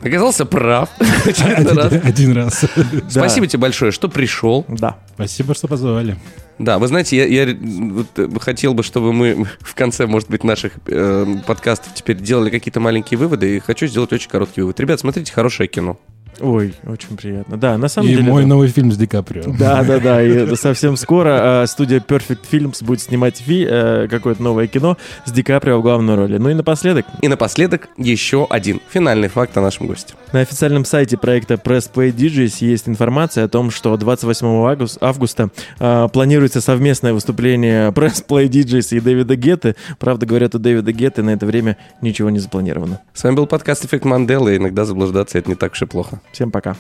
оказался 0.02 0.46
прав. 0.46 0.90
очередной 1.26 1.74
раз. 1.74 1.94
Один 2.04 2.34
раз. 2.34 2.66
Спасибо 3.10 3.48
тебе 3.48 3.60
большое, 3.60 3.92
что 3.92 4.10
пришел. 4.10 4.66
Да. 4.68 4.98
Спасибо, 5.16 5.54
что 5.54 5.68
позвали. 5.68 6.18
Да, 6.60 6.78
вы 6.78 6.88
знаете, 6.88 7.18
я, 7.18 7.26
я 7.26 7.56
вот, 7.56 8.08
э, 8.18 8.30
хотел 8.40 8.74
бы, 8.74 8.84
чтобы 8.84 9.14
мы 9.14 9.48
в 9.62 9.74
конце, 9.74 10.06
может 10.06 10.30
быть, 10.30 10.44
наших 10.44 10.74
э, 10.86 11.26
подкастов 11.48 11.94
теперь 11.96 12.18
делали 12.18 12.52
какие-то 12.52 12.80
маленькие 12.80 13.18
выводы, 13.18 13.56
и 13.56 13.60
хочу 13.60 13.88
сделать 13.88 14.14
очень 14.14 14.30
короткий 14.30 14.62
вывод. 14.62 14.80
Ребят, 14.80 15.00
смотрите 15.00 15.34
хорошее 15.34 15.68
кино. 15.68 15.98
Ой, 16.42 16.74
очень 16.86 17.16
приятно. 17.18 17.58
Да, 17.58 17.78
на 17.78 17.88
самом 17.88 18.10
И 18.10 18.16
деле... 18.16 18.24
мой 18.24 18.42
да. 18.44 18.48
новый 18.50 18.68
фильм 18.70 18.92
с 18.92 18.98
Ди 18.98 19.08
Каприо. 19.08 19.44
Да, 19.60 19.84
да, 19.84 20.00
да. 20.00 20.22
И 20.24 20.56
совсем 20.56 20.98
скоро 20.98 21.64
э, 21.64 21.68
студия 21.68 22.00
Perfect 22.00 22.40
Films 22.52 22.84
будет 22.84 23.02
снимать 23.02 23.42
э, 23.48 24.08
какое-то 24.10 24.42
новое 24.42 24.68
кино 24.68 24.98
с 25.26 25.32
Ди 25.32 25.44
Каприо 25.44 25.80
в 25.80 25.82
главной 25.82 26.16
роли. 26.16 26.38
Ну 26.38 26.50
и 26.50 26.54
напоследок, 26.54 27.06
И 27.22 27.28
напоследок 27.28 27.90
еще 27.98 28.48
один 28.50 28.82
финальный 28.90 29.28
факт 29.28 29.56
о 29.58 29.62
нашем 29.62 29.88
госте. 29.88 30.14
на 30.34 30.40
официальном 30.42 30.86
сайте 30.86 31.18
проекта 31.18 31.56
Press 31.56 31.90
Play 31.94 32.12
DJs 32.14 32.58
есть 32.66 32.88
информация 32.90 33.46
о 33.46 33.48
том, 33.48 33.70
что 33.72 33.96
28 33.98 34.48
авгус- 34.48 34.98
августа 35.02 35.50
э, 35.80 36.08
планируется 36.12 36.62
совместное 36.62 37.14
выступление 37.14 37.90
Press 37.92 38.26
Play 38.28 38.48
DJs 38.48 38.98
и 38.98 39.00
Дэвида 39.00 39.36
Гетты. 39.36 39.76
Правда, 40.00 40.26
говорят, 40.26 40.56
у 40.56 40.60
Дэвида 40.60 40.92
Гетты 40.92 41.24
на 41.24 41.32
это 41.32 41.46
время 41.46 41.78
ничего 42.02 42.30
не 42.30 42.40
запланировано. 42.40 43.00
С 43.14 43.24
вами 43.24 43.36
был 43.36 43.48
подкаст 43.48 43.86
«Эффект 43.86 44.06
Манделы», 44.06 44.56
и 44.56 44.58
иногда 44.58 44.86
заблуждаться 44.86 45.38
это 45.38 45.50
не 45.50 45.56
так 45.56 45.74
уж 45.74 45.82
и 45.82 45.86
плохо. 45.86 46.22
Всем 46.32 46.52
пока. 46.52 46.76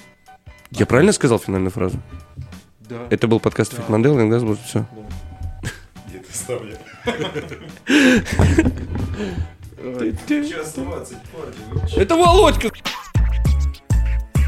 Я 0.71 0.85
правильно 0.85 1.11
сказал 1.11 1.39
финальную 1.39 1.71
фразу? 1.71 1.99
Да. 2.79 3.07
Это 3.09 3.27
был 3.27 3.39
подкаст 3.39 3.73
«Эффект 3.73 3.89
Манделы», 3.89 4.21
иногда 4.21 4.39
заблуждаться. 4.39 4.87
Все. 6.29 6.61
Это 11.97 12.15
Володька! 12.15 12.69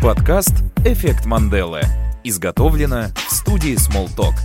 Подкаст 0.01 0.63
«Эффект 0.85 1.25
Манделы». 1.25 1.81
Изготовлено 2.23 3.07
в 3.27 3.33
студии 3.33 3.75
Smalltalk. 3.75 4.35